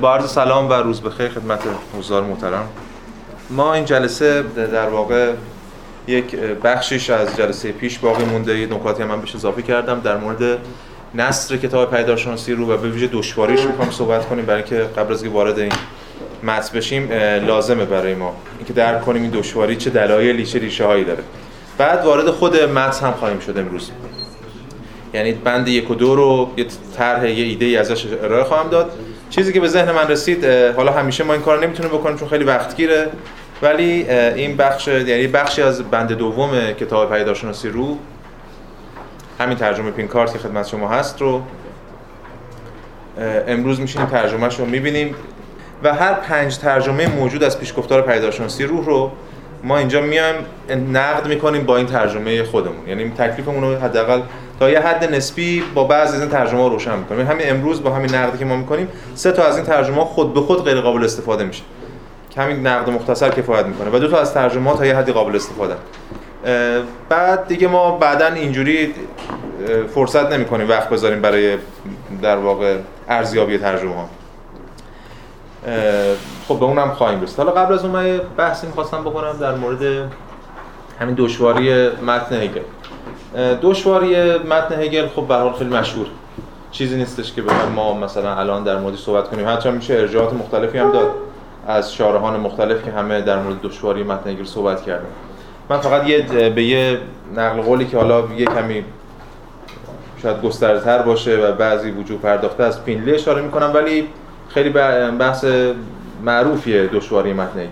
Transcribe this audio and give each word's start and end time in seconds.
با 0.00 0.14
عرض 0.14 0.30
سلام 0.30 0.70
و 0.70 0.72
روز 0.72 1.00
بخیر 1.00 1.28
خدمت 1.28 1.60
حضار 1.98 2.22
محترم. 2.22 2.68
ما 3.50 3.74
این 3.74 3.84
جلسه 3.84 4.42
در 4.56 4.88
واقع 4.88 5.32
یک 6.06 6.36
بخشیش 6.36 7.10
از 7.10 7.36
جلسه 7.36 7.72
پیش 7.72 7.98
باقی 7.98 8.24
مونده. 8.24 8.58
یه 8.58 8.66
نکاتی 8.66 9.04
من 9.04 9.20
بهش 9.20 9.34
اضافه 9.34 9.62
کردم 9.62 10.00
در 10.00 10.16
مورد 10.16 10.58
نصر 11.14 11.56
کتاب 11.56 11.90
پیدارشناسی 11.90 12.52
رو 12.52 12.72
و 12.72 12.76
به 12.76 12.88
ویژه 12.88 13.06
دشواریش 13.12 13.60
می‌خوام 13.60 13.90
صحبت 13.90 14.28
کنیم 14.28 14.44
برای 14.44 14.62
که 14.62 14.76
قبل 14.76 15.12
از 15.12 15.22
اینکه 15.22 15.38
وارد 15.38 15.58
این 15.58 15.72
متن 16.42 16.78
بشیم 16.78 17.12
لازمه 17.46 17.84
برای 17.84 18.14
ما 18.14 18.36
اینکه 18.58 18.72
درک 18.72 19.04
کنیم 19.04 19.22
این 19.22 19.30
دشواری 19.30 19.76
چه 19.76 19.90
دلایلی 19.90 20.46
چه 20.46 20.58
ریشه 20.58 20.86
هایی 20.86 21.04
داره. 21.04 21.22
بعد 21.78 22.04
وارد 22.04 22.30
خود 22.30 22.56
متن 22.56 23.06
هم 23.06 23.12
خواهیم 23.12 23.38
شد 23.38 23.58
امروز. 23.58 23.90
یعنی 25.14 25.32
بند 25.32 25.68
یک 25.68 25.90
و 25.90 25.94
دو 25.94 26.14
رو 26.14 26.50
یه 26.56 26.66
طرح 26.96 27.30
یه 27.30 27.44
ایده 27.44 27.64
ای 27.64 27.76
ازش 27.76 28.06
ارائه 28.22 28.44
خواهم 28.44 28.68
داد. 28.68 28.92
چیزی 29.32 29.52
که 29.52 29.60
به 29.60 29.68
ذهن 29.68 29.90
من 29.90 30.08
رسید 30.08 30.44
حالا 30.44 30.92
همیشه 30.92 31.24
ما 31.24 31.32
این 31.32 31.42
کار 31.42 31.66
نمی‌تونیم 31.66 31.92
بکنیم 31.92 32.16
چون 32.16 32.28
خیلی 32.28 32.44
وقت 32.44 32.76
گیره 32.76 33.10
ولی 33.62 34.10
این 34.10 34.56
بخش 34.56 34.88
یعنی 34.88 35.26
بخشی 35.26 35.62
از 35.62 35.82
بند 35.82 36.12
دوم 36.12 36.72
کتاب 36.72 37.14
پیداشناسی 37.14 37.68
رو 37.68 37.98
همین 39.40 39.56
ترجمه 39.56 39.90
پین 39.90 40.08
کارت 40.08 40.32
که 40.32 40.38
خدمت 40.38 40.68
شما 40.68 40.88
هست 40.88 41.20
رو 41.20 41.42
امروز 43.46 43.80
میشینیم 43.80 44.06
ترجمهش 44.06 44.58
رو 44.58 44.64
می‌بینیم 44.64 45.14
و 45.82 45.94
هر 45.94 46.14
پنج 46.14 46.58
ترجمه 46.58 47.06
موجود 47.06 47.44
از 47.44 47.60
پیشگفتار 47.60 48.02
پیداشناسی 48.02 48.64
روح 48.64 48.86
رو 48.86 49.12
ما 49.64 49.78
اینجا 49.78 50.00
میایم 50.00 50.34
نقد 50.92 51.26
می‌کنیم 51.26 51.64
با 51.64 51.76
این 51.76 51.86
ترجمه 51.86 52.44
خودمون. 52.44 52.88
یعنی 52.88 53.10
تکلیفمون 53.10 53.62
رو 53.62 53.76
حداقل 53.76 54.20
تا 54.60 54.70
یه 54.70 54.80
حد 54.80 55.14
نسبی 55.14 55.62
با 55.74 55.84
بعضی 55.84 56.14
از 56.16 56.20
این 56.20 56.30
ترجمه 56.30 56.60
ها 56.60 56.68
روشن 56.68 56.98
می‌کنیم. 56.98 57.26
همین 57.26 57.50
امروز 57.50 57.82
با 57.82 57.90
همین 57.90 58.14
نقدی 58.14 58.38
که 58.38 58.44
ما 58.44 58.56
می‌کنیم 58.56 58.88
سه 59.14 59.32
تا 59.32 59.44
از 59.44 59.56
این 59.56 59.66
ترجمه 59.66 59.96
ها 59.96 60.04
خود 60.04 60.34
به 60.34 60.40
خود 60.40 60.64
غیر 60.64 60.80
قابل 60.80 61.04
استفاده 61.04 61.44
میشه. 61.44 61.62
همین 62.36 62.66
نقد 62.66 62.90
مختصر 62.90 63.30
کفایت 63.30 63.66
می‌کنه 63.66 63.90
و 63.92 63.98
دو 63.98 64.08
تا 64.08 64.20
از 64.20 64.34
ترجمه 64.34 64.70
ها 64.70 64.76
تا 64.76 64.86
یه 64.86 64.96
حدی 64.96 65.12
قابل 65.12 65.36
استفاده. 65.36 65.74
بعد 67.08 67.46
دیگه 67.46 67.68
ما 67.68 67.90
بعدا 67.98 68.26
اینجوری 68.26 68.94
فرصت 69.94 70.32
نمی‌کنیم 70.32 70.68
وقت 70.68 70.88
بذاریم 70.88 71.20
برای 71.20 71.56
در 72.22 72.36
واقع 72.36 72.76
ارزیابی 73.08 73.58
ترجمه 73.58 73.94
ها 73.94 74.08
خب 76.48 76.58
به 76.58 76.64
اونم 76.64 76.90
خواهیم 76.90 77.22
رسید. 77.22 77.38
حالا 77.38 77.50
قبل 77.50 77.74
از 77.74 77.84
اون 77.84 77.92
من 77.92 78.20
بحثی 78.36 78.66
می‌خواستم 78.66 79.02
بکنم 79.02 79.32
در 79.40 79.54
مورد 79.54 80.10
همین 81.00 81.14
دشواری 81.18 81.88
متن 81.88 82.34
هگل. 82.34 82.60
دشواری 83.62 84.38
متن 84.38 84.82
هگل 84.82 85.06
خب 85.06 85.26
به 85.26 85.34
حال 85.34 85.52
خیلی 85.52 85.70
مشهور. 85.70 86.06
چیزی 86.70 86.96
نیستش 86.96 87.32
که 87.32 87.42
بخوایم 87.42 87.72
ما 87.72 87.94
مثلا 87.94 88.34
الان 88.34 88.64
در 88.64 88.78
موردش 88.78 88.98
صحبت 88.98 89.28
کنیم. 89.28 89.48
حتی 89.48 89.70
میشه 89.70 89.94
ارجاعات 89.94 90.32
مختلفی 90.32 90.78
هم 90.78 90.92
داد 90.92 91.10
از 91.66 91.94
شارحان 91.94 92.40
مختلف 92.40 92.84
که 92.84 92.90
همه 92.90 93.20
در 93.20 93.38
مورد 93.38 93.60
دشواری 93.62 94.02
متن 94.02 94.30
هگل 94.30 94.44
صحبت 94.44 94.82
کردن. 94.82 95.06
من 95.70 95.78
فقط 95.78 96.06
یه 96.06 96.50
به 96.50 96.62
یه 96.62 96.98
نقل 97.36 97.60
قولی 97.60 97.86
که 97.86 97.96
حالا 97.96 98.24
یه 98.36 98.46
کمی 98.46 98.84
شاید 100.22 100.42
گسترده 100.42 101.02
باشه 101.02 101.36
و 101.36 101.52
بعضی 101.52 101.90
وجود 101.90 102.20
پرداخته 102.20 102.64
از 102.64 102.84
پینلی 102.84 103.14
اشاره 103.14 103.42
می‌کنم 103.42 103.70
ولی 103.74 104.08
خیلی 104.54 104.70
بحث 105.18 105.44
معروفیه 106.24 106.86
دشواری 106.86 107.32
متن 107.32 107.68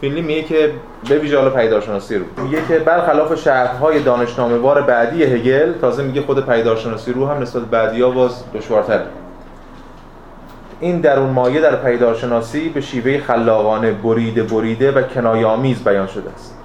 فینلی 0.00 0.22
میگه 0.22 0.42
که 0.42 0.72
به 1.08 1.18
ویژه 1.18 1.50
پیدارشناسی 1.50 2.18
رو. 2.18 2.24
میگه 2.42 2.58
که 2.68 2.78
برخلاف 2.78 3.34
شرح‌های 3.34 4.02
دانشنامه‌وار 4.02 4.82
بعدی 4.82 5.24
هگل 5.24 5.72
تازه 5.72 6.02
میگه 6.02 6.22
خود 6.22 6.46
پیدارشناسی 6.46 7.12
رو 7.12 7.26
هم 7.26 7.42
نسبت 7.42 7.62
بعدی‌ها 7.62 8.10
باز 8.10 8.44
دشوارتره. 8.54 9.06
این 10.80 11.00
درون 11.00 11.30
مایه 11.30 11.60
در 11.60 11.76
پیدارشناسی 11.76 12.68
به 12.68 12.80
شیوه 12.80 13.18
خلاقانه 13.18 13.92
بریده 13.92 14.42
بریده 14.42 14.92
و 14.92 15.02
کنایه‌آمیز 15.02 15.84
بیان 15.84 16.06
شده 16.06 16.30
است. 16.30 16.58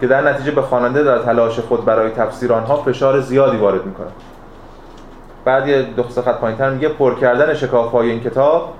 که 0.00 0.06
در 0.06 0.30
نتیجه 0.30 0.50
به 0.50 0.62
خواننده 0.62 1.02
در 1.02 1.18
تلاش 1.18 1.58
خود 1.58 1.84
برای 1.84 2.10
تفسیر 2.10 2.52
آنها 2.52 2.76
فشار 2.76 3.20
زیادی 3.20 3.56
وارد 3.56 3.86
می‌کنه 3.86 4.06
بعد 5.44 5.68
یه 5.68 5.82
دو 5.82 6.02
خط 6.02 6.40
پایینتر 6.40 6.70
میگه 6.70 6.88
پر 6.88 7.20
کردن 7.20 7.54
شکاف‌های 7.54 8.10
این 8.10 8.20
کتاب 8.20 8.74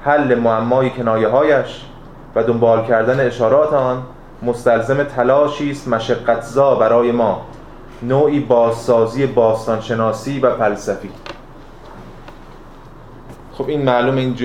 حل 0.00 0.34
معمای 0.34 0.90
کنایه 0.90 1.28
هایش 1.28 1.82
و 2.34 2.42
دنبال 2.42 2.86
کردن 2.86 3.26
اشارات 3.26 3.72
آن 3.72 4.02
مستلزم 4.42 5.04
تلاشی 5.04 5.70
است 5.70 5.88
مشقتزا 5.88 6.74
برای 6.74 7.12
ما 7.12 7.46
نوعی 8.02 8.40
بازسازی 8.40 9.26
باستانشناسی 9.26 10.40
و 10.40 10.56
فلسفی. 10.56 11.10
خب 13.52 13.68
این 13.68 13.82
معلوم 13.82 14.16
این 14.16 14.36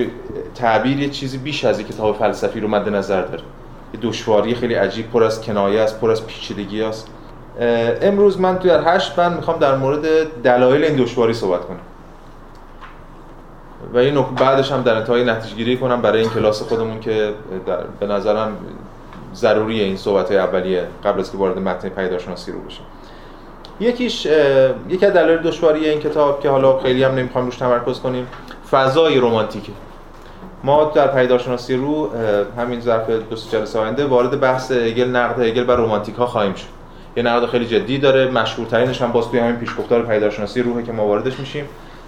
تعبیر 0.54 1.00
یه 1.00 1.08
چیزی 1.08 1.38
بیش 1.38 1.64
از 1.64 1.82
کتاب 1.82 2.16
فلسفی 2.16 2.60
رو 2.60 2.68
مد 2.68 2.88
نظر 2.88 3.22
داره. 3.22 3.42
یه 3.94 4.00
دشواری 4.02 4.54
خیلی 4.54 4.74
عجیب 4.74 5.10
پر 5.10 5.24
از 5.24 5.42
کنایه 5.42 5.80
است 5.80 6.00
پر 6.00 6.10
از 6.10 6.26
پیچیدگی 6.26 6.82
است. 6.82 7.08
امروز 8.02 8.40
من 8.40 8.58
توی 8.58 8.70
در 8.70 8.96
هشت 8.96 9.16
بند 9.16 9.36
می‌خوام 9.36 9.58
در 9.58 9.76
مورد 9.76 10.24
دلایل 10.42 10.84
این 10.84 10.96
دشواری 10.96 11.34
صحبت 11.34 11.60
کنم. 11.60 11.80
و 13.94 13.98
این 13.98 14.22
بعدش 14.22 14.72
هم 14.72 14.82
در 14.82 14.96
انتهای 14.96 15.24
نتیجه 15.24 15.56
گیری 15.56 15.76
کنم 15.76 16.02
برای 16.02 16.20
این 16.20 16.30
کلاس 16.30 16.62
خودمون 16.62 17.00
که 17.00 17.32
به 18.00 18.06
نظرم 18.06 18.56
ضروریه 19.34 19.84
این 19.84 19.96
صحبت 19.96 20.28
های 20.28 20.38
اولیه 20.38 20.86
قبل 21.04 21.20
از 21.20 21.32
که 21.32 21.38
وارد 21.38 21.58
متن 21.58 21.88
پیداشناسی 21.88 22.52
رو 22.52 22.58
بشیم 22.60 22.84
یکیش 23.80 24.26
یکی 24.88 25.06
از 25.06 25.12
دلایل 25.12 25.38
دشواری 25.38 25.88
این 25.88 26.00
کتاب 26.00 26.40
که 26.40 26.50
حالا 26.50 26.78
خیلی 26.78 27.04
هم 27.04 27.14
نمی‌خوام 27.14 27.44
روش 27.44 27.56
تمرکز 27.56 28.00
کنیم 28.00 28.26
فضای 28.70 29.18
رمانتیکه. 29.20 29.72
ما 30.64 30.84
در 30.94 31.06
پیداشناسی 31.06 31.76
رو 31.76 32.10
همین 32.58 32.80
ظرف 32.80 33.10
دو 33.10 33.36
سه 33.36 33.58
جلسه 33.58 33.78
آینده 33.78 34.04
وارد 34.06 34.40
بحث 34.40 34.72
هگل 34.72 35.08
نقد 35.08 35.40
هگل 35.40 35.64
بر 35.64 35.76
رمانتیک 35.76 36.14
ها 36.14 36.26
خواهیم 36.26 36.54
شد. 36.54 36.81
یه 37.16 37.22
نقد 37.22 37.46
خیلی 37.46 37.66
جدی 37.66 37.98
داره. 37.98 38.30
مشهورترینش 38.30 39.02
هم 39.02 39.12
باز 39.12 39.30
توی 39.30 39.40
همین 39.40 39.56
پیشگفتار 39.56 40.02
پیداشناسی 40.02 40.62
روحه 40.62 40.82
که 40.82 40.92
ما 40.92 41.06
واردش 41.06 41.40
میشیم. 41.40 41.64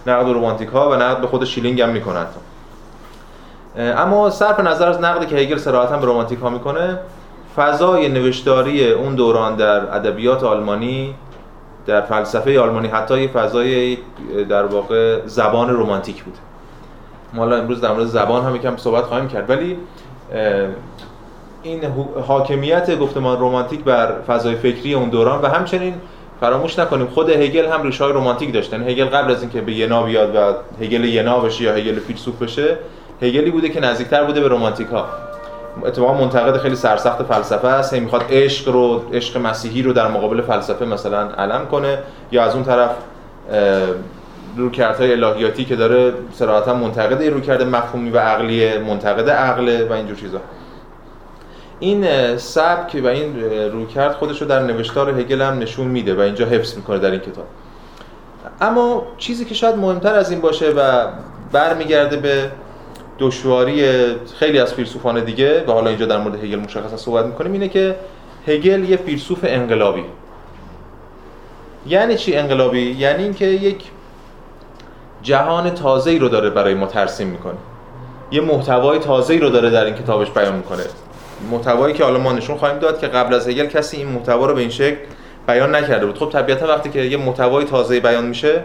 نقد 0.07 0.29
رومانتیک 0.29 0.69
ها 0.69 0.91
و 0.91 0.95
نقد 0.95 1.21
به 1.21 1.27
خود 1.27 1.45
شیلینگ 1.45 1.81
هم 1.81 1.89
می‌کنند 1.89 2.27
اما 3.77 4.31
صرف 4.31 4.61
نظر 4.61 4.89
از 4.89 5.01
نقدی 5.01 5.27
که 5.27 5.37
هگل 5.37 5.59
صراحتا 5.59 5.97
به 5.97 6.07
رومانتیک 6.07 6.39
ها 6.39 6.51
می‌کنه 6.51 6.99
فضای 7.57 8.09
نوشتاری 8.09 8.91
اون 8.91 9.15
دوران 9.15 9.57
در 9.57 9.95
ادبیات 9.97 10.45
آلمانی 10.45 11.15
در 11.87 12.01
فلسفه 12.01 12.61
آلمانی 12.61 12.89
حتی 12.89 13.29
فضای 13.29 13.99
در 14.49 14.65
واقع 14.65 15.21
زبان 15.27 15.71
رومانتیک 15.71 16.25
بود 16.25 16.35
ما 17.33 17.45
امروز 17.47 17.81
در 17.81 17.93
مورد 17.93 18.07
زبان 18.07 18.45
هم 18.45 18.57
یکم 18.57 18.77
صحبت 18.77 19.05
خواهیم 19.05 19.29
کرد. 19.29 19.51
ولی 19.51 19.77
این 21.65 21.81
حاکمیت 22.27 22.99
گفتمان 22.99 23.39
رومانتیک 23.39 23.85
بر 23.85 24.13
فضای 24.27 24.55
فکری 24.55 24.95
اون 24.95 25.09
دوران 25.09 25.43
و 25.43 25.47
همچنین 25.47 25.95
فراموش 26.41 26.79
نکنیم 26.79 27.07
خود 27.07 27.31
هگل 27.31 27.67
هم 27.67 27.83
ریشه 27.83 28.05
های 28.05 28.13
رمانتیک 28.13 28.53
داشتن. 28.53 28.89
هگل 28.89 29.05
قبل 29.05 29.31
از 29.31 29.43
اینکه 29.43 29.61
به 29.61 29.73
ینا 29.73 30.03
بیاد 30.03 30.37
و 30.37 30.39
هگل 30.85 31.05
ینا 31.05 31.41
بشه 31.41 31.65
یا 31.65 31.75
هگل 31.75 32.01
فیلسوف 32.01 32.43
بشه 32.43 32.79
هگلی 33.23 33.51
بوده 33.51 33.69
که 33.69 33.81
نزدیکتر 33.81 34.25
بوده 34.25 34.41
به 34.41 34.49
رمانتیک 34.49 34.87
ها 34.87 35.07
اتفاقا 35.85 36.15
منتقد 36.15 36.57
خیلی 36.57 36.77
سرسخت 36.77 37.23
فلسفه 37.23 37.69
است. 37.69 37.95
می‌خواد 37.95 38.25
عشق 38.31 38.69
رو 38.69 39.03
عشق 39.13 39.39
مسیحی 39.39 39.83
رو 39.83 39.93
در 39.93 40.09
مقابل 40.09 40.43
فلسفه 40.43 40.85
مثلا 40.85 41.29
علم 41.29 41.67
کنه 41.67 41.99
یا 42.33 42.45
از 42.45 42.55
اون 42.55 42.65
طرف 42.65 42.91
رویکردهای 44.57 45.13
الهیاتی 45.13 45.65
که 45.65 45.77
داره 45.77 46.13
صراحتا 46.33 46.75
منتقد 46.75 47.23
رویکرد 47.23 47.63
مفهومی 47.63 48.11
و 48.11 48.19
عقلی 48.19 48.79
منتقد 48.79 49.31
عقله 49.31 49.89
و 49.89 49.93
اینجور 49.93 50.17
چیزا. 50.17 50.41
این 51.81 52.37
سبک 52.37 53.01
و 53.05 53.07
این 53.07 53.41
رویکرد 53.73 54.13
خودش 54.13 54.43
رو 54.43 54.49
در 54.49 54.63
نوشتار 54.63 55.21
هگل 55.21 55.43
هم 55.43 55.59
نشون 55.59 55.87
میده 55.87 56.15
و 56.15 56.21
اینجا 56.21 56.47
حفظ 56.47 56.77
می‌کنه 56.77 56.99
در 56.99 57.11
این 57.11 57.21
کتاب. 57.21 57.45
اما 58.61 59.07
چیزی 59.19 59.45
که 59.45 59.55
شاید 59.55 59.77
مهمتر 59.77 60.15
از 60.15 60.31
این 60.31 60.41
باشه 60.41 60.71
و 60.71 61.07
برمیگرده 61.53 62.17
به 62.17 62.51
دشواری 63.19 63.85
خیلی 64.39 64.59
از 64.59 64.75
فیلسوفان 64.75 65.25
دیگه 65.25 65.65
و 65.67 65.73
حالا 65.73 65.89
اینجا 65.89 66.07
در 66.07 66.19
مورد 66.19 66.45
هگل 66.45 66.59
مشخصا 66.59 66.97
صحبت 66.97 67.27
می‌کنیم 67.27 67.53
اینه 67.53 67.69
که 67.69 67.97
هگل 68.47 68.85
یه 68.89 68.97
فیلسوف 68.97 69.39
انقلابی. 69.43 70.05
یعنی 71.87 72.17
چی 72.17 72.37
انقلابی؟ 72.37 72.97
یعنی 72.99 73.23
اینکه 73.23 73.47
یک 73.47 73.85
جهان 75.23 75.71
تازه‌ای 75.71 76.19
رو 76.19 76.29
داره 76.29 76.51
برای 76.51 76.75
ما 76.75 76.87
ترسیم 76.87 77.29
می‌کنه. 77.29 77.55
یه 78.31 78.41
محتوای 78.41 78.99
تازه‌ای 78.99 79.41
رو 79.41 79.51
داره 79.51 79.71
در 79.71 79.85
این 79.85 79.95
کتابش 79.95 80.31
بیان 80.31 80.57
می‌کنه. 80.57 80.83
محتوایی 81.51 81.95
که 81.95 82.05
حالا 82.05 82.19
ما 82.19 82.33
نشون 82.33 82.57
خواهیم 82.57 82.79
داد 82.79 82.99
که 82.99 83.07
قبل 83.07 83.35
از 83.35 83.49
هگل 83.49 83.67
کسی 83.67 83.97
این 83.97 84.09
محتوا 84.09 84.47
رو 84.47 84.55
به 84.55 84.61
این 84.61 84.71
شکل 84.71 84.97
بیان 85.47 85.75
نکرده 85.75 86.07
بود. 86.07 86.19
خب 86.19 86.31
طبیعتا 86.31 86.67
وقتی 86.67 86.91
که 86.91 87.01
یه 87.01 87.17
محتوای 87.17 87.65
تازه 87.65 88.01
بیان 88.01 88.27
میشه 88.27 88.65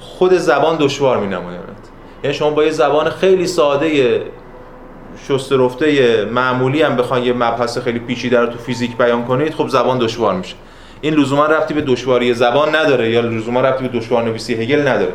خود 0.00 0.32
زبان 0.32 0.76
دشوار 0.80 1.18
مینماید. 1.18 1.58
یعنی 2.24 2.34
شما 2.34 2.50
با 2.50 2.64
یه 2.64 2.70
زبان 2.70 3.10
خیلی 3.10 3.46
ساده 3.46 4.22
شسته 5.28 5.56
رفته 5.56 6.24
معمولی 6.24 6.82
هم 6.82 6.96
بخواید 6.96 7.26
یه 7.26 7.32
مبحث 7.32 7.78
خیلی 7.78 7.98
پیچیده 7.98 8.40
رو 8.40 8.46
تو 8.46 8.58
فیزیک 8.58 8.96
بیان 8.96 9.24
کنید 9.24 9.54
خب 9.54 9.68
زبان 9.68 9.98
دشوار 9.98 10.34
میشه. 10.34 10.54
این 11.00 11.14
لزوما 11.14 11.46
رفتی 11.46 11.74
به 11.74 11.80
دشواری 11.80 12.34
زبان 12.34 12.76
نداره 12.76 13.10
یا 13.10 13.20
لزوما 13.20 13.60
رفتی 13.60 13.88
به 13.88 13.98
دشوار 13.98 14.22
نویسی 14.22 14.54
هگل 14.54 14.88
نداره. 14.88 15.12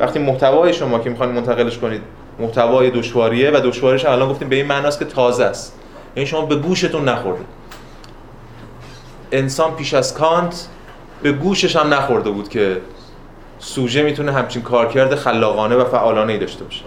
وقتی 0.00 0.18
محتوای 0.18 0.72
شما 0.72 0.98
که 0.98 1.10
می‌خواین 1.10 1.32
منتقلش 1.32 1.78
کنید 1.78 2.02
محتوای 2.38 2.90
دشواریه 2.90 3.50
و 3.50 3.60
دشواریش 3.64 4.04
الان 4.04 4.28
گفتیم 4.28 4.48
به 4.48 4.56
این 4.56 4.66
معناست 4.66 4.98
که 4.98 5.04
تازه 5.04 5.44
است. 5.44 5.78
یعنی 6.16 6.26
شما 6.26 6.46
به 6.46 6.56
گوشتون 6.56 7.08
نخورده. 7.08 7.44
انسان 9.32 9.74
پیش 9.76 9.94
از 9.94 10.14
کانت 10.14 10.68
به 11.22 11.32
گوشش 11.32 11.76
هم 11.76 11.94
نخورده 11.94 12.30
بود 12.30 12.48
که 12.48 12.76
سوژه 13.58 14.02
می‌تونه 14.02 14.32
همچین 14.32 14.62
کارکرد 14.62 15.14
خلاقانه 15.14 15.76
و 15.76 15.84
فعالانه 15.84 16.32
ای 16.32 16.38
داشته 16.38 16.64
باشه. 16.64 16.82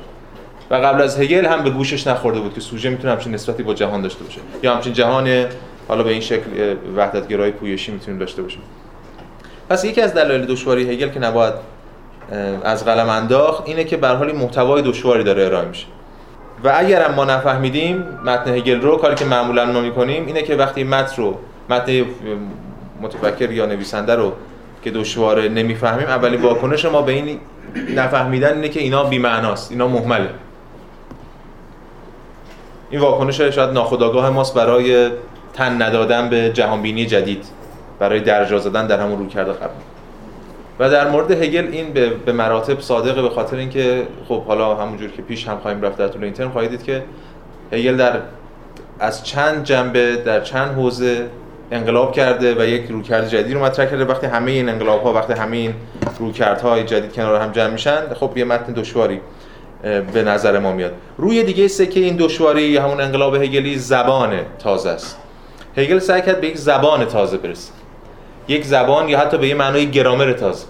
و 0.70 0.76
قبل 0.76 1.02
از 1.02 1.20
هگل 1.20 1.46
هم 1.46 1.64
به 1.64 1.70
گوشش 1.70 2.08
نخورده 2.08 2.40
بود 2.40 2.54
که 2.54 2.62
سوژه 2.62 2.90
می‌تونه 2.90 3.14
همچین 3.14 3.34
نسبتی 3.34 3.64
با 3.64 3.74
جهان 3.74 4.02
داشته 4.02 4.24
باشه. 4.24 4.40
یا 4.64 4.76
همچین 4.76 4.94
جهان 4.94 5.46
حالا 5.88 6.04
به 6.04 6.12
این 6.12 6.22
شکل 6.22 6.76
وحدتگرایی 6.96 7.52
پویشی 7.52 7.92
می‌تونیم 7.92 8.20
داشته 8.20 8.42
باشیم. 8.42 8.62
پس 9.70 9.86
یکی 9.86 10.02
از 10.02 10.14
دلایل 10.14 10.46
دشواری 10.46 10.92
هگل 10.92 11.10
که 11.10 11.20
نباید 11.20 11.54
از 12.64 12.86
قلم 12.86 13.10
انداخت 13.10 13.64
اینه 13.66 13.84
که 13.84 13.98
به 13.98 14.08
حال 14.08 14.32
محتوای 14.32 14.82
دشواری 14.82 15.24
داره 15.24 15.46
ارائه 15.46 15.68
میشه. 15.68 15.86
و 16.64 16.74
اگر 16.76 17.12
ما 17.12 17.26
نفهمیدیم 17.26 18.04
متن 18.26 18.54
هگل 18.54 18.82
رو 18.82 18.98
کاری 18.98 19.16
که 19.16 19.26
معمولا 19.26 19.66
ما 19.66 19.82
می‌کنیم 19.82 20.26
اینه 20.26 20.42
که 20.42 20.56
وقتی 20.56 20.84
متن 20.84 21.22
رو 21.22 21.38
متن 21.70 22.06
متفکر 23.02 23.52
یا 23.52 23.66
نویسنده 23.66 24.16
رو 24.16 24.34
که 24.84 24.92
دشواره 24.92 25.50
نمی‌فهمیم 25.50 26.08
اولین 26.08 26.42
واکنش 26.42 26.86
ما 26.86 27.02
به 27.02 27.12
این 27.12 27.40
نفهمیدن 27.96 28.54
اینه 28.54 28.70
که 28.70 28.80
اینا 28.80 29.04
بی 29.04 29.18
معناست 29.18 29.72
اینا 29.72 29.88
مهمله 29.88 30.30
این 32.90 33.02
واکنش 33.02 33.42
شاید 33.42 33.70
ناخودآگاه 33.70 34.30
ماست 34.30 34.54
برای 34.54 35.10
تن 35.54 35.82
ندادن 35.82 36.30
به 36.30 36.50
جهانبینی 36.54 37.06
جدید 37.06 37.46
برای 38.00 38.20
درجا 38.20 38.60
زدن 38.60 38.88
در 38.88 39.00
همون 39.00 39.20
روی 39.20 39.28
کرده 39.28 39.52
قبل 39.52 39.74
و 40.80 40.90
در 40.90 41.10
مورد 41.10 41.32
هگل 41.32 41.68
این 41.72 41.94
به, 41.94 42.10
به 42.10 42.32
مراتب 42.32 42.80
صادقه 42.80 43.22
به 43.22 43.30
خاطر 43.30 43.58
اینکه 43.58 44.08
خب 44.28 44.44
حالا 44.44 44.76
همونجور 44.76 45.10
که 45.10 45.22
پیش 45.22 45.48
هم 45.48 45.58
خواهیم 45.58 45.82
رفت 45.82 45.98
در 45.98 46.08
طول 46.08 46.24
این 46.24 46.34
ترم 46.34 46.52
خواهید 46.52 46.72
دید 46.72 46.84
که 46.84 47.04
هگل 47.72 47.98
در 47.98 48.20
از 49.00 49.24
چند 49.24 49.64
جنبه 49.64 50.16
در 50.16 50.42
چند 50.42 50.72
حوزه 50.72 51.30
انقلاب 51.72 52.12
کرده 52.12 52.56
و 52.62 52.68
یک 52.68 52.90
رویکرد 52.90 53.30
جدید 53.30 53.54
رو 53.54 53.64
مطرح 53.64 53.86
کرده. 53.86 54.06
وقتی 54.06 54.28
همه 54.28 54.52
این 54.52 54.70
انقلاب 54.70 55.04
ها 55.04 55.14
وقتی 55.14 55.34
همه 55.34 55.58
این 55.58 55.74
رویکردهای 56.20 56.84
جدید 56.84 57.14
کنار 57.14 57.42
هم 57.42 57.52
جمع 57.52 57.70
میشن 57.70 58.14
خب 58.14 58.38
یه 58.38 58.46
متن 58.46 58.74
دشواری 58.74 59.22
به 60.14 60.24
نظر 60.24 60.60
ما 60.60 60.72
میاد. 60.72 60.94
روی 61.18 61.44
دیگه 61.44 61.68
سکه 61.68 62.00
این 62.00 62.16
دشواری 62.16 62.78
همون 62.78 63.02
انقلاب 63.02 63.36
هگلی 63.36 63.78
زبان 63.78 64.40
تازه 64.60 64.90
است. 64.90 65.18
هگل 65.78 66.00
سعی 66.00 66.22
کرد 66.22 66.42
به 66.42 66.48
یک 66.48 66.58
زبان 66.58 67.06
تازه 67.06 67.38
برسه. 67.38 67.72
یک 68.48 68.66
زبان 68.66 69.10
یا 69.10 69.20
حتی 69.20 69.38
به 69.38 69.48
یه 69.48 69.56
معنای 69.56 69.92
گرامر 69.92 70.34
تازه. 70.34 70.66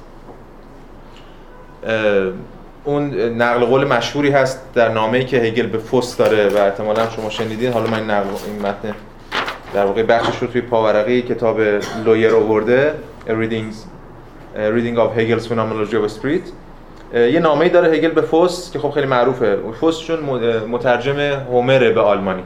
اون 2.84 3.14
نقل 3.14 3.66
قول 3.66 3.84
مشهوری 3.88 4.30
هست 4.30 4.74
در 4.74 4.90
نامه‌ای 4.90 5.26
که 5.26 5.38
هگل 5.38 5.68
به 5.68 5.78
فوس 5.78 6.18
داره 6.18 6.50
و 6.50 6.58
احتمالا 6.58 7.10
شما 7.10 7.30
شنیدین. 7.30 7.74
حالا 7.74 7.88
من 7.88 8.04
نقل 8.04 8.28
این 8.48 8.60
متن 8.60 8.96
در 9.74 9.86
واقع 9.86 10.04
بخشش 10.04 10.38
رو 10.38 10.48
توی 10.48 10.62
پاورقی 10.62 11.22
کتاب 11.22 11.60
لویر 12.06 12.36
آورده 12.36 12.94
Readings 13.28 13.76
Reading 14.56 14.98
of 14.98 15.20
Hegel's 15.20 15.48
Phenomenology 15.48 15.96
of 15.96 16.12
Spirit. 16.20 16.50
یه 17.14 17.40
نامه‌ای 17.40 17.70
داره 17.70 17.92
هگل 17.92 18.12
به 18.12 18.22
فوس 18.22 18.72
که 18.72 18.80
خب 18.80 18.92
خیلی 18.92 19.08
معروفه. 19.08 19.58
فوس 19.80 20.00
چون 20.00 20.20
مترجم 20.70 21.20
هومر 21.20 21.92
به 21.92 22.02
آلمانی. 22.02 22.44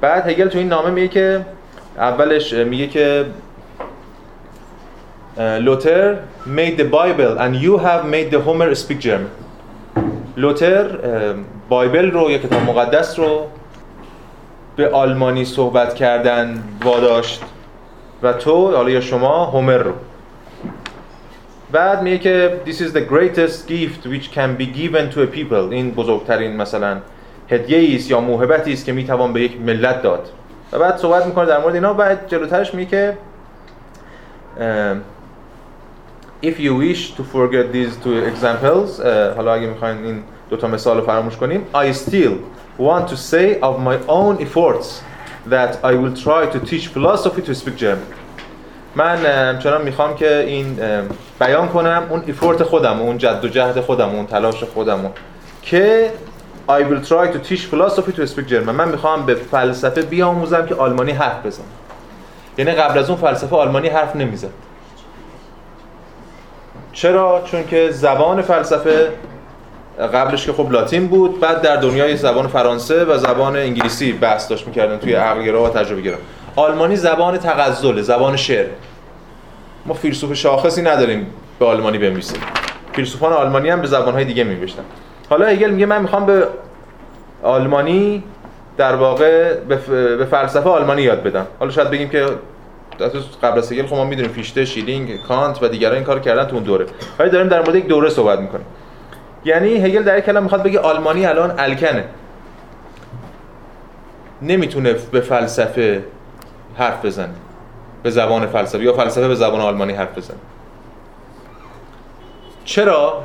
بعد 0.00 0.28
هگل 0.28 0.48
تو 0.48 0.58
این 0.58 0.68
نامه 0.68 0.90
میگه 0.90 1.08
که 1.08 1.46
اولش 1.96 2.52
میگه 2.52 2.86
که 2.86 3.24
لوتر 5.40 6.16
made 6.46 6.76
the 6.76 6.84
Bible 6.84 7.38
and 7.38 7.56
you 7.56 7.78
have 7.78 8.04
made 8.04 8.30
the 8.30 8.40
Homer 8.40 8.74
speak 8.74 9.00
German. 9.00 9.30
لوتر 10.36 10.86
بایبل 11.68 12.10
رو 12.10 12.30
یا 12.30 12.38
کتاب 12.38 12.62
مقدس 12.62 13.18
رو 13.18 13.46
به 14.76 14.88
آلمانی 14.88 15.44
صحبت 15.44 15.94
کردن 15.94 16.62
واداشت. 16.84 17.42
و 18.22 18.32
تو 18.32 18.76
حالا 18.76 18.90
یا 18.90 19.00
شما 19.00 19.44
هومر 19.44 19.78
رو. 19.78 19.92
بعد 21.72 22.02
میگه 22.02 22.18
که 22.18 22.60
this 22.66 22.74
is 22.74 22.92
the 22.92 23.12
greatest 23.12 23.68
gift 23.68 24.06
which 24.06 24.34
can 24.34 24.56
be 24.58 24.66
given 24.66 25.14
to 25.14 25.18
a 25.18 25.36
people. 25.36 25.52
این 25.52 25.90
بزرگترین 25.90 26.56
مثلا 26.56 26.96
هدیه 27.50 27.96
است 27.96 28.10
یا 28.10 28.20
موهبتی 28.20 28.72
است 28.72 28.84
که 28.84 28.92
می‌توان 28.92 29.32
به 29.32 29.40
یک 29.40 29.60
ملت 29.60 30.02
داد. 30.02 30.28
و 30.72 30.78
بعد 30.78 30.96
صحبت 30.96 31.26
می‌کنه 31.26 31.46
در 31.46 31.60
مورد 31.60 31.74
اینا. 31.74 31.94
بعد 31.94 32.28
جلوترش 32.28 32.74
میگه 32.74 32.90
که 32.90 33.16
if 36.42 36.58
you 36.58 36.74
wish 36.74 37.14
to 37.16 37.22
forget 37.34 37.72
these 37.72 37.92
two 38.04 38.16
examples 38.32 39.00
حالا 39.36 39.52
اگه 39.54 39.66
می‌خواین 39.66 40.04
این 40.04 40.22
دو 40.50 40.56
تا 40.56 40.68
مثال 40.68 40.96
رو 40.96 41.06
فراموش 41.06 41.36
کنیم 41.36 41.66
I 41.74 41.92
still 41.92 42.34
want 42.78 43.06
to 43.08 43.16
say 43.16 43.60
of 43.62 43.74
my 43.88 43.96
own 44.08 44.46
efforts 44.46 44.86
that 45.50 45.72
I 45.84 45.92
will 46.00 46.14
try 46.24 46.42
to 46.54 46.58
teach 46.70 46.86
philosophy 46.94 47.42
to 47.42 47.54
speak 47.54 47.76
German. 47.76 48.14
من 48.96 49.26
همچنان 49.26 49.82
می‌خوام 49.82 50.14
که 50.14 50.44
این 50.46 50.78
بیان 51.40 51.68
کنم 51.68 52.02
اون 52.10 52.22
ایفورت 52.26 52.62
خودم 52.62 53.00
اون 53.00 53.18
جد 53.18 53.44
و 53.44 53.48
جهد 53.48 53.80
خودم 53.80 54.08
اون 54.08 54.26
تلاش 54.26 54.64
خودم 54.64 55.10
که 55.62 56.12
I 56.68 56.82
will 56.82 57.06
try 57.08 57.32
to 57.34 57.38
teach 57.48 57.62
philosophy 57.72 58.12
to 58.12 58.26
speak 58.26 58.48
German. 58.50 58.72
من 58.72 58.88
می‌خوام 58.88 59.26
به 59.26 59.34
فلسفه 59.34 60.02
بیاموزم 60.02 60.66
که 60.66 60.74
آلمانی 60.74 61.12
حرف 61.12 61.46
بزنم. 61.46 61.64
یعنی 62.58 62.72
قبل 62.72 62.98
از 62.98 63.10
اون 63.10 63.18
فلسفه 63.18 63.56
آلمانی 63.56 63.88
حرف 63.88 64.16
نمی‌زد. 64.16 64.50
چرا؟ 66.92 67.42
چون 67.44 67.66
که 67.66 67.90
زبان 67.90 68.42
فلسفه 68.42 69.08
قبلش 70.14 70.46
که 70.46 70.52
خب 70.52 70.72
لاتین 70.72 71.08
بود 71.08 71.40
بعد 71.40 71.62
در 71.62 71.76
دنیای 71.76 72.16
زبان 72.16 72.46
فرانسه 72.46 73.04
و 73.04 73.18
زبان 73.18 73.56
انگلیسی 73.56 74.12
بحث 74.12 74.50
داشت 74.50 74.66
می‌کردن 74.66 74.98
توی 74.98 75.12
عقلگرا 75.12 75.62
و 75.62 75.68
تجربه 75.68 76.00
گرا. 76.00 76.16
آلمانی 76.56 76.96
زبان 76.96 77.38
تغزل 77.38 78.00
زبان 78.00 78.36
شعر. 78.36 78.66
ما 79.86 79.94
فیلسوف 79.94 80.32
شاخصی 80.32 80.82
نداریم 80.82 81.26
به 81.58 81.66
آلمانی 81.66 81.98
بنویسیم 81.98 82.40
فیلسوفان 82.92 83.32
آلمانی 83.32 83.70
هم 83.70 83.80
به 83.80 83.86
زبانهای 83.86 84.24
دیگه 84.24 84.44
می‌نوشتن. 84.44 84.82
حالا 85.30 85.46
هگل 85.46 85.70
میگه 85.70 85.86
من 85.86 86.02
می‌خوام 86.02 86.26
به 86.26 86.46
آلمانی 87.42 88.22
در 88.76 88.94
واقع 88.94 89.54
به 90.18 90.26
فلسفه 90.30 90.70
آلمانی 90.70 91.02
یاد 91.02 91.22
بدم. 91.22 91.46
حالا 91.58 91.70
شاید 91.70 91.90
بگیم 91.90 92.08
که 92.08 92.26
قبل 93.42 93.58
از 93.58 93.72
هگل 93.72 93.86
خب 93.86 93.96
ما 93.96 94.04
می‌دونیم 94.04 94.32
فیشته 94.32 94.64
شیلینگ 94.64 95.22
کانت 95.22 95.62
و 95.62 95.68
دیگران 95.68 95.94
این 95.94 96.04
کار 96.04 96.20
کردن 96.20 96.44
تو 96.44 96.54
اون 96.54 96.64
دوره. 96.64 96.86
ولی 97.18 97.30
داریم 97.30 97.48
در 97.48 97.58
مورد 97.58 97.74
یک 97.74 97.86
دوره 97.86 98.10
صحبت 98.10 98.38
می‌کنیم. 98.38 98.66
یعنی 99.44 99.76
هگل 99.76 100.02
در 100.02 100.20
کلام 100.20 100.42
می‌خواد 100.42 100.62
بگه 100.62 100.78
آلمانی 100.80 101.26
الان 101.26 101.54
الکنه. 101.58 102.04
نمی‌تونه 104.42 104.92
به 104.92 105.20
فلسفه 105.20 106.04
حرف 106.76 107.04
بزنه. 107.04 107.34
به 108.02 108.10
زبان 108.10 108.46
فلسفه 108.46 108.84
یا 108.84 108.92
فلسفه 108.92 109.28
به 109.28 109.34
زبان 109.34 109.60
آلمانی 109.60 109.92
حرف 109.92 110.18
بزنه. 110.18 110.38
چرا؟ 112.64 113.22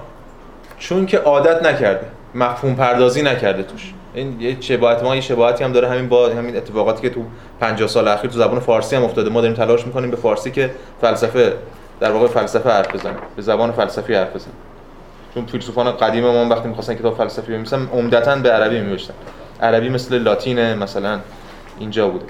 چون 0.80 1.06
که 1.06 1.18
عادت 1.18 1.64
نکرده. 1.64 2.08
مفهوم 2.36 2.76
پردازی 2.76 3.22
نکرده 3.22 3.64
توش. 3.64 3.94
این 4.16 4.42
یه 4.42 4.58
شباهت 4.62 5.04
ما 5.04 5.16
یه 5.16 5.22
شباهتی 5.22 5.64
هم 5.64 5.72
داره 5.72 5.90
همین 5.90 6.10
با 6.10 6.30
همین 6.30 6.58
اتفاقاتی 6.58 7.02
که 7.02 7.10
تو 7.10 7.22
50 7.62 7.88
سال 7.88 8.08
اخیر 8.08 8.32
تو 8.32 8.38
زبان 8.38 8.60
فارسی 8.60 8.96
هم 8.96 9.04
افتاده. 9.04 9.30
ما 9.30 9.42
داریم 9.42 9.56
تلاش 9.56 9.86
می‌کنیم 9.86 10.12
به 10.12 10.18
فارسی 10.18 10.52
که 10.52 10.72
فلسفه 11.02 11.54
در 12.00 12.12
واقع 12.12 12.28
فلسفه 12.28 12.70
حرف 12.70 12.96
بزنه 12.96 13.16
به 13.36 13.42
زبان 13.42 13.72
فلسفی 13.72 14.14
حرف 14.14 14.36
بزنه 14.36 14.54
چون 15.34 15.46
فیلسوفان 15.46 15.92
قدیم 15.92 16.24
ما 16.24 16.50
وقتی 16.50 16.68
می‌خواستن 16.68 16.96
کتاب 16.96 17.18
فلسفی 17.18 17.52
بنویسن 17.52 17.88
عمدتاً 17.94 18.36
به 18.36 18.52
عربی 18.52 18.80
می‌نوشتن. 18.80 19.14
عربی 19.62 19.90
مثل 19.90 20.18
لاتین 20.18 20.74
مثلا 20.74 21.20
اینجا 21.80 22.08
بوده. 22.08 22.26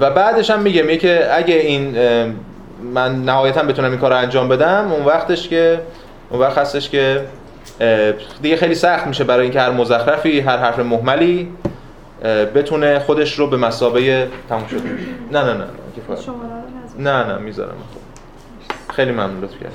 و 0.00 0.10
بعدش 0.10 0.50
هم 0.50 0.62
میگه 0.62 0.82
میگه 0.82 0.96
که 0.98 1.36
اگه 1.36 1.54
این 1.54 1.96
من 2.94 3.24
نهایتا 3.24 3.62
بتونم 3.62 3.90
این 3.90 4.00
کار 4.00 4.12
انجام 4.12 4.48
بدم 4.48 4.92
اون 4.92 5.04
وقتش 5.04 5.48
که 5.48 5.80
اون 6.30 6.40
وقت 6.40 6.58
هستش 6.58 6.90
که 6.90 7.20
دیگه 8.42 8.56
خیلی 8.56 8.74
سخت 8.74 9.06
میشه 9.06 9.24
برای 9.24 9.42
اینکه 9.42 9.60
هر 9.60 9.70
مزخرفی 9.70 10.40
هر 10.40 10.56
حرف 10.56 10.78
محملی 10.78 11.48
بتونه 12.54 12.98
خودش 12.98 13.38
رو 13.38 13.46
به 13.46 13.56
مسابقه 13.56 14.28
تموم 14.48 14.66
شده. 14.66 14.80
نه 15.32 15.44
نه 15.44 15.54
نه 15.54 15.64
نه 16.98 17.26
نه 17.26 17.38
می‌ذارم. 17.38 17.74
خیلی 18.90 19.12
ممنون 19.12 19.40
لطف 19.40 19.60
کرد 19.60 19.72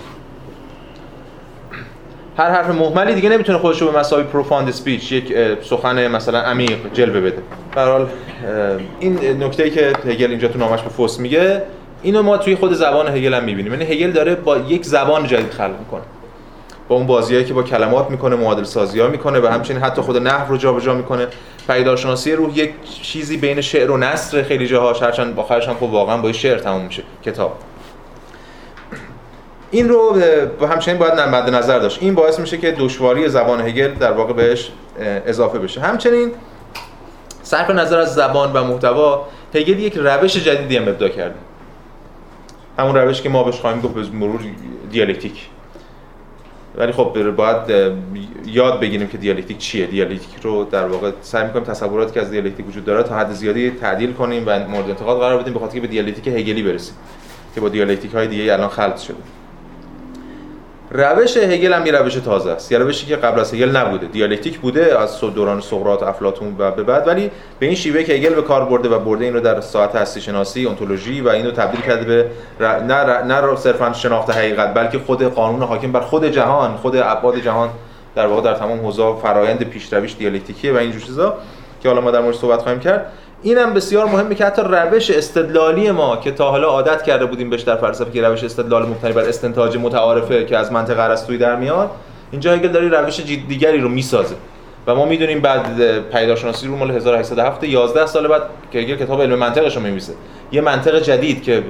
هر 2.38 2.50
حرف 2.50 2.70
محملی 2.70 3.14
دیگه 3.14 3.30
نمی‌تونه 3.30 3.58
خودش 3.58 3.82
رو 3.82 3.92
به 3.92 4.00
مسابقه 4.00 4.28
پروفاند 4.28 4.72
سپیچ 4.72 5.12
یک 5.12 5.34
سخن 5.62 6.08
مثلا 6.08 6.40
عمیق 6.40 6.78
جلوه 6.94 7.22
بده. 7.22 7.42
به 7.76 8.08
این 9.00 9.44
نکته 9.44 9.64
ای 9.64 9.70
که 9.70 9.94
هگل 10.06 10.30
اینجا 10.30 10.48
تو 10.48 10.60
نامش 10.60 10.82
به 10.82 10.90
فوس 10.90 11.20
میگه 11.20 11.64
اینو 12.02 12.24
ما 12.24 12.38
توی 12.38 12.56
خود 12.56 12.74
زبان 12.74 13.08
هگل 13.08 13.34
هم 13.34 13.44
می‌بینیم. 13.44 13.74
یعنی 13.74 13.86
هگل 13.86 14.12
داره 14.12 14.36
با 14.36 14.58
یک 14.58 14.86
زبان 14.86 15.28
جدید 15.28 15.52
خلق 15.52 15.80
می‌کنه. 15.80 16.02
با 16.90 16.96
اون 16.96 17.08
بازیایی 17.08 17.46
که 17.46 17.54
با 17.54 17.64
کلمات 17.64 18.10
می‌کنه 18.10 18.36
معادل 18.36 18.64
سازی 18.64 19.00
ها 19.00 19.08
می‌کنه 19.08 19.40
و 19.40 19.48
همچنین 19.48 19.82
حتی 19.82 20.02
خود 20.02 20.18
نحو 20.18 20.50
رو 20.50 20.58
جابجا 20.58 20.94
می‌کنه. 20.94 21.28
پیدارشناسی 21.68 22.32
روح 22.32 22.58
یک 22.58 22.74
چیزی 23.02 23.38
بین 23.38 23.62
شعر 23.62 23.92
و 23.92 23.98
نثر 23.98 24.44
خیلی 24.44 24.68
جاها 24.68 24.94
هرچند 24.94 25.40
آخرش 25.40 25.68
هم 25.68 25.76
خب 25.76 25.84
واقعا 25.84 26.18
با 26.18 26.32
شعر 26.32 26.58
تموم 26.58 26.86
میشه 26.86 27.04
کتاب. 27.26 27.58
این 29.72 29.90
رو 29.90 30.22
همچنین 30.72 30.98
باید 30.98 31.14
مد 31.14 31.50
نظر 31.50 31.80
داشت. 31.80 31.98
این 32.02 32.16
باعث 32.16 32.40
میشه 32.40 32.58
که 32.58 32.72
دشواری 32.72 33.30
زبان 33.30 33.62
هگل 33.62 33.94
در 33.94 34.12
واقع 34.12 34.34
بهش 34.34 34.72
اضافه 35.26 35.60
بشه. 35.60 35.82
همچنین 35.82 36.32
صرف 37.44 37.70
نظر 37.70 38.00
از 38.00 38.14
زبان 38.14 38.54
و 38.54 38.64
محتوا 38.64 39.28
هگل 39.56 39.80
یک 39.80 39.94
روش 39.98 40.38
جدیدی 40.38 40.78
هم 40.78 40.88
ابداع 40.88 41.10
کرده. 41.10 41.36
همون 42.80 42.96
روش 42.96 43.22
که 43.22 43.30
ما 43.30 43.44
بهش 43.44 43.60
خواهیم 43.60 43.82
گفت 43.82 44.14
مرور 44.14 44.40
دیالکتیک. 44.92 45.48
ولی 46.76 46.92
خب 46.92 47.32
باید 47.32 47.58
یاد 48.46 48.80
بگیریم 48.80 49.08
که 49.08 49.18
دیالکتیک 49.18 49.58
چیه. 49.58 49.86
دیالکتیک 49.86 50.44
رو 50.44 50.64
در 50.64 50.88
واقع 50.88 51.12
سعی 51.22 51.46
می‌کنیم 51.48 51.66
تصوراتی 51.66 52.14
که 52.14 52.22
از 52.22 52.32
دیالکتیک 52.32 52.68
وجود 52.68 52.86
داره 52.86 53.04
تا 53.04 53.16
حد 53.16 53.32
زیادی 53.32 53.72
تعدیل 53.72 54.14
کنیم 54.14 54.44
و 54.46 54.60
مورد 54.60 54.90
انتقاد 54.90 55.20
قرار 55.20 55.42
بدیم 55.42 55.54
به 55.54 55.60
خاطر 55.60 55.74
که 55.74 55.82
به 55.82 55.88
دیالکتیک 55.88 56.28
هگلی 56.28 56.64
برسیم 56.64 56.96
که 57.56 57.62
با 57.62 57.70
دیالکتیک 57.70 58.14
های 58.14 58.28
دیگه 58.28 58.54
الان 58.54 58.70
خلط 58.70 59.00
شده. 59.00 59.39
روش 60.92 61.38
هگل 61.38 61.74
هم 61.74 61.86
یه 61.86 61.92
روش 61.92 62.14
تازه 62.14 62.52
است. 62.52 62.72
یه 62.72 62.78
روشی 62.78 63.06
که 63.06 63.16
قبل 63.16 63.40
از 63.40 63.54
هگل 63.54 63.78
نبوده. 63.78 64.08
دیالکتیک 64.08 64.60
بوده 64.60 65.00
از 65.00 65.22
دوران 65.22 65.62
سقراط 65.62 66.04
افلاطون 66.04 66.56
و 66.58 66.72
به 66.72 66.84
بعد. 66.84 67.08
ولی 67.08 67.32
به 67.60 67.66
این 67.66 67.76
شیوه 67.76 68.04
که 68.04 68.14
هگل 68.14 68.34
به 68.34 68.42
کار 68.42 68.66
برده 68.66 68.90
و 68.90 69.00
برده 69.00 69.26
این 69.26 69.34
رو 69.34 69.40
در 69.40 69.62
ساعت 69.62 69.96
هستی 69.96 70.22
شناسی 70.22 70.66
اونتولوژی 70.66 71.22
و 71.22 71.30
اینو 71.30 71.52
تبدیل 71.52 71.82
کرده 71.82 72.06
به 72.06 72.26
نه 72.60 73.04
نه 73.24 73.56
صرفا 73.56 73.94
شناخت 73.94 74.30
حقیقت 74.30 74.74
بلکه 74.74 75.00
خود 75.00 75.24
قانون 75.24 75.64
حاکم 75.64 75.92
بر 75.92 76.00
خود 76.00 76.26
جهان 76.26 76.78
خود 76.78 76.96
ابعاد 76.96 77.40
جهان 77.40 77.70
در 78.16 78.28
واقع 78.28 78.42
در 78.42 78.54
تمام 78.54 78.80
حوزه 78.80 79.16
فرایند 79.22 79.64
پیشرویش 79.64 80.16
دیالکتیکیه 80.16 80.74
و 80.74 80.78
این 80.78 80.92
جور 80.92 81.02
چیزا 81.02 81.38
که 81.84 81.90
حالا 81.90 82.02
ما 82.02 82.12
در 82.12 82.22
مورد 82.22 82.36
صحبت 82.36 82.62
خواهیم 82.62 82.80
کرد. 82.80 83.06
اینم 83.44 83.74
بسیار 83.74 84.06
مهمه 84.06 84.36
که 84.36 84.46
حتی 84.46 84.62
روش 84.66 85.12
استدلالی 85.12 85.92
ما 85.92 86.18
که 86.18 86.32
تا 86.32 86.52
حالا 86.52 86.68
عادت 86.68 87.04
کرده 87.04 87.26
بودیم 87.26 87.50
بهش 87.50 87.62
در 87.62 87.76
فلسفه 87.76 88.12
که 88.12 88.22
روش 88.22 88.44
استدلال 88.44 88.86
مبتنی 88.86 89.14
بر 89.14 89.22
استنتاج 89.22 89.78
متعارفه 89.78 90.46
که 90.46 90.58
از 90.58 90.72
منطق 90.72 91.00
ارسطویی 91.00 91.38
در 91.38 91.56
میاد 91.56 91.90
اینجا 92.32 92.54
هگل 92.54 92.68
داره 92.68 92.88
روش 92.88 93.20
دیگری 93.20 93.80
رو 93.80 93.90
می‌سازه. 93.90 94.36
و 94.88 94.96
ما 94.96 95.06
می‌دونیم 95.06 95.40
بعد 95.40 96.00
پیداشناسی 96.10 96.68
رو 96.68 96.76
مال 96.76 96.92
1807 96.92 97.64
11 97.64 98.06
سال 98.06 98.28
بعد 98.28 98.42
که 98.72 98.80
هگل 98.80 98.96
کتاب 98.96 99.22
علم 99.22 99.36
منطقش 99.36 99.76
رو 99.76 99.82
میمیسه 99.82 100.14
یه 100.52 100.62
منطق 100.62 101.00
جدید 101.00 101.44
که 101.44 101.64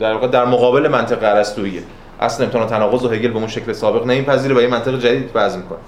در 0.00 0.12
واقع 0.12 0.26
در 0.26 0.44
مقابل 0.44 0.88
منطق 0.88 1.18
ارسطوییه 1.22 1.82
اصلا 2.20 2.46
امتحان 2.46 2.66
تناقض 2.66 3.04
و 3.04 3.08
هگل 3.08 3.28
به 3.28 3.38
اون 3.38 3.48
شکل 3.48 3.72
سابق 3.72 4.06
نمیپذیره 4.06 4.54
و 4.54 4.60
یه 4.60 4.68
منطق 4.68 4.98
جدید 4.98 5.30
وضع 5.34 5.56
می‌کنه. 5.56 5.78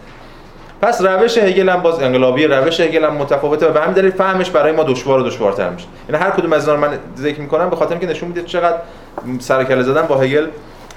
پس 0.82 1.00
روش 1.00 1.38
هگل 1.38 1.68
هم 1.68 1.82
باز 1.82 2.02
انقلابی 2.02 2.46
روش 2.46 2.80
هگل 2.80 3.04
هم 3.04 3.14
متفاوته 3.14 3.66
و 3.66 3.72
به 3.72 3.80
همین 3.80 3.94
دلیل 3.94 4.10
فهمش 4.10 4.50
برای 4.50 4.72
ما 4.72 4.84
دشوار 4.84 5.20
و 5.20 5.22
دشوارتر 5.22 5.70
میشه. 5.70 5.86
یعنی 6.08 6.22
هر 6.22 6.30
کدوم 6.30 6.52
از 6.52 6.68
اینا 6.68 6.80
من 6.80 6.98
ذکر 7.18 7.40
می‌کنم 7.40 7.70
به 7.70 7.76
خاطر 7.76 7.90
اینکه 7.90 8.06
نشون 8.06 8.28
میده 8.28 8.42
چقدر 8.42 8.78
سر 9.38 9.82
زدن 9.82 10.02
با 10.02 10.16
هگل 10.16 10.46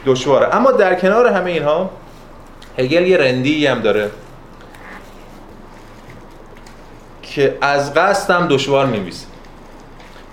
دشواره. 0.06 0.56
اما 0.56 0.72
در 0.72 0.96
کنار 0.96 1.28
همه 1.28 1.52
اینها 1.52 1.90
هگل 2.80 3.08
یه 3.08 3.18
رندی 3.18 3.68
هم 3.68 3.80
داره 3.80 4.10
که 7.22 7.58
از 7.62 7.94
قصد 7.94 8.32
هم 8.34 8.48
دشوار 8.48 8.86
میویسه 8.86 9.26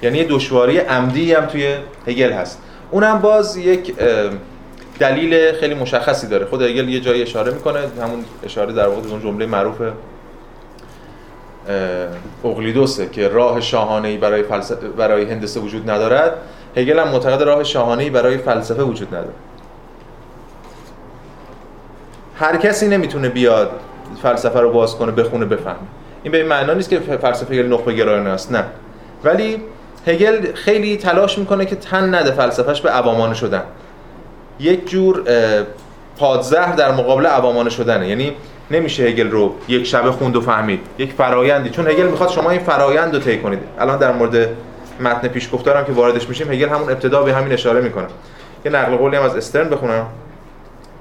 یعنی 0.02 0.19
یه 0.19 0.25
دشواری 0.25 0.78
عمدی 0.78 1.35
هم 1.35 1.47
توی 1.47 1.75
هگل 2.07 2.33
هست. 2.33 2.62
اونم 2.90 3.19
باز 3.19 3.57
یک 3.57 3.95
دلیل 5.00 5.52
خیلی 5.52 5.75
مشخصی 5.75 6.26
داره. 6.26 6.47
خود 6.47 6.62
هگل 6.62 6.88
یه 6.88 7.00
جایی 7.00 7.23
اشاره 7.23 7.52
می‌کنه 7.52 7.80
همون 8.02 8.25
اشاره 8.45 8.73
در 8.73 8.88
واقع 8.88 9.09
اون 9.09 9.21
جمله 9.21 9.47
معروف 9.47 9.83
اقلیدوسه 12.45 13.09
که 13.09 13.28
راه 13.28 13.61
شاهانه‌ای 13.61 14.16
برای 14.16 14.42
فلسفه 14.42 14.88
برای 14.88 15.25
هندسه 15.25 15.61
وجود 15.61 15.90
ندارد. 15.90 16.33
هگل 16.76 16.99
هم 16.99 17.09
معتقد 17.09 17.42
راه 17.42 17.64
شاهانه‌ای 17.64 18.11
برای 18.11 18.38
فلسفه 18.38 18.83
وجود 18.83 19.09
نداره. 19.09 19.35
هر 22.37 22.57
کسی 22.57 22.88
نمی‌تونه 22.88 23.28
بیاد 23.28 23.71
فلسفه 24.23 24.61
رو 24.61 24.73
باز 24.73 24.97
کنه 24.97 25.12
بخونه 25.12 25.45
بفهمه. 25.45 25.76
این 26.23 26.33
به 26.33 26.38
این 26.38 26.47
معنا 26.47 26.75
نیست 26.75 26.90
که 26.90 27.00
فلسفه 27.00 27.54
هگل 27.54 27.66
نخبه 27.66 27.92
گرایانه 27.92 28.30
است 28.30 28.52
نه. 28.52 28.64
ولی 29.25 29.62
هگل 30.07 30.52
خیلی 30.52 30.97
تلاش 30.97 31.38
می‌کنه 31.38 31.66
که 31.66 31.76
تن 31.76 32.14
نده 32.14 32.30
فلسفهش 32.30 32.80
به 32.80 32.90
عوامانه 32.90 33.35
شدن. 33.35 33.62
یک 34.60 34.90
جور 34.90 35.22
پادزهر 36.16 36.72
در 36.72 36.92
مقابل 36.92 37.26
عوامانه 37.26 37.70
شدنه. 37.70 38.08
یعنی 38.08 38.32
نمیشه 38.70 39.02
هگل 39.02 39.30
رو 39.30 39.54
یک 39.68 39.86
شبه 39.86 40.12
خوند 40.12 40.36
و 40.36 40.40
فهمید. 40.40 40.80
یک 40.98 41.12
فرایندی. 41.12 41.70
چون 41.70 41.86
هگل 41.88 42.06
می‌خواد 42.06 42.30
شما 42.30 42.50
این 42.50 42.60
فرایند 42.60 43.14
رو 43.14 43.20
طی 43.20 43.38
کنید. 43.38 43.58
الان 43.78 43.98
در 43.98 44.12
مورد 44.12 44.48
متن 45.00 45.28
پیشگفتارم 45.28 45.84
که 45.84 45.92
واردش 45.92 46.28
میشیم 46.28 46.52
هگل 46.52 46.68
همون 46.68 46.90
ابتدا 46.90 47.22
به 47.22 47.34
همین 47.34 47.52
اشاره 47.52 47.80
می‌کنه. 47.80 48.06
یه 48.64 48.72
نقل 48.72 48.96
قولی 48.96 49.16
هم 49.16 49.22
از 49.22 49.36
استرن 49.36 49.68
بخونم 49.68 50.06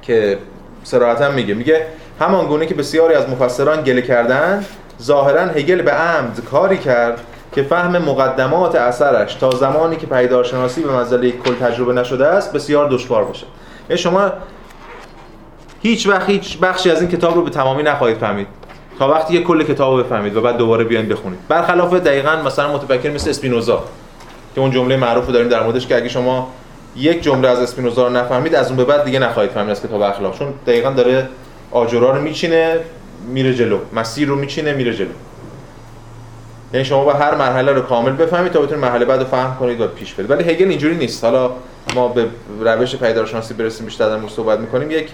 که 0.01 0.37
صراحتا 0.83 1.31
میگه. 1.31 1.53
میگه 1.53 1.85
همان 2.19 2.45
گونه 2.45 2.65
که 2.65 2.73
بسیاری 2.73 3.13
از 3.13 3.29
مفسران 3.29 3.83
گله 3.83 4.01
کردن 4.01 4.65
ظاهرا 5.01 5.41
هگل 5.41 5.81
به 5.81 5.91
عمد 5.91 6.41
کاری 6.51 6.77
کرد 6.77 7.19
که 7.59 7.65
فهم 7.65 7.97
مقدمات 7.97 8.75
اثرش 8.75 9.33
تا 9.33 9.49
زمانی 9.49 9.95
که 9.95 10.07
پیدارشناسی 10.07 10.81
به 10.81 10.91
منزله 10.91 11.31
کل 11.31 11.53
تجربه 11.53 11.93
نشده 11.93 12.27
است 12.27 12.53
بسیار 12.53 12.89
دشوار 12.89 13.23
باشه. 13.23 13.45
یعنی 13.89 14.01
شما 14.01 14.31
هیچ 15.81 16.07
وقت 16.07 16.29
هیچ 16.29 16.57
بخشی 16.57 16.91
از 16.91 17.01
این 17.01 17.11
کتاب 17.11 17.35
رو 17.35 17.41
به 17.41 17.49
تمامی 17.49 17.83
نخواهید 17.83 18.17
فهمید. 18.17 18.47
تا 18.99 19.09
وقتی 19.09 19.33
یه 19.33 19.43
کل 19.43 19.63
کتاب 19.63 19.97
رو 19.97 20.03
بفهمید 20.03 20.35
و 20.35 20.41
بعد 20.41 20.57
دوباره 20.57 20.83
بیاین 20.83 21.09
بخونید. 21.09 21.39
برخلاف 21.47 21.93
دقیقا 21.93 22.35
مثلا 22.45 22.73
متفکر 22.73 23.09
مثل 23.09 23.29
اسپینوزا 23.29 23.83
که 24.55 24.61
اون 24.61 24.71
جمله 24.71 24.97
معروف 24.97 25.25
رو 25.25 25.33
داریم 25.33 25.49
در 25.49 25.63
موردش 25.63 25.87
که 25.87 25.95
اگه 25.95 26.09
شما 26.09 26.51
یک 26.95 27.23
جمله 27.23 27.47
از 27.47 27.59
اسپینوزا 27.59 28.07
رو 28.07 28.13
نفهمید 28.13 28.55
از 28.55 28.67
اون 28.67 28.77
به 28.77 28.85
بعد 28.85 29.03
دیگه 29.03 29.19
نخواهید 29.19 29.51
فهمید 29.51 29.71
از 29.71 29.81
کتاب 29.81 30.01
اخلاق. 30.01 30.39
چون 30.39 30.53
دقیقا 30.67 30.89
داره 30.89 31.29
آجرا 31.71 32.11
رو 32.11 32.21
میچینه 32.21 32.79
میره 33.27 33.53
جلو. 33.53 33.77
مسیر 33.93 34.27
رو 34.27 34.35
میچینه 34.35 34.73
میره 34.73 34.93
جلو. 34.93 35.11
یعنی 36.73 36.85
شما 36.85 37.03
با 37.03 37.13
هر 37.13 37.35
مرحله 37.35 37.71
رو 37.71 37.81
کامل 37.81 38.11
بفهمید 38.11 38.51
تا 38.51 38.61
بتونید 38.61 38.85
مرحله 38.85 39.05
بعد 39.05 39.19
رو 39.19 39.25
فهم 39.25 39.57
کنید 39.59 39.81
و 39.81 39.88
پیش 39.88 40.13
برید. 40.13 40.31
ولی 40.31 40.43
هگل 40.43 40.69
اینجوری 40.69 40.95
نیست. 40.95 41.23
حالا 41.23 41.51
ما 41.95 42.07
به 42.07 42.25
روش 42.61 42.95
پیدارشناسی 42.95 43.53
برسیم 43.53 43.85
بیشتر 43.85 44.17
در 44.17 44.27
صحبت 44.27 44.59
می‌کنیم 44.59 44.91
یک 44.91 45.09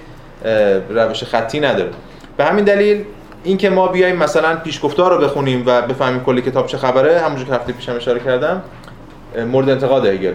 روش 0.89 1.23
خطی 1.23 1.59
نداره. 1.59 1.89
به 2.37 2.45
همین 2.45 2.65
دلیل 2.65 3.03
اینکه 3.43 3.69
ما 3.69 3.87
بیایم 3.87 4.15
مثلا 4.15 4.55
پیشگفتار 4.55 5.17
رو 5.17 5.27
بخونیم 5.27 5.63
و 5.65 5.81
بفهمیم 5.81 6.23
کلی 6.23 6.41
کتاب 6.41 6.67
چه 6.67 6.77
خبره 6.77 7.19
همونجور 7.19 7.47
که 7.47 7.53
هفته 7.53 7.73
پیشم 7.73 7.95
اشاره 7.95 8.19
کردم 8.19 8.61
مورد 9.51 9.69
انتقاد 9.69 10.05
هگل. 10.05 10.33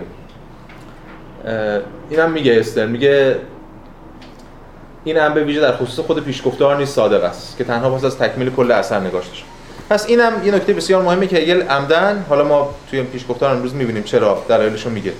اینم 2.10 2.30
میگه 2.30 2.60
استر. 2.60 2.86
میگه 2.86 3.36
این 5.04 5.16
هم 5.16 5.34
به 5.34 5.44
ویژه 5.44 5.60
در 5.60 5.72
خصوص 5.72 6.06
خود 6.06 6.24
پیشگفتار 6.24 6.76
نیست 6.76 6.94
صادق 6.94 7.24
است 7.24 7.58
که 7.58 7.64
تنها 7.64 7.90
پس 7.90 8.04
از 8.04 8.18
تکمیل 8.18 8.50
کل 8.50 8.70
اثر 8.70 9.00
نگاشته 9.00 9.34
شد. 9.34 9.59
پس 9.90 10.06
اینم 10.06 10.32
یه 10.44 10.54
نکته 10.54 10.72
بسیار 10.72 11.02
مهمه 11.02 11.26
که 11.26 11.36
هگل 11.36 11.62
عمدن 11.62 12.24
حالا 12.28 12.44
ما 12.44 12.74
توی 12.90 13.02
پیشگفتار 13.02 13.50
امروز 13.50 13.74
می‌بینیم 13.74 14.02
چرا 14.02 14.42
دلایلش 14.48 14.86
رو 14.86 14.90
میگه. 14.90 15.12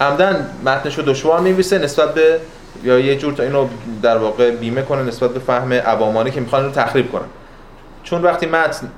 عمدن 0.00 0.50
متنش 0.64 0.98
رو 0.98 1.04
دشوار 1.04 1.40
میویسه 1.40 1.78
نسبت 1.78 2.14
به 2.14 2.40
یا 2.84 2.98
یه 2.98 3.16
جور 3.16 3.32
تا 3.32 3.42
اینو 3.42 3.68
در 4.02 4.16
واقع 4.16 4.50
بیمه 4.50 4.82
کنه 4.82 5.02
نسبت 5.02 5.30
به 5.30 5.40
فهم 5.40 5.72
عوامانه 5.72 6.30
که 6.30 6.40
می‌خوان 6.40 6.64
رو 6.64 6.70
تخریب 6.70 7.12
کنن. 7.12 7.26
چون 8.02 8.22
وقتی 8.22 8.46
متن 8.46 8.88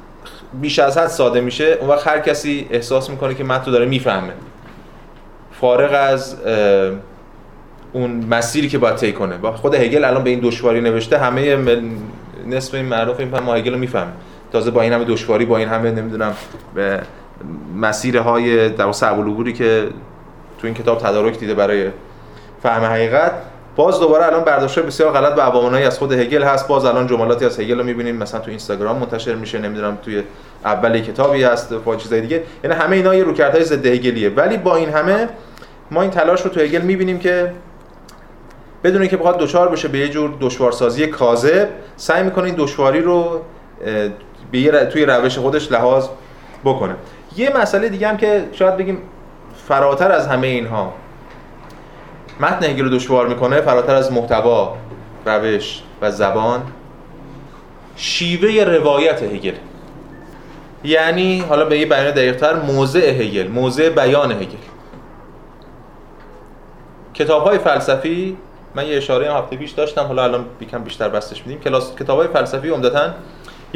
بیش 0.61 0.79
از 0.79 0.99
حد 0.99 1.07
ساده 1.07 1.41
میشه 1.41 1.79
اون 1.81 1.91
وقت 1.91 2.09
هر 2.09 2.21
کسی 2.21 2.67
احساس 2.71 3.11
می‌کنه 3.11 3.35
که 3.35 3.45
متن 3.45 3.67
رو 3.67 3.73
داره 3.73 3.87
می‌فهمه. 3.87 4.33
فارغ 5.61 5.91
از 5.93 6.37
اون 7.93 8.25
مسیری 8.31 8.69
که 8.69 8.79
باید 8.79 8.97
طی 8.97 9.13
کنه. 9.13 9.39
خود 9.53 9.75
هگل 9.75 10.05
الان 10.05 10.25
به 10.25 10.31
این 10.31 10.41
دشواری 10.43 10.81
نوشته 10.81 11.19
همه 11.19 11.57
نصف 12.47 12.75
این 12.75 12.85
معروف 12.85 13.21
این 13.21 13.41
ما 13.41 13.55
هگل 13.55 13.73
رو 13.73 13.79
می‌فهمه. 13.79 14.13
تازه 14.57 14.71
با 14.71 14.83
این 14.83 14.93
همه 14.93 15.05
دشواری 15.05 15.45
با 15.45 15.57
این 15.57 15.69
همه 15.69 15.91
نمی‌دونم 15.91 16.35
به 16.75 17.01
مسیرهای 17.77 18.69
در 18.69 18.93
صعب 18.93 19.19
العبوری 19.19 19.53
که 19.53 19.89
تو 20.59 20.67
این 20.67 20.75
کتاب 20.75 20.99
تدارک 20.99 21.39
دیده 21.39 21.55
برای 21.55 21.91
فهم 22.63 22.85
حقیقت. 22.85 23.33
باز 23.77 24.01
دوباره 24.01 24.27
الان 24.27 24.45
برداشت 24.45 24.79
بسیار 24.79 25.13
غلط 25.13 25.35
به 25.35 25.43
عوامانایی 25.43 25.85
از 25.85 25.99
خود 25.99 26.13
هگل 26.13 26.43
هست. 26.43 26.69
باز 26.69 26.85
الان 26.85 27.07
جملاتی 27.07 27.45
از 27.45 27.61
هگل 27.61 27.79
رو 27.79 27.85
می‌بینیم. 27.85 28.17
مثلا 28.17 28.41
تو 28.41 28.51
اینستاگرام 28.51 28.97
منتشر 28.97 29.35
میشه. 29.35 29.59
نمی‌دونم 29.59 29.99
توی 30.03 30.23
اول 30.65 31.01
کتابی 31.01 31.43
هست 31.43 31.73
و 31.73 31.97
چیزای 31.97 32.21
دیگه. 32.21 32.43
یعنی 32.65 32.77
همه 32.77 32.97
اینا 32.97 33.15
یه 33.15 33.25
روکردهای 33.25 33.65
ضد 33.65 33.87
هگلیه. 33.87 34.31
ولی 34.31 34.57
با 34.57 34.77
این 34.77 34.89
همه 34.89 35.29
ما 35.91 36.03
این 36.03 36.11
تلاش 36.11 36.43
رو 36.43 36.51
تو 36.51 36.61
هگل 36.61 36.83
می‌بینیم 36.83 37.19
که 37.19 37.53
بدون 38.85 39.01
اینکه 39.01 39.17
بخواد 39.17 39.39
دچار 39.39 39.69
بشه 39.69 39.89
به 39.89 39.99
یه 39.99 40.09
جور 40.09 40.31
دشوارسازی 40.41 41.07
کاذب 41.07 41.69
سعی 41.97 42.23
می‌کنه 42.23 42.45
این 42.45 42.55
دشواری 42.59 43.01
رو 43.01 43.41
به 44.51 44.87
توی 44.87 45.07
روش 45.07 45.39
خودش 45.39 45.73
لحاظ 45.73 46.09
بکنه. 46.65 46.95
یه 47.37 47.57
مسئله 47.57 47.89
دیگه 47.89 48.09
هم 48.09 48.17
که 48.17 48.45
شاید 48.53 48.77
بگیم 48.77 48.99
فراتر 49.69 50.13
از 50.13 50.27
همه 50.27 50.47
اینها 50.47 50.93
متن 52.41 52.65
هگل 52.65 52.85
رو 52.85 52.91
دشوار 52.91 53.29
می‌کنه 53.29 53.61
فراتر 53.61 53.95
از 53.95 54.13
محتوا 54.13 54.77
روش 55.27 55.83
و 56.01 56.11
زبان 56.11 56.63
شیوه 57.97 58.65
روایت 58.65 59.23
هگل. 59.23 59.55
یعنی 60.85 61.41
حالا 61.41 61.65
به 61.65 61.79
یه 61.79 61.87
بیان 61.87 62.11
دقیقتر 62.11 62.55
موضع 62.55 63.11
هگل 63.11 63.49
موضع 63.49 63.89
بیان 63.89 64.33
هگل. 64.33 64.57
کتاب 67.15 67.45
های 67.45 67.59
فلسفی 67.59 68.37
من 68.75 68.87
یه 68.87 68.97
اشاره 68.97 69.31
هم 69.31 69.37
هفته 69.37 69.57
پیش 69.57 69.71
داشتم 69.71 70.03
حالا 70.03 70.25
الان 70.25 70.45
یکم 70.61 70.85
بیشتر 70.85 71.09
بستش 71.09 71.47
میدیم. 71.47 71.61
کلاس 71.61 71.97
کتابای 71.97 72.29
فلسفی 72.29 72.69
عمدتا 72.69 73.11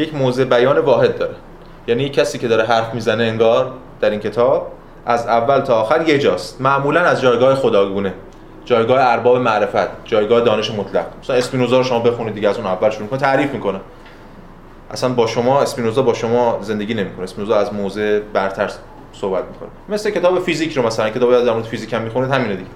یک 0.00 0.14
موضع 0.14 0.44
بیان 0.44 0.78
واحد 0.78 1.18
داره. 1.18 1.34
یعنی 1.86 2.08
کسی 2.08 2.38
که 2.38 2.48
داره 2.48 2.64
حرف 2.64 2.94
می‌زنه 2.94 3.24
انگار 3.24 3.72
در 4.00 4.10
این 4.10 4.20
کتاب 4.20 4.72
از 5.06 5.26
اول 5.26 5.60
تا 5.60 5.80
آخر 5.80 6.08
یه 6.08 6.18
جاست. 6.18 6.60
معمولا 6.60 7.00
از 7.00 7.20
جایگاه 7.20 7.54
خداگونه. 7.54 8.14
جایگاه 8.64 9.00
ارباب 9.00 9.36
معرفت 9.36 9.88
جایگاه 10.04 10.40
دانش 10.40 10.70
مطلق. 10.70 11.04
مثلا 11.22 11.36
اسپینوزا 11.36 11.78
رو 11.78 11.84
شما 11.84 11.98
بخونید 11.98 12.34
دیگه 12.34 12.48
از 12.48 12.56
اون 12.56 12.66
اول 12.66 12.90
شروع 12.90 13.08
کنه 13.08 13.20
تعریف 13.20 13.50
می‌کنه. 13.50 13.80
اصلا 14.90 15.10
با 15.10 15.26
شما 15.26 15.60
اسپینوزا 15.60 16.02
با 16.02 16.14
شما 16.14 16.58
زندگی 16.62 16.94
نمی‌کنه. 16.94 17.22
اسپینوزا 17.22 17.56
از 17.56 17.74
موضع 17.74 18.20
برتر 18.32 18.70
صحبت 19.12 19.44
می‌کنه. 19.44 19.68
مثل 19.88 20.10
کتاب 20.10 20.40
فیزیک 20.40 20.76
رو 20.76 20.86
مثلا 20.86 21.10
کتابی 21.10 21.32
در 21.32 21.52
مورد 21.52 21.64
فیزیک 21.64 21.92
هم 21.92 22.02
می‌خونید 22.02 22.30
همینه 22.30 22.56
دیگه. 22.56 22.70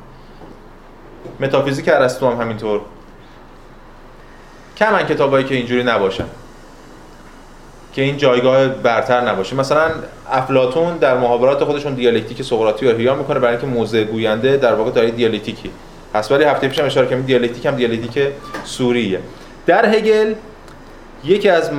متافیزیک 1.40 1.88
ارسطو 1.88 2.30
هم 2.30 2.40
همینطور. 2.40 2.80
کمن 4.76 5.06
کتابایی 5.06 5.44
که 5.44 5.54
اینجوری 5.54 5.82
نباشن. 5.82 6.24
که 7.94 8.02
این 8.02 8.16
جایگاه 8.16 8.68
برتر 8.68 9.20
نباشه. 9.20 9.56
مثلا 9.56 9.90
افلاطون 10.32 10.96
در 10.96 11.18
محاورات 11.18 11.64
خودشون 11.64 11.94
دیالکتیک 11.94 12.42
سقراطی 12.42 12.86
رو 12.86 12.94
احیا 12.94 13.14
می‌کنه 13.14 13.38
برای 13.38 13.56
اینکه 13.56 13.66
موضع 13.66 14.04
گوینده 14.04 14.56
در 14.56 14.74
واقع 14.74 14.90
داره 14.90 15.10
دیالکتیکی. 15.10 15.70
پس 16.14 16.30
ولی 16.30 16.44
هفته 16.44 16.68
پیشم 16.68 16.84
اشاره 16.84 17.06
کردم 17.06 17.22
دیالکتیک 17.22 17.66
هم 17.66 17.76
دیالکتیک 17.76 18.28
سوریه. 18.64 19.20
در 19.66 19.94
هگل 19.94 20.34
یکی 21.24 21.48
از 21.48 21.70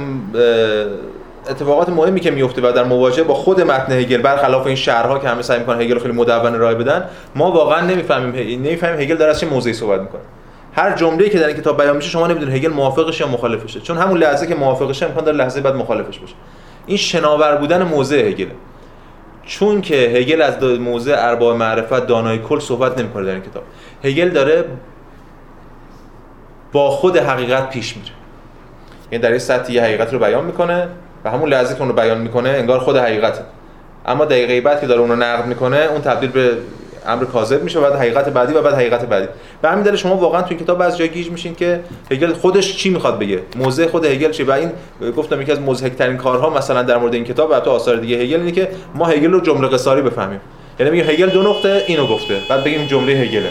اتفاقات 1.49 1.89
مهمی 1.89 2.19
که 2.19 2.31
میفته 2.31 2.69
و 2.69 2.71
در 2.71 2.83
مواجهه 2.83 3.23
با 3.23 3.33
خود 3.33 3.61
متن 3.61 3.91
هگل 3.91 4.21
برخلاف 4.21 4.65
این 4.65 4.75
شهرها 4.75 5.19
که 5.19 5.27
همه 5.27 5.41
سعی 5.41 5.59
می‌کنن 5.59 5.81
هگل 5.81 5.99
خیلی 5.99 6.13
مدون 6.13 6.53
راه 6.53 6.73
بدن 6.73 7.05
ما 7.35 7.51
واقعا 7.51 7.81
نمی‌فهمیم 7.81 8.35
نمی‌فهمیم 8.35 8.99
هگل 8.99 9.15
داره 9.15 9.31
از 9.31 9.39
چه 9.39 9.47
موضعی 9.47 9.73
صحبت 9.73 10.01
می‌کنه. 10.01 10.21
هر 10.75 10.95
جمله‌ای 10.95 11.29
که 11.29 11.39
در 11.39 11.47
این 11.47 11.57
کتاب 11.57 11.77
بیان 11.77 11.95
میشه 11.95 12.09
شما 12.09 12.27
نمی‌دونید 12.27 12.55
هگل 12.55 12.73
موافقش 12.73 13.19
یا 13.19 13.27
مخالفشه 13.27 13.79
چون 13.79 13.97
همون 13.97 14.17
لحظه 14.17 14.47
که 14.47 14.55
موافقشه 14.55 15.05
امکان 15.05 15.23
داره 15.23 15.37
لحظه 15.37 15.61
بعد 15.61 15.75
مخالفش 15.75 16.19
باشه 16.19 16.33
این 16.85 16.97
شناور 16.97 17.55
بودن 17.55 17.83
موضع 17.83 18.27
هگل 18.27 18.47
چون 19.45 19.81
که 19.81 19.95
هگل 19.95 20.41
از 20.41 20.63
موضع 20.63 21.15
ارباب 21.17 21.55
معرفت 21.55 22.07
دانای 22.07 22.39
کل 22.39 22.59
صحبت 22.59 22.99
نمی‌کنه 22.99 23.25
در 23.25 23.31
این 23.31 23.41
کتاب. 23.41 23.63
هگل 24.03 24.29
داره 24.29 24.65
با 26.71 26.89
خود 26.89 27.17
حقیقت 27.17 27.69
پیش 27.69 27.97
میره. 27.97 28.09
یعنی 29.11 29.23
در 29.23 29.29
این 29.29 29.39
سطح 29.39 29.73
یه 29.73 29.83
حقیقت 29.83 30.13
رو 30.13 30.19
بیان 30.19 30.45
می‌کنه 30.45 30.87
و 31.23 31.31
همون 31.31 31.49
لحظه 31.49 31.73
که 31.73 31.79
اون 31.79 31.89
رو 31.89 31.95
بیان 31.95 32.17
می‌کنه 32.17 32.49
انگار 32.49 32.79
خود 32.79 32.97
حقیقته. 32.97 33.41
اما 34.05 34.25
دقیقه 34.25 34.61
بعد 34.61 34.81
که 34.81 34.87
داره 34.87 35.01
اون 35.01 35.09
رو 35.09 35.15
نقد 35.15 35.45
می‌کنه 35.45 35.77
اون 35.77 36.01
تبدیل 36.01 36.29
به 36.29 36.57
امر 37.07 37.25
کاذب 37.25 37.63
میشه 37.63 37.79
بعد 37.79 37.95
حقیقت 37.95 38.29
بعدی 38.29 38.53
و 38.53 38.61
بعد 38.61 38.73
حقیقت 38.73 39.05
بعدی. 39.05 39.27
به 39.61 39.69
همین 39.69 39.83
دلیل 39.83 39.95
شما 39.95 40.15
واقعا 40.15 40.41
تو 40.41 40.47
این 40.49 40.59
کتاب 40.59 40.81
از 40.81 40.97
جای 40.97 41.09
گیج 41.09 41.29
میشین 41.29 41.55
که 41.55 41.79
هگل 42.11 42.33
خودش 42.33 42.77
چی 42.77 42.89
می‌خواد 42.89 43.19
بگه؟ 43.19 43.41
موضع 43.55 43.87
خود 43.87 44.05
هگل 44.05 44.31
چیه؟ 44.31 44.45
و 44.45 44.51
این 44.51 44.71
گفتم 45.11 45.41
یکی 45.41 45.51
از 45.51 45.59
مضحک 45.59 45.95
ترین 45.95 46.17
کارها 46.17 46.49
مثلا 46.49 46.83
در 46.83 46.97
مورد 46.97 47.13
این 47.13 47.23
کتاب 47.23 47.49
و 47.51 47.59
تو 47.59 47.71
آثار 47.71 47.95
دیگه 47.95 48.17
هگل 48.17 48.39
اینه 48.39 48.51
که 48.51 48.69
ما 48.95 49.05
هگل 49.05 49.31
رو 49.31 49.41
جمله 49.41 49.67
قصاری 49.67 50.01
بفهمیم. 50.01 50.41
یعنی 50.79 50.91
میگه 50.91 51.03
هگل 51.03 51.29
دو 51.29 51.43
نقطه 51.43 51.83
اینو 51.87 52.07
گفته. 52.07 52.41
بعد 52.49 52.63
بگیم 52.63 52.85
جمله 52.85 53.13
هگله. 53.13 53.49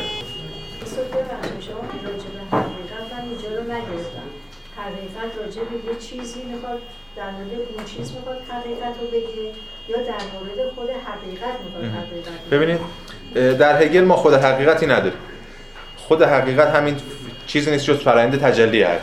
چیزی 6.10 6.40
می‌خواد 6.52 6.78
در 7.16 7.30
مورد 7.30 7.52
اون 7.76 7.84
چیز 7.84 8.12
می‌خواد 8.16 8.38
حقیقت 8.50 8.94
رو 9.00 9.06
بگه 9.06 9.44
یا 9.88 9.96
در 9.96 10.24
مورد 10.34 10.70
خود 10.74 10.88
حقیقت 10.90 11.56
می‌خواد 11.64 11.84
حقیقت 11.84 12.50
ببینید 12.50 12.80
در 13.34 13.82
هگل 13.82 14.00
ما 14.00 14.16
خود 14.16 14.34
حقیقتی 14.34 14.86
نداریم. 14.86 15.18
خود 15.96 16.22
حقیقت 16.22 16.68
همین 16.68 16.96
چیزی 17.46 17.70
نیست 17.70 17.84
جز 17.84 17.96
فرآیند 17.96 18.40
تجلی 18.40 18.82
حقیقت 18.82 19.00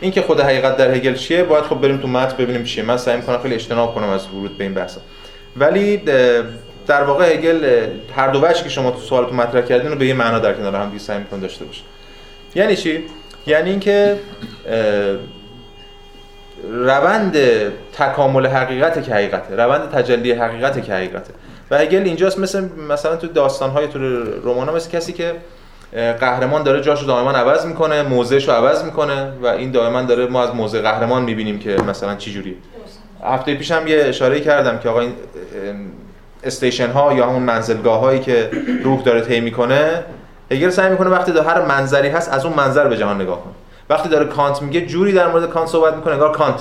این 0.00 0.12
که 0.12 0.22
خود 0.22 0.40
حقیقت 0.40 0.76
در 0.76 0.94
هگل 0.94 1.14
چیه 1.14 1.42
باید 1.42 1.64
خب 1.64 1.80
بریم 1.80 1.98
تو 1.98 2.08
متن 2.08 2.36
ببینیم 2.36 2.64
چیه. 2.64 2.84
من 2.84 2.96
سعی 2.96 3.16
می‌کنم 3.16 3.38
خیلی 3.38 3.54
اجتناب 3.54 3.94
کنم 3.94 4.08
از 4.08 4.28
ورود 4.28 4.58
به 4.58 4.64
این 4.64 4.74
بحث 4.74 4.96
ولی 5.56 5.96
در 6.86 7.02
واقع 7.02 7.32
هگل 7.32 7.86
هر 8.16 8.28
دو 8.28 8.46
وجهی 8.46 8.62
که 8.62 8.68
شما 8.68 8.90
تو 8.90 8.98
سوالتون 8.98 9.36
مطرح 9.36 9.62
کردین 9.62 9.90
رو 9.90 9.96
به 9.96 10.06
یه 10.06 10.14
معنا 10.14 10.38
در 10.38 10.52
کنار 10.52 10.74
هم 10.76 10.98
سعی 10.98 11.18
می‌کنه 11.18 11.40
داشته 11.40 11.64
باشه 11.64 11.82
یعنی 12.54 12.76
چی؟ 12.76 13.04
یعنی 13.46 13.70
اینکه 13.70 14.16
روند 16.68 17.36
تکامل 17.92 18.46
حقیقت 18.46 19.04
که 19.04 19.14
حقیقته 19.14 19.56
روند 19.56 19.90
تجلی 19.90 20.32
حقیقت 20.32 20.84
که 20.84 20.92
حقیقته. 20.92 21.34
و 21.70 21.78
هگل 21.78 22.02
اینجاست 22.02 22.38
مثل 22.38 22.68
مثلا 22.88 23.16
تو 23.16 23.26
داستان‌های 23.26 23.88
تو 23.88 23.98
رمان 24.44 24.74
مثل 24.74 24.90
کسی 24.90 25.12
که 25.12 25.34
قهرمان 26.20 26.62
داره 26.62 26.80
جاش 26.80 27.00
رو 27.00 27.06
دائما 27.06 27.30
عوض 27.30 27.66
می‌کنه 27.66 28.02
موضعش 28.02 28.48
رو 28.48 28.54
عوض 28.54 28.84
می‌کنه 28.84 29.32
و 29.42 29.46
این 29.46 29.70
دائما 29.70 30.02
داره 30.02 30.26
ما 30.26 30.42
از 30.42 30.54
موضع 30.54 30.80
قهرمان 30.80 31.22
می‌بینیم 31.22 31.58
که 31.58 31.76
مثلا 31.88 32.14
چی 32.14 32.32
جوریه. 32.32 32.54
هفته 33.24 33.54
پیش 33.54 33.70
هم 33.70 33.86
یه 33.86 34.04
اشاره 34.04 34.40
کردم 34.40 34.78
که 34.78 34.88
آقا 34.88 35.00
این 35.00 35.12
station 36.44 36.90
ها 36.90 37.12
یا 37.12 37.26
همون 37.26 37.42
منزلگاه 37.42 38.00
هایی 38.00 38.20
که 38.20 38.50
روح 38.84 39.02
داره 39.02 39.20
طی 39.20 39.40
می‌کنه 39.40 40.04
هگل 40.50 40.70
سعی 40.70 40.90
می‌کنه 40.90 41.10
وقتی 41.10 41.32
داره 41.32 41.46
هر 41.46 41.62
منظری 41.62 42.08
هست 42.08 42.32
از 42.32 42.44
اون 42.44 42.54
منظر 42.54 42.88
به 42.88 42.96
جهان 42.96 43.20
نگاه 43.20 43.42
کنه. 43.44 43.52
وقتی 43.90 44.08
داره 44.08 44.24
کانت 44.24 44.62
میگه 44.62 44.86
جوری 44.86 45.12
در 45.12 45.28
مورد 45.28 45.50
کانت 45.50 45.68
صحبت 45.68 45.94
می‌کنه 45.94 46.12
انگار 46.12 46.32
کانت. 46.32 46.60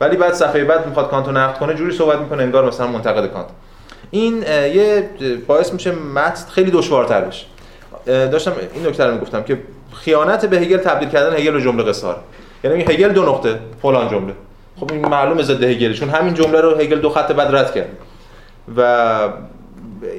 ولی 0.00 0.16
بعد 0.16 0.32
صفحه 0.32 0.64
بعد 0.64 0.86
می‌خواد 0.86 1.10
کانت 1.10 1.26
رو 1.26 1.32
نقد 1.32 1.58
کنه 1.58 1.74
جوری 1.74 1.92
صحبت 1.92 2.18
می‌کنه 2.18 2.42
انگار 2.42 2.64
مثلا 2.64 2.86
منتقد 2.86 3.26
کانت. 3.26 3.46
این 4.10 4.42
یه 4.42 5.08
باعث 5.46 5.72
میشه 5.72 5.92
متن 5.92 6.50
خیلی 6.50 6.70
دشوارتر 6.70 7.20
بشه. 7.20 7.46
داشتم 8.06 8.52
این 8.74 8.86
نکته 8.86 9.04
رو 9.04 9.14
می‌گفتم 9.14 9.42
که 9.42 9.58
خیانت 9.92 10.46
به 10.46 10.58
هگل 10.58 10.76
تبدیل 10.76 11.08
کردن 11.08 11.36
هگل 11.36 11.52
رو 11.52 11.60
جمله 11.60 11.82
قصار 11.82 12.16
یعنی 12.64 12.82
هگل 12.82 13.08
دو 13.08 13.22
نقطه 13.22 13.58
فلان 13.82 14.08
جمله. 14.08 14.32
خب 14.80 14.92
این 14.92 15.08
معلومه 15.08 15.42
ضد 15.42 15.64
هگل 15.64 15.92
چون 15.92 16.08
همین 16.08 16.34
جمله 16.34 16.60
رو 16.60 16.74
هگل 16.74 16.98
دو 16.98 17.10
خط 17.10 17.32
بعد 17.32 17.54
رد 17.54 17.74
کرد. 17.74 17.88
و 18.76 19.28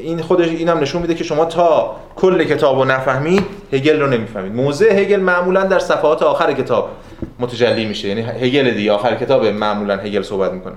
این 0.03 0.21
خودش 0.21 0.47
اینم 0.47 0.79
نشون 0.79 1.01
میده 1.01 1.15
که 1.15 1.23
شما 1.23 1.45
تا 1.45 1.95
کل 2.15 2.43
کتاب 2.43 2.79
رو 2.79 2.85
نفهمید 2.85 3.45
هگل 3.73 3.99
رو 3.99 4.07
نمی‌فهمید. 4.07 4.55
موضع 4.55 4.99
هگل 4.99 5.19
معمولا 5.19 5.63
در 5.63 5.79
صفحات 5.79 6.23
آخر 6.23 6.53
کتاب 6.53 6.89
متجلی 7.39 7.85
میشه. 7.85 8.07
یعنی 8.07 8.21
هگل 8.21 8.71
دیگه 8.71 8.91
آخر 8.91 9.15
کتاب 9.15 9.45
معمولا 9.45 9.97
هگل 9.97 10.21
صحبت 10.21 10.51
می‌کنه. 10.51 10.75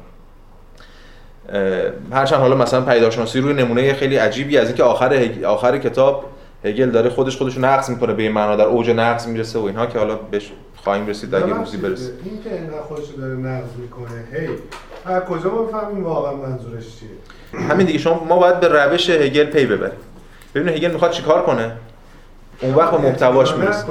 هرچند 2.12 2.40
حالا 2.40 2.56
مثلا 2.56 2.80
پیداشناسی 2.80 3.40
روی 3.40 3.54
نمونه 3.54 3.94
خیلی 3.94 4.16
عجیبی 4.16 4.58
از 4.58 4.66
اینکه 4.66 4.82
آخر 4.82 5.28
آخر 5.46 5.78
کتاب 5.78 6.24
هگل 6.64 6.90
داره 6.90 7.10
خودش 7.10 7.36
خودش 7.36 7.56
رو 7.56 7.64
نقض 7.64 7.90
می‌کنه 7.90 8.12
به 8.12 8.22
این 8.22 8.32
معنا 8.32 8.56
در 8.56 8.64
اوج 8.64 8.90
نقض 8.90 9.26
می‌رسه 9.26 9.58
و 9.58 9.64
اینها 9.64 9.86
که 9.86 9.98
حالا 9.98 10.14
بهش 10.14 10.52
خواهیم 10.76 11.06
رسید 11.06 11.34
اگه 11.34 11.46
روزی 11.46 11.76
برسه. 11.76 12.12
این 12.24 12.42
که 12.44 12.54
اینقدر 12.54 12.80
خودش 12.80 13.04
داره 13.18 13.34
نقض 13.34 13.70
می‌کنه 13.78 14.24
هی 14.32 14.48
از 15.04 15.22
کجا 15.22 15.50
بفهمیم 15.50 16.04
واقعا 16.04 16.32
منظورش 16.32 16.84
چیه؟ 16.84 17.62
همین 17.68 17.86
دیگه 17.86 17.98
شما 17.98 18.24
ما 18.24 18.38
باید 18.38 18.60
به 18.60 18.68
روش 18.68 19.10
هگل 19.10 19.44
پی 19.44 19.66
ببریم. 19.66 19.98
ببینید 20.54 20.74
هگل 20.74 20.90
می‌خواد 20.90 21.10
چیکار 21.10 21.42
کنه؟ 21.42 21.72
اون 22.62 22.74
وقت 22.74 22.90
به 22.90 22.98
محتواش 22.98 23.54
می‌رسه. 23.54 23.84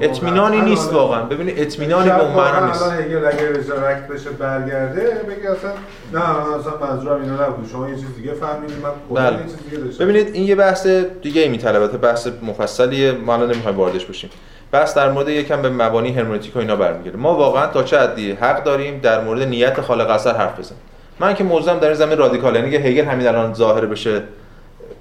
اطمینانی 0.00 0.60
نیست 0.60 0.92
واقعا. 0.92 1.22
ببینید 1.22 1.60
اطمینانی 1.60 2.08
به 2.08 2.20
اون 2.20 2.32
معنا 2.32 2.66
نیست. 2.66 2.82
هگل 2.82 3.26
اگه 3.26 3.58
رزرکت 3.58 4.08
بشه 4.08 4.30
برگرده 4.30 5.00
بگه 5.00 5.50
اصلا 5.50 5.70
نه 6.12 6.54
اصلا 6.58 6.72
منظورم 6.86 7.22
اینا 7.22 7.46
نبود. 7.46 7.68
شما 7.72 7.88
یه 7.88 7.94
چیز 7.94 8.16
دیگه 8.16 8.32
فهمیدید 8.32 8.76
من 8.82 9.16
بله. 9.16 9.36
یه 9.36 9.42
چیز 9.42 9.56
دیگه 9.70 9.82
داشتم. 9.84 10.04
ببینید 10.04 10.34
این 10.34 10.46
یه 10.46 10.54
بحث 10.54 10.86
دیگه 11.22 11.48
میطلبه 11.48 11.86
بحث 11.86 12.28
مفصلیه. 12.42 13.12
ما 13.12 13.34
الان 13.34 13.50
نمی‌خوایم 13.50 13.78
واردش 13.78 14.04
بشیم. 14.06 14.30
بحث 14.72 14.94
در 14.94 15.10
مورد 15.10 15.28
یکم 15.28 15.62
به 15.62 15.70
مبانی 15.70 16.12
هرمنوتیک 16.12 16.56
و 16.56 16.58
اینا 16.58 16.76
برمیگرده. 16.76 17.18
ما 17.18 17.34
واقعا 17.34 17.66
تا 17.66 17.82
چه 17.82 17.98
حدی 17.98 18.32
حق 18.32 18.64
داریم 18.64 19.00
در 19.02 19.20
مورد 19.20 19.42
نیت 19.42 19.80
خالق 19.80 20.10
اثر 20.10 20.36
حرف 20.36 20.58
بزنیم. 20.58 20.80
من 21.20 21.34
که 21.34 21.44
موضوعم 21.44 21.78
در 21.78 21.86
این 21.86 21.96
زمین 21.96 22.18
رادیکال 22.18 22.56
یعنی 22.56 22.76
هگل 22.76 23.04
همین 23.04 23.28
الان 23.28 23.54
ظاهر 23.54 23.86
بشه 23.86 24.22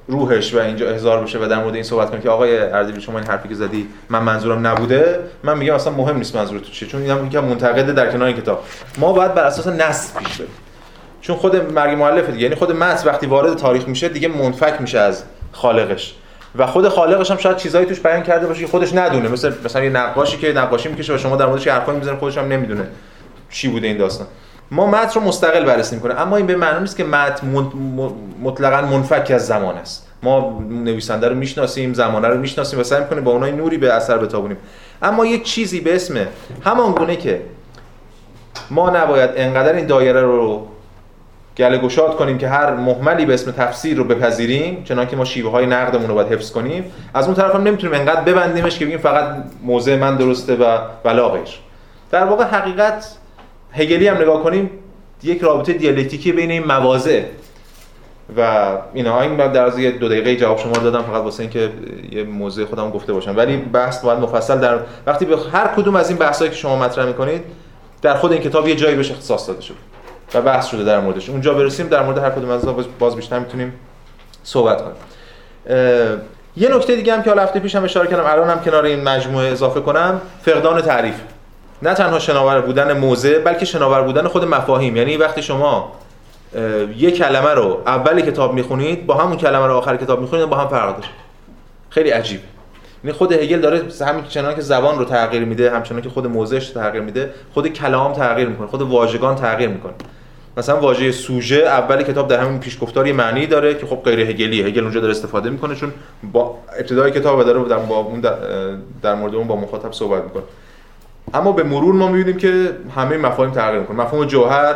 روحش 0.09 0.53
و 0.53 0.59
اینجا 0.59 0.89
احضار 0.89 1.23
بشه 1.23 1.39
و 1.39 1.47
در 1.47 1.59
مورد 1.59 1.73
این 1.73 1.83
صحبت 1.83 2.11
کنه 2.11 2.21
که 2.21 2.29
آقای 2.29 2.57
اردبیل 2.57 2.99
شما 2.99 3.19
این 3.19 3.27
حرفی 3.27 3.49
که 3.49 3.55
زدی 3.55 3.87
من 4.09 4.23
منظورم 4.23 4.67
نبوده 4.67 5.19
من 5.43 5.57
میگم 5.57 5.73
اصلا 5.73 5.93
مهم 5.93 6.17
نیست 6.17 6.35
منظور 6.35 6.59
تو 6.59 6.71
چیه 6.71 6.87
چون 6.87 7.01
اینم 7.01 7.25
یکم 7.25 7.39
منتقده 7.39 7.93
در 7.93 8.11
کنار 8.11 8.27
این 8.27 8.37
کتاب. 8.37 8.63
ما 8.97 9.13
باید 9.13 9.33
بر 9.33 9.43
اساس 9.43 9.67
نص 9.67 10.17
پیش 10.17 10.37
بریم. 10.37 10.51
چون 11.21 11.35
خود 11.35 11.71
مرگ 11.71 11.97
مؤلفه 11.97 12.31
دیگه 12.31 12.43
یعنی 12.43 12.55
خود 12.55 12.71
متن 12.71 13.09
وقتی 13.09 13.25
وارد 13.25 13.57
تاریخ 13.57 13.87
میشه 13.87 14.09
دیگه 14.09 14.27
منفک 14.27 14.81
میشه 14.81 14.99
از 14.99 15.23
خالقش. 15.51 16.15
و 16.55 16.67
خود 16.67 16.89
خالقش 16.89 17.31
هم 17.31 17.37
شاید 17.37 17.57
چیزایی 17.57 17.85
توش 17.85 17.99
بیان 17.99 18.23
کرده 18.23 18.47
باشه 18.47 18.61
که 18.61 18.67
خودش 18.67 18.93
ندونه. 18.93 19.29
مثل 19.29 19.53
مثلا 19.65 19.83
یه 19.83 19.89
نقاشی 19.89 20.37
که 20.37 20.53
نقاشی 20.53 20.89
می‌کشه 20.89 21.15
و 21.15 21.17
شما 21.17 21.35
در 21.35 21.45
موردش 21.45 21.67
حرفایی 21.67 21.97
می‌زنه 21.97 22.15
خودش 22.15 22.37
هم 22.37 22.47
نمی‌دونه 22.47 22.87
چی 23.49 23.67
بوده 23.67 23.87
این 23.87 23.97
داستان. 23.97 24.27
ما 24.71 24.87
متن 24.87 25.19
رو 25.19 25.25
مستقل 25.25 25.65
بررسی 25.65 25.95
می‌کنه 25.95 26.21
اما 26.21 26.37
این 26.37 26.45
به 26.45 26.55
معنی 26.55 26.79
نیست 26.79 26.97
که 26.97 27.03
متن 27.03 27.47
مطلقاً 28.43 28.81
منفک 28.81 29.31
از 29.35 29.47
زمان 29.47 29.75
است. 29.75 30.07
ما 30.23 30.63
نویسنده 30.69 31.27
رو 31.29 31.35
می‌شناسیم 31.35 31.93
زمانه 31.93 32.27
رو 32.27 32.37
می‌شناسیم 32.37 32.79
و 32.79 32.83
سعی 32.83 32.99
می‌کنیم 32.99 33.23
با 33.23 33.31
اونای 33.31 33.51
نوری 33.51 33.77
به 33.77 33.93
اثر 33.93 34.17
بتابونیم. 34.17 34.57
اما 35.01 35.25
یک 35.25 35.43
چیزی 35.43 35.79
به 35.79 35.95
اسم 35.95 36.27
همان 36.63 36.91
گونه 36.91 37.15
که 37.15 37.41
ما 38.69 38.89
نباید 38.89 39.29
انقدر 39.35 39.73
این 39.73 39.85
دایره 39.85 40.21
رو 40.21 40.67
گله 41.57 41.77
گشاد 41.77 42.15
کنیم 42.15 42.37
که 42.37 42.47
هر 42.47 42.73
محملی 42.73 43.25
به 43.25 43.33
اسم 43.33 43.51
تفسیر 43.51 43.97
رو 43.97 44.03
بپذیریم 44.03 44.83
چنانکه 44.83 45.15
ما 45.15 45.25
شیوه 45.25 45.51
های 45.51 45.65
نقدمون 45.65 46.07
رو 46.07 46.13
باید 46.15 46.27
حفظ 46.27 46.51
کنیم 46.51 46.91
از 47.13 47.25
اون 47.25 47.35
طرف 47.35 47.55
هم 47.55 47.63
نمی‌تونیم 47.63 47.99
انقدر 47.99 48.21
ببندیمش 48.21 48.79
که 48.79 48.85
بگیم 48.85 48.97
فقط 48.97 49.35
موضع 49.63 49.95
من 49.95 50.15
درسته 50.15 50.55
و 50.55 50.77
ولا 51.05 51.29
غیر 51.29 51.47
در 52.11 52.23
واقع 52.23 52.43
حقیقت 52.43 53.15
هگلی 53.71 54.07
هم 54.07 54.17
نگاه 54.17 54.43
کنیم 54.43 54.69
یک 55.23 55.41
رابطه 55.41 55.73
دیالکتیکی 55.73 56.31
بین 56.31 56.51
این 56.51 56.65
مواضع 56.65 57.23
و 58.37 58.67
اینا 58.93 59.21
این 59.21 59.37
در 59.37 59.65
از 59.65 59.79
یه 59.79 59.91
دو 59.91 60.07
دقیقه 60.07 60.35
جواب 60.35 60.57
شما 60.57 60.71
دادم 60.71 61.01
فقط 61.01 61.23
واسه 61.23 61.41
اینکه 61.41 61.69
یه 62.11 62.23
موضوع 62.23 62.65
خودم 62.65 62.89
گفته 62.89 63.13
باشم. 63.13 63.37
ولی 63.37 63.57
بحث 63.57 64.03
باید 64.03 64.19
مفصل 64.19 64.59
در 64.59 64.79
وقتی 65.07 65.25
به 65.25 65.37
هر 65.53 65.67
کدوم 65.67 65.95
از 65.95 66.09
این 66.09 66.17
بحثایی 66.17 66.51
که 66.51 66.57
شما 66.57 66.75
مطرح 66.75 67.05
می‌کنید 67.05 67.41
در 68.01 68.15
خود 68.15 68.31
این 68.31 68.41
کتاب 68.41 68.67
یه 68.67 68.75
جایی 68.75 68.95
بهش 68.95 69.11
اختصاص 69.11 69.47
داده 69.47 69.61
شده 69.61 69.77
و 70.33 70.41
بحث 70.41 70.67
شده 70.67 70.83
در 70.83 70.99
موردش. 70.99 71.29
اونجا 71.29 71.53
برسیم 71.53 71.87
در 71.87 72.03
مورد 72.03 72.17
هر 72.17 72.29
کدوم 72.29 72.49
از 72.49 72.65
باز 72.99 73.15
بیشتر 73.15 73.39
می‌تونیم 73.39 73.73
صحبت 74.43 74.81
کنیم. 74.81 74.95
یه 76.57 76.75
نکته 76.75 76.95
دیگه 76.95 77.13
هم 77.13 77.23
که 77.23 77.29
حالا 77.29 77.43
هفته 77.43 77.59
پیشم 77.59 77.83
اشاره 77.83 78.07
کردم 78.07 78.25
الان 78.25 78.49
هم 78.49 78.59
کنار 78.59 78.83
این 78.83 79.03
مجموعه 79.03 79.51
اضافه 79.51 79.79
کنم 79.81 80.21
فقدان 80.41 80.81
تعریف. 80.81 81.15
نه 81.81 81.93
تنها 81.93 82.19
شناور 82.19 82.61
بودن 82.61 82.97
موضع 82.97 83.39
بلکه 83.39 83.65
شناور 83.65 84.01
بودن 84.01 84.27
خود 84.27 84.45
مفاهیم. 84.45 84.95
یعنی 84.95 85.17
وقتی 85.17 85.41
شما 85.41 85.91
یه 86.97 87.11
کلمه 87.11 87.49
رو 87.49 87.81
اول 87.85 88.21
کتاب 88.21 88.53
می‌خونید 88.53 89.05
با 89.05 89.13
همون 89.13 89.37
کلمه 89.37 89.67
رو 89.67 89.73
آخر 89.73 89.97
کتاب 89.97 90.21
می‌خونید 90.21 90.45
با 90.45 90.57
هم 90.57 90.67
فرق 90.67 90.95
داره. 90.95 91.09
خیلی 91.89 92.09
عجیبه. 92.09 92.43
یعنی 93.03 93.17
خود 93.17 93.31
هگل 93.31 93.59
داره 93.59 93.81
همین 94.07 94.23
چنان 94.23 94.55
که 94.55 94.61
زبان 94.61 94.97
رو 94.99 95.05
تغییر 95.05 95.45
میده 95.45 95.71
همچنان 95.71 96.01
که 96.01 96.09
خود 96.09 96.25
رو 96.25 96.45
تغییر 96.45 97.03
میده 97.03 97.33
خود 97.53 97.67
کلام 97.67 98.13
تغییر 98.13 98.47
می‌کنه 98.47 98.67
خود 98.67 98.81
واژگان 98.81 99.35
تغییر 99.35 99.69
می‌کنه. 99.69 99.93
مثلا 100.57 100.79
واژه 100.79 101.11
سوژه 101.11 101.55
اول 101.55 102.03
کتاب 102.03 102.27
در 102.27 102.39
همین 102.39 102.59
پیشگفتار 102.59 103.07
یه 103.07 103.13
معنی 103.13 103.47
داره 103.47 103.75
که 103.75 103.85
خب 103.85 104.03
غیر 104.03 104.19
هگلی 104.19 104.61
هگل 104.61 104.83
اونجا 104.83 104.99
داره 104.99 105.11
استفاده 105.11 105.49
می‌کنه 105.49 105.75
چون 105.75 105.93
با 106.33 106.57
ابتدای 106.79 107.11
کتاب 107.11 107.43
داره 107.43 107.63
در 107.63 107.77
با 107.77 107.95
اون 107.95 108.19
در, 108.19 108.35
در 109.01 109.15
مورد 109.15 109.35
اون 109.35 109.47
با 109.47 109.55
مخاطب 109.55 109.91
صحبت 109.91 110.23
می‌کنه. 110.23 110.43
اما 111.33 111.51
به 111.51 111.63
مرور 111.63 111.95
ما 111.95 112.07
می‌بینیم 112.07 112.37
که 112.37 112.71
همه 112.95 113.17
مفاهیم 113.17 113.53
تغییر 113.53 113.79
می‌کنه. 113.79 113.97
مفهوم 114.01 114.25
جوهر 114.25 114.75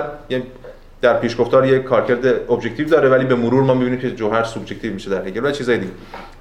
در 1.02 1.18
پیشگفتار 1.20 1.66
یک 1.66 1.84
کارکرد 1.84 2.26
objective 2.52 2.88
داره 2.88 3.10
ولی 3.10 3.26
به 3.26 3.36
مرور 3.36 3.64
ما 3.64 3.74
می‌بینیم 3.74 4.00
که 4.00 4.12
جوهر 4.12 4.44
subjective 4.44 4.94
میشه 4.94 5.10
در 5.10 5.28
هگل 5.28 5.46
و 5.46 5.52
چیزای 5.52 5.78
دیگه. 5.78 5.92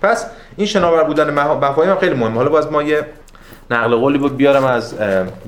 پس 0.02 0.26
این 0.56 0.66
شناور 0.66 1.04
بودن 1.04 1.30
مفاهیم 1.30 1.94
خیلی 1.94 2.14
مهمه. 2.14 2.34
حالا 2.34 2.50
باز 2.50 2.72
ما 2.72 2.82
یه 2.82 3.06
نقل 3.70 3.96
قولی 3.96 4.18
بود 4.18 4.36
بیارم 4.36 4.64
از 4.64 4.94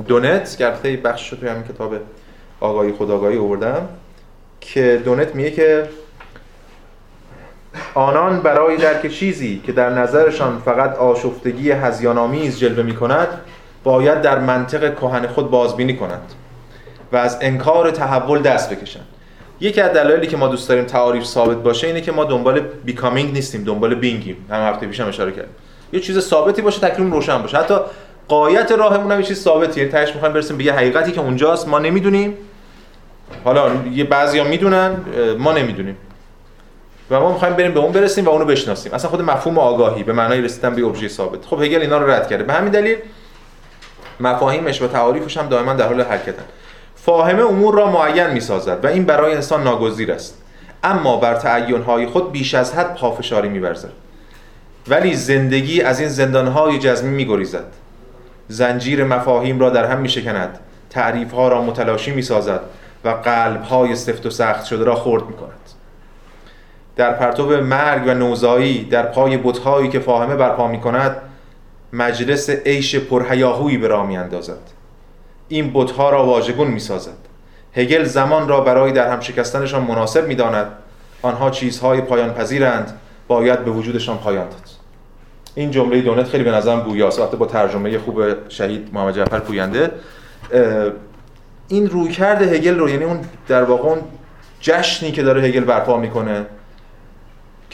دونت 0.08 0.56
که 0.56 0.66
البته 0.66 0.96
بخش 0.96 1.30
توی 1.30 1.48
همین 1.48 1.62
کتاب 1.62 1.94
آگاهی 2.60 2.92
خودآگاهی 2.92 3.38
آوردم 3.38 3.88
که 4.60 5.02
دونت 5.04 5.34
میگه 5.34 5.50
که 5.50 5.88
آنان 7.94 8.40
برای 8.40 8.76
درک 8.76 9.06
چیزی 9.06 9.62
که 9.66 9.72
در 9.72 9.90
نظرشان 9.90 10.62
فقط 10.64 10.96
آشفتگی 10.96 11.70
هزیانآمیز 11.70 12.58
جلوه 12.58 12.82
می‌کند 12.82 13.28
باید 13.84 14.22
در 14.22 14.38
منطق 14.38 14.94
کهن 14.94 15.26
خود 15.26 15.50
بازبینی 15.50 15.96
کنند 15.96 16.32
و 17.12 17.16
از 17.16 17.38
انکار 17.40 17.90
تحول 17.90 18.42
دست 18.42 18.70
بکشن 18.70 19.00
یکی 19.60 19.80
از 19.80 19.92
دلایلی 19.92 20.26
که 20.26 20.36
ما 20.36 20.48
دوست 20.48 20.68
داریم 20.68 20.84
تعاریف 20.84 21.24
ثابت 21.24 21.56
باشه 21.56 21.86
اینه 21.86 22.00
که 22.00 22.12
ما 22.12 22.24
دنبال 22.24 22.60
بیکامینگ 22.60 23.32
نیستیم 23.32 23.64
دنبال 23.64 23.94
بینگیم 23.94 24.36
هم 24.50 24.60
هفته 24.60 24.86
پیشم 24.86 25.08
اشاره 25.08 25.32
کردیم. 25.32 25.54
یه 25.92 26.00
چیز 26.00 26.18
ثابتی 26.18 26.62
باشه 26.62 26.88
تکلیف 26.88 27.12
روشن 27.12 27.42
باشه. 27.42 27.58
حتی 27.58 27.74
قایت 28.28 28.72
راهمون 28.72 29.12
هم 29.12 29.20
یه 29.20 29.26
چیز 29.26 29.42
ثابتیه. 29.42 29.82
یعنی 29.82 29.92
تهش 29.92 30.12
می‌خوایم 30.14 30.34
برسیم 30.34 30.56
به 30.56 30.64
یه 30.64 30.72
حقیقتی 30.72 31.12
که 31.12 31.20
اونجاست. 31.20 31.68
ما 31.68 31.78
نمی‌دونیم. 31.78 32.36
حالا 33.44 33.70
یه 33.92 34.04
بعضیا 34.04 34.44
می‌دونن 34.44 34.96
ما 35.38 35.52
نمی‌دونیم. 35.52 35.96
و 37.10 37.20
ما 37.20 37.32
می‌خوایم 37.32 37.54
بریم 37.54 37.74
به 37.74 37.80
اون 37.80 37.92
برسیم 37.92 38.24
و 38.24 38.28
اونو 38.28 38.44
بشناسیم. 38.44 38.94
اصلا 38.94 39.10
خود 39.10 39.22
مفهوم 39.22 39.58
آگاهی 39.58 40.02
به 40.02 40.12
معنای 40.12 40.40
رسیدن 40.40 40.74
به 40.74 40.84
ابژه 40.84 41.08
ثابت. 41.08 41.46
خب 41.46 41.62
هگل 41.62 41.80
اینا 41.80 41.98
رو 41.98 42.10
رد 42.10 42.28
کرده. 42.28 42.44
به 42.44 42.52
همین 42.52 42.72
دلیل 42.72 42.96
مفاهیمش 44.20 44.82
و 44.82 44.88
تعاریفش 44.88 45.36
هم 45.36 45.48
دائما 45.48 45.72
در 45.74 45.86
حال 45.86 46.00
حرکتن. 46.00 46.44
فاهمه 46.96 47.42
امور 47.42 47.74
را 47.74 47.90
معین 47.90 48.26
می 48.26 48.40
سازد 48.40 48.84
و 48.84 48.86
این 48.86 49.04
برای 49.04 49.34
انسان 49.34 49.62
ناگزیر 49.62 50.12
است. 50.12 50.38
اما 50.84 51.16
بر 51.16 51.34
تعینهای 51.34 52.06
خود 52.06 52.32
بیش 52.32 52.54
از 52.54 52.74
حد 52.74 52.94
پافشاری 52.94 53.48
می 53.48 53.60
برزد. 53.60 53.92
ولی 54.88 55.14
زندگی 55.14 55.82
از 55.82 56.00
این 56.00 56.08
زندانهای 56.08 56.78
جزمی 56.78 57.10
می 57.10 57.26
گریزد 57.26 57.64
زنجیر 58.48 59.04
مفاهیم 59.04 59.60
را 59.60 59.70
در 59.70 59.84
هم 59.84 59.98
می 59.98 60.08
شکند 60.08 60.58
تعریفها 60.90 61.48
را 61.48 61.62
متلاشی 61.62 62.10
می 62.10 62.22
سازد 62.22 62.60
و 63.04 63.08
قلبهای 63.08 63.96
سفت 63.96 64.26
و 64.26 64.30
سخت 64.30 64.64
شده 64.64 64.84
را 64.84 64.94
خرد 64.94 65.26
می 65.26 65.32
کند 65.32 65.50
در 66.96 67.12
پرتو 67.12 67.62
مرگ 67.62 68.02
و 68.06 68.14
نوزایی 68.14 68.84
در 68.84 69.02
پای 69.02 69.36
بتهایی 69.36 69.88
که 69.88 69.98
فاهمه 69.98 70.36
برپا 70.36 70.68
می 70.68 70.80
کند 70.80 71.16
مجلس 71.94 72.50
عیش 72.50 72.96
پرهیاهویی 72.96 73.78
به 73.78 73.88
راه 73.88 74.06
می 74.06 74.16
اندازد. 74.16 74.58
این 75.48 75.70
بتها 75.74 76.10
را 76.10 76.26
واژگون 76.26 76.68
می‌سازد. 76.68 77.16
هگل 77.76 78.04
زمان 78.04 78.48
را 78.48 78.60
برای 78.60 78.92
در 78.92 79.12
هم 79.12 79.20
شکستنشان 79.20 79.82
مناسب 79.82 80.26
می‌داند. 80.26 80.66
آنها 81.22 81.50
چیزهای 81.50 82.00
پایان 82.00 82.34
پذیرند 82.34 83.00
باید 83.28 83.64
به 83.64 83.70
وجودشان 83.70 84.18
پایان 84.18 84.48
داد. 84.48 84.68
این 85.54 85.70
جمله 85.70 86.00
دونت 86.00 86.28
خیلی 86.28 86.44
به 86.44 86.50
نظرم 86.50 86.80
گویاست 86.80 87.20
وقتی 87.20 87.36
با 87.36 87.46
ترجمه 87.46 87.98
خوب 87.98 88.48
شهید 88.48 88.88
محمد 88.92 89.16
جعفر 89.16 89.38
پوینده. 89.38 89.90
این 91.68 91.90
رویکرد 91.90 92.42
هگل 92.42 92.78
رو 92.78 92.88
یعنی 92.88 93.04
اون 93.04 93.20
در 93.48 93.64
واقع 93.64 93.88
اون 93.88 93.98
جشنی 94.60 95.12
که 95.12 95.22
داره 95.22 95.42
هگل 95.42 95.64
برپا 95.64 95.96
می‌کنه 95.96 96.46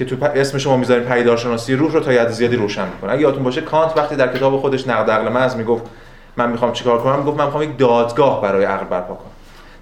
که 0.00 0.16
تو 0.16 0.24
اسم 0.24 0.58
شما 0.58 0.76
می‌ذاریم 0.76 1.04
پیدارشناسی 1.04 1.74
روح 1.74 1.92
رو 1.92 2.00
تا 2.00 2.10
حد 2.10 2.30
زیادی 2.30 2.56
روشن 2.56 2.84
می‌کنه. 2.94 3.12
اگه 3.12 3.22
یادتون 3.22 3.42
باشه 3.42 3.60
کانت 3.60 3.96
وقتی 3.96 4.16
در 4.16 4.36
کتاب 4.36 4.60
خودش 4.60 4.88
نقد 4.88 5.10
عقل 5.10 5.28
محض 5.28 5.56
می‌گفت 5.56 5.84
من 6.36 6.50
می‌خوام 6.50 6.72
چیکار 6.72 6.98
کنم؟ 6.98 7.24
گفت 7.24 7.38
من 7.38 7.44
می‌خوام 7.44 7.62
یک 7.62 7.78
دادگاه 7.78 8.42
برای 8.42 8.64
عقل 8.64 8.84
برپا 8.84 9.14
کنم. 9.14 9.30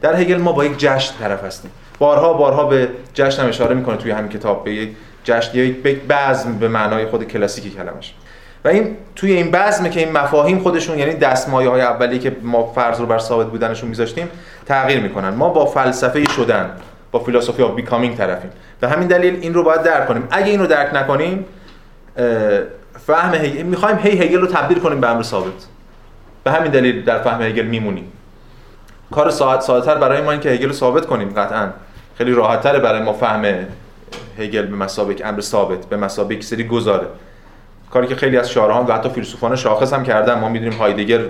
در 0.01 0.17
هگل 0.17 0.37
ما 0.37 0.53
با 0.53 0.65
یک 0.65 0.79
جشن 0.79 1.15
طرف 1.21 1.45
هستیم. 1.45 1.71
بارها 1.99 2.33
بارها 2.33 2.65
به 2.65 2.89
جشن 3.15 3.43
هم 3.43 3.49
اشاره 3.49 3.75
می‌کنه 3.75 3.97
توی 3.97 4.11
همین 4.11 4.29
کتاب. 4.29 4.65
به 4.65 4.75
یک 4.75 4.91
جشن 5.25 5.59
یک 5.59 5.83
بزم 6.09 6.59
به 6.59 6.69
معنای 6.69 7.07
خود 7.07 7.25
کلاسیکی 7.25 7.71
کلمش. 7.71 8.15
و 8.65 8.69
این 8.69 8.97
توی 9.17 9.33
این 9.33 9.51
بزمه 9.51 9.91
که 9.91 10.01
این 10.01 10.13
مفاهیم 10.13 10.59
خودشون 10.59 10.99
یعنی 10.99 11.15
دستمایه 11.15 11.69
های 11.69 11.81
اولی 11.81 12.19
که 12.19 12.37
ما 12.43 12.73
فرض 12.73 13.01
رو 13.01 13.07
بر 13.07 13.19
ثابت 13.19 13.47
بودنشون 13.47 13.89
میذاشتیم 13.89 14.29
تغییر 14.67 15.01
می‌کنن. 15.01 15.29
ما 15.29 15.49
با 15.49 15.67
فلسفه 15.67 16.25
شدن 16.25 16.71
با 17.11 17.19
philosophy 17.19 17.63
of 17.63 17.75
becoming 17.75 18.17
طرفیم. 18.17 18.51
به 18.81 18.89
همین 18.89 19.09
دلیل 19.09 19.39
این 19.41 19.55
رو 19.55 19.63
باید 19.63 19.83
درک 19.83 20.07
کنیم. 20.07 20.29
اگه 20.31 20.47
این 20.47 20.61
رو 20.61 20.67
درک 20.67 20.95
نکنیم 20.95 21.45
فهم 23.07 23.35
هگل 23.35 23.63
می‌خوایم 23.63 23.99
هی 23.99 24.23
هگل 24.23 24.41
رو 24.41 24.47
تبدیل 24.47 24.79
کنیم 24.79 25.01
به 25.01 25.11
امر 25.11 25.23
ثابت. 25.23 25.67
به 26.45 26.51
همین 26.51 26.71
دلیل 26.71 27.05
در 27.05 27.19
فهم 27.19 27.43
هگل 27.43 27.65
میمونیم. 27.65 28.13
کار 29.11 29.31
ساعت 29.31 29.61
ساده‌تر 29.61 29.95
برای 29.95 30.23
ما 30.23 30.31
این 30.31 30.41
که 30.41 30.51
هگل 30.51 30.67
رو 30.67 30.73
ثابت 30.73 31.07
کنیم 31.07 31.29
قطعا. 31.37 31.69
خیلی 32.19 32.33
راحت‌تره 32.33 32.79
برای 32.79 33.03
ما 33.03 33.13
فهم 33.13 33.45
هگل 34.39 34.67
به 34.67 34.77
مسابق 34.77 35.23
امر 35.25 35.41
ثابت 35.41 35.87
به 35.87 35.97
مسابق 35.97 36.41
سری 36.41 36.65
گذاره. 36.65 37.07
کاری 37.91 38.07
که 38.07 38.17
خیلی 38.17 38.37
از 38.37 38.51
شارعان 38.51 38.87
و 38.87 38.93
حتی 38.93 39.09
فیلسوفان 39.09 39.57
شاخص 39.57 39.93
هم 39.93 40.03
کردن. 40.03 40.39
ما 40.39 40.49
می‌دونیم 40.49 40.79
هایدگر 40.79 41.21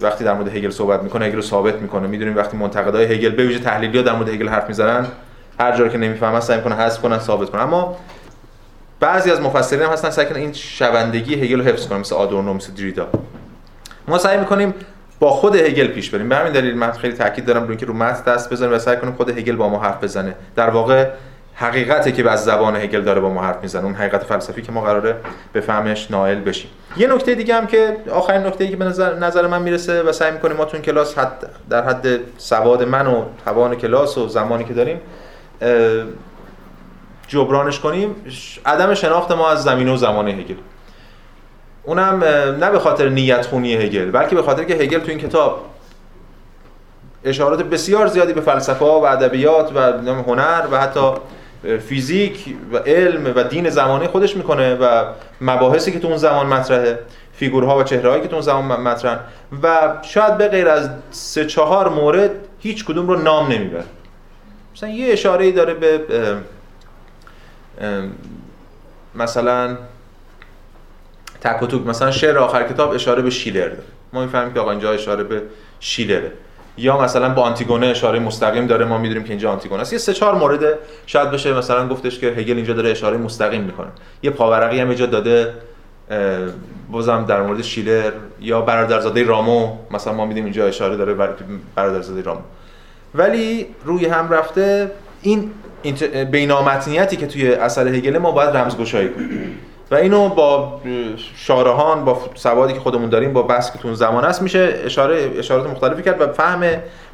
وقتی 0.00 0.24
در 0.24 0.34
مورد 0.34 0.56
هگل 0.56 0.70
صحبت 0.70 1.02
می‌کنه 1.02 1.24
هگل 1.24 1.36
رو 1.36 1.42
ثابت 1.42 1.74
می‌کنه. 1.74 2.06
می‌دونیم 2.06 2.36
وقتی 2.36 2.56
منتقدای 2.56 3.04
هگل 3.04 3.30
به 3.30 3.46
ویژه 3.46 3.58
تحلیلی‌ها 3.58 4.02
در 4.02 4.12
مورد 4.12 4.28
هگل 4.28 4.48
حرف 4.48 4.68
می‌زنن 4.68 5.06
هر 5.60 5.76
جایی 5.76 5.90
که 5.90 5.98
نمی‌فهمن 5.98 6.40
سعی 6.40 6.56
می‌کنن 6.56 6.76
حذف 6.76 7.02
کنن 7.02 7.18
ثابت 7.18 7.50
کنن. 7.50 7.60
اما 7.60 7.96
بعضی 9.00 9.30
از 9.30 9.40
مفسرین 9.40 9.82
هم 9.82 9.90
هستن 9.90 10.10
سعی 10.10 10.26
کنن 10.26 10.36
این 10.36 10.52
شوندگی 10.52 11.34
هگل 11.34 11.58
رو 11.58 11.64
حفظ 11.64 11.86
کنن 11.86 11.98
مثل 11.98 12.14
آدورنو 12.14 12.54
مثل 12.54 12.72
دریدا. 12.72 13.08
ما 14.08 14.18
سعی 14.18 14.38
می‌کنیم 14.38 14.74
با 15.20 15.30
خود 15.30 15.56
هگل 15.56 15.86
پیش 15.86 16.10
بریم. 16.10 16.28
به 16.28 16.36
همین 16.36 16.52
دلیل 16.52 16.76
من 16.76 16.92
خیلی 16.92 17.14
تاکید 17.14 17.46
دارم 17.46 17.62
روی 17.62 17.70
اینکه 17.70 17.86
رو 17.86 17.94
متن 17.94 18.32
دست 18.34 18.52
بزنیم 18.52 18.72
و 18.72 18.78
سعی 18.78 18.96
کنیم 18.96 19.12
خود 19.12 19.38
هگل 19.38 19.56
با 19.56 19.68
ما 19.68 19.78
حرف 19.78 20.04
بزنه. 20.04 20.34
در 20.56 20.70
واقع 20.70 21.08
حقیقتی 21.54 22.12
که 22.12 22.30
از 22.30 22.44
زبان 22.44 22.76
هگل 22.76 23.02
داره 23.02 23.20
با 23.20 23.30
ما 23.30 23.42
حرف 23.42 23.56
می‌زنه. 23.62 23.84
اون 23.84 23.94
حقیقت 23.94 24.24
فلسفی 24.24 24.62
که 24.62 24.72
ما 24.72 24.80
قراره 24.80 25.16
به 25.52 25.60
فهمش 25.60 26.10
نائل 26.10 26.40
بشیم. 26.40 26.70
یه 26.96 27.06
نکته 27.06 27.34
دیگه 27.34 27.54
هم 27.54 27.66
که 27.66 27.96
آخرین 28.12 28.46
نکته 28.46 28.64
ای 28.64 28.70
که 28.70 28.76
به 28.76 28.84
نظر, 28.84 29.14
نظر 29.14 29.46
من 29.46 29.62
می‌رسه 29.62 30.02
و 30.02 30.12
سعی 30.12 30.30
می‌کنیم 30.32 30.56
ما 30.56 30.64
تو 30.64 30.78
کلاس 30.78 31.18
حد 31.18 31.50
در 31.70 31.84
حد 31.84 32.06
سواد 32.38 32.82
من 32.82 33.06
و 33.06 33.24
توان 33.44 33.74
کلاس 33.74 34.18
و 34.18 34.28
زمانی 34.28 34.64
که 34.64 34.74
داریم 34.74 35.00
جبرانش 37.28 37.80
کنیم 37.80 38.14
عدم 38.66 38.94
شناخت 38.94 39.32
ما 39.32 39.50
از 39.50 39.62
زمینه 39.62 39.92
و 39.92 39.96
زمان 39.96 40.28
هگل. 40.28 40.54
اونم 41.84 42.24
نه 42.60 42.70
به 42.70 42.78
خاطر 42.78 43.08
نیت 43.08 43.46
خونی 43.46 43.74
هگل 43.74 44.10
بلکه 44.10 44.36
به 44.36 44.42
خاطر 44.42 44.64
که 44.64 44.74
هگل 44.74 44.98
تو 44.98 45.08
این 45.08 45.18
کتاب 45.18 45.64
اشارات 47.24 47.62
بسیار 47.62 48.06
زیادی 48.06 48.32
به 48.32 48.40
فلسفه 48.40 48.84
و 48.84 48.88
ادبیات 48.88 49.72
و 49.74 49.80
هنر 50.22 50.62
و 50.70 50.80
حتی 50.80 51.12
فیزیک 51.88 52.56
و 52.72 52.76
علم 52.76 53.32
و 53.36 53.42
دین 53.42 53.70
زمانه 53.70 54.08
خودش 54.08 54.36
می‌کنه 54.36 54.74
و 54.74 55.04
مباحثی 55.40 55.92
که 55.92 55.98
تو 55.98 56.08
اون 56.08 56.16
زمان 56.16 56.46
مطرحه 56.46 56.98
فیگورها 57.32 57.78
و 57.78 57.82
چهرهایی 57.82 58.22
که 58.22 58.28
تو 58.28 58.34
اون 58.34 58.42
زمان 58.42 58.64
مطرحن. 58.64 59.20
و 59.62 59.94
شاید 60.02 60.38
به 60.38 60.48
غیر 60.48 60.68
از 60.68 60.90
سه 61.10 61.46
چهار 61.46 61.88
مورد 61.88 62.30
هیچ 62.58 62.84
کدوم 62.84 63.08
رو 63.08 63.16
نام 63.16 63.52
نمی‌بره. 63.52 63.84
مثلا 64.78 64.90
یه 64.90 65.12
اشاره 65.12 65.44
ای 65.44 65.52
داره 65.52 65.74
به 65.74 66.00
مثلا 69.14 69.76
تک 71.40 71.62
و 71.62 71.66
توک 71.66 71.86
مثلا 71.86 72.10
شعر 72.10 72.38
آخر 72.38 72.62
کتاب 72.62 72.90
اشاره 72.90 73.22
به 73.22 73.30
شیلر 73.30 73.68
داره. 73.68 73.82
ما 74.12 74.22
می‌فهمیم 74.22 74.54
که 74.54 74.60
آقا 74.60 74.70
اینجا 74.70 74.92
اشاره 74.92 75.24
به 75.24 75.42
شیلره. 75.80 76.32
یا 76.76 77.00
مثلا 77.00 77.34
با 77.34 77.42
آنتیگونه 77.42 77.86
اشاره 77.86 78.18
مستقیم 78.18 78.66
داره 78.66 78.84
ما 78.84 78.98
می‌دونیم 78.98 79.24
که 79.24 79.30
اینجا 79.30 79.52
آنتیگونه 79.52 79.80
است. 79.80 79.92
یه 79.92 79.98
سه 79.98 80.12
چهار 80.12 80.34
مورد 80.34 80.78
شاید 81.06 81.30
بشه 81.30 81.54
مثلا 81.54 81.88
گفتش 81.88 82.18
که 82.18 82.26
هگل 82.26 82.56
اینجا 82.56 82.74
داره 82.74 82.90
اشاره 82.90 83.16
مستقیم 83.16 83.62
می‌کنه. 83.62 83.88
یه 84.22 84.30
پاورقی 84.30 84.80
هم 84.80 84.88
اینجا 84.88 85.06
داده 85.06 85.54
بازم 86.90 87.24
در 87.24 87.42
مورد 87.42 87.62
شیلر 87.62 88.12
یا 88.40 88.60
برادرزاده 88.60 89.24
رامو 89.24 89.76
مثلا 89.90 90.12
ما 90.12 90.26
میدیم 90.26 90.44
اینجا 90.44 90.66
اشاره 90.66 90.96
داره 90.96 91.14
بر 91.14 91.30
برادرزاده 91.74 92.22
رامو. 92.22 92.40
ولی 93.14 93.66
روی 93.84 94.06
هم 94.06 94.30
رفته 94.30 94.90
این 95.22 95.50
بینامتنیتی 96.30 97.16
که 97.16 97.26
توی 97.26 97.54
اثر 97.54 97.88
هگل 97.88 98.18
ما 98.18 98.30
باید 98.30 98.56
رمزگشایی 98.56 99.08
کنیم. 99.08 99.58
و 99.90 99.94
اینو 99.94 100.28
با 100.28 100.80
شارهان 101.36 102.04
با 102.04 102.20
سوادی 102.34 102.72
که 102.72 102.80
خودمون 102.80 103.08
داریم 103.08 103.32
با 103.32 103.42
بحث 103.42 103.72
که 103.72 103.78
تو 103.78 103.94
زمان 103.94 104.24
است 104.24 104.42
میشه 104.42 104.74
اشاره 104.84 105.30
اشارات 105.38 105.70
مختلفی 105.70 106.02
کرد 106.02 106.20
و 106.20 106.32
فهم 106.32 106.64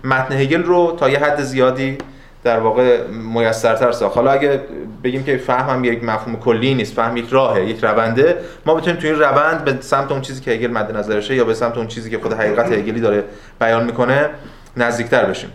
متن 0.04 0.34
هگل 0.34 0.62
رو 0.62 0.96
تا 1.00 1.08
یه 1.08 1.18
حد 1.18 1.40
زیادی 1.40 1.98
در 2.44 2.60
واقع 2.60 3.06
میسرتر 3.06 3.92
ساخت. 3.92 4.16
حالا 4.16 4.30
اگه 4.30 4.60
بگیم 5.04 5.24
که 5.24 5.36
فهم 5.36 5.84
یک 5.84 6.04
مفهوم 6.04 6.36
کلی 6.36 6.74
نیست 6.74 6.94
فهم 6.94 7.16
یک 7.16 7.26
راهه 7.30 7.64
یک 7.64 7.84
رونده 7.84 8.36
ما 8.66 8.74
بتونیم 8.74 9.00
تو 9.00 9.06
این 9.06 9.18
روند 9.18 9.64
به 9.64 9.76
سمت 9.80 10.12
اون 10.12 10.20
چیزی 10.20 10.40
که 10.40 10.50
هگل 10.50 10.70
مد 10.70 10.96
نظرشه 10.96 11.34
یا 11.34 11.44
به 11.44 11.54
سمت 11.54 11.76
اون 11.76 11.86
چیزی 11.86 12.10
که 12.10 12.18
خود 12.18 12.32
حقیقت 12.32 12.72
هگلی 12.72 13.00
داره 13.00 13.24
بیان 13.60 13.84
می‌کنه 13.84 14.30
نزدیکتر 14.76 15.24
بشیم. 15.24 15.50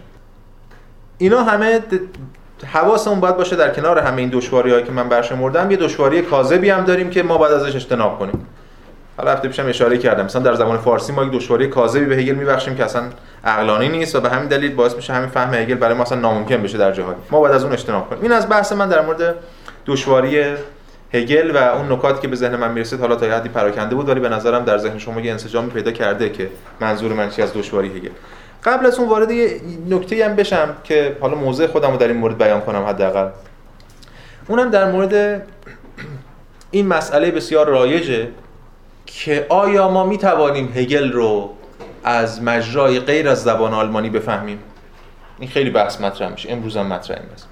اینا 1.19 1.43
همه 1.43 1.79
حواسمون 2.73 3.19
باید 3.19 3.37
باشه 3.37 3.55
در 3.55 3.69
کنار 3.69 3.99
همه 3.99 4.17
این 4.17 4.29
دشواری‌هایی 4.29 4.83
که 4.83 4.91
من 4.91 5.09
برشمردم 5.09 5.71
یه 5.71 5.77
دشواری 5.77 6.21
کاذبی 6.21 6.69
هم 6.69 6.83
داریم 6.83 7.09
که 7.09 7.23
ما 7.23 7.37
باید 7.37 7.53
ازش 7.53 7.75
اجتناب 7.75 8.19
کنیم. 8.19 8.47
حالا 9.17 9.31
هفته 9.31 9.47
پیشم 9.47 9.65
اشاره 9.67 9.97
کردم 9.97 10.25
مثلا 10.25 10.41
در 10.41 10.53
زبان 10.53 10.77
فارسی 10.77 11.13
ما 11.13 11.23
یک 11.23 11.31
دشواری 11.31 11.67
کاذبی 11.67 12.05
به 12.05 12.15
هگل 12.15 12.35
میبخشیم 12.35 12.75
که 12.75 12.85
اصلا 12.85 13.03
عقلانی 13.43 13.89
نیست 13.89 14.15
و 14.15 14.21
به 14.21 14.29
همین 14.29 14.47
دلیل 14.47 14.75
باعث 14.75 14.95
میشه 14.95 15.13
همین 15.13 15.29
فهم 15.29 15.53
هگل 15.53 15.75
برای 15.75 15.93
ما 15.93 16.03
اصلا 16.03 16.19
ناممکن 16.19 16.63
بشه 16.63 16.77
در 16.77 16.91
جاهای 16.91 17.15
ما 17.31 17.39
باید 17.39 17.55
از 17.55 17.63
اون 17.63 17.73
اجتناب 17.73 18.09
کنیم. 18.09 18.21
این 18.21 18.31
از 18.31 18.49
بحث 18.49 18.71
من 18.71 18.89
در 18.89 19.01
مورد 19.05 19.35
دشواری 19.85 20.43
هگل 21.13 21.55
و 21.55 21.57
اون 21.57 21.91
نکاتی 21.91 22.21
که 22.21 22.27
به 22.27 22.35
ذهن 22.35 22.55
من 22.55 22.71
می‌رسید 22.71 22.99
حالا 22.99 23.15
تا 23.15 23.25
حدی 23.25 23.49
پراکنده 23.49 23.95
بود 23.95 24.09
ولی 24.09 24.19
به 24.19 24.29
نظرم 24.29 24.63
در 24.63 24.77
ذهن 24.77 24.97
شما 24.97 25.21
یه 25.21 25.31
انسجامی 25.31 25.69
پیدا 25.69 25.91
کرده 25.91 26.29
که 26.29 26.49
منظور 26.79 27.13
من 27.13 27.29
چی 27.29 27.41
از 27.41 27.53
دشواری 27.53 27.87
هگل. 27.87 28.09
قبل 28.63 28.85
از 28.85 28.99
اون 28.99 29.09
وارد 29.09 29.31
یه 29.31 29.61
نکته 29.89 30.25
هم 30.25 30.35
بشم 30.35 30.75
که 30.83 31.17
حالا 31.21 31.35
موضع 31.35 31.67
خودم 31.67 31.91
رو 31.91 31.97
در 31.97 32.07
این 32.07 32.17
مورد 32.17 32.37
بیان 32.37 32.61
کنم 32.61 32.85
حداقل. 32.85 33.29
اونم 34.47 34.69
در 34.69 34.91
مورد 34.91 35.43
این 36.71 36.87
مسئله 36.87 37.31
بسیار 37.31 37.67
رایجه 37.67 38.27
که 39.05 39.45
آیا 39.49 39.89
ما 39.89 40.03
می 40.03 40.17
توانیم 40.17 40.73
هگل 40.75 41.11
رو 41.11 41.53
از 42.03 42.43
مجرای 42.43 42.99
غیر 42.99 43.29
از 43.29 43.43
زبان 43.43 43.73
آلمانی 43.73 44.09
بفهمیم؟ 44.09 44.59
این 45.39 45.49
خیلی 45.49 45.69
بحث 45.69 46.01
مطرح 46.01 46.29
میشه. 46.29 46.51
امروز 46.51 46.77
هم 46.77 46.85
مطرح 46.85 47.17
این 47.17 47.29
بحث 47.29 47.43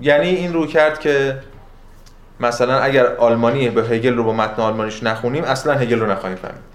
یعنی 0.00 0.28
این 0.28 0.52
رو 0.52 0.66
کرد 0.66 1.00
که 1.00 1.38
مثلا 2.44 2.78
اگر 2.78 3.06
آلمانی 3.16 3.70
به 3.70 3.82
هگل 3.82 4.14
رو 4.14 4.24
با 4.24 4.32
متن 4.32 4.62
آلمانیش 4.62 5.02
نخونیم 5.02 5.44
اصلا 5.44 5.74
هگل 5.74 6.00
رو 6.00 6.10
نخواهیم 6.10 6.38
فهمید. 6.38 6.74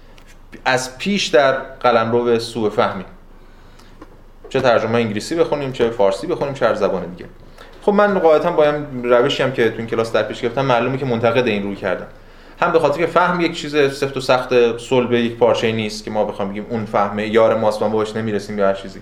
از 0.64 0.98
پیش 0.98 1.26
در 1.26 1.52
قلمرو 1.52 2.38
سوء 2.38 2.70
فهمی 2.70 3.04
چه 4.48 4.60
ترجمه 4.60 4.94
انگلیسی 4.94 5.34
بخونیم 5.34 5.72
چه 5.72 5.90
فارسی 5.90 6.26
بخونیم 6.26 6.54
چه 6.54 6.66
هر 6.66 6.74
زبان 6.74 7.02
دیگه. 7.06 7.24
خب 7.82 7.92
من 7.92 8.18
قاعدتا 8.18 8.52
با 8.52 8.64
این 8.64 9.04
روشی 9.04 9.42
هم 9.42 9.52
که 9.52 9.70
تو 9.70 9.76
این 9.78 9.86
کلاس 9.86 10.12
در 10.12 10.22
پیش 10.22 10.40
گرفتم 10.40 10.64
معلومه 10.64 10.98
که 10.98 11.06
منتقد 11.06 11.46
این 11.46 11.62
روی 11.62 11.76
کردم. 11.76 12.06
هم 12.60 12.72
به 12.72 12.78
خاطر 12.78 12.98
که 12.98 13.06
فهم 13.06 13.40
یک 13.40 13.60
چیز 13.60 13.76
سفت 13.76 14.16
و 14.16 14.20
سخت 14.20 14.78
صلب 14.78 15.12
یک 15.12 15.36
پارچه 15.36 15.72
نیست 15.72 16.04
که 16.04 16.10
ما 16.10 16.24
بخوام 16.24 16.50
بگیم 16.50 16.66
اون 16.70 16.84
فهمه 16.84 17.26
یار 17.26 17.56
ماست 17.56 17.82
ما 17.82 17.88
باش 17.88 18.16
نمی‌رسیم 18.16 18.58
یا 18.58 18.66
هر 18.66 18.74
چیزی. 18.74 19.00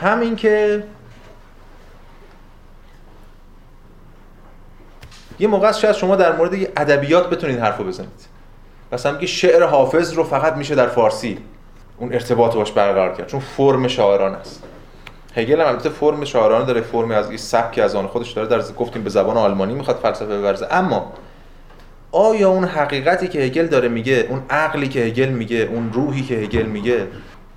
همین 0.00 0.36
که 0.36 0.84
یه 5.42 5.48
موقع 5.48 5.68
است 5.68 5.80
شاید 5.80 5.94
شما 5.94 6.16
در 6.16 6.36
مورد 6.36 6.54
ادبیات 6.54 7.30
بتونید 7.30 7.58
حرفو 7.58 7.84
بزنید. 7.84 8.26
مثلا 8.92 9.12
میگه 9.12 9.26
شعر 9.26 9.62
حافظ 9.62 10.12
رو 10.12 10.24
فقط 10.24 10.54
میشه 10.54 10.74
در 10.74 10.86
فارسی 10.86 11.38
اون 11.98 12.12
ارتباط 12.12 12.54
باش 12.54 12.72
برقرار 12.72 13.14
کرد 13.14 13.26
چون 13.26 13.40
فرم 13.40 13.88
شاعران 13.88 14.34
است. 14.34 14.62
هگل 15.34 15.60
هم 15.60 15.66
البته 15.66 15.88
فرم 15.88 16.24
شاعرانه 16.24 16.64
داره 16.64 16.80
فرمی 16.80 17.14
از 17.14 17.28
این 17.28 17.38
سبکی 17.38 17.80
از 17.80 17.94
آن 17.94 18.06
خودش 18.06 18.30
داره. 18.30 18.48
در 18.48 18.62
گفتیم 18.72 19.04
به 19.04 19.10
زبان 19.10 19.36
آلمانی 19.36 19.74
می‌خواد 19.74 19.96
فلسفه 19.96 20.38
ببرزه. 20.38 20.66
اما 20.70 21.12
آیا 22.12 22.48
اون 22.48 22.64
حقیقتی 22.64 23.28
که 23.28 23.38
هگل 23.38 23.66
داره 23.66 23.88
میگه 23.88 24.26
اون 24.30 24.42
عقلی 24.50 24.88
که 24.88 25.00
هگل 25.00 25.28
میگه 25.28 25.56
اون 25.56 25.92
روحی 25.92 26.22
که 26.22 26.34
هگل 26.34 26.66
میگه 26.66 27.06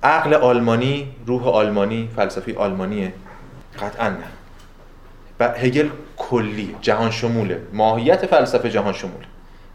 عقل 0.02 0.34
آلمانی 0.34 1.14
روح 1.26 1.48
آلمانی 1.48 2.08
فلسفی 2.16 2.52
آلمانیه؟ 2.52 3.12
قطعا 3.80 4.08
نه. 4.08 4.35
و 5.40 5.48
هگل 5.48 5.88
کلی 6.16 6.76
جهان 6.80 7.10
شموله 7.10 7.60
ماهیت 7.72 8.26
فلسفه 8.26 8.70
جهان 8.70 8.92
شموله 8.92 9.26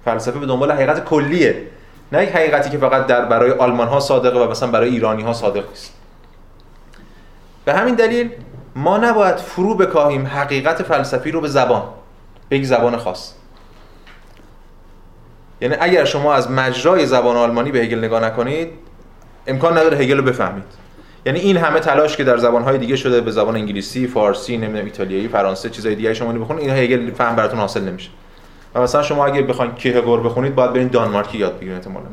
فلسفه 0.05 0.39
به 0.39 0.45
دنبال 0.45 0.71
حقیقت 0.71 1.05
کلیه. 1.05 1.67
نه 2.11 2.23
یک 2.23 2.29
حقیقتی 2.29 2.69
که 2.69 2.77
فقط 2.77 3.07
در 3.07 3.25
برای 3.25 3.51
آلمان 3.51 3.87
ها 3.87 3.99
صادقه 3.99 4.39
و 4.39 4.51
مثلا 4.51 4.71
برای 4.71 4.89
ایرانی 4.89 5.23
ها 5.23 5.33
صادق 5.33 5.69
نیست. 5.69 5.93
به 7.65 7.73
همین 7.73 7.95
دلیل 7.95 8.29
ما 8.75 8.97
نباید 8.97 9.35
فرو 9.37 9.75
بکاهیم 9.75 10.27
حقیقت 10.27 10.83
فلسفی 10.83 11.31
رو 11.31 11.41
به 11.41 11.47
زبان 11.47 11.83
به 12.49 12.57
یک 12.57 12.65
زبان 12.65 12.97
خاص. 12.97 13.33
یعنی 15.61 15.75
اگر 15.79 16.05
شما 16.05 16.33
از 16.33 16.51
مجرای 16.51 17.05
زبان 17.05 17.35
آلمانی 17.35 17.71
به 17.71 17.79
هگل 17.79 17.97
نگاه 17.97 18.25
نکنید 18.25 18.69
امکان 19.47 19.77
نداره 19.77 19.97
هگل 19.97 20.17
رو 20.17 20.23
بفهمید. 20.23 20.80
یعنی 21.25 21.39
این 21.39 21.57
همه 21.57 21.79
تلاش 21.79 22.17
که 22.17 22.23
در 22.23 22.37
زبان‌های 22.37 22.77
دیگه 22.77 22.95
شده 22.95 23.21
به 23.21 23.31
زبان 23.31 23.55
انگلیسی، 23.55 24.07
فارسی، 24.07 24.57
نمی‌دونم 24.57 24.85
ایتالیایی، 24.85 25.27
فرانسه، 25.27 25.69
چیزای 25.69 25.95
دیگه 25.95 26.13
شما 26.13 26.33
بخونید 26.33 26.69
این 26.69 26.77
هگل 26.77 27.11
فهم 27.11 27.35
براتون 27.35 27.59
حاصل 27.59 27.81
نمیشه. 27.81 28.09
و 28.75 28.81
مثلا 28.81 29.03
شما 29.03 29.25
اگه 29.25 29.41
بخواید 29.41 29.75
کیهگور 29.75 30.21
بخونید 30.21 30.55
باید 30.55 30.73
برین 30.73 30.87
دانمارکی 30.87 31.37
یاد 31.37 31.57
بگیرید 31.57 31.73
احتمالاً 31.73 32.05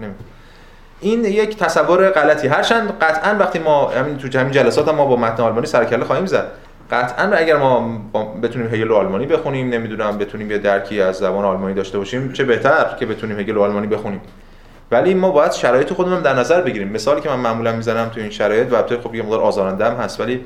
این 1.01 1.25
یک 1.25 1.57
تصور 1.57 2.11
غلطی. 2.11 2.49
هرچند 2.49 2.99
قطعا 3.01 3.37
وقتی 3.39 3.59
ما 3.59 3.89
همین 3.89 4.17
تو 4.19 4.39
همین 4.39 4.53
جلسات 4.53 4.89
هم 4.89 4.95
ما 4.95 5.05
با 5.05 5.17
متن 5.17 5.43
آلمانی 5.43 5.67
سرکله 5.67 6.05
خواهیم 6.05 6.27
زد. 6.27 6.47
قطعا 6.91 7.33
اگر 7.33 7.57
ما 7.57 8.01
بتونیم 8.43 8.75
هگل 8.75 8.93
آلمانی 8.93 9.27
بخونیم 9.27 9.69
نمی‌دونم 9.69 10.19
بتونیم 10.19 10.51
یه 10.51 10.59
درکی 10.59 11.01
از 11.01 11.17
زبان 11.17 11.45
آلمانی 11.45 11.75
داشته 11.75 11.99
باشیم 11.99 12.33
چه 12.33 12.45
بهتر 12.45 12.87
که 13.01 13.07
بتونیم 13.07 13.41
هگل 13.41 13.59
آلمانی 13.59 13.87
بخونیم. 13.87 14.21
ولی 14.91 15.15
ما 15.15 15.31
باید 15.31 15.53
شرایط 15.53 15.93
خودمون 15.93 16.23
در 16.23 16.35
نظر 16.35 16.63
بگیریم. 16.63 16.89
مثالی 16.89 17.21
که 17.21 17.29
من 17.29 17.39
معمولا 17.39 17.73
می‌زنم 17.73 18.09
تو 18.09 18.21
این 18.21 18.31
شرایط 18.31 18.73
البته 18.73 19.01
خب 19.01 19.15
یه 19.15 19.23
مقدار 19.23 19.41
آزارنده 19.41 19.85
هم 19.85 19.97
هست 19.97 20.21
ولی 20.21 20.45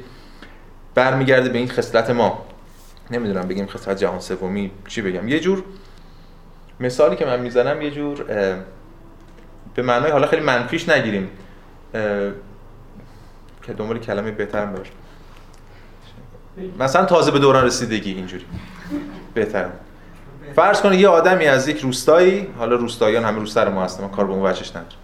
برمیگرده 0.94 1.48
به 1.48 1.58
این 1.58 1.68
خصلت 1.68 2.10
ما. 2.10 2.44
نمی‌دونم 3.10 3.48
بگیم 3.48 3.66
خصلت 3.66 3.98
جهان 3.98 4.20
سومی 4.20 4.70
چی 4.88 5.02
بگم. 5.02 5.28
یه 5.28 5.40
جور 5.40 5.62
مثالی 6.80 7.16
که 7.16 7.26
من 7.26 7.40
می‌زنم 7.40 7.82
یه 7.82 7.90
جور 7.90 8.24
به 9.74 9.82
معنای 9.82 10.10
حالا 10.10 10.26
خیلی 10.26 10.42
منفیش 10.42 10.88
نگیریم. 10.88 11.28
که 13.62 13.72
دنبال 13.76 13.98
کلمه 13.98 14.30
بهترم 14.30 14.72
باشه 14.72 14.90
مثلا 16.78 17.04
تازه 17.04 17.30
به 17.30 17.38
دوران 17.38 17.64
رسیدگی 17.64 18.12
اینجوری. 18.12 18.44
بهتر 19.34 19.68
فرض 20.56 20.80
کنید 20.80 21.00
یه 21.00 21.08
آدمی 21.08 21.46
از 21.46 21.68
یک 21.68 21.80
روستایی 21.80 22.48
حالا 22.58 22.76
روستاییان 22.76 23.24
همه 23.24 23.38
روستا 23.38 23.70
ما 23.70 23.84
هستن 23.84 24.08
کار 24.08 24.26
به 24.26 24.32
اون 24.32 24.46
وجهش 24.46 24.70
نداره 24.70 24.94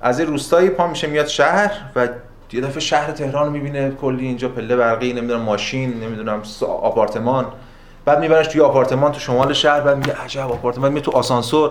از 0.00 0.20
این 0.20 0.28
روستایی 0.28 0.70
پا 0.70 0.86
میشه 0.86 1.06
میاد 1.06 1.26
شهر 1.26 1.80
و 1.96 2.08
یه 2.52 2.60
دفعه 2.60 2.80
شهر 2.80 3.12
تهران 3.12 3.46
رو 3.46 3.52
می‌بینه 3.52 3.90
کلی 3.90 4.26
اینجا 4.26 4.48
پله 4.48 4.76
برقی 4.76 5.12
نمی‌دونم 5.12 5.40
ماشین 5.40 6.00
نمی‌دونم 6.00 6.42
آپارتمان. 6.60 7.46
بعد 8.04 8.18
میبرنش 8.20 8.46
توی 8.46 8.60
آپارتمان 8.60 9.12
تو 9.12 9.20
شمال 9.20 9.52
شهر 9.52 9.80
بعد 9.80 9.96
میگه 9.96 10.12
عجب 10.24 10.50
آپارتمان 10.50 10.92
میاد 10.92 11.04
تو 11.04 11.10
آسانسور 11.10 11.70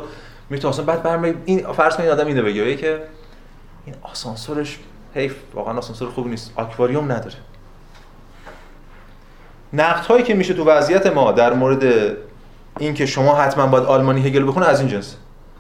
میره 0.49 0.61
تو 0.61 0.67
آسانسور 0.67 0.95
بعد 0.95 1.03
برمی 1.03 1.33
این 1.45 1.73
فرض 1.73 1.95
کنید 1.95 2.09
آدم 2.09 2.27
اینو 2.27 2.43
بگه 2.43 2.75
که 2.75 3.01
این 3.85 3.95
آسانسورش 4.01 4.79
حیف 5.15 5.35
واقعا 5.53 5.77
آسانسور 5.77 6.09
خوب 6.09 6.27
نیست 6.27 6.53
آکواریوم 6.55 7.11
نداره. 7.11 7.35
نقد 9.73 10.05
هایی 10.05 10.23
که 10.23 10.33
میشه 10.33 10.53
تو 10.53 10.65
وضعیت 10.65 11.07
ما 11.07 11.31
در 11.31 11.53
مورد 11.53 11.83
اینکه 12.79 13.05
شما 13.05 13.35
حتما 13.35 13.67
باید 13.67 13.83
آلمانی 13.83 14.21
هگل 14.21 14.47
بخونه 14.47 14.65
از 14.65 14.79
این 14.79 14.89
جنس. 14.89 15.15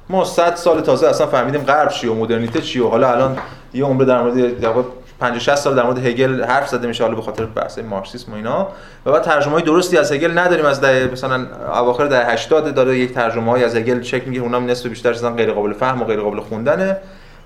ما 0.09 0.25
100 0.25 0.55
سال 0.55 0.81
تازه 0.81 1.07
اصلا 1.07 1.27
فهمیدیم 1.27 1.61
غرب 1.61 1.89
چی 1.89 2.07
و 2.07 2.13
مدرنیته 2.13 2.61
چی 2.61 2.79
و 2.79 2.87
حالا 2.87 3.11
الان 3.11 3.37
یه 3.73 3.85
عمر 3.85 4.03
در 4.03 4.21
مورد 4.21 4.59
در 4.59 4.73
50 5.19 5.39
60 5.39 5.55
سال 5.55 5.75
در 5.75 5.83
مورد 5.83 6.05
هگل 6.05 6.43
حرف 6.43 6.69
زده 6.69 6.87
میشه 6.87 7.03
حالا 7.03 7.15
به 7.15 7.21
خاطر 7.21 7.45
بحث 7.45 7.79
مارکسیسم 7.79 8.31
و 8.31 8.35
اینا. 8.35 8.67
و 9.05 9.11
بعد 9.11 9.21
ترجمه 9.21 9.53
های 9.53 9.63
درستی 9.63 9.97
از 9.97 10.11
هگل 10.11 10.37
نداریم 10.37 10.65
از 10.65 10.81
دهه 10.81 11.09
مثلا 11.11 11.47
اواخر 11.73 12.05
دهه 12.05 12.31
80 12.31 12.73
داره 12.73 12.99
یک 12.99 13.13
ترجمه 13.13 13.51
های 13.51 13.63
از 13.63 13.75
هگل 13.75 14.01
چک 14.01 14.27
میگه 14.27 14.41
اونم 14.41 14.65
نصف 14.65 14.85
بیشتر 14.85 15.09
اصلا 15.09 15.31
غیر 15.31 15.51
قابل 15.51 15.73
فهم 15.73 16.01
و 16.01 16.05
غیر 16.05 16.21
قابل 16.21 16.39
خوندنه. 16.39 16.97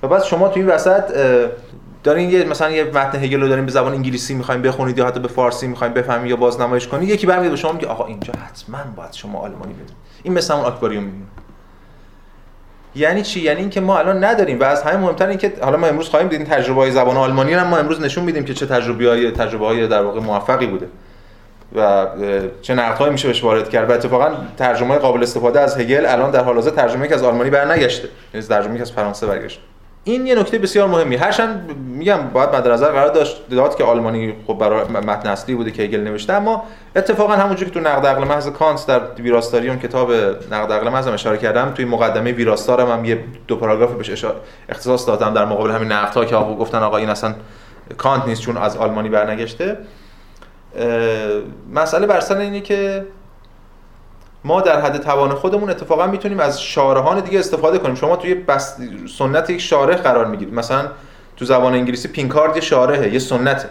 و 0.03 0.07
بعد 0.07 0.23
شما 0.23 0.47
تو 0.47 0.59
این 0.59 0.67
وسط 0.69 1.03
دارین 2.03 2.29
یه 2.29 2.43
مثلا 2.43 2.71
یه 2.71 2.83
متن 2.83 3.23
هگل 3.23 3.41
رو 3.41 3.47
دارین 3.47 3.65
به 3.65 3.71
زبان 3.71 3.93
انگلیسی 3.93 4.33
می‌خوایم 4.33 4.61
بخونید 4.61 4.97
یا 4.97 5.07
حتی 5.07 5.19
به 5.19 5.27
فارسی 5.27 5.67
می‌خوایم 5.67 5.93
بفهمید 5.93 6.29
یا 6.29 6.35
بازنمایش 6.35 6.87
کنید 6.87 7.09
یکی 7.09 7.27
برمیاد 7.27 7.51
به 7.51 7.57
شما 7.57 7.71
میگه 7.71 7.87
آقا 7.87 8.05
اینجا 8.05 8.33
حتما 8.47 8.77
باید 8.95 9.13
شما 9.13 9.39
آلمانی 9.39 9.73
بدونید. 9.73 9.93
این 10.23 10.33
مثل 10.33 10.53
اون 10.53 10.65
آکواریوم 10.65 11.03
میمونه 11.03 11.25
یعنی 12.95 13.21
چی؟ 13.21 13.39
یعنی 13.39 13.59
اینکه 13.59 13.81
ما 13.81 13.99
الان 13.99 14.23
نداریم 14.23 14.59
و 14.59 14.63
از 14.63 14.83
همه 14.83 14.97
مهمتر 14.97 15.27
اینکه 15.27 15.53
حالا 15.61 15.77
ما 15.77 15.87
امروز 15.87 16.09
خواهیم 16.09 16.27
دیدین 16.27 16.47
تجربه 16.47 16.81
های 16.81 16.91
زبان 16.91 17.17
آلمانی 17.17 17.55
رو 17.55 17.67
ما 17.67 17.77
امروز 17.77 18.01
نشون 18.01 18.23
میدیم 18.23 18.45
که 18.45 18.53
چه 18.53 18.65
تجربه 18.65 19.07
های 19.07 19.31
تجربه 19.31 19.65
های 19.65 19.87
در 19.87 20.01
واقع 20.01 20.19
موفقی 20.19 20.67
بوده 20.67 20.87
و 21.75 22.07
چه 22.61 22.75
نقدهایی 22.75 23.11
میشه 23.11 23.27
بهش 23.27 23.43
وارد 23.43 23.69
کرد. 23.69 23.89
و 23.89 23.93
اتفاقا 23.93 24.31
ترجمه 24.57 24.97
قابل 24.97 25.23
استفاده 25.23 25.59
از 25.59 25.77
هگل 25.77 26.05
الان 26.05 26.31
در 26.31 26.43
حال 26.43 26.55
حاضر 26.55 26.69
ترجمه 26.69 27.07
که 27.07 27.15
از 27.15 27.23
آلمانی 27.23 27.49
برنگشته. 27.49 28.09
یعنی 28.33 28.47
ترجمه 28.47 28.75
که 28.75 28.81
از 28.81 28.91
فرانسه 28.91 29.27
برگشته. 29.27 29.61
این 30.11 30.27
یه 30.27 30.35
نکته 30.35 30.57
بسیار 30.57 30.87
مهمی. 30.87 31.15
هرچند 31.15 31.75
میگم 31.77 32.19
باید 32.33 32.55
مد 32.55 32.67
نظر 32.67 32.91
قرار 32.91 33.13
داشت 33.13 33.49
داد 33.49 33.75
که 33.75 33.83
آلمانی 33.83 34.33
خب 34.47 34.53
برای 34.53 34.83
متن 34.83 35.29
اصلی 35.29 35.55
بوده 35.55 35.71
که 35.71 35.83
هگل 35.83 35.99
نوشته 35.99 36.33
اما 36.33 36.63
اتفاقا 36.95 37.33
همونجوری 37.33 37.71
که 37.71 37.79
تو 37.79 37.89
نقد 37.89 38.05
عقل 38.05 38.23
محض 38.23 38.47
کانت 38.47 38.87
در 38.87 39.01
ویراستاری 39.19 39.69
اون 39.69 39.79
کتاب 39.79 40.11
نقد 40.51 40.71
عقل 40.71 40.89
محض 40.89 41.07
اشاره 41.07 41.37
کردم 41.37 41.71
توی 41.71 41.85
مقدمه 41.85 42.31
ویراستارم 42.31 42.91
هم 42.91 43.05
یه 43.05 43.23
دو 43.47 43.55
پاراگراف 43.55 43.91
بهش 43.91 44.25
اختصاص 44.69 45.07
دادم 45.07 45.33
در 45.33 45.45
مقابل 45.45 45.71
همین 45.71 45.91
نقدها 45.91 46.25
که 46.25 46.35
آقا 46.35 46.55
گفتن 46.55 46.77
آقا 46.77 46.97
این 46.97 47.09
اصلا 47.09 47.35
کانت 47.97 48.27
نیست 48.27 48.41
چون 48.41 48.57
از 48.57 48.77
آلمانی 48.77 49.09
برنگشته. 49.09 49.77
مسئله 51.73 52.07
بر 52.07 52.33
اینه 52.39 52.61
که 52.61 53.05
ما 54.47 54.61
در 54.61 54.81
حد 54.81 54.97
توان 54.97 55.29
خودمون 55.29 55.69
اتفاقا 55.69 56.07
می‌تونیم 56.07 56.39
از 56.39 56.61
شارهان 56.61 57.19
دیگه 57.19 57.39
استفاده 57.39 57.77
کنیم. 57.77 57.95
شما 57.95 58.15
توی 58.15 58.33
بس 58.33 58.77
سنت 59.17 59.49
یک 59.49 59.61
شارح 59.61 59.95
قرار 59.95 60.25
می‌گیرید. 60.25 60.53
مثلا 60.53 60.87
تو 61.37 61.45
زبان 61.45 61.73
انگلیسی 61.73 62.07
پینکارد 62.07 62.55
یه 62.55 62.61
شارحه 62.61 63.13
یه 63.13 63.19
سنته. 63.19 63.69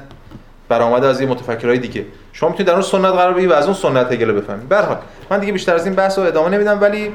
برآمده 0.69 1.07
از 1.07 1.21
یه 1.21 1.27
متفکرای 1.27 1.79
دیگه. 1.79 2.05
شما 2.33 2.49
می‌تونید 2.49 2.67
در 2.67 2.73
اون 2.73 2.83
سنت 2.83 3.13
قرار 3.13 3.33
بگیرید 3.33 3.51
و 3.51 3.55
از 3.55 3.65
اون 3.65 3.75
سنت 3.75 4.13
هگل 4.13 4.33
بفهمید. 4.33 4.69
به 4.69 4.87
من 5.31 5.39
دیگه 5.39 5.53
بیشتر 5.53 5.75
از 5.75 5.87
این 5.87 5.95
بحث 5.95 6.19
رو 6.19 6.25
ادامه 6.25 6.49
نمیدم 6.49 6.81
ولی 6.81 7.13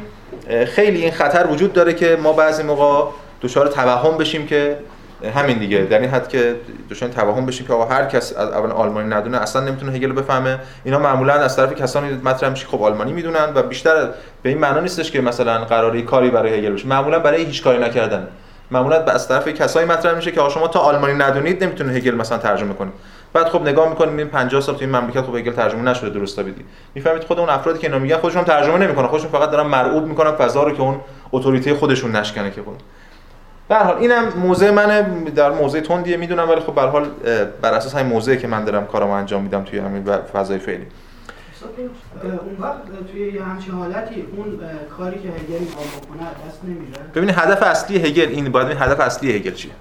خیلی 0.65 1.01
این 1.01 1.11
خطر 1.11 1.47
وجود 1.47 1.73
داره 1.73 1.93
که 1.93 2.17
ما 2.23 2.33
بعضی 2.33 2.63
موقع 2.63 3.11
دچار 3.41 3.67
توهم 3.67 4.17
بشیم 4.17 4.45
که 4.45 4.77
همین 5.35 5.57
دیگه. 5.57 5.77
در 5.77 5.99
این 5.99 6.09
حد 6.09 6.29
که 6.29 6.55
دچار 6.89 7.09
توهم 7.09 7.45
بشیم 7.45 7.67
که 7.67 7.73
آقا 7.73 7.85
هر 7.85 8.05
کس 8.05 8.37
از 8.37 8.49
اول 8.49 8.71
آلمانی 8.71 9.09
ندونه 9.09 9.37
اصلا 9.37 9.61
نمی‌تونه 9.61 9.91
هگل 9.91 10.11
بفهمه. 10.11 10.59
اینا 10.83 10.99
معمولا 10.99 11.33
از 11.33 11.55
طرف 11.55 11.73
کسانی 11.73 12.19
مطرح 12.23 12.49
میشه 12.49 12.67
خب 12.67 12.83
آلمانی 12.83 13.13
می‌دونن 13.13 13.53
و 13.55 13.63
بیشتر 13.63 14.09
به 14.43 14.49
این 14.49 14.57
معنا 14.57 14.79
نیستش 14.79 15.11
که 15.11 15.21
مثلا 15.21 15.65
قراری 15.65 16.01
کاری 16.01 16.29
برای 16.29 16.53
هگل 16.53 16.73
بشه. 16.73 16.87
معمولا 16.87 17.19
برای 17.19 17.45
هیچ 17.45 17.63
کاری 17.63 17.83
نکردن. 17.83 18.27
معمولا 18.71 19.03
از 19.03 19.27
طرف 19.27 19.47
کسایی 19.47 19.87
مطرح 19.87 20.15
میشه 20.15 20.31
که 20.31 20.41
شما 20.49 20.67
تا 20.67 20.79
آلمانی 20.79 21.13
ندونید 21.13 21.63
نمی‌تونه 21.63 21.93
هگل 21.93 22.15
مثلا 22.15 22.37
ترجمه 22.37 22.73
کنید. 22.73 22.93
بعد 23.33 23.47
خب 23.47 23.61
نگاه 23.61 23.89
می‌کنیم 23.89 24.17
این 24.17 24.27
50 24.27 24.61
سال 24.61 24.75
تو 24.75 24.81
این 24.81 24.95
مملکت 24.95 25.21
خب 25.21 25.35
هگل 25.35 25.51
ترجمه 25.51 25.81
نشده 25.81 26.09
درست 26.09 26.39
بدید 26.39 26.65
می‌فهمید 26.95 27.23
خود 27.23 27.39
اون 27.39 27.49
افرادی 27.49 27.79
که 27.79 27.87
اینا 27.87 27.99
میگن 27.99 28.17
خودشون 28.17 28.43
ترجمه 28.43 28.77
نمی‌کنن. 28.77 29.07
خودشون 29.07 29.31
فقط 29.31 29.51
دارن 29.51 29.67
مرعوب 29.67 30.05
می‌کنن 30.05 30.31
فضا 30.31 30.63
رو 30.63 30.71
که 30.71 30.81
اون 30.81 30.99
اتوریته 31.31 31.75
خودشون 31.75 32.15
نشکنه 32.15 32.51
که 32.51 32.61
خود 32.61 32.83
به 33.71 33.77
حال 33.77 33.97
اینم 33.97 34.29
موضع 34.29 34.71
منه. 34.71 35.01
در 35.35 35.51
موضع 35.51 35.79
تندیه 35.79 36.17
می‌دونم 36.17 36.49
ولی 36.49 36.59
خب 36.59 36.75
به 36.75 36.81
حال 36.81 37.07
بر 37.61 37.73
اساس 37.73 37.95
همین 37.95 38.05
موضعی 38.05 38.37
که 38.37 38.47
من 38.47 38.65
دارم 38.65 38.85
کارامو 38.85 39.13
انجام 39.13 39.43
میدم 39.43 39.63
توی 39.63 39.79
همین 39.79 40.03
فضای 40.03 40.59
فعلی. 40.59 40.87
اون 42.23 42.57
وقت 42.59 42.77
توی 43.11 43.33
یه 43.33 43.43
همچین 43.43 43.73
حالتی 43.73 44.27
اون 44.37 44.59
کاری 44.97 45.19
که 45.19 45.27
هگل 45.27 45.59
می‌خواد 45.59 45.85
بکنه 45.85 46.27
دست 46.47 46.63
نمیره؟ 46.63 46.99
ببینید 47.15 47.35
هدف 47.37 47.63
اصلی 47.63 47.97
هگل 47.97 48.29
این 48.29 48.51
باید 48.51 48.67
هدف 48.67 48.99
اصلی 48.99 49.35
هگل 49.35 49.53
چیه. 49.53 49.71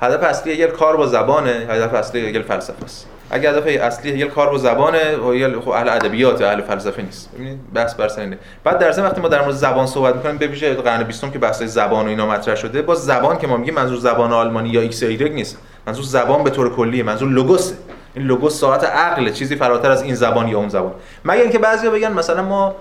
هدف 0.00 0.22
اصلی 0.22 0.52
هگل 0.52 0.70
کار 0.70 0.96
با 0.96 1.06
زبانه 1.06 1.50
هدف 1.50 1.94
اصلی 1.94 2.28
هگل 2.28 2.42
فلسفه 2.42 2.84
است. 2.84 3.06
اگه 3.30 3.50
هدف 3.50 3.66
اصلی 3.66 4.10
هگل 4.10 4.28
کار 4.28 4.50
با 4.50 4.58
زبانه 4.58 4.98
هگل 4.98 5.60
خب 5.60 5.68
اهل 5.68 5.88
ادبیات 5.88 6.42
اهل 6.42 6.60
فلسفه 6.60 7.02
نیست. 7.02 7.30
ببینید 7.34 7.72
بحث 7.74 7.94
بر 7.94 8.08
سر 8.08 8.20
اینه. 8.20 8.38
بعد 8.64 8.78
در 8.78 8.92
ضمن 8.92 9.06
وقتی 9.06 9.20
ما 9.20 9.28
در 9.28 9.42
مورد 9.42 9.54
زبان 9.54 9.86
صحبت 9.86 10.16
می‌کنیم 10.16 10.36
به 10.36 10.46
ویژه 10.46 10.74
قرن 10.74 11.02
20 11.02 11.32
که 11.32 11.38
بحث 11.38 11.62
زبان 11.62 12.06
و 12.06 12.08
اینا 12.08 12.26
مطرح 12.26 12.54
شده 12.54 12.82
با 12.82 12.94
زبان 12.94 13.38
که 13.38 13.46
ما 13.46 13.56
میگیم 13.56 13.74
منظور 13.74 13.98
زبان 13.98 14.32
آلمانی 14.32 14.68
یا 14.68 14.80
ایکس 14.80 15.02
ایگرگ 15.02 15.32
نیست. 15.32 15.58
منظور 15.86 16.04
زبان 16.04 16.44
به 16.44 16.50
طور 16.50 16.76
کلیه 16.76 17.02
منظور 17.02 17.28
لوگوس 17.28 17.72
این 18.14 18.26
لوگوس 18.26 18.60
ساعت 18.60 18.84
عقل 18.84 19.30
چیزی 19.30 19.56
فراتر 19.56 19.90
از 19.90 20.02
این 20.02 20.14
زبان 20.14 20.48
یا 20.48 20.58
اون 20.58 20.68
زبان. 20.68 20.92
مگر 21.24 21.42
اینکه 21.42 21.58
بعضیا 21.58 21.90
بگن 21.90 22.12
مثلا 22.12 22.42
ما 22.42 22.74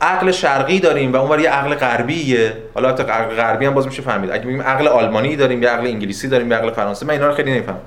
عقل 0.00 0.30
شرقی 0.30 0.80
داریم 0.80 1.12
و 1.12 1.16
اونور 1.16 1.40
یه 1.40 1.50
عقل 1.50 1.74
غربیه. 1.74 2.52
حالا 2.74 2.92
تا 2.92 3.02
عقل 3.02 3.34
غربی 3.34 3.66
هم 3.66 3.74
باز 3.74 3.86
میشه 3.86 4.02
فهمید. 4.02 4.30
اگه 4.30 4.44
میگیم 4.44 4.62
عقل 4.62 4.88
آلمانی 4.88 5.36
داریم 5.36 5.62
یا 5.62 5.72
عقل 5.72 5.86
انگلیسی 5.86 6.28
داریم 6.28 6.50
یا 6.50 6.58
عقل 6.58 6.70
فرانسه 6.70 7.06
من 7.06 7.12
اینا 7.12 7.26
رو 7.26 7.34
خیلی 7.34 7.52
نمی‌فهمم. 7.52 7.80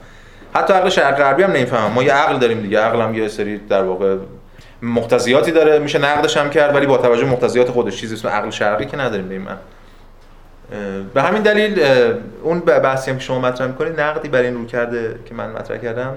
حتی 0.57 0.73
عقل 0.73 0.89
شرق 0.89 1.17
غربی 1.17 1.43
هم 1.43 1.51
نمی‌فهمم 1.51 1.91
ما 1.91 2.03
یه 2.03 2.13
عقل 2.13 2.37
داریم 2.37 2.61
دیگه. 2.61 2.79
عقل 2.79 3.01
هم 3.01 3.15
یه 3.15 3.27
سری 3.27 3.57
در 3.57 3.83
واقع 3.83 4.15
مقتضیاتی 4.81 5.51
داره. 5.51 5.79
میشه 5.79 5.99
نقدش 5.99 6.37
هم 6.37 6.49
کرد 6.49 6.75
ولی 6.75 6.85
با 6.85 6.97
توجه 6.97 7.25
مقتضیات 7.25 7.71
خودش 7.71 7.97
چیزی 7.97 8.15
اسم 8.15 8.27
عقل 8.27 8.49
شرقی 8.49 8.85
که 8.85 8.97
نداریم 8.97 9.29
به 9.29 9.39
من. 9.39 9.57
به 11.13 11.21
همین 11.21 11.41
دلیل 11.41 11.83
اون 12.43 12.59
بحثی 12.59 13.11
هم 13.11 13.17
که 13.17 13.23
شما 13.23 13.39
مطرح 13.39 13.67
می‌کنید 13.67 14.01
نقدی 14.01 14.29
برای 14.29 14.47
این 14.47 14.55
رو 14.55 14.65
کرده 14.65 15.19
که 15.25 15.35
من 15.35 15.49
مطرح 15.49 15.77
کردم 15.77 16.13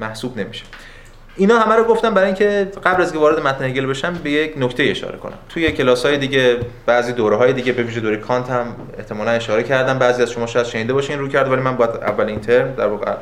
محسوب 0.00 0.38
نمیشه. 0.38 0.64
اینا 1.36 1.58
همه 1.58 1.74
رو 1.74 1.84
گفتم 1.84 2.14
برای 2.14 2.26
اینکه 2.26 2.68
قبل 2.84 3.02
از 3.02 3.12
که 3.12 3.18
وارد 3.18 3.40
متن 3.40 3.64
هگل 3.64 3.86
بشم 3.86 4.14
به 4.24 4.30
یک 4.30 4.54
نکته 4.56 4.82
اشاره 4.82 5.18
کنم. 5.18 5.38
توی 5.48 5.72
کلاس 5.72 6.06
های 6.06 6.18
دیگه 6.18 6.56
بعضی 6.86 7.12
دوره 7.12 7.36
های 7.36 7.52
دیگه 7.52 7.72
به 7.72 7.82
ویژه 7.82 8.00
دوره 8.00 8.16
کانت 8.16 8.50
هم 8.50 8.66
احتمالا 8.98 9.30
اشاره 9.30 9.62
کردم. 9.62 9.98
بعضی 9.98 10.22
از 10.22 10.30
شما 10.30 10.46
شاید 10.46 10.66
شنیده 10.66 10.92
باشین 10.92 11.18
رو 11.18 11.28
کرد 11.28 11.52
ولی 11.52 11.60
من 11.60 11.76
باید 11.76 11.90
اول 11.90 12.26
این 12.26 12.40
ترم 12.40 12.74
در 12.74 12.86
واقع 12.86 13.12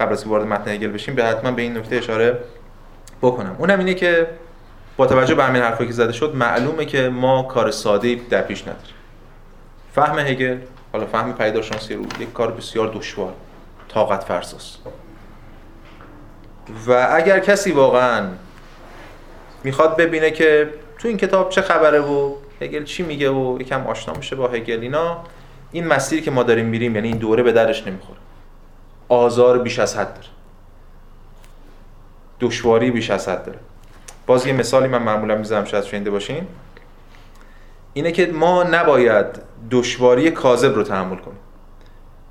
قبل 0.00 0.12
از 0.12 0.26
وارد 0.26 0.46
متن 0.46 0.70
هگل 0.70 0.88
بشیم 0.88 1.14
به 1.14 1.24
حتما 1.24 1.50
به 1.50 1.62
این 1.62 1.76
نکته 1.76 1.96
اشاره 1.96 2.38
بکنم. 3.22 3.56
اونم 3.58 3.78
اینه 3.78 3.94
که 3.94 4.26
با 4.96 5.06
توجه 5.06 5.34
به 5.34 5.44
همین 5.44 5.62
حرفی 5.62 5.86
که 5.86 5.92
زده 5.92 6.12
شد 6.12 6.34
معلومه 6.34 6.84
که 6.84 7.08
ما 7.08 7.42
کار 7.42 7.70
ساده 7.70 8.14
در 8.30 8.42
پیش 8.42 8.62
نداریم. 8.62 8.94
فهم 9.94 10.18
هگل 10.18 10.58
حالا 10.92 11.06
فهم 11.06 11.32
پیداشناسی 11.32 11.94
رو 11.94 12.02
یک 12.20 12.32
کار 12.32 12.50
بسیار 12.52 12.92
دشوار 12.94 13.32
طاقت 13.88 14.24
فرساست. 14.24 14.78
و 16.86 17.08
اگر 17.10 17.38
کسی 17.38 17.72
واقعا 17.72 18.26
می‌خواد 19.64 19.96
ببینه 19.96 20.30
که 20.30 20.70
تو 20.98 21.08
این 21.08 21.16
کتاب 21.16 21.50
چه 21.50 21.62
خبره 21.62 22.00
و 22.00 22.34
هگل 22.60 22.84
چی 22.84 23.02
میگه 23.02 23.30
و 23.30 23.56
یکم 23.60 23.86
آشنا 23.86 24.14
میشه 24.14 24.36
با 24.36 24.48
هگل 24.48 24.80
اینا 24.80 25.24
این 25.72 25.86
مسیری 25.86 26.22
که 26.22 26.30
ما 26.30 26.42
داریم 26.42 26.66
میریم 26.66 26.94
یعنی 26.94 27.08
این 27.08 27.18
دوره 27.18 27.42
به 27.42 27.52
درش 27.52 27.86
نمی‌خوره. 27.86 28.18
آزار 29.08 29.58
بیش 29.58 29.78
از 29.78 29.96
حد 29.96 30.14
داره. 30.14 30.28
دشواری 32.40 32.90
بیش 32.90 33.10
از 33.10 33.28
حد 33.28 33.44
داره. 33.44 33.58
باز 34.26 34.46
یه 34.46 34.52
مثالی 34.52 34.88
من 34.88 35.02
معمولا 35.02 35.34
می‌زنم 35.34 35.64
شاید 35.64 35.84
شنیده 35.84 36.10
باشین. 36.10 36.46
اینه 37.92 38.12
که 38.12 38.26
ما 38.26 38.62
نباید 38.62 39.26
دشواری 39.70 40.30
کاذب 40.30 40.74
رو 40.74 40.82
تحمل 40.82 41.16
کنیم. 41.16 41.38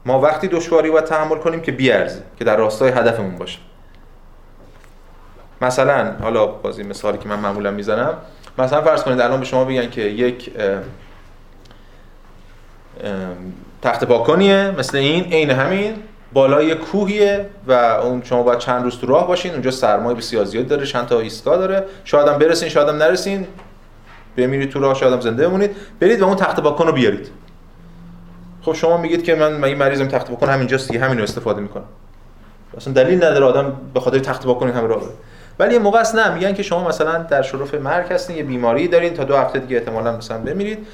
ما 0.05 0.21
وقتی 0.21 0.47
دشواری 0.47 0.89
باید 0.91 1.05
تحمل 1.05 1.37
کنیم 1.37 1.61
که 1.61 1.71
بیارزه 1.71 2.23
که 2.39 2.45
در 2.45 2.55
راستای 2.55 2.91
هدفمون 2.91 3.35
باشه. 3.35 3.59
مثلا 5.61 6.11
حالا 6.21 6.45
بازی 6.45 6.83
مثالی 6.83 7.17
که 7.17 7.29
من 7.29 7.39
معمولا 7.39 7.71
می‌زنم. 7.71 8.17
مثلا 8.57 8.81
فرض 8.81 9.03
کنید 9.03 9.21
الان 9.21 9.39
به 9.39 9.45
شما 9.45 9.65
بگن 9.65 9.89
که 9.89 10.01
یک 10.01 10.51
تخت 13.81 14.03
پاکانیه 14.03 14.75
مثل 14.77 14.97
این 14.97 15.23
عین 15.33 15.49
همین. 15.49 16.03
بالای 16.33 16.75
کوهیه 16.75 17.45
و 17.67 17.71
اون 17.71 18.21
شما 18.23 18.43
باید 18.43 18.59
چند 18.59 18.83
روز 18.83 18.97
تو 18.97 19.07
راه 19.07 19.27
باشین 19.27 19.51
اونجا 19.51 19.71
سرمایه 19.71 20.17
بسیار 20.17 20.45
زیاد 20.45 20.67
داره 20.67 20.85
چند 20.85 21.07
تا 21.07 21.19
ایستگاه 21.19 21.57
داره. 21.57 21.83
شاید 22.03 22.27
هم 22.27 22.37
برسین 22.37 22.69
شاید 22.69 22.89
هم 22.89 22.95
نرسین. 22.95 23.47
بمیرید 24.37 24.69
تو 24.69 24.79
راه 24.79 24.93
شاید 24.93 25.13
هم 25.13 25.21
زنده 25.21 25.47
بمونید. 25.47 25.75
برید 25.99 26.21
و 26.21 26.25
اون 26.25 26.35
تخت 26.35 26.59
پاکان 26.59 26.87
رو 26.87 26.93
بیارید. 26.93 27.29
خب 28.61 28.73
شما 28.73 28.97
میگید 28.97 29.23
که 29.23 29.35
من 29.35 29.57
مگه 29.57 29.75
مریضم 29.75 30.07
تخت 30.07 30.29
پاکن 30.29 30.49
همینجاست 30.49 30.87
دیگه 30.87 30.99
همین 30.99 31.17
رو 31.17 31.23
استفاده 31.23 31.61
می‌کنم. 31.61 31.83
اصلا 32.77 32.93
دلیل 32.93 33.23
نداره 33.23 33.45
آدم 33.45 33.73
به 33.93 33.99
خاطر 33.99 34.19
تخت 34.19 34.45
پاکن 34.45 34.69
همه 34.69 34.87
راه 34.87 35.01
ولی 35.59 35.73
یه 35.73 35.79
موقع 35.79 36.03
نه 36.15 36.33
میگن 36.33 36.53
که 36.53 36.63
شما 36.63 36.87
مثلا 36.87 37.17
در 37.17 37.41
شرف 37.41 37.73
مرگ 37.73 38.11
هستین 38.11 38.37
یه 38.37 38.43
بیماری 38.43 38.87
دارین 38.87 39.13
تا 39.13 39.23
دو 39.23 39.37
هفته 39.37 39.59
دیگه 39.59 39.77
احتمالاً 39.77 40.17
مثلا 40.17 40.37
بمیرید. 40.37 40.87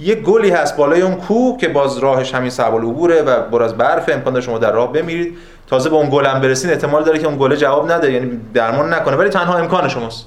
یه 0.00 0.14
گلی 0.14 0.50
هست 0.50 0.76
بالای 0.76 1.02
اون 1.02 1.14
کوه 1.14 1.58
که 1.60 1.68
باز 1.68 1.98
راهش 1.98 2.34
همین 2.34 2.50
صعب 2.50 2.74
العبوره 2.74 3.22
و 3.22 3.42
بر 3.42 3.62
از 3.62 3.76
برف 3.76 4.08
امکان 4.08 4.40
شما 4.40 4.58
در 4.58 4.72
راه 4.72 4.92
بمیرید. 4.92 5.36
تازه 5.66 5.90
به 5.90 5.96
اون 5.96 6.10
گل 6.10 6.26
هم 6.26 6.40
برسین 6.40 6.70
احتمال 6.70 7.04
داره 7.04 7.18
که 7.18 7.26
اون 7.26 7.38
گله 7.38 7.56
جواب 7.56 7.92
نده 7.92 8.12
یعنی 8.12 8.40
درمان 8.54 8.94
نکنه. 8.94 9.16
ولی 9.16 9.28
تنها 9.28 9.58
امکان 9.58 9.88
شماست. 9.88 10.26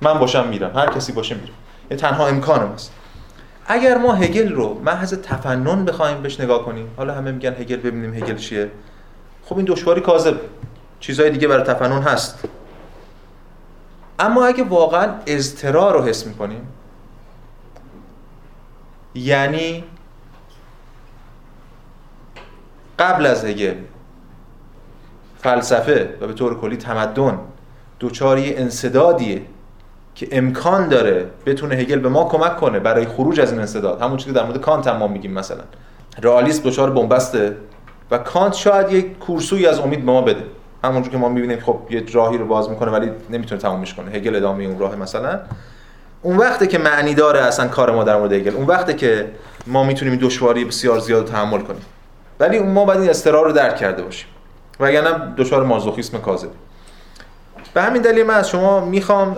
من 0.00 0.18
باشم 0.18 0.48
میرم. 0.48 0.76
هر 0.76 0.86
کسی 0.86 1.12
باشه 1.12 1.34
میره. 1.34 1.52
یعنی 1.90 2.00
تنها 2.00 2.26
امکان 2.26 2.68
ماست. 2.68 2.92
اگر 3.66 3.98
ما 3.98 4.12
هگل 4.12 4.52
رو 4.52 4.80
محض 4.84 5.14
تفنن 5.14 5.84
بخوایم 5.84 6.22
بهش 6.22 6.40
نگاه 6.40 6.64
کنیم 6.64 6.90
حالا 6.96 7.14
همه 7.14 7.32
میگن 7.32 7.52
هگل 7.52 7.76
ببینیم 7.76 8.14
هگل 8.14 8.36
چیه. 8.36 8.70
خب 9.44 9.56
این 9.56 9.66
دشواری 9.66 10.00
کاذب. 10.00 10.34
چیزهای 11.00 11.30
دیگه 11.30 11.48
برای 11.48 11.62
تفنن 11.64 12.02
هست. 12.02 12.44
اما 14.18 14.46
اگه 14.46 14.64
واقعا 14.64 15.08
اضطرار 15.26 15.94
رو 15.94 16.02
حس 16.02 16.26
می‌کنیم 16.26 16.68
یعنی 19.14 19.84
قبل 22.98 23.26
از 23.26 23.44
هگل 23.44 23.74
فلسفه 25.38 26.14
و 26.20 26.26
به 26.26 26.32
طور 26.32 26.60
کلی 26.60 26.76
تمدن 26.76 27.38
دوچاری 27.98 28.56
انصدادیه 28.56 29.42
که 30.14 30.28
امکان 30.32 30.88
داره 30.88 31.26
بتونه 31.46 31.74
هگل 31.74 31.98
به 31.98 32.08
ما 32.08 32.24
کمک 32.24 32.56
کنه 32.56 32.78
برای 32.78 33.06
خروج 33.06 33.40
از 33.40 33.50
این 33.50 33.60
انصداد. 33.60 34.02
همون 34.02 34.16
چیزی 34.16 34.30
که 34.30 34.38
در 34.38 34.46
مورد 34.46 34.60
کانت 34.60 34.86
هم 34.86 34.96
ما 34.96 35.06
میگیم 35.06 35.32
مثلا. 35.32 35.62
رئالیسم 36.22 36.62
دچار 36.62 36.90
بنبسته 36.90 37.56
و 38.10 38.18
کانت 38.18 38.54
شاید 38.54 38.92
یک 38.92 39.18
کورسوی 39.18 39.66
از 39.66 39.78
امید 39.78 40.06
به 40.06 40.12
ما 40.12 40.22
بده. 40.22 40.44
همونجور 40.84 41.12
که 41.12 41.18
ما 41.18 41.28
می‌بینیم 41.28 41.60
خب 41.60 41.80
یه 41.90 42.04
راهی 42.12 42.38
رو 42.38 42.46
باز 42.46 42.70
می‌کنه 42.70 42.90
ولی 42.90 43.10
نمی‌تونه 43.30 43.60
تمومش 43.60 43.94
کنه. 43.94 44.10
هگل 44.10 44.36
ادامه 44.36 44.64
اون 44.64 44.78
راه 44.78 44.96
مثلا. 44.96 45.40
اون 46.22 46.36
وقته 46.36 46.66
که 46.66 46.78
معنی 46.78 47.14
داره 47.14 47.40
اصلا 47.40 47.68
کار 47.68 47.90
ما 47.90 48.04
در 48.04 48.16
مورد 48.16 48.32
هگل 48.32 48.54
اون 48.54 48.66
وقته 48.66 48.94
که 48.94 49.30
ما 49.66 49.84
می‌تونیم 49.84 50.16
دشواری 50.16 50.64
بسیار 50.64 50.98
زیاد 50.98 51.26
تحمل 51.26 51.60
کنیم. 51.60 51.82
ولی 52.40 52.58
ما 52.58 52.84
باید 52.84 53.00
این 53.00 53.10
استرار 53.10 53.44
رو 53.44 53.52
درک 53.52 53.76
کرده 53.76 54.02
باشیم. 54.02 54.28
وگرنه 54.80 55.34
دچار 55.36 55.64
مازوخیسم 55.64 56.18
کاذب 56.18 56.48
به 57.74 57.82
همین 57.82 58.02
دلیل 58.02 58.26
من 58.26 58.34
از 58.34 58.50
شما 58.50 58.84
می‌خوام 58.84 59.36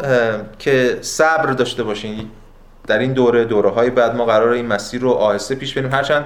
که 0.58 0.98
صبر 1.00 1.50
داشته 1.50 1.82
باشین. 1.82 2.30
در 2.86 2.98
این 2.98 3.12
دوره 3.12 3.44
دوره 3.44 3.70
های 3.70 3.90
بعد 3.90 4.16
ما 4.16 4.24
قرار 4.24 4.48
این 4.48 4.66
مسیر 4.66 5.00
رو 5.00 5.10
آهسته 5.10 5.54
پیش 5.54 5.78
بریم. 5.78 5.92
هرچند 5.92 6.24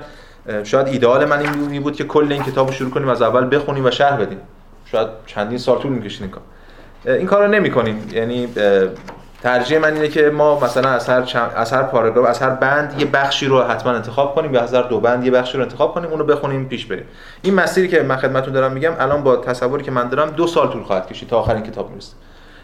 شاید 0.65 0.87
ایدئال 0.87 1.25
من 1.25 1.71
این 1.71 1.83
بود 1.83 1.97
که 1.97 2.05
کل 2.05 2.33
این 2.33 2.43
کتاب 2.43 2.67
رو 2.67 2.73
شروع 2.73 2.91
کنیم 2.91 3.09
از 3.09 3.23
اول 3.23 3.57
بخونیم 3.57 3.85
و 3.85 3.91
شرح 3.91 4.17
بدیم. 4.17 4.39
شاید 4.85 5.09
چندین 5.27 5.59
سال 5.59 5.79
طول 5.79 5.93
می‌کشید 5.93 6.23
این 6.23 6.31
کار. 6.31 6.43
این 7.17 7.27
کار 7.27 7.43
رو 7.43 7.51
نمی 7.51 7.71
کنیم 7.71 8.09
یعنی 8.13 8.49
ترجیح 9.43 9.79
من 9.79 9.95
اینه 9.95 10.09
که 10.09 10.31
ما 10.31 10.61
مثلا 10.61 10.89
از 10.91 11.09
هر 11.09 11.51
از 11.57 11.73
هر 11.73 11.83
پاراگراف 11.83 12.27
از 12.27 12.39
هر 12.39 12.51
بند 12.51 13.01
یه 13.01 13.07
بخشی 13.07 13.47
رو 13.47 13.63
حتما 13.63 13.93
انتخاب 13.93 14.35
کنیم 14.35 14.55
یا 14.55 14.61
از 14.61 14.75
هر 14.75 14.83
دو 14.83 15.01
بند 15.01 15.25
یه 15.25 15.31
بخشی 15.31 15.59
رو 15.59 15.65
انتخاب 15.65 15.95
کنیم 15.95 16.11
اونو 16.11 16.25
بخونیم 16.25 16.69
پیش 16.69 16.87
بریم. 16.87 17.05
این 17.43 17.55
مسیری 17.55 17.89
که 17.89 18.03
من 18.03 18.17
خدمتتون 18.17 18.53
دارم 18.53 18.73
میگم 18.73 18.93
الان 18.99 19.23
با 19.23 19.37
تصوری 19.37 19.85
که 19.85 19.91
من 19.91 20.09
دارم 20.09 20.31
دو 20.31 20.47
سال 20.47 20.69
طول 20.69 20.83
خواهد 20.83 21.07
کشید 21.07 21.29
تا 21.29 21.39
آخرین 21.39 21.63
کتاب 21.63 21.91
می‌رسه. 21.91 22.13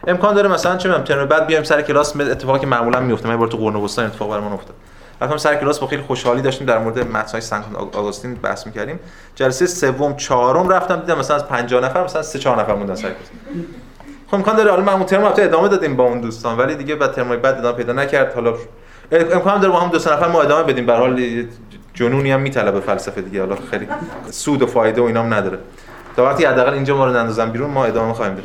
امکان 0.07 0.35
داره 0.35 0.49
مثلا 0.49 0.77
چه 0.77 0.89
می‌دونم 0.89 1.05
ترم 1.05 1.29
بعد 1.29 1.47
بیایم 1.47 1.65
سر 1.65 1.83
کلاس 1.83 2.17
اتفاقی 2.17 2.59
که 2.59 2.67
معمولا 2.67 3.01
میفته 3.01 3.29
من 3.29 3.37
بار 3.37 3.49
تو 3.49 3.57
قرن 3.57 3.77
وسطا 3.77 4.03
اتفاق 4.03 4.31
برام 4.31 4.53
افتاد. 4.53 4.77
رفتم 5.21 5.37
سر 5.37 5.55
کلاس 5.57 5.79
با 5.79 5.87
خیلی 5.87 6.03
خوشحالی 6.03 6.43
داشتیم 6.43 6.67
در 6.67 6.79
مورد 6.79 6.99
متن‌های 6.99 7.41
سنت 7.41 7.65
آگوستین 7.77 8.35
بحث 8.35 8.67
می‌کردیم. 8.67 9.01
جلسه 9.35 9.67
سوم 9.67 10.17
چهارم 10.17 10.69
رفتم 10.69 11.01
دیدم 11.01 11.19
مثلا 11.19 11.37
از 11.37 11.49
50 11.49 11.85
نفر 11.85 12.05
مثلا 12.05 12.23
3 12.23 12.39
4 12.39 12.61
نفر 12.61 12.75
موندن 12.75 12.95
سر 12.95 13.03
کلاس. 13.03 13.31
خب 14.33 14.37
امکان 14.37 14.57
داره 14.57 14.71
حالا 14.71 14.83
من 14.83 14.93
اون 14.93 15.05
ترم 15.05 15.25
ادامه 15.25 15.69
دادیم 15.69 15.97
با 15.97 16.05
اون 16.05 16.21
دوستان 16.21 16.59
ولی 16.59 16.75
دیگه 16.75 16.95
بعد 16.95 17.13
ترمای 17.13 17.37
بعد 17.37 17.59
ادامه 17.59 17.77
پیدا 17.77 17.93
نکرد. 17.93 18.35
حالا 18.35 18.55
امکان 19.13 19.61
داره 19.61 19.73
با 19.73 19.81
هم 19.81 19.91
دو 19.91 19.99
سه 19.99 20.13
نفر 20.13 20.29
ما 20.29 20.43
ادامه 20.43 20.73
بدیم. 20.73 20.87
به 20.87 20.93
حال 20.93 21.45
جنونی 21.95 22.31
هم 22.31 22.41
میطلبه 22.41 22.81
فلسفه 22.81 23.21
دیگه. 23.21 23.41
حالا 23.41 23.57
خیلی 23.71 23.89
سود 24.31 24.63
و 24.63 24.67
فایده 24.67 25.01
و 25.01 25.05
اینام 25.05 25.35
نداره. 25.35 25.59
تا 26.17 26.25
وقتی 26.25 26.45
حداقل 26.45 26.73
اینجا 26.73 26.97
ما 26.97 27.07
رو 27.07 27.13
نندازن 27.13 27.51
بیرون 27.51 27.71
ما 27.71 27.85
ادامه 27.85 28.13
خواهیم 28.13 28.35
داد. 28.35 28.45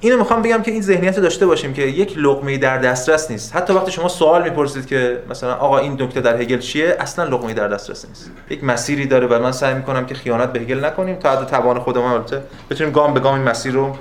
اینو 0.00 0.18
می‌خوام 0.18 0.42
بگم 0.42 0.62
که 0.62 0.70
این 0.70 0.82
ذهنیت 0.82 1.20
داشته 1.20 1.46
باشیم 1.46 1.72
که 1.72 1.82
یک 1.82 2.18
لقمه 2.18 2.58
در 2.58 2.78
دسترس 2.78 3.30
نیست. 3.30 3.56
حتی 3.56 3.72
وقتی 3.72 3.92
شما 3.92 4.08
سوال 4.08 4.42
می‌پرسید 4.42 4.86
که 4.86 5.22
مثلا 5.30 5.54
آقا 5.54 5.78
این 5.78 6.02
نکته 6.02 6.20
در 6.20 6.40
هگل 6.40 6.58
چیه؟ 6.58 6.96
اصلا 7.00 7.24
لقمه 7.24 7.54
در 7.54 7.68
دسترس 7.68 8.08
نیست. 8.08 8.30
یک 8.50 8.64
مسیری 8.64 9.06
داره 9.06 9.26
و 9.26 9.42
من 9.42 9.52
سعی 9.52 9.74
می‌کنم 9.74 10.06
که 10.06 10.14
خیانت 10.14 10.52
به 10.52 10.60
هگل 10.60 10.84
نکنیم 10.84 11.16
تا 11.16 11.30
حد 11.30 11.46
توان 11.46 11.78
خودمون 11.78 12.24
بتونیم 12.70 12.92
گام 12.92 13.14
به 13.14 13.20
گام 13.20 13.34
این 13.34 13.42
مسیر 13.42 13.72
رو 13.72 13.96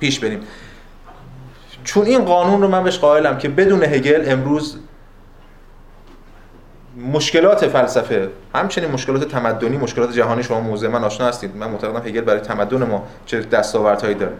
پیش 0.00 0.20
بریم. 0.20 0.40
چون 1.84 2.06
این 2.06 2.24
قانون 2.24 2.62
رو 2.62 2.68
من 2.68 2.84
بهش 2.84 2.98
قائلم 2.98 3.38
که 3.38 3.48
بدون 3.48 3.82
هگل 3.82 4.32
امروز 4.32 4.78
مشکلات 7.12 7.66
فلسفه 7.66 8.28
همچنین 8.54 8.90
مشکلات 8.90 9.28
تمدنی 9.28 9.76
مشکلات 9.76 10.12
جهانی 10.12 10.42
شما 10.42 10.60
موضوع 10.60 10.90
من 10.90 11.04
آشنا 11.04 11.26
هستید. 11.26 11.56
من 11.56 11.70
معتقدم 11.70 12.08
هگل 12.08 12.20
برای 12.20 12.40
تمدن 12.40 12.82
ما 12.82 13.06
چه 13.26 13.40
دستاوردهایی 13.40 14.14
داره. 14.14 14.32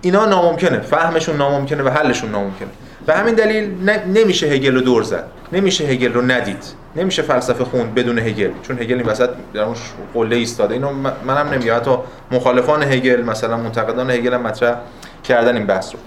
اینا 0.00 0.26
ناممکنه. 0.26 0.80
فهمشون 0.80 1.36
ناممکنه 1.36 1.82
و 1.82 1.88
حلشون 1.88 2.30
ناممکنه. 2.30 2.68
به 3.06 3.14
همین 3.14 3.34
دلیل 3.34 3.90
نمیشه 4.06 4.46
هگل 4.46 4.74
رو 4.74 4.80
دور 4.80 5.02
زد. 5.02 5.24
نمیشه 5.52 5.84
هگل 5.84 6.12
رو 6.12 6.22
ندید. 6.22 6.64
نمیشه 6.96 7.22
فلسفه 7.22 7.64
خوند 7.64 7.94
بدون 7.94 8.18
هگل 8.18 8.50
چون 8.62 8.78
هگل 8.78 8.94
این 8.94 9.06
وسط 9.06 9.30
در 9.54 9.62
اون 9.62 9.76
قله 10.14 10.36
ایستاده. 10.36 10.74
اینو 10.74 10.92
منم 11.26 11.48
نمیگم. 11.52 11.76
حتی 11.76 11.90
مخالفان 12.30 12.82
هگل 12.82 13.22
مثلا 13.22 13.56
منتقدان 13.56 14.10
هگل 14.10 14.34
هم 14.34 14.42
مطرح 14.42 14.76
کردن 15.24 15.56
این 15.56 15.66
بحث 15.66 15.94
رو. 15.94 15.98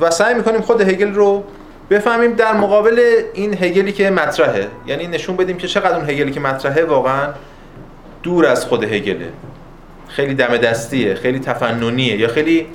و 0.00 0.10
سعی 0.10 0.34
می‌کنیم 0.34 0.60
خود 0.60 0.80
هگل 0.80 1.14
رو 1.14 1.44
بفهمیم 1.90 2.32
در 2.32 2.52
مقابل 2.52 3.00
این 3.34 3.54
هگلی 3.54 3.92
که 3.92 4.10
مطرحه. 4.10 4.68
یعنی 4.86 5.06
نشون 5.06 5.36
بدیم 5.36 5.56
که 5.56 5.68
چقدر 5.68 5.96
اون 5.96 6.10
هگلی 6.10 6.30
که 6.30 6.40
مطرحه 6.40 6.84
واقعا 6.84 7.28
دور 8.22 8.46
از 8.46 8.66
خود 8.66 8.84
هگله. 8.84 9.28
خیلی 10.08 10.34
دم 10.34 10.56
دستیه 10.56 11.14
خیلی 11.14 11.38
تفننیه 11.38 12.16
یا 12.16 12.28
خیلی 12.28 12.66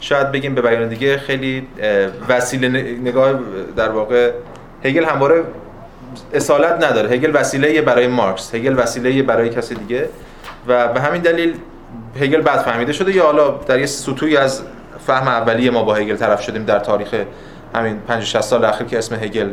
شاید 0.00 0.32
بگیم 0.32 0.54
به 0.54 0.62
بیان 0.62 0.88
دیگه 0.88 1.18
خیلی 1.18 1.66
وسیله 2.28 2.68
نگاه 3.04 3.40
در 3.76 3.88
واقع 3.88 4.30
هگل 4.84 5.04
همواره 5.04 5.42
اصالت 6.32 6.84
نداره. 6.84 7.10
هگل 7.10 7.30
وسیله 7.34 7.82
برای 7.82 8.06
مارکس 8.06 8.54
هگل 8.54 8.78
وسیله 8.78 9.22
برای 9.22 9.48
کسی 9.48 9.74
دیگه. 9.74 10.08
و 10.66 10.88
به 10.88 11.00
همین 11.00 11.22
دلیل 11.22 11.54
هگل 12.20 12.40
بعد 12.40 12.58
فهمیده 12.58 12.92
شده. 12.92 13.16
یا 13.16 13.24
حالا 13.24 13.50
در 13.50 13.78
یه 13.78 13.86
سطوحی 13.86 14.36
از 14.36 14.62
فهم 15.06 15.28
اولیه 15.28 15.70
ما 15.70 15.82
با 15.82 15.94
هگل 15.94 16.16
طرف 16.16 16.42
شدیم 16.42 16.64
در 16.64 16.78
تاریخ 16.78 17.14
همین 17.74 17.98
50 17.98 18.24
60 18.24 18.40
سال 18.40 18.64
اخیر 18.64 18.86
که 18.86 18.98
اسم 18.98 19.14
هگل 19.14 19.50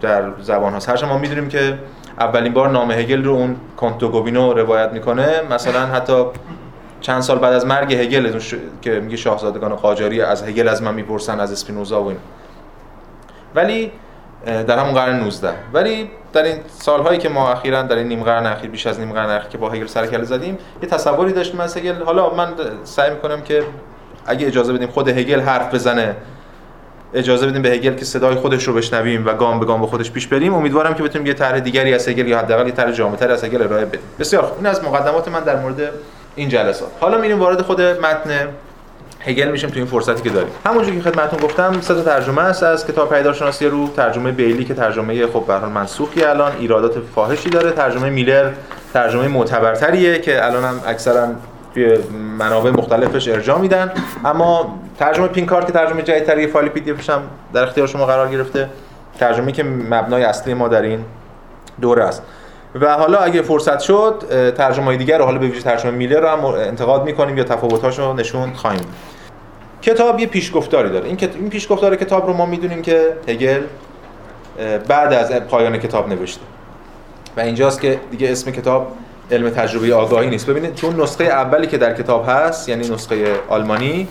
در 0.00 0.22
زبان 0.40 0.72
هاست. 0.72 0.88
هرچند 0.88 1.08
ما 1.08 1.18
می‌دونیم 1.18 1.48
که 1.48 1.78
اولین 2.20 2.52
بار 2.52 2.68
نام 2.68 2.90
هگل 2.90 3.24
رو 3.24 3.32
اون 3.32 3.56
کونتو 3.76 4.08
گوبینو 4.08 4.52
روایت 4.52 4.92
می‌کنه. 4.92 5.42
مثلا 5.50 5.86
حتی 5.86 6.24
چند 7.00 7.20
سال 7.20 7.38
بعد 7.38 7.52
از 7.52 7.66
مرگ 7.66 7.94
هگل 7.94 8.40
که 8.82 9.00
میگه 9.00 9.16
شاهزادگان 9.16 9.74
قاجاری 9.74 10.22
از 10.22 10.42
هگل 10.42 10.68
از 10.68 10.82
من 10.82 10.94
می‌پرسن 10.94 11.40
از 11.40 11.52
اسپینوزا 11.52 12.02
و 12.02 12.06
این. 12.06 12.18
ولی 13.54 13.92
در 14.46 14.78
همون 14.78 14.94
قرن 14.94 15.20
19 15.20 15.50
ولی 15.72 16.10
در 16.32 16.42
این 16.42 16.56
سالهایی 16.68 17.18
که 17.18 17.28
ما 17.28 17.52
اخیرا 17.52 17.82
در 17.82 17.96
این 17.96 18.08
نیم 18.08 18.22
قرن 18.22 18.46
اخیر 18.46 18.70
بیش 18.70 18.86
از 18.86 19.00
نیم 19.00 19.12
قرن 19.12 19.30
اخیر 19.30 19.48
که 19.48 19.58
با 19.58 19.70
هگل 19.70 19.86
سر 19.86 20.06
کله 20.06 20.24
زدیم 20.24 20.58
یه 20.82 20.88
تصوری 20.88 21.32
داشتیم 21.32 21.60
از 21.60 21.76
هگل. 21.76 22.02
حالا 22.02 22.34
من 22.34 22.48
سعی 22.84 23.10
می‌کنم 23.10 23.42
که 23.42 23.62
اگه 24.26 24.46
اجازه 24.46 24.72
بدیم 24.72 24.88
خود 24.88 25.08
هگل 25.08 25.40
حرف 25.40 25.74
بزنه 25.74 26.16
اجازه 27.14 27.46
بدیم 27.46 27.62
به 27.62 27.68
هگل 27.68 27.94
که 27.94 28.04
صدای 28.04 28.34
خودش 28.34 28.64
رو 28.64 28.74
بشنویم 28.74 29.26
و 29.26 29.34
گام 29.34 29.60
به 29.60 29.66
گام 29.66 29.80
به 29.80 29.86
خودش 29.86 30.10
پیش 30.10 30.26
بریم. 30.26 30.54
امیدوارم 30.54 30.94
که 30.94 31.02
بتونیم 31.02 31.26
یه 31.26 31.34
طرح 31.34 31.60
دیگری 31.60 31.94
از 31.94 32.08
هگل 32.08 32.28
یا 32.28 32.38
حداقل 32.38 32.66
یه 32.66 32.72
طرح 32.72 32.90
جامع‌تر 32.92 33.30
از 33.30 33.44
هگل 33.44 33.62
ارائه 33.62 33.84
بدیم. 33.84 34.00
بسیار 34.18 34.42
خوب. 34.42 34.56
این 34.56 34.66
از 34.66 34.84
مقدمات 34.84 35.28
من 35.28 35.40
در 35.40 35.56
مورد 35.56 35.90
این 36.36 36.48
جلسات. 36.48 36.88
حالا 37.00 37.18
میریم 37.18 37.40
وارد 37.40 37.62
خود 37.62 37.80
متن 37.80 38.48
هگل 39.28 39.48
میشیم 39.48 39.70
تو 39.70 39.76
این 39.76 39.86
فرصتی 39.86 40.22
که 40.22 40.30
داریم. 40.30 40.50
همونجوری 40.66 41.00
که 41.00 41.10
خدمتتون 41.10 41.40
گفتم 41.40 41.80
سه 41.80 41.94
تا 41.94 42.02
ترجمه 42.02 42.42
است 42.42 42.62
از 42.62 42.86
کتاب 42.86 43.14
پیدارشناسی 43.14 43.66
رو 43.66 43.88
ترجمه 43.96 44.32
بیلی 44.32 44.64
که 44.64 44.74
ترجمه 44.74 45.26
خب 45.26 45.44
به 45.46 45.54
حال 45.54 45.70
منسوخی 45.70 46.24
الان 46.24 46.52
ایرادات 46.58 46.94
فاحشی 47.14 47.50
داره 47.50 47.70
ترجمه 47.70 48.10
میلر 48.10 48.50
ترجمه 48.94 49.28
معتبرتریه 49.28 50.18
که 50.18 50.46
الان 50.46 50.64
هم 50.64 50.80
اکثرا 50.86 51.26
توی 51.74 51.98
منابع 52.38 52.70
مختلفش 52.70 53.28
ارجاع 53.28 53.58
میدن. 53.58 53.92
اما 54.24 54.78
ترجمه 54.98 55.28
پینکارت 55.28 55.66
که 55.66 55.72
ترجمه 55.72 56.02
جدیدتری 56.02 56.46
فایل 56.46 56.68
پی 56.68 56.90
هم 57.12 57.22
در 57.52 57.62
اختیار 57.62 57.86
شما 57.86 58.06
قرار 58.06 58.28
گرفته. 58.28 58.68
ترجمه 59.20 59.52
که 59.52 59.62
مبنای 59.62 60.24
اصلی 60.24 60.54
ما 60.54 60.68
در 60.68 60.82
این 60.82 61.04
دوره 61.80 62.04
است. 62.04 62.22
و 62.80 62.94
حالا 62.94 63.18
اگه 63.18 63.42
فرصت 63.42 63.80
شد 63.80 64.22
ترجمه 64.56 64.84
های 64.84 64.96
دیگر 64.96 65.18
رو 65.18 65.24
حالا 65.24 65.38
به 65.38 65.46
ویژه 65.46 65.62
ترجمه 65.62 65.90
میلر 65.90 66.20
رو 66.20 66.28
هم 66.28 66.44
انتقاد 66.44 67.04
می‌کنیم 67.04 67.38
یا 67.38 67.44
تفاوت‌هاش 67.44 67.98
رو 67.98 68.12
نشون 68.12 68.52
خواهیم 68.52 68.80
کتاب 69.82 70.20
یه 70.20 70.26
پیشگفتاری 70.26 70.90
داره. 70.90 71.06
این 71.06 71.18
این 71.34 71.50
پیشگفتار 71.50 71.96
کتاب 71.96 72.26
رو 72.26 72.32
ما 72.32 72.46
می‌دونیم 72.46 72.82
که 72.82 73.12
هگل 73.28 73.60
بعد 74.88 75.12
از 75.12 75.32
پایان 75.32 75.78
کتاب 75.78 76.08
نوشته. 76.08 76.40
و 77.36 77.40
اینجاست 77.40 77.80
که 77.80 78.00
دیگه 78.10 78.32
اسم 78.32 78.50
کتاب 78.50 78.92
علم 79.30 79.50
تجربه 79.50 79.94
آگاهی 79.94 80.30
نیست. 80.30 80.46
ببینید 80.46 80.74
چون 80.74 81.00
نسخه 81.00 81.24
اولی 81.24 81.66
که 81.66 81.78
در 81.78 81.94
کتاب 81.94 82.28
هست 82.28 82.68
یعنی 82.68 82.88
نسخه 82.88 83.24
آلمانی 83.48 84.08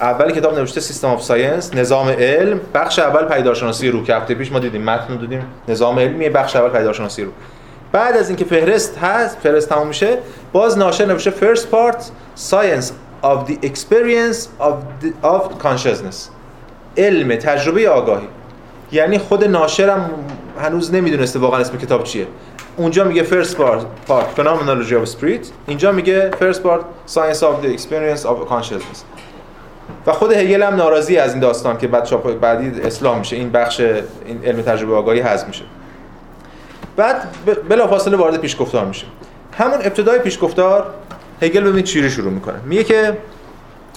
اولی 0.00 0.32
کتاب 0.32 0.58
نوشته 0.58 0.80
system 0.80 1.08
of 1.08 1.22
science 1.22 1.74
نظام 1.74 2.08
علم. 2.08 2.60
بخش 2.74 2.98
اول 2.98 3.24
پدیدارشناسی 3.24 3.90
رو 3.90 4.04
که 4.04 4.14
هفته 4.14 4.34
پیش 4.34 4.52
ما 4.52 4.58
دیدیم 4.58 4.82
متن 4.82 5.16
دیدیم. 5.16 5.46
نظام 5.68 5.98
علمی 5.98 6.28
بخش 6.28 6.56
اول 6.56 6.68
پدیدارشناسی 6.68 7.24
رو. 7.24 7.30
بعد 7.92 8.16
از 8.16 8.28
اینکه 8.28 8.44
فهرست 8.44 8.98
هست 8.98 9.38
فهرست 9.42 9.68
تموم 9.68 9.86
میشه 9.86 10.18
باز 10.52 10.78
ناشر 10.78 11.06
نوشته 11.06 11.30
first 11.30 11.60
part 11.72 12.02
science 12.50 12.92
of 13.22 13.46
the 13.46 13.56
experience 13.62 14.48
of, 14.60 14.74
the, 15.02 15.12
of 15.22 15.58
consciousness. 15.58 16.30
علم 16.96 17.36
تجربه 17.36 17.88
آگاهی. 17.88 18.28
یعنی 18.92 19.18
خود 19.18 19.44
ناشرم 19.44 20.10
هنوز 20.60 20.94
نمی‌دونسته 20.94 21.38
واقعا 21.38 21.60
اسم 21.60 21.78
کتاب 21.78 22.04
چیه. 22.04 22.26
اونجا 22.76 23.04
میگه 23.04 23.24
first 23.24 23.54
part, 23.54 24.10
part 24.10 24.40
phenomenology 24.40 24.94
of 25.04 25.10
spirit. 25.20 25.46
اینجا 25.66 25.92
میگه 25.92 26.30
first 26.30 26.56
part 26.56 27.10
science 27.14 27.40
of 27.40 27.64
the 27.64 27.78
experience 27.78 28.24
of 28.24 28.48
consciousness. 28.50 28.98
و 30.06 30.12
خود 30.12 30.32
هگل 30.32 30.62
هم 30.62 30.74
ناراضی 30.74 31.16
از 31.16 31.30
این 31.30 31.40
داستان 31.40 31.78
که 31.78 31.88
بعد 31.88 32.04
چاپ 32.04 32.40
بعدی 32.40 32.80
اسلام 32.80 33.18
میشه. 33.18 33.36
این 33.36 33.50
بخش 33.50 33.80
این 33.80 34.44
علم 34.44 34.62
تجربه 34.62 34.94
آگاهی 34.94 35.20
حذف 35.20 35.46
میشه. 35.46 35.64
بعد 36.96 37.28
بلافاصله 37.68 38.16
وارد 38.16 38.36
پیشگفتار 38.36 38.84
میشه. 38.84 39.06
همون 39.58 39.78
ابتدای 39.82 40.18
پیشگفتار 40.18 40.94
هگل 41.42 41.60
ببینید 41.60 41.84
چی 41.84 42.02
رو 42.02 42.08
شروع 42.08 42.32
می‌کنه. 42.32 42.60
میگه 42.64 42.84
که 42.84 43.18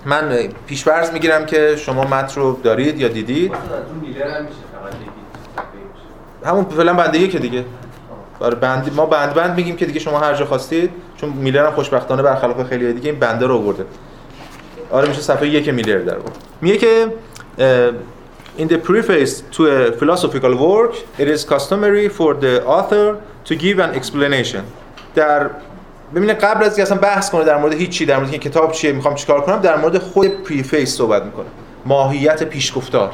من 0.06 0.50
پیشورز 0.68 1.12
می‌گیرم 1.12 1.46
که 1.46 1.76
شما 1.76 2.04
متن 2.04 2.42
رو 2.42 2.60
دارید 2.64 3.00
یا 3.00 3.08
دیدید. 3.08 3.54
همون 6.46 6.66
فعلا 6.66 6.94
بنده 6.94 7.20
یک 7.20 7.38
دیگه. 7.38 7.66
برای 8.40 8.56
بند 8.56 8.92
ما 8.96 9.06
بند 9.06 9.34
بند 9.34 9.56
میگیم 9.56 9.76
که 9.76 9.86
دیگه 9.86 10.00
شما 10.00 10.20
هر 10.20 10.34
جا 10.34 10.46
خواستید 10.46 10.90
چون 11.18 11.30
میلر 11.30 11.66
هم 11.66 11.72
خوشبختانه 11.72 12.22
برخلاف 12.22 12.70
خیلی 12.70 12.94
دیگه 12.94 13.10
این 13.10 13.20
بنده 13.20 13.48
رو 13.48 13.56
آورده. 13.56 13.86
آره 14.92 15.08
میشه 15.08 15.22
صفحه 15.22 15.48
یک 15.48 15.70
میلر 15.70 15.98
در 15.98 16.16
بود 16.16 16.32
میگه 16.62 16.78
که 16.78 17.08
In 18.60 18.68
the 18.68 18.78
preface 18.90 19.34
to 19.56 19.62
a 19.66 19.92
philosophical 20.00 20.54
work, 20.68 20.94
it 21.18 21.28
is 21.36 21.44
customary 21.54 22.08
for 22.18 22.36
the 22.46 22.54
author 22.78 23.06
to 23.48 23.56
give 23.56 23.80
an 23.80 23.92
explanation. 24.00 24.64
در 25.16 25.50
ببینید 26.16 26.38
قبل 26.38 26.64
از 26.64 26.70
اینکه 26.70 26.82
اصلا 26.82 26.98
بحث 26.98 27.30
کنه 27.30 27.44
در 27.44 27.58
مورد 27.58 27.74
هیچ 27.74 27.90
چی 27.90 28.06
در 28.06 28.18
مورد 28.18 28.30
اینکه 28.32 28.50
کتاب 28.50 28.72
چیه 28.72 28.92
می‌خوام 28.92 29.16
چیکار 29.16 29.42
کنم 29.42 29.60
در 29.60 29.78
مورد 29.78 29.98
خود 29.98 30.44
preface 30.44 30.98
صحبت 30.98 31.24
می‌کنه. 31.24 31.46
ماهیت 31.86 32.44
پیشگفتار. 32.44 33.12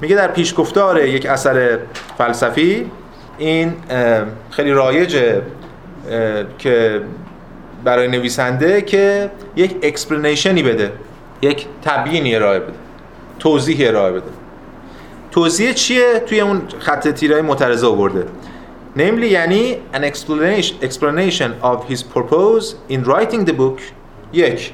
میگه 0.00 0.16
در 0.16 0.28
پیشگفتار 0.28 1.04
یک 1.04 1.26
اثر 1.26 1.78
فلسفی 2.18 2.90
این 3.38 3.74
خیلی 4.50 4.72
رایجه 4.72 5.42
که 6.58 7.00
برای 7.84 8.08
نویسنده 8.08 8.82
که 8.82 9.30
یک 9.56 9.76
explanation 9.82 10.55
ی 10.55 10.62
بده 10.62 10.92
یک 11.42 11.66
تبیینی 11.84 12.34
ارائه 12.36 12.58
بده 12.58 12.72
توضیح 13.38 13.88
ارائه 13.88 14.12
بده. 14.12 14.30
توضیح 15.30 15.72
چیه؟ 15.72 16.22
توی 16.26 16.40
اون 16.40 16.62
خط 16.78 17.08
تیرای 17.08 17.42
معترضه 17.42 17.86
آورده. 17.86 18.26
Namely 18.96 19.24
یعنی 19.24 19.76
an 19.92 20.04
explanation, 20.04 20.74
explanation 20.82 21.50
of 21.62 21.88
his 21.90 22.02
purpose 22.02 22.74
in 22.88 23.04
writing 23.04 23.44
the 23.44 23.52
book 23.52 23.80
یک 24.32 24.72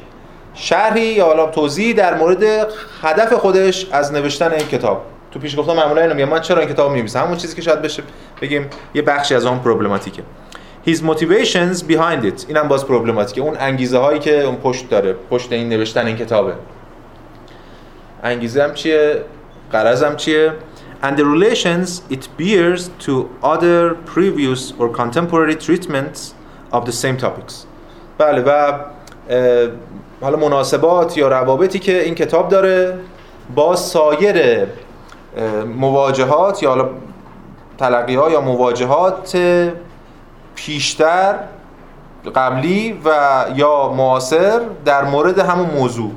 شرحی 0.55 1.03
یا 1.03 1.25
حالا 1.25 1.47
توضیحی 1.47 1.95
در 1.95 2.19
مورد 2.19 2.69
هدف 3.03 3.33
خودش 3.33 3.87
از 3.93 4.13
نوشتن 4.13 4.53
این 4.53 4.69
کتاب. 4.69 5.03
تو 5.31 5.39
پیش 5.39 5.59
گفتم 5.59 5.73
معمولا 5.73 6.03
اینو 6.03 6.15
میگم. 6.15 6.29
من 6.29 6.41
چرا 6.41 6.61
این 6.61 6.69
کتاب 6.69 6.93
می‌نویسم؟ 6.93 7.21
همون 7.21 7.37
چیزی 7.37 7.57
که 7.57 7.63
شاید 7.63 7.83
بشه 7.83 8.03
بگیم 8.41 8.71
یه 8.95 9.03
بخشی 9.03 9.35
از 9.35 9.47
اون 9.47 9.59
پروبلماتیکه 9.59 10.23
his 10.87 10.99
motivations 10.99 11.83
behind 11.83 12.25
it. 12.25 12.45
اینم 12.49 12.69
باز 12.69 12.87
پروبلماتیکه 12.87 13.41
اون 13.41 13.57
انگیزه 13.61 13.99
هایی 13.99 14.19
که 14.19 14.43
اون 14.45 14.57
پشت 14.57 14.89
داره 14.89 15.13
پشت 15.31 15.53
این 15.53 15.69
نوشتن 15.69 16.07
این 16.07 16.17
کتابه. 16.17 16.53
انگیزه 18.23 18.63
هم 18.63 18.75
چیه؟ 18.75 19.25
قرض 19.73 20.03
هم 20.03 20.17
چیه؟ 20.17 20.53
And 21.03 21.17
the 21.17 21.25
relations 21.25 22.03
it 22.11 22.29
bears 22.37 22.91
to 22.99 23.31
other 23.43 23.95
previous 23.95 24.73
or 24.79 24.89
contemporary 24.89 25.57
treatments 25.57 26.35
of 26.73 26.85
the 26.85 26.93
same 26.93 27.17
topics. 27.17 27.67
بله 28.19 28.43
و 28.43 28.73
حالا 30.21 30.37
مناسبات 30.37 31.17
یا 31.17 31.29
روابطی 31.29 31.79
که 31.79 32.03
این 32.03 32.15
کتاب 32.15 32.49
داره 32.49 32.99
با 33.55 33.77
سایر 33.77 34.67
مواجهات 35.77 36.63
یا 36.63 36.71
حالا 36.71 36.89
تلقی 37.79 38.15
ها 38.15 38.31
یا 38.31 38.41
مواجهات 38.41 39.39
پیشتر 40.55 41.35
قبلی 42.35 43.01
و 43.05 43.11
یا 43.57 43.93
معاصر 43.97 44.61
در 44.85 45.05
مورد 45.05 45.39
همون 45.39 45.71
موضوع. 45.71 46.11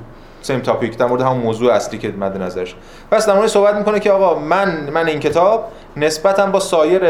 سیم 0.44 0.60
تاپیک 0.60 0.98
در 0.98 1.06
مورد 1.06 1.22
همون 1.22 1.38
موضوع 1.38 1.74
اصلی 1.74 2.00
که 2.00 2.14
مد 2.20 2.41
نظرش. 2.41 2.76
پس 3.12 3.28
در 3.28 3.34
مورد 3.36 3.48
صحبت 3.48 3.76
می‌کنه 3.76 4.00
که 4.00 4.12
آقا 4.12 4.39
من 4.39 4.89
من 4.94 5.08
این 5.08 5.20
کتاب 5.20 5.72
نسبتا 5.98 6.46
با 6.46 6.60
سایر 6.60 7.02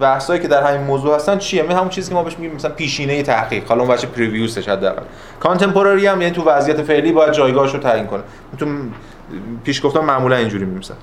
بحثایی 0.00 0.40
که 0.40 0.48
در 0.48 0.62
همین 0.62 0.86
موضوع 0.86 1.14
هستن 1.14 1.38
چیه؟ 1.38 1.62
می 1.62 1.74
همون 1.74 1.88
چیزی 1.88 2.08
که 2.08 2.14
ما 2.14 2.22
بهش 2.22 2.38
میگیم 2.38 2.56
مثلا 2.56 2.70
پیشینه 2.70 3.22
تحقیق. 3.22 3.66
حالا 3.68 3.82
اون 3.82 3.90
بچه 3.90 4.06
پریویوسش 4.06 4.68
حداقل. 4.68 5.02
کانتمپورری 5.40 6.06
هم 6.06 6.22
یعنی 6.22 6.34
تو 6.34 6.44
وضعیت 6.44 6.82
فعلی 6.82 7.12
باید 7.12 7.32
جایگاهش 7.32 7.74
رو 7.74 7.80
تعیین 7.80 8.06
کنه. 8.06 8.22
تو 8.58 8.66
پیش 9.64 9.86
گفتم 9.86 10.04
معمولا 10.04 10.36
اینجوری 10.36 10.64
میمیسن 10.64 10.94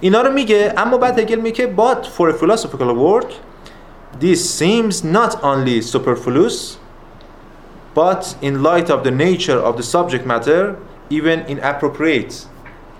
اینا 0.00 0.22
رو 0.22 0.32
میگه 0.32 0.74
اما 0.76 0.98
بعد 0.98 1.18
هگل 1.18 1.40
میگه 1.40 1.74
but 1.76 2.06
for 2.18 2.34
a 2.34 2.38
philosophical 2.42 2.94
work 2.94 3.32
this 4.20 4.58
seems 4.60 5.04
not 5.04 5.32
only 5.42 5.80
superfluous 5.80 6.76
but 7.94 8.22
in 8.42 8.62
light 8.62 8.90
of 8.90 9.02
the 9.04 9.10
nature 9.10 9.60
of 9.68 9.76
the 9.76 9.82
subject 9.82 10.26
matter 10.26 10.76
even 11.10 11.46
inappropriate 11.48 12.34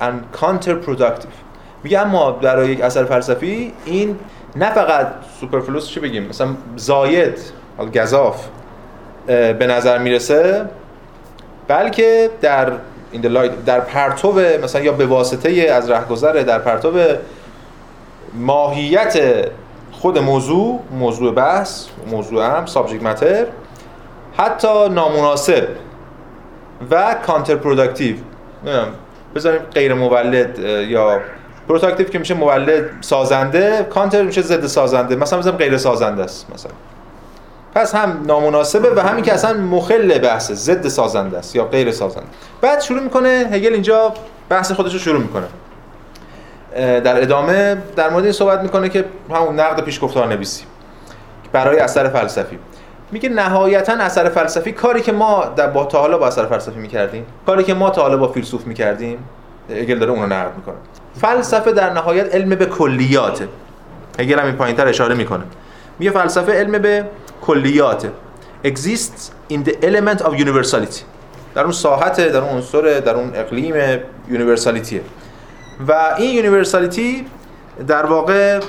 and 0.00 0.40
counterproductive. 0.40 1.36
میگه 1.84 1.98
اما 1.98 2.30
برای 2.32 2.68
یک 2.70 2.80
اثر 2.80 3.04
فلسفی 3.04 3.72
این 3.84 4.18
نه 4.56 4.70
فقط 4.70 5.06
سوپرفلوس 5.40 5.88
چی 5.88 6.00
بگیم؟ 6.00 6.22
مثلا 6.22 6.48
زاید 6.76 7.38
گذاف 7.94 8.48
به 9.26 9.66
نظر 9.66 9.98
می‌رسه 9.98 10.64
بلکه 11.68 12.30
در 12.40 12.72
این 13.12 13.22
در 13.66 13.80
پرتو 13.80 14.32
مثلا 14.62 14.82
یا 14.82 14.92
به 14.92 15.06
واسطه 15.06 15.50
از 15.50 15.90
رهگذر 15.90 16.32
در 16.32 16.58
پرتو 16.58 16.92
ماهیت 18.34 19.44
خود 19.92 20.18
موضوع 20.18 20.80
موضوع 20.98 21.34
بحث 21.34 21.86
موضوع 22.10 22.56
هم 22.56 22.66
subject 22.66 23.02
matter 23.02 23.46
حتی 24.36 24.88
نامناسب. 24.88 25.68
و 26.90 27.14
counter 27.26 27.54
productive 27.54 28.16
بذاریم 29.34 29.60
غیر 29.74 29.94
مولد 29.94 30.58
یا 30.88 31.20
productive 31.68 32.08
که 32.08 32.18
میشه 32.18 32.34
مولد 32.34 32.84
سازنده 33.00 33.86
کانتر 33.90 34.22
میشه 34.22 34.42
ضد 34.42 34.66
سازنده. 34.66 35.16
مثلا 35.16 35.38
بذاریم 35.38 35.58
غیر 35.58 35.78
سازنده 35.78 36.22
است 36.22 36.46
مثلا. 36.54 36.72
پس 37.74 37.94
هم 37.94 38.22
نامناسبه 38.26 38.94
و 38.94 39.00
همین 39.00 39.24
که 39.24 39.32
اصلا 39.32 39.60
مخل 39.60 40.18
بحثه 40.18 40.54
ضد 40.54 40.88
سازنده 40.88 41.38
است 41.38 41.56
یا 41.56 41.64
غیر 41.64 41.92
سازنده. 41.92 42.26
بعد 42.60 42.80
شروع 42.80 43.00
می‌کنه 43.00 43.48
هگل 43.52 43.72
اینجا 43.72 44.14
بحث 44.48 44.72
خودش 44.72 44.92
رو 44.92 44.98
شروع 44.98 45.20
می‌کنه. 45.20 45.46
در 47.00 47.22
ادامه 47.22 47.76
در 47.96 48.10
مورد 48.10 48.24
این 48.24 48.32
صحبت 48.32 48.60
می‌کنه 48.60 48.88
که 48.88 49.04
همون 49.30 49.60
نقد 49.60 49.84
پیشگفتار 49.84 50.26
نویسی. 50.26 50.64
برای 51.52 51.78
اثر 51.78 52.08
فلسفی. 52.08 52.58
میگه 53.12 53.28
نهایتا 53.28 53.92
اثر 53.92 54.28
فلسفی 54.28 54.72
کاری 54.72 55.00
که 55.00 55.12
ما 55.12 55.44
در 55.56 55.66
با 55.66 55.84
تا 55.84 56.00
حالا 56.00 56.18
با 56.18 56.26
اثر 56.26 56.46
فلسفی 56.46 56.78
می‌کردیم 56.78 57.26
کاری 57.46 57.64
که 57.64 57.74
ما 57.74 57.90
تا 57.90 58.16
با 58.16 58.28
فیلسوف 58.28 58.66
می‌کردیم 58.66 59.18
هگل 59.70 59.98
داره 59.98 60.12
اونو 60.12 60.26
نقد 60.26 60.56
می‌کنه. 60.56 60.74
فلسفه 61.20 61.72
در 61.72 61.92
نهایت 61.92 62.34
علم 62.34 62.48
به 62.48 62.66
کلیاته. 62.66 63.48
هگل 64.18 64.38
هم 64.38 64.46
این 64.46 64.56
پایینتر 64.56 64.88
اشاره 64.88 65.14
می‌کنه. 65.14 65.44
میگه 65.98 66.10
فلسفه 66.10 66.52
علم 66.52 66.78
به 66.78 67.04
کلیات 67.42 68.06
exists 68.64 69.52
in 69.52 69.58
the 69.66 69.72
element 69.82 70.22
of 70.22 70.30
universality. 70.38 71.02
در 71.54 71.62
اون 71.62 71.72
ساحت 71.72 72.20
در 72.20 72.38
اون 72.38 72.48
عنصر 72.48 73.00
در 73.00 73.14
اون 73.14 73.32
اقلیم 73.34 73.74
universality 74.28 74.95
ه 74.95 75.00
و 75.88 76.14
این 76.18 76.34
universality 76.34 77.26
در 77.88 78.06
واقع 78.06 78.60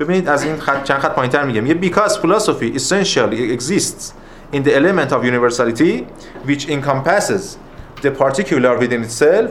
ببینید 0.00 0.28
از 0.28 0.44
این 0.44 0.56
خط 0.60 0.84
چند 0.84 1.00
خط 1.00 1.12
پایینتر 1.14 1.44
میگم 1.44 1.66
یه 1.66 1.74
because 1.74 2.12
philosophy 2.12 2.78
essentially 2.78 3.58
exists 3.58 4.12
in 4.52 4.62
the 4.62 4.74
element 4.74 5.12
of 5.12 5.24
universality 5.24 6.04
which 6.46 6.68
encompasses 6.68 7.58
the 8.02 8.10
particular 8.10 8.78
within 8.80 9.04
itself 9.04 9.50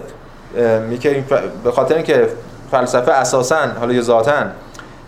میگه 0.90 1.24
به 1.64 1.72
خاطر 1.72 1.96
اینکه 1.96 2.28
فلسفه 2.72 3.12
اساسا 3.12 3.68
حالا 3.80 4.02
ذاتا 4.02 4.46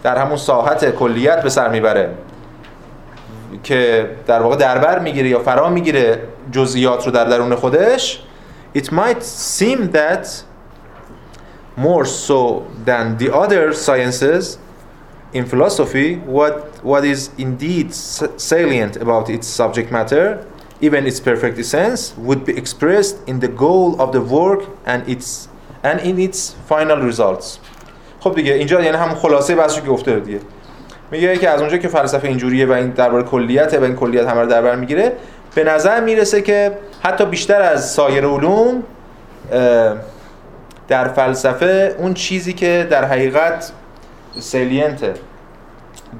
در 0.04 0.18
همون 0.18 0.38
ساحت 0.38 0.96
کلیت 0.96 1.42
به 1.44 1.50
سر 1.50 1.70
می‌بره 1.70 2.10
که 3.64 4.10
در 4.28 4.42
واقع 4.42 4.56
دربر 4.56 5.00
می‌گیره 5.00 5.30
یا 5.30 5.40
فرا 5.40 5.70
می‌گیره 5.70 6.22
جزئیات 6.52 7.06
رو 7.06 7.12
در 7.12 7.26
درون 7.26 7.56
خودش 7.56 8.24
it 8.78 8.86
might 8.86 9.24
seem 9.60 9.80
that 9.94 10.28
more 11.78 12.06
so 12.06 12.62
than 12.86 13.18
the 13.24 13.30
other 13.32 13.74
sciences 13.74 14.58
in 15.38 15.44
philosophy 15.52 16.10
what 16.38 16.56
what 16.92 17.04
is 17.14 17.22
indeed 17.46 17.88
salient 18.52 18.94
about 19.06 19.26
its 19.36 19.48
subject 19.60 19.90
matter 19.98 20.26
even 20.82 21.02
its 21.08 21.20
perfect 21.20 21.58
essence 21.60 22.14
would 22.18 22.42
be 22.46 22.54
expressed 22.62 23.16
in 23.28 23.40
the 23.40 23.48
goal 23.48 24.00
of 24.04 24.12
the 24.12 24.22
work 24.22 24.62
and 24.86 25.08
its 25.14 25.48
and 25.84 26.00
in 26.02 26.20
its 26.20 26.56
final 26.70 27.00
results. 27.12 27.60
خب 28.20 28.36
دیگه 28.36 28.54
اینجا 28.54 28.82
یعنی 28.82 28.98
هم 28.98 29.16
خلاصه 29.16 29.56
بحثی 29.56 29.82
که 29.82 29.88
گفته 29.88 30.20
دیگه. 30.20 30.40
میگه 31.12 31.38
که 31.38 31.50
از 31.50 31.62
اونجا 31.62 31.78
که 31.78 31.88
فلسفه 31.88 32.28
اینجوریه 32.28 32.66
و 32.66 32.72
این 32.72 32.90
درباره 32.90 33.24
کلیته 33.24 33.80
و 33.80 33.84
این 33.84 33.96
کلیت 33.96 34.28
همه 34.28 34.42
رو 34.42 34.48
در 34.48 34.62
بر 34.62 34.76
می‌گیره 34.76 35.14
به 35.56 35.64
نظر 35.64 36.00
می‌رسه 36.02 36.42
که 36.42 36.78
حتی 37.04 37.26
بیشتر 37.26 37.62
از 37.62 37.92
سایر 37.92 38.26
علوم 38.26 38.84
در 40.88 41.08
فلسفه 41.08 41.96
اون 42.00 42.14
چیزی 42.14 42.54
که 42.54 42.88
در 42.90 43.06
حقیقت 43.06 43.72
salient 44.40 45.20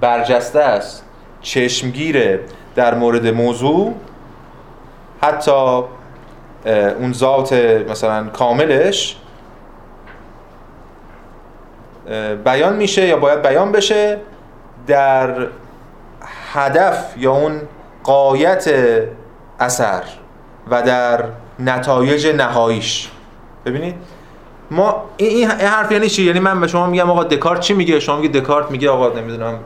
برجسته 0.02 0.60
است 0.60 1.06
چشمگیره 1.42 2.40
در 2.76 2.96
مورد 2.96 3.28
موضوع. 3.28 3.94
حتی 5.22 5.82
اون 7.00 7.14
ذات 7.14 7.54
مثلا 7.90 8.24
کاملش 8.24 9.18
بیان 12.46 12.76
میشه 12.76 13.06
یا 13.06 13.18
باید 13.18 13.42
بیان 13.42 13.72
بشه 13.72 14.18
در 14.88 15.48
هدف 16.54 17.18
یا 17.18 17.32
اون 17.32 17.62
قایت 18.04 18.70
اثر 19.60 20.04
و 20.72 20.82
در 20.82 21.24
نتایج 21.60 22.28
نهاییش. 22.28 23.12
ببینید؟ 23.66 23.96
ما 24.72 25.04
این, 25.18 25.48
حرف 25.48 25.92
یعنی 25.92 26.10
چی؟ 26.10 26.24
یعنی 26.24 26.40
من 26.40 26.62
به 26.62 26.68
شما 26.68 26.88
میگم 26.88 27.10
آقا 27.10 27.24
دکارت 27.24 27.60
چی 27.60 27.74
میگه؟ 27.74 28.00
شما 28.00 28.16
میگی 28.16 28.40
دکارت 28.40 28.72
میگه 28.72 28.90
آقا 28.90 29.20
نمی‌دونم 29.20 29.60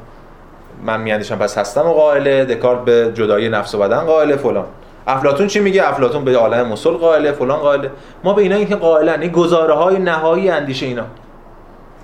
من 0.86 1.02
میاندیشم 1.02 1.36
پس 1.36 1.58
هستم 1.58 1.86
و 1.86 1.94
قائله 1.94 2.46
دکارت 2.46 2.86
به 2.86 3.12
جدایی 3.14 3.50
نفس 3.50 3.76
و 3.76 3.78
بدن 3.78 4.00
قائله 4.00 4.36
فلان. 4.36 4.66
افلاطون 5.08 5.48
چی 5.48 5.60
میگه؟ 5.60 5.90
افلاطون 5.90 6.24
به 6.24 6.38
عالم 6.38 6.68
مسل 6.68 6.92
قائله 6.92 7.32
فلان 7.32 7.60
قائله. 7.60 7.92
ما 8.24 8.34
به 8.34 8.42
اینا 8.42 8.64
که 8.64 8.76
قائلن 8.76 9.22
این 9.22 9.32
گزاره 9.32 9.74
های 9.74 10.00
نهایی 10.00 10.50
اندیشه 10.50 10.86
اینا. 10.86 11.04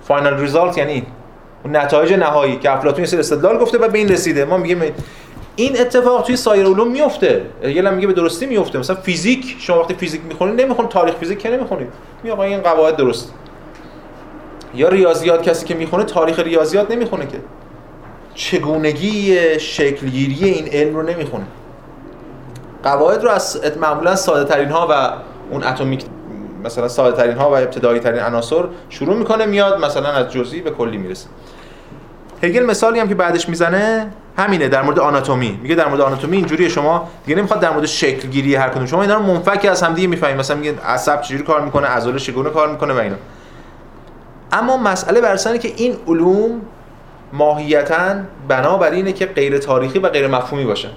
فاینال 0.02 0.40
ریزالت 0.40 0.78
یعنی 0.78 1.06
اون 1.64 1.76
نتایج 1.76 2.12
نهایی 2.12 2.56
که 2.56 2.72
افلاطون 2.72 3.00
یه 3.00 3.06
سری 3.06 3.20
استدلال 3.20 3.58
گفته 3.58 3.78
و 3.78 3.88
به 3.88 3.98
این 3.98 4.08
رسیده. 4.08 4.44
ما 4.44 4.56
میگیم 4.56 4.82
این 5.56 5.80
اتفاق 5.80 6.22
توی 6.22 6.36
سایر 6.36 6.66
علوم 6.66 6.90
میفته. 6.90 7.42
یه 7.62 7.90
میگه 7.90 8.06
به 8.06 8.12
درستی 8.12 8.46
میفته. 8.46 8.78
مثلا 8.78 8.96
فیزیک 8.96 9.56
شما 9.58 9.80
وقتی 9.80 9.94
فیزیک 9.94 10.20
می‌خونید 10.28 10.60
نمی‌خونید 10.60 10.90
تاریخ 10.90 11.14
فیزیک 11.14 11.38
که 11.38 11.50
نمی‌خونید؟ 11.50 11.88
می 12.22 12.30
آقا 12.30 12.42
این 12.42 12.60
قواعد 12.60 12.96
درست. 12.96 13.34
یا 14.74 14.88
ریاضیات 14.88 15.42
کسی 15.42 15.66
که 15.66 15.74
می‌خونه 15.74 16.04
تاریخ 16.04 16.38
ریاضیات 16.38 16.90
نمی‌خونه 16.90 17.26
که. 17.26 17.38
چگونگی 18.34 19.38
شکلگیری 19.58 20.44
این 20.44 20.68
علم 20.68 20.96
رو 20.96 21.02
نمی‌خونه. 21.02 21.44
قواعد 22.82 23.24
رو 23.24 23.30
از 23.30 23.60
معمولا 23.80 24.16
ساده 24.16 24.44
ترین 24.44 24.68
ها 24.68 24.86
و 24.90 25.12
اون 25.50 25.64
اتمیک 25.64 26.04
مثلا 26.64 26.88
ساده 26.88 27.16
ترین 27.16 27.36
ها 27.36 27.50
و 27.50 27.54
ابتدایی 27.54 28.00
ترین 28.00 28.20
عناصر 28.20 28.64
شروع 28.88 29.16
می‌کنه 29.16 29.46
میاد 29.46 29.84
مثلا 29.84 30.08
از 30.08 30.32
جزئی 30.32 30.60
به 30.60 30.70
کلی 30.70 30.96
می‌رسه. 30.96 31.28
هگل 32.42 32.62
مثالی 32.62 33.00
هم 33.00 33.08
که 33.08 33.14
بعدش 33.14 33.48
می‌زنه 33.48 34.12
همینه 34.36 34.68
در 34.68 34.82
مورد 34.82 34.98
آناتومی. 34.98 35.58
میگه 35.62 35.74
در 35.74 35.88
مورد 35.88 36.00
آناتومی 36.00 36.36
اینجوری 36.36 36.70
شما 36.70 37.08
دیگه 37.26 37.38
نمی‌خواد 37.38 37.60
در 37.60 37.70
مورد 37.70 37.86
شکل 37.86 38.28
گیری 38.28 38.54
هر 38.54 38.68
کدوم. 38.68 38.86
شما 38.86 39.02
اینا 39.02 39.14
رو 39.14 39.22
منفک 39.22 39.66
از 39.70 39.82
هم 39.82 39.94
دیگه 39.94 40.08
می‌فهمید. 40.08 40.36
مثلا 40.36 40.56
میگه 40.56 40.74
عصب 40.86 41.20
چجوری 41.20 41.42
کار 41.42 41.60
می‌کنه 41.60 41.86
عضله 41.86 42.18
چگونه 42.18 42.50
کار 42.50 42.68
می‌کنه 42.68 42.94
و 42.94 42.98
اینا. 42.98 43.16
اما 44.52 44.76
مسئله 44.76 45.20
بر 45.20 45.36
که 45.36 45.72
این 45.76 45.96
علوم 46.06 46.60
ماهیتا 47.32 48.14
بنابر 48.48 48.90
اینه 48.90 49.12
که 49.12 49.26
غیر 49.26 49.58
تاریخی 49.58 49.98
و 49.98 50.08
غیر 50.08 50.26
مفهومی 50.26 50.64
باشه. 50.64 50.88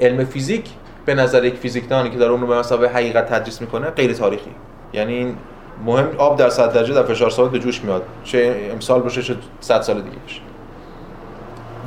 علم 0.00 0.24
فیزیک 0.24 0.64
به 1.04 1.14
نظر 1.14 1.44
یک 1.44 1.54
فیزیکدانی 1.54 2.10
که 2.10 2.18
داره 2.18 2.32
اون 2.32 2.40
رو 2.40 2.46
به 2.46 2.58
مسابقه 2.58 2.94
حقیقت 2.94 3.32
تدریس 3.32 3.60
می‌کنه 3.60 3.90
غیر 3.90 4.12
تاریخی. 4.12 4.50
یعنی 4.92 5.14
این 5.14 5.36
مهم 5.84 6.08
آب 6.18 6.38
در 6.38 6.48
100 6.48 6.72
درجه 6.72 6.94
در 6.94 7.02
فشار 7.02 7.30
ثابت 7.30 7.50
به 7.50 7.58
جوش 7.58 7.80
میاد. 7.80 8.02
چه 8.24 8.68
امسال 8.72 9.00
باشه 9.00 9.22
چه 9.22 9.36
100 9.60 9.80
سال 9.80 10.02
دیگه 10.02 10.16
باشه. 10.16 10.40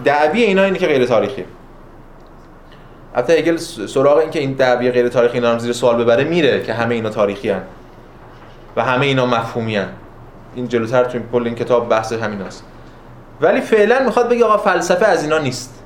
دعوی 0.03 0.43
اینا 0.43 0.63
اینه 0.63 0.77
که 0.77 0.87
غیر 0.87 1.05
تاریخی. 1.05 1.45
البته 3.15 3.33
هگل 3.33 3.57
سراغ 3.57 4.17
این 4.17 4.29
که 4.29 4.39
این 4.39 4.53
دعوی 4.53 4.91
غیر 4.91 5.09
تاریخی 5.09 5.33
اینا 5.33 5.53
رو 5.53 5.59
زیر 5.59 5.73
سوال 5.73 6.03
ببره 6.03 6.23
میره 6.23 6.63
که 6.63 6.73
همه 6.73 6.95
اینا 6.95 7.09
تاریخی 7.09 7.49
هن. 7.49 7.61
و 8.75 8.83
همه 8.83 9.05
اینا 9.05 9.25
مفهومی 9.25 9.75
هن. 9.75 9.87
این 10.55 10.67
جلوتر 10.67 11.03
تو 11.03 11.19
کل 11.31 11.45
این 11.45 11.55
کتاب 11.55 11.89
بحث 11.89 12.13
همین 12.13 12.41
هست. 12.41 12.63
ولی 13.41 13.61
فعلا 13.61 13.99
می‌خواد 14.05 14.29
بگه 14.29 14.45
آقا 14.45 14.57
فلسفه 14.57 15.05
از 15.05 15.23
اینا 15.23 15.37
نیست. 15.37 15.83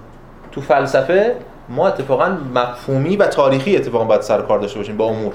تو 0.52 0.62
فلسفه 0.62 1.36
ما 1.70 1.88
اتفاقا 1.88 2.38
مفهومی 2.56 3.18
و 3.18 3.28
تاریخی 3.28 3.78
اتفاقا 3.78 4.04
باید 4.04 4.22
سر 4.22 4.42
کار 4.42 4.60
داشته 4.60 4.80
باشیم 4.80 4.98
با 4.98 5.06
امور. 5.06 5.34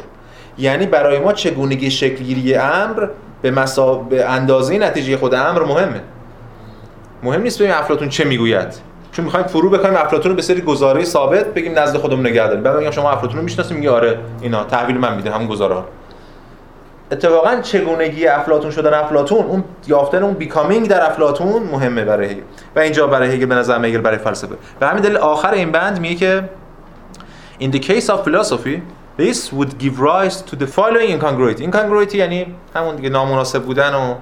یعنی 0.59 0.87
برای 0.87 1.19
ما 1.19 1.33
چگونگی 1.33 1.91
شکلگیری 1.91 2.55
امر 2.55 3.09
به, 3.43 3.51
مسا... 3.51 3.95
به 3.95 4.25
اندازه 4.25 4.79
نتیجه 4.79 5.17
خود 5.17 5.35
امر 5.35 5.63
مهمه. 5.63 6.01
مهم 7.23 7.43
نیست 7.43 7.59
ببینیم 7.59 7.77
افلاطون 7.79 8.09
چه 8.09 8.25
می‌گوید. 8.25 8.75
چون 9.13 9.25
می‌خوایم 9.25 9.47
فرو 9.47 9.71
بکنیم 9.71 9.97
افلاطون 9.97 10.31
رو 10.31 10.37
به 10.37 10.43
سری 10.43 10.61
گزاره 10.61 11.05
ثابت 11.05 11.55
بگیم 11.55 11.79
نزد 11.79 11.97
خودمون 11.97 12.27
نگه 12.27 12.47
داریم. 12.47 12.63
بعد 12.63 12.77
بگم 12.77 12.91
شما 12.91 13.11
افلاطون 13.11 13.37
رو 13.37 13.43
می‌شناسید 13.43 13.77
میگه 13.77 13.91
آره 13.91 14.19
اینا 14.41 14.65
تحویل 14.65 14.99
من 14.99 15.17
میده 15.17 15.31
همون 15.31 15.47
گزاره 15.47 15.77
اتفاقا 17.13 17.61
چگونگی 17.61 18.27
افلاطون 18.27 18.71
شدن 18.71 18.95
افلاطون 18.95 19.45
اون 19.45 19.65
یافتن 19.87 20.23
اون 20.23 20.35
بیکامینگ 20.35 20.89
در 20.89 21.07
افلاطون 21.07 21.63
مهمه 21.63 22.05
برای 22.05 22.27
هگل 22.27 22.43
و 22.77 22.81
اینجا 22.81 23.07
برای 23.07 23.35
هگل 23.35 23.47
به 23.47 23.55
نظر 23.55 23.85
هگل 23.85 24.01
برای 24.01 24.19
فلسفه. 24.19 24.55
و 24.81 24.89
همین 24.89 25.03
دلیل 25.03 25.17
آخر 25.17 25.53
این 25.53 25.73
بند 25.73 26.01
میگه 26.01 26.15
که 26.15 26.49
in 27.61 27.75
the 27.75 27.81
case 27.81 28.07
of 28.07 28.29
philosophy 28.29 28.81
this 29.19 29.53
would 29.53 29.73
give 29.83 29.99
rise 30.01 30.37
to 30.51 30.57
the 30.57 30.67
following 30.67 31.21
incongruity. 31.21 31.63
Incongruity 31.63 32.15
یعنی 32.15 32.55
همون 32.75 32.97
دیگه 32.97 33.09
نامناسب 33.09 33.63
بودن 33.63 33.95
و 33.95 34.15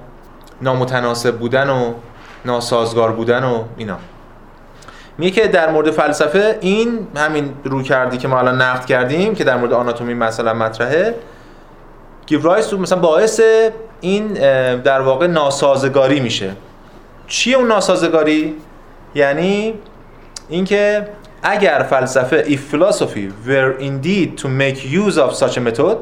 نامتناسب 0.61 1.37
بودن 1.37 1.69
و 1.69 1.93
ناسازگار 2.47 3.11
بودن 3.11 3.43
و 3.43 3.63
اینا. 3.77 3.97
میگه 5.17 5.41
که 5.41 5.47
در 5.47 5.71
مورد 5.71 5.91
فلسفه 5.91 6.57
این 6.61 7.07
همین 7.15 7.53
رو 7.63 7.81
کردی 7.83 8.17
که 8.17 8.27
ما 8.27 8.39
الان 8.39 8.61
نقد 8.61 8.85
کردیم 8.85 9.35
که 9.35 9.43
در 9.43 9.57
مورد 9.57 9.73
آناتومی 9.73 10.13
مثلا 10.13 10.53
مطرحه 10.53 11.15
rise 12.31 12.73
مثلا 12.73 12.99
باعث 12.99 13.41
این 14.01 14.27
در 14.77 15.01
واقع 15.01 15.27
ناسازگاری 15.27 16.19
میشه. 16.19 16.51
چیه 17.27 17.57
اون 17.57 17.67
ناسازگاری؟ 17.67 18.55
یعنی 19.15 19.73
اینکه 20.49 21.07
اگر 21.43 21.87
فلسفه 21.89 22.43
if 22.43 22.75
philosophy 22.75 23.47
were 23.47 23.79
indeed 23.79 24.41
to 24.41 24.47
make 24.47 24.77
use 24.85 25.17
of 25.17 25.35
such 25.35 25.57
a 25.57 25.61
method 25.69 25.97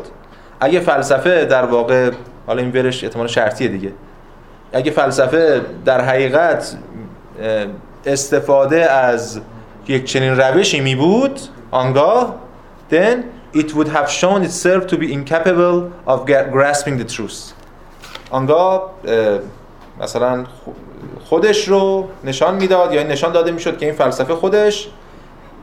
اگه 0.59 0.79
فلسفه 0.79 1.45
در 1.45 1.65
واقع 1.65 2.11
حالا 2.47 2.61
این 2.61 2.71
ورش 2.71 3.03
احتمال 3.03 3.27
شرطیه 3.27 3.67
دیگه. 3.67 3.91
اگه 4.74 4.91
فلسفه 4.91 5.61
در 5.86 6.01
حقیقت 6.01 6.78
استفاده 8.05 8.91
از 8.91 9.39
یک 9.88 10.05
چنین 10.05 10.38
روشی 10.38 10.80
می 10.80 10.95
بود 10.95 11.39
آنگاه 11.72 12.36
then 12.91 13.18
it 13.53 13.74
would 13.74 13.88
have 13.88 14.09
shown 14.09 14.43
itself 14.43 14.88
to 14.88 14.97
be 14.97 15.07
incapable 15.13 15.78
of 16.07 16.26
grasping 16.28 16.97
the 16.99 17.16
truth. 17.16 17.53
آنگاه 18.30 18.91
مثلا 20.01 20.43
خودش 21.26 21.68
رو 21.68 22.07
نشان 22.24 22.55
می‌داد 22.55 22.93
یا 22.93 23.03
نشان 23.03 23.32
داده 23.32 23.51
می‌شد 23.51 23.78
که 23.78 23.86
این 23.86 23.95
فلسفه 23.95 24.36
خودش 24.36 24.88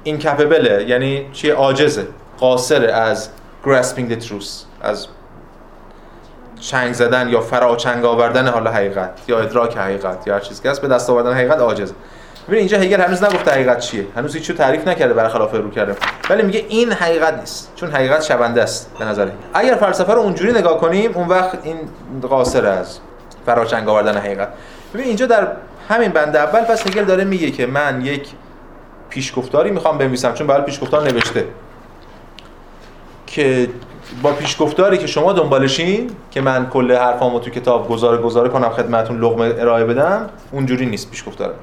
incapable 0.07 0.68
یعنی 0.86 1.26
چی؟ 1.32 1.50
عاجزه 1.50 2.07
قاصر 2.38 2.90
از 2.90 3.28
grasping 3.64 4.12
the 4.12 4.28
truth 4.28 4.50
از 4.82 5.07
چنگ 6.62 6.92
زدن 6.92 7.28
یا 7.28 7.40
فراچنگ 7.40 8.04
آوردن 8.04 8.48
حالا 8.48 8.70
حقیقت. 8.70 9.10
یا 9.28 9.40
ادراک 9.40 9.76
حقیقت 9.76 10.26
یا 10.26 10.34
هر 10.34 10.40
چیزی 10.40 10.62
که 10.62 10.70
هست 10.70 10.82
به 10.82 10.88
دست 10.88 11.10
آوردن 11.10 11.32
حقیقت 11.32 11.58
عاجز 11.58 11.92
ببین 12.48 12.58
اینجا 12.58 12.78
هگل 12.78 13.00
هنوز 13.00 13.22
نگفته 13.22 13.50
حقیقت 13.50 13.78
چیه. 13.78 14.06
هنوز 14.16 14.34
هیچ 14.34 14.50
تعریف 14.52 14.88
نکرده 14.88 15.14
برخلاف 15.14 15.54
رو 15.54 15.70
کرده 15.70 15.96
ولی 16.30 16.42
میگه 16.42 16.64
این 16.68 16.92
حقیقت 16.92 17.38
نیست. 17.38 17.72
چون 17.76 17.90
حقیقت 17.90 18.22
شونده 18.22 18.62
است 18.62 18.90
به 18.98 19.04
نظر 19.04 19.28
اگر 19.54 19.74
فلسفه 19.74 20.12
رو 20.12 20.20
اونجوری 20.20 20.52
نگاه 20.52 20.78
کنیم 20.78 21.10
اون 21.14 21.28
وقت 21.28 21.58
این 21.62 21.78
قاصر 22.22 22.66
از 22.66 22.98
فراچنگ 23.46 23.88
آوردن 23.88 24.16
حقیقت. 24.18 24.48
ببین 24.94 25.06
اینجا 25.06 25.26
در 25.26 25.48
همین 25.88 26.08
بند 26.08 26.36
اول 26.36 26.60
پس 26.60 26.86
هگل 26.86 27.04
داره 27.04 27.24
میگه 27.24 27.50
که 27.50 27.66
من 27.66 28.02
یک 28.04 28.28
پیشگفتاری 29.08 29.70
می‌خوام 29.70 29.98
بنویسم. 29.98 30.34
چون 30.34 30.46
برای 30.46 30.62
پیشگفتار 30.62 31.02
نوشته. 31.02 31.44
که 33.26 33.68
با 34.22 34.32
پیشگفتاری 34.32 34.98
که 34.98 35.06
شما 35.06 35.32
دنبالشین 35.32 36.10
که 36.30 36.40
من 36.40 36.68
کل 36.68 36.92
حرفامو 36.92 37.38
تو 37.38 37.50
کتاب 37.50 37.88
گزاره 37.88 38.18
گزاره 38.18 38.48
کنم 38.48 38.68
خدمتون 38.68 39.20
لغمه 39.20 39.54
ارائه 39.58 39.84
بدم 39.84 40.30
اونجوری 40.52 40.86
نیست 40.86 41.10
پیشگفتار 41.10 41.54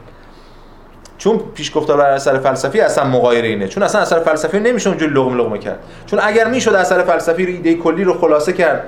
چون 1.18 1.40
پیشگفتار 1.56 1.98
بر 1.98 2.10
اثر 2.10 2.40
فلسفی 2.40 2.80
اصلا 2.80 3.04
مغایر 3.04 3.46
اینه. 3.46 3.68
چون 3.68 3.84
اصلا 3.84 4.02
اثر 4.02 4.20
فلسفی 4.20 4.60
نمیشه 4.60 4.90
اونجوری 4.90 5.14
لغمه 5.14 5.36
لغمه 5.36 5.58
کرد. 5.58 5.80
چون 6.06 6.20
اگر 6.24 6.48
می‌شد 6.48 6.74
اثر 6.74 7.04
فلسفی 7.04 7.46
رو 7.46 7.52
ایده 7.52 7.76
کلی 7.76 8.04
رو 8.04 8.20
خلاصه 8.20 8.54
کرد 8.54 8.84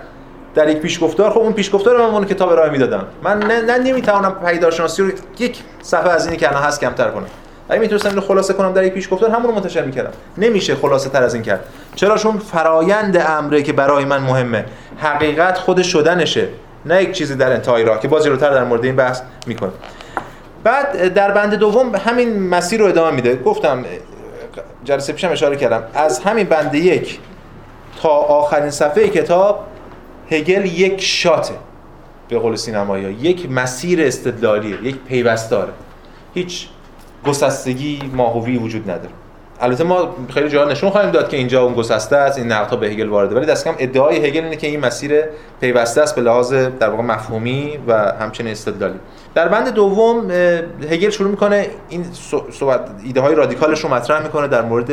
در 0.56 0.70
یک 0.70 0.78
پیشگفتار 0.78 1.32
خب 1.32 1.38
اون 1.38 1.54
پیشگفتار 1.54 2.12
من 2.12 2.26
کتاب 2.26 2.50
ارائه 2.50 2.72
می‌دادم. 2.72 3.06
من 3.24 3.40
نه, 3.40 3.62
نه 3.62 3.78
نمی‌توانم 3.78 4.36
رو 4.98 5.12
یک 5.40 5.64
صفحه 5.82 6.10
از 6.10 6.26
اینی 6.26 6.38
که 6.38 6.50
الان 6.50 6.64
هست 6.64 6.82
کمتر 6.82 7.10
کنم. 7.10 7.28
اگه 7.72 7.82
می‌تونستم 7.82 8.10
اینو 8.10 8.22
خلاصه 8.22 8.54
کنم 8.54 8.74
در 8.74 8.84
یک 8.84 8.94
پیشگفتار 8.94 9.30
همون 9.30 9.44
رو 9.44 9.52
منتشر 9.52 9.86
می‌کردم. 9.86 10.12
نمیشه 10.38 10.76
خلاصه 10.76 11.10
تر 11.10 11.24
از 11.24 11.34
این 11.34 11.44
کرد. 11.44 11.66
چرا؟ 11.96 12.18
چون 12.18 12.38
فرایند 12.38 13.18
امره 13.18 13.64
که 13.64 13.74
برای 13.74 14.06
من 14.06 14.18
مهمه 14.18 14.66
حقیقت 14.98 15.58
خود 15.58 15.82
شدنشه 15.82 16.48
نه 16.86 17.04
یک 17.04 17.12
چیزی 17.12 17.36
در 17.36 17.52
انتهای 17.52 17.84
راه 17.84 18.00
که 18.00 18.08
باز 18.08 18.24
جلوتر 18.24 18.50
در 18.50 18.64
مورد 18.64 18.86
این 18.86 18.96
بحث 18.96 19.22
می‌کنه 19.48 19.72
بعد 20.64 21.14
در 21.14 21.32
بند 21.32 21.54
دوم 21.54 21.96
همین 21.96 22.50
مسیر 22.50 22.80
رو 22.80 22.86
ادامه 22.86 23.16
میده. 23.16 23.36
گفتم 23.36 23.86
جلسه 24.84 25.14
پیشم 25.14 25.32
اشاره 25.32 25.56
کردم. 25.56 25.84
از 25.94 26.20
همین 26.20 26.48
بند 26.48 26.76
یک 26.76 27.20
تا 28.02 28.10
آخرین 28.10 28.72
صفحه 28.72 29.08
کتاب 29.08 29.68
هگل 30.30 30.66
یک 30.66 31.02
شاته 31.02 31.54
به 32.30 32.40
قول 32.40 32.56
سینمایی 32.56 33.04
یک 33.04 33.52
مسیر 33.52 34.02
استدلالیه 34.02 34.84
یک 34.84 34.96
پیوستاره. 34.96 35.74
هیچ 36.34 36.68
گسستگی 37.26 38.12
ماهوی 38.14 38.58
وجود 38.58 38.92
نداره. 38.92 39.14
البته 39.62 39.84
ما 39.84 40.16
خیلی 40.30 40.50
جا 40.50 40.66
نشون 40.66 40.90
خواهیم 40.90 41.12
داد 41.12 41.30
که 41.30 41.38
اینجا 41.38 41.64
اون 41.64 41.74
گسسته 41.74 42.16
است 42.16 42.38
این 42.38 42.52
نقدها 42.52 42.76
به 42.76 42.88
هگل 42.88 43.08
وارده. 43.08 43.36
ولی 43.36 43.46
دست 43.46 43.66
کم 43.66 43.76
ادعای 43.80 44.26
هگل 44.26 44.44
اینه 44.44 44.56
که 44.56 44.68
این 44.68 44.80
مسیر 44.80 45.24
پیوسته 45.62 46.02
است 46.02 46.16
به 46.16 46.22
لحاظ 46.22 46.54
در 46.54 46.90
واقع 46.90 47.04
مفهومی 47.04 47.80
و 47.88 47.94
همچنین 47.94 48.52
استدلالی. 48.52 49.00
در 49.36 49.48
بند 49.48 49.70
دوم 49.70 50.32
هگل 50.90 51.10
شروع 51.10 51.30
می‌کنه 51.30 51.68
این 51.90 52.06
صحبت 52.52 52.90
ایده 53.04 53.22
های 53.22 53.36
رادیکالش 53.36 53.80
رو 53.80 53.94
مطرح 53.94 54.24
می‌کنه 54.24 54.48
در 54.48 54.62
مورد 54.62 54.92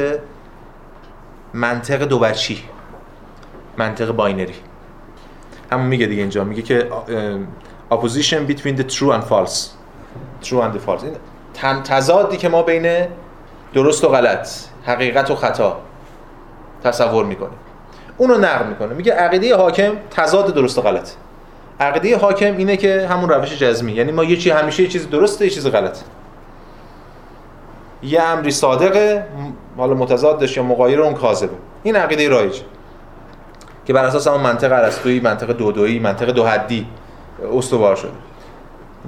منطق 1.55 2.03
دو 2.03 2.19
بچی 2.19 2.59
منطق 3.79 4.13
باینری. 4.13 4.55
همون 5.73 5.87
میگه 5.87 6.07
دیگه 6.07 6.21
اینجا. 6.21 6.45
میگه 6.45 6.63
که 6.63 6.89
opposition 7.91 8.51
between 8.51 8.77
the 8.81 8.85
true 8.85 9.13
and 9.13 9.25
false. 9.31 9.57
true 10.43 10.61
and 10.61 10.75
the 10.75 10.89
false. 10.89 11.05
این 11.63 11.83
تضادی 11.83 12.37
که 12.37 12.49
ما 12.49 12.63
بین 12.63 13.07
درست 13.75 14.05
و 14.05 14.09
غلط 14.09 14.49
حقیقت 14.87 15.31
و 15.31 15.35
خطا 15.35 15.77
تصور 16.85 17.25
می‌کنه. 17.25 17.49
اونو 18.17 18.39
نقد 18.39 18.67
می‌کنه. 18.67 18.95
میگه 18.95 19.13
عقیده 19.13 19.57
حاکم 19.57 19.93
تضاد 20.11 20.55
درست 20.55 20.79
و 20.79 20.83
غلط. 20.83 21.11
عقیده 21.81 22.19
حاکم 22.19 22.57
اینه 22.57 22.77
که 22.77 23.07
همون 23.11 23.29
روش 23.29 23.59
جزمی. 23.59 23.93
یعنی 23.93 24.13
ما 24.13 24.25
یه 24.25 24.37
چی 24.37 24.51
همیشه 24.51 24.83
یه 24.83 24.89
چیز 24.89 25.11
درسته 25.11 25.45
یه 25.45 25.51
چیز 25.51 25.67
غلط. 25.67 25.99
یه 28.03 28.23
امری 28.23 28.51
صادقه 28.51 29.27
حالا 29.77 29.95
متضادش 29.95 30.57
یا 30.57 30.63
مغایر 30.63 31.03
اون 31.03 31.15
کاذبه. 31.15 31.55
این 31.83 31.97
عقیده 31.97 32.29
رایج. 32.29 32.61
که 33.87 33.93
بر 33.93 34.05
اساس 34.05 34.29
همون 34.29 34.41
منطق 34.41 34.73
ارسطویی 34.73 35.21
منطق 35.21 35.53
دودویی 35.53 35.99
منطق 35.99 36.31
دو 36.31 36.47
حدی 36.47 36.87
استوار 37.53 37.97
شده. 37.97 38.11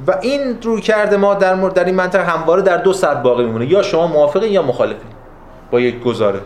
و 0.07 0.18
این 0.20 0.62
روی 0.62 0.80
کرده 0.80 1.16
ما 1.16 1.34
در 1.34 1.55
مورد 1.55 1.74
در 1.74 1.84
این 1.84 1.94
منطقه 1.94 2.24
همواره 2.24 2.62
در 2.62 2.76
دو 2.76 2.92
سطح 2.92 3.20
باقی 3.20 3.44
میمونه. 3.44 3.66
یا 3.66 3.82
شما 3.82 4.07
موافقین 4.07 4.53
یا 4.53 4.62
مخالفین. 4.62 5.11
با 5.70 5.80
یک 5.80 6.01
گزاره. 6.01 6.40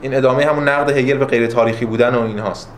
این 0.00 0.14
ادامه 0.14 0.44
همون 0.44 0.68
نقد 0.68 0.90
هگل 0.90 1.18
به 1.18 1.24
غیر 1.24 1.46
تاریخی 1.46 1.84
بودن 1.84 2.14
و 2.14 2.22
این 2.22 2.38
هاست. 2.38 2.72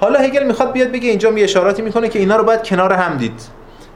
حالا 0.00 0.18
هگل 0.18 0.46
می‌خواد 0.46 0.72
بیاد 0.72 0.88
بگه 0.88 1.08
اینجا 1.08 1.30
می 1.30 1.42
اشاراتی 1.42 1.82
می‌کنه 1.82 2.08
که 2.08 2.18
اینا 2.18 2.36
رو 2.36 2.44
باید 2.44 2.62
کنار 2.62 2.92
هم 2.92 3.16
دید. 3.16 3.42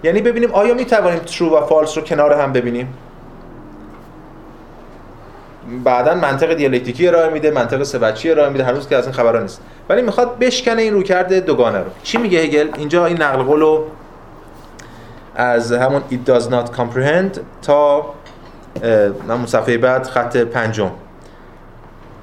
یعنی 0.03 0.21
ببینیم 0.21 0.51
آیا 0.53 0.75
می‌توانیم 0.75 1.19
ترو 1.19 1.57
و 1.57 1.67
فالس 1.67 1.99
رو 1.99 2.05
کنار 2.05 2.33
هم 2.33 2.53
ببینیم؟ 2.53 2.95
بعدا 5.85 6.15
منطق 6.15 6.55
دیالکتیکی 6.55 7.09
ارائه 7.09 7.31
میده 7.31 7.51
منطق 7.51 7.83
سبچی 7.83 8.31
ارائه 8.31 8.49
میده. 8.49 8.65
هر 8.65 8.73
روز 8.73 8.89
که 8.89 8.97
از 8.97 9.05
این 9.05 9.15
خبرا 9.15 9.41
نیست. 9.41 9.63
ولی 9.93 10.03
می‌خواد 10.03 10.39
بشکنه 10.39 10.83
این 10.83 10.95
روکرد 10.95 11.45
دوگانه 11.45 11.79
رو. 11.79 11.91
چی 12.03 12.19
میگه 12.19 12.39
هگل؟ 12.39 12.69
اینجا 12.77 13.07
این 13.07 13.23
نقل 13.23 13.43
قولو 13.43 13.85
از 15.35 15.73
همون 15.73 16.03
it 16.11 16.31
does 16.31 16.43
not 16.43 16.77
comprehend 16.77 17.41
تا 17.63 18.07
همون 19.29 19.47
صفحه 19.47 19.79
بعد 19.79 20.07
خط 20.07 20.37
پنجم. 20.37 20.91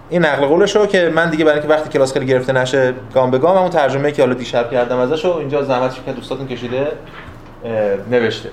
این 0.09 0.25
نقل 0.25 0.45
قولش 0.45 0.75
رو 0.75 0.85
که 0.85 1.11
من 1.15 1.29
دیگه 1.29 1.45
برای 1.45 1.59
اینکه 1.59 1.73
وقتی 1.73 1.89
کلاس 1.89 2.13
خیلی 2.13 2.25
گرفته 2.25 2.53
نشه 2.53 2.93
گام 3.13 3.31
به 3.31 3.37
گام 3.37 3.57
همون 3.57 3.69
ترجمه 3.69 4.11
که 4.11 4.21
حالا 4.21 4.33
دیشب 4.33 4.71
کردم 4.71 4.97
ازش 4.97 5.25
رو 5.25 5.35
اینجا 5.35 5.63
زحمت 5.63 6.05
که 6.05 6.11
دوستاتون 6.11 6.47
کشیده 6.47 6.87
نوشته. 8.11 8.49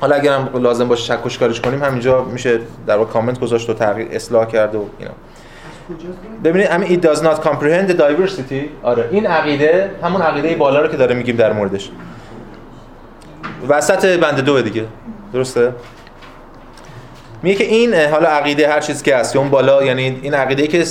حالا 0.00 0.16
اگر 0.16 0.32
هم 0.32 0.62
لازم 0.62 0.88
باشه 0.88 1.16
چکش 1.16 1.38
کارش 1.38 1.60
کنیم 1.60 1.82
همینجا 1.82 2.24
میشه 2.24 2.60
در 2.86 2.96
واقع 2.96 3.12
کامنت 3.12 3.40
گذاشت 3.40 3.70
و 3.70 3.74
تغییر 3.74 4.08
اصلاح 4.12 4.46
کرد 4.46 4.74
و 4.74 4.84
اینا. 4.98 5.12
ببینید 6.44 6.68
همین 6.68 7.00
it 7.00 7.04
does 7.04 7.18
not 7.18 7.40
comprehend 7.44 7.90
the 7.90 7.94
diversity. 7.94 8.64
آره 8.82 9.08
این 9.10 9.26
عقیده 9.26 9.90
همون 10.02 10.22
عقیده 10.22 10.54
بالا 10.54 10.80
رو 10.80 10.88
که 10.88 10.96
داره 10.96 11.14
میگیم 11.14 11.36
در 11.36 11.52
موردش. 11.52 11.90
وسط 13.68 14.18
بند 14.18 14.40
دو 14.40 14.62
دیگه. 14.62 14.84
درسته؟ 15.32 15.72
میگه 17.42 17.56
که 17.56 17.64
این 17.64 17.94
حالا 17.94 18.28
عقیده 18.28 18.68
هر 18.68 18.80
چیز 18.80 19.02
که 19.02 19.16
هست 19.16 19.36
اون 19.36 19.50
بالا 19.50 19.84
یعنی 19.84 20.20
این 20.22 20.34
عقیده 20.34 20.66
که 20.66 20.84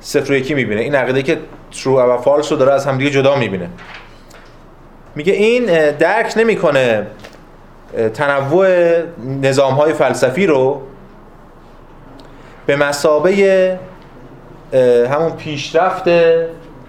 صفر 0.00 0.32
و 0.32 0.36
یکی 0.36 0.54
می‌بینه 0.54 0.80
این 0.80 0.94
عقیده 0.94 1.22
که 1.22 1.38
true 1.72 1.86
و 1.86 2.22
false 2.22 2.48
رو 2.48 2.56
داره 2.56 2.72
از 2.72 2.86
همدیگه 2.86 3.10
جدا 3.10 3.36
می‌بینه. 3.36 3.68
میگه 5.14 5.32
این 5.32 5.90
درک 5.90 6.34
نمی‌کنه 6.36 7.06
تنوع 8.14 8.68
نظام 9.42 9.74
های 9.74 9.92
فلسفی 9.92 10.46
رو 10.46 10.82
به 12.66 12.76
مسابه 12.76 13.78
همون 15.10 15.32
پیشرفت 15.32 16.04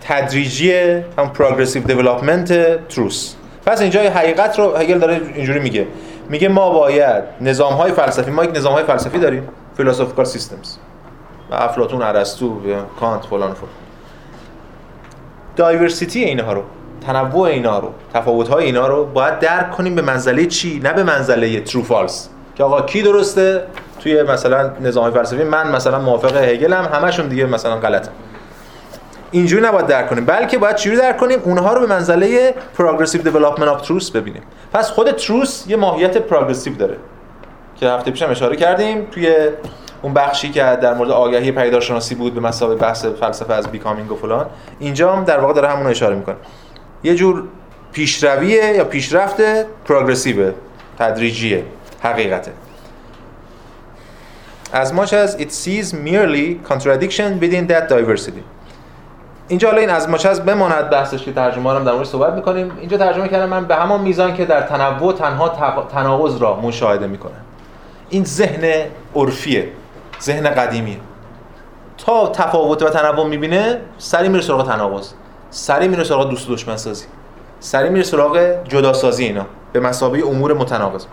تدریجی 0.01 0.73
همون 1.17 1.29
progressive 1.33 1.83
development 1.83 2.87
truth 2.87 3.35
پس 3.65 3.81
اینجا 3.81 4.01
حقیقت 4.01 4.59
رو 4.59 4.75
هگل 4.75 4.99
داره 4.99 5.21
اینجوری 5.35 5.59
میگه. 5.59 5.87
میگه 6.29 6.47
ما 6.47 6.69
باید 6.69 7.23
نظام 7.41 7.73
های 7.73 7.91
فلسفی 7.91 8.31
ما 8.31 8.43
یک 8.43 8.55
نظام 8.55 8.73
های 8.73 8.83
فلسفی 8.83 9.19
داریم 9.19 9.49
فیلسوفیکال 9.77 10.25
سیستمز 10.25 10.77
و 11.51 11.55
افلاطون 11.55 12.01
ارسطو 12.01 12.59
کانت 12.99 13.25
فلان 13.25 13.53
فلان. 13.53 13.71
diversity 15.55 16.23
اینها 16.23 16.53
رو 16.53 16.63
تنوع 17.07 17.41
اینا 17.41 17.79
رو 17.79 17.91
تفاوت 18.13 18.47
های 18.47 18.65
اینا 18.65 18.87
رو 18.87 19.05
باید 19.05 19.39
درک 19.39 19.71
کنیم 19.71 19.95
به 19.95 20.01
منزله 20.01 20.45
چی؟ 20.45 20.79
نه 20.83 20.93
به 20.93 21.03
منزله 21.03 21.61
true 21.61 21.83
false 21.83 22.29
که 22.55 22.63
آقا 22.63 22.81
کی 22.81 23.01
درسته؟ 23.01 23.63
توی 23.99 24.23
مثلا 24.23 24.71
نظام 24.81 25.11
فلسفی 25.11 25.43
من 25.43 25.71
مثلا 25.71 25.99
موافق 25.99 26.35
هگلم 26.35 26.89
همشون 26.93 27.27
دیگه 27.27 27.45
مثلا 27.45 27.75
غلطه 27.75 28.09
اینجوری 29.31 29.63
نباید 29.63 29.87
درک 29.87 30.09
کنیم 30.09 30.25
بلکه 30.25 30.57
باید 30.57 30.75
چجوری 30.75 30.97
درک 30.97 31.17
کنیم؟ 31.17 31.39
اونها 31.43 31.73
رو 31.73 31.81
به 31.81 31.87
منزله 31.87 32.55
progressive 32.77 33.21
development 33.21 33.69
of 33.69 33.81
truth 33.81 34.09
ببینیم. 34.09 34.41
پس 34.73 34.91
خود 34.91 35.11
truth 35.11 35.67
یه 35.67 35.75
ماهیت 35.75 36.17
progressive 36.17 36.75
داره. 36.75 36.97
که 37.75 37.89
هفته 37.89 38.11
پیشم 38.11 38.29
اشاره 38.29 38.55
کردیم 38.55 39.07
توی 39.11 39.35
اون 40.01 40.13
بخشی 40.13 40.51
که 40.51 40.61
در 40.61 40.93
مورد 40.93 41.11
آگاهی 41.11 41.51
پیدارشناسی 41.51 42.15
بود 42.15 42.33
به 42.33 42.41
مثابه 42.41 42.75
بحث 42.75 43.05
فلسفه 43.05 43.53
از 43.53 43.67
becoming 43.67 44.11
و 44.11 44.15
فلان. 44.15 44.45
اینجا 44.79 45.13
هم 45.13 45.23
در 45.23 45.39
واقع 45.39 45.53
داره 45.53 45.69
همون 45.69 45.87
اشاره 45.87 46.15
می‌کنه. 46.15 46.35
یه 47.03 47.15
جور 47.15 47.43
پیشرویه 47.91 48.65
یا 48.65 48.83
پیشرفت 48.83 49.41
progressive 49.85 50.51
تدریجیه 50.99 51.63
حقیقته. 52.03 52.51
As 54.73 54.91
much 54.91 55.13
as 55.13 55.35
it 55.39 55.51
sees 55.51 55.93
merely 55.93 56.59
contradiction 56.69 57.39
within 57.39 57.67
that 57.67 57.89
diversity. 57.89 58.43
اینجا 59.47 59.69
حالا 59.69 59.81
این 59.81 59.89
از 59.89 60.09
ماچ 60.09 60.27
بماند 60.27 60.89
بحثش 60.89 61.23
که 61.23 61.33
ترجمه 61.33 61.71
هم 61.71 61.83
در 61.83 61.91
مورد 61.91 62.05
صحبت 62.05 62.33
می‌کنیم. 62.33 62.71
اینجا 62.79 62.97
ترجمه 62.97 63.27
کردم 63.27 63.49
من 63.49 63.65
به 63.65 63.75
همان 63.75 64.01
میزان 64.01 64.33
که 64.33 64.45
در 64.45 64.61
تنوع 64.61 65.13
تنها 65.13 65.49
تناقض 65.91 66.41
را 66.41 66.55
مشاهده 66.55 67.07
می‌کنم. 67.07 67.41
این 68.09 68.25
ذهن 68.25 68.85
عرفیه 69.15 69.69
ذهن 70.21 70.49
قدیمیه 70.49 70.97
تا 71.97 72.27
تفاوت 72.27 72.83
و 72.83 72.89
تنوع 72.89 73.27
می‌بینه 73.27 73.81
سری 73.97 74.29
میره 74.29 74.43
سراغ 74.43 74.67
تناقض. 74.67 75.09
سری 75.49 75.87
میره 75.87 76.03
سراغ 76.03 76.29
دوست 76.29 76.49
دشمن 76.49 76.77
سازی 76.77 77.05
سری 77.59 77.89
میره 77.89 78.03
سراغ 78.03 78.55
جدا 78.67 78.93
سازی 78.93 79.25
اینا. 79.25 79.45
به 79.73 79.79
مسابقه 79.79 80.27
امور 80.27 80.53
متناقض. 80.53 81.05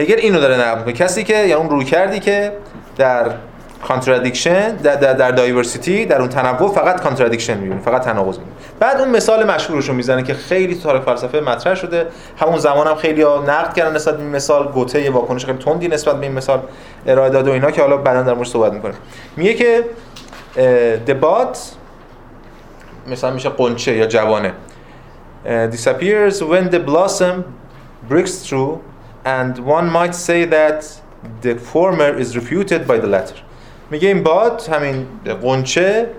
هگل 0.00 0.18
اینو 0.18 0.40
داره 0.40 0.56
نقد 0.56 0.78
می‌کنه. 0.78 0.92
کسی 0.92 1.24
که 1.24 1.36
یا 1.36 1.58
اون 1.58 1.70
رویکردی 1.70 2.20
که 2.20 2.52
در 2.96 3.30
contradiction 3.88 4.76
در, 4.76 4.94
در, 4.94 5.12
در 5.12 5.30
diversity 5.30 6.06
در 6.06 6.20
اون 6.20 6.28
تنوع 6.28 6.72
فقط 6.74 7.00
contradiction 7.00 7.58
می‌بینه 7.58 7.80
فقط 7.80 8.02
تناقض 8.02 8.38
می‌بینه 8.38 8.56
بعد 8.80 9.00
اون 9.00 9.10
مثال 9.10 9.50
مشهورش 9.50 9.88
رو 9.88 9.94
می‌زنه 9.94 10.22
که 10.22 10.34
خیلی 10.34 10.74
تو 10.74 10.80
تاریخ 10.80 11.02
فلسفه 11.02 11.40
مطرح 11.40 11.74
شده. 11.74 12.06
همون 12.38 12.58
زمان 12.58 12.86
هم 12.86 12.94
خیلی 12.94 13.22
ها 13.22 13.44
نقد 13.48 13.74
کردن 13.74 13.96
نسبت 13.96 14.16
به 14.16 14.22
این 14.22 14.30
مثال. 14.30 14.68
گوته 14.68 15.02
یه 15.02 15.10
واکنش 15.10 15.44
خیلی 15.46 15.58
تندی 15.58 15.88
نسبت 15.88 16.16
به 16.16 16.26
این 16.26 16.32
مثال 16.32 16.60
ارائه 17.06 17.30
داده 17.30 17.50
و 17.50 17.52
اینا 17.54 17.70
که 17.70 17.82
حالا 17.82 17.96
بعدا 17.96 18.22
در 18.22 18.34
مورد 18.34 18.48
صحبت 18.48 18.72
می‌کنه 18.72 18.94
میگه 19.36 19.54
که 19.54 19.84
the 21.06 21.39
bud 21.39 21.72
مثلا 23.06 23.30
میشه 23.30 23.48
غنچه 23.48 23.96
یا 23.96 24.06
جوانه. 24.06 24.52
disappears 25.46 26.34
when 26.34 26.74
the 26.74 26.80
blossom 26.88 27.36
breaks 28.10 28.34
through 28.46 28.89
and 29.24 29.58
one 29.58 29.90
might 29.90 30.14
say 30.14 30.44
that 30.44 30.80
the 31.42 31.54
former 31.72 32.10
is 32.22 32.36
refuted 32.36 32.86
by 32.86 32.98
the 32.98 33.06
latter. 33.06 33.36
میگه 33.90 34.08
این 34.08 34.22
باد 34.22 34.68
همین 34.72 35.06
قنچه 35.42 36.10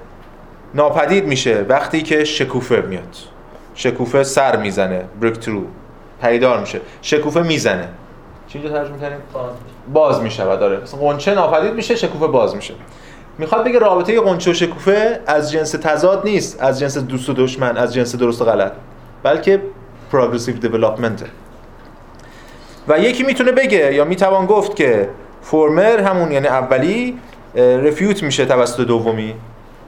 ناپدید 0.73 1.25
میشه 1.25 1.65
وقتی 1.69 2.01
که 2.01 2.23
شکوفه 2.23 2.81
میاد. 2.81 3.15
شکوفه 3.75 4.23
سر 4.23 4.57
می‌زنه 4.57 5.05
بریک 5.21 5.39
ترو 5.39 5.63
پیدار 6.21 6.59
میشه. 6.59 6.81
شکوفه 7.01 7.41
می‌زنه. 7.41 7.87
چی 8.47 8.57
اینجا 8.57 8.73
ترجمه 8.73 8.99
کردیم؟ 8.99 9.19
باز 9.93 10.21
میشه. 10.21 10.43
و 10.43 10.57
داره 10.57 10.77
قنچه 10.77 11.33
ناپدید 11.33 11.73
میشه 11.73 11.95
شکوفه 11.95 12.27
باز 12.27 12.55
میشه. 12.55 12.73
می‌خواد 13.37 13.65
بگه 13.65 13.79
رابطه 13.79 14.21
قنچه 14.21 14.51
و 14.51 14.53
شکوفه 14.53 15.19
از 15.27 15.51
جنس 15.51 15.71
تضاد 15.71 16.25
نیست 16.25 16.61
از 16.61 16.79
جنس 16.79 16.97
دوست 16.97 17.29
و 17.29 17.33
دشمن 17.33 17.77
از 17.77 17.93
جنس 17.93 18.15
درست 18.15 18.41
و 18.41 18.45
غلط. 18.45 18.71
بلکه 19.23 19.61
پروگرسیو 20.11 20.57
دیولپمنت 20.57 21.23
و 22.87 22.99
یکی 22.99 23.23
می‌تونه 23.23 23.51
بگه 23.51 23.93
یا 23.93 24.05
می‌توان 24.05 24.45
گفت 24.45 24.75
که 24.75 25.09
فورمر 25.41 25.99
همون 25.99 26.31
یعنی 26.31 26.47
اولی 26.47 27.19
رفیوت 27.55 28.23
میشه 28.23 28.45
توسط 28.45 28.81
دومی. 28.81 29.35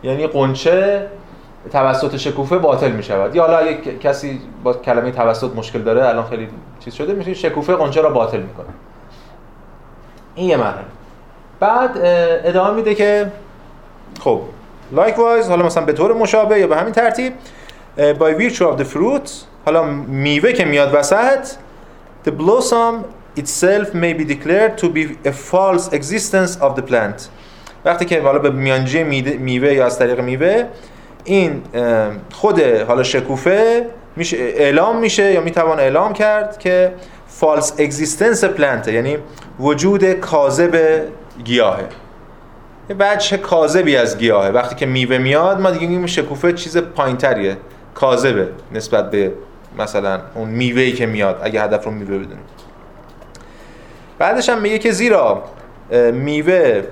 یعنی 0.03 0.27
قنچه 0.27 1.07
توسط 1.71 2.17
شکوفه 2.17 2.57
باطل 2.57 2.91
می‌شود. 2.91 3.35
یا 3.35 3.43
حالا 3.43 3.71
یک 3.71 4.01
کسی 4.01 4.41
با 4.63 4.73
کلمه 4.73 5.11
توسط 5.11 5.55
مشکل 5.55 5.79
داره 5.79 6.07
الان 6.07 6.25
خیلی 6.29 6.47
چیز 6.79 6.93
شده 6.93 7.13
میشه 7.13 7.33
شکوفه 7.33 7.75
قنچه 7.75 8.01
را 8.01 8.09
باطل 8.09 8.39
می‌کنه. 8.39 8.65
این 10.35 10.49
یه 10.49 10.57
مرحله. 10.57 10.85
بعد 11.59 11.91
ادامه 12.45 12.73
میده 12.73 12.95
که 12.95 13.31
خب 14.19 14.41
likewise 14.95 15.49
حالا 15.49 15.65
مثلا 15.65 15.85
به 15.85 15.93
طور 15.93 16.13
مشابه 16.13 16.59
یا 16.59 16.67
به 16.67 16.77
همین 16.77 16.93
ترتیب 16.93 17.33
by 17.97 18.39
virtue 18.39 18.75
of 18.75 18.79
the 18.79 18.85
fruit 18.95 19.29
حالا 19.65 19.83
میوه 20.07 20.51
که 20.51 20.65
میاد 20.65 20.95
وسط 20.95 21.47
the 22.25 22.31
blossom 22.31 22.93
itself 23.35 23.93
may 23.93 24.13
be 24.13 24.25
declared 24.35 24.77
to 24.77 24.87
be 24.89 25.03
a 25.25 25.33
false 25.51 25.85
existence 25.91 26.57
of 26.61 26.75
the 26.75 26.81
plant. 26.81 27.29
وقتی 27.85 28.05
که 28.05 28.21
حالا 28.21 28.39
به 28.39 28.49
میانجی 28.49 29.03
میوه 29.37 29.73
یا 29.73 29.85
از 29.85 29.99
طریق 29.99 30.19
میوه 30.19 30.63
این 31.23 31.61
خود 32.33 32.61
حالا 32.61 33.03
شکوفه 33.03 33.85
میشه 34.15 34.37
اعلام 34.37 34.99
میشه 34.99 35.33
یا 35.33 35.41
می‌توان 35.41 35.79
اعلام 35.79 36.13
کرد 36.13 36.59
که 36.59 36.93
false 37.27 37.73
existence 37.77 38.43
plant 38.43 38.87
یعنی 38.87 39.17
وجود 39.59 40.13
کاذب 40.13 41.01
گیاهه. 41.43 41.87
یه 42.89 42.95
بچه 42.95 43.37
کاذبی 43.37 43.95
از 43.95 44.17
گیاهه. 44.17 44.49
وقتی 44.49 44.75
که 44.75 44.85
میوه 44.85 45.17
میاد 45.17 45.61
ما 45.61 45.71
دیگه 45.71 45.87
میگیم 45.87 46.05
شکوفه 46.05 46.53
چیز 46.53 46.77
پایینتریه. 46.77 47.57
کاذبه 47.95 48.47
نسبت 48.73 49.11
به 49.11 49.31
مثلا 49.77 50.19
اون 50.35 50.49
میوهی 50.49 50.91
که 50.93 51.05
میاد 51.05 51.39
اگه 51.43 51.63
هدف 51.63 51.85
رو 51.85 51.91
میوه 51.91 52.17
بدونیم 52.17 52.45
بعدش 54.19 54.49
هم 54.49 54.61
میگه 54.61 54.79
که 54.79 54.91
زیرا 54.91 55.43
میوه 56.13 56.83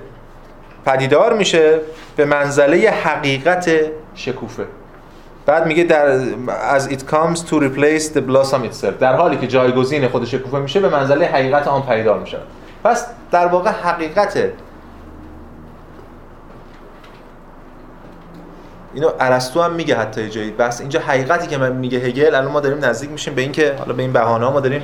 پدیدار 0.86 1.32
میشه 1.32 1.80
به 2.16 2.24
منزله 2.24 2.90
حقیقت 2.90 3.70
شکوفه. 4.14 4.64
بعد 5.46 5.66
میگه 5.66 5.84
در 5.84 6.06
از 6.70 6.90
it 6.90 7.00
comes 7.00 7.38
to 7.38 7.54
replace 7.54 8.14
the 8.14 8.20
blossom 8.20 8.64
itself. 8.70 8.94
در 9.00 9.14
حالی 9.14 9.36
که 9.36 9.46
جایگزین 9.46 10.08
خود 10.08 10.24
شکوفه 10.24 10.58
میشه 10.58 10.80
به 10.80 10.88
منزله 10.88 11.26
حقیقت 11.26 11.68
آن 11.68 11.82
پدیدار 11.82 12.18
میشه. 12.18 12.38
پس 12.84 13.06
در 13.30 13.46
واقع 13.46 13.70
حقیقت 13.70 14.38
اینو 18.94 19.10
ارسطو 19.20 19.62
هم 19.62 19.72
میگه 19.72 19.96
حتی 19.96 20.28
جایی. 20.28 20.50
بس 20.50 20.80
اینجا 20.80 21.00
حقیقتی 21.00 21.46
که 21.46 21.58
من 21.58 21.72
میگه 21.72 21.98
هگل 21.98 22.34
الان 22.34 22.52
ما 22.52 22.60
داریم 22.60 22.84
نزدیک 22.84 23.10
میشیم 23.10 23.34
به 23.34 23.42
اینکه 23.42 23.74
حالا 23.78 23.92
به 23.92 24.02
این 24.02 24.12
بهانه 24.12 24.44
ها 24.44 24.52
ما 24.52 24.60
داریم 24.60 24.82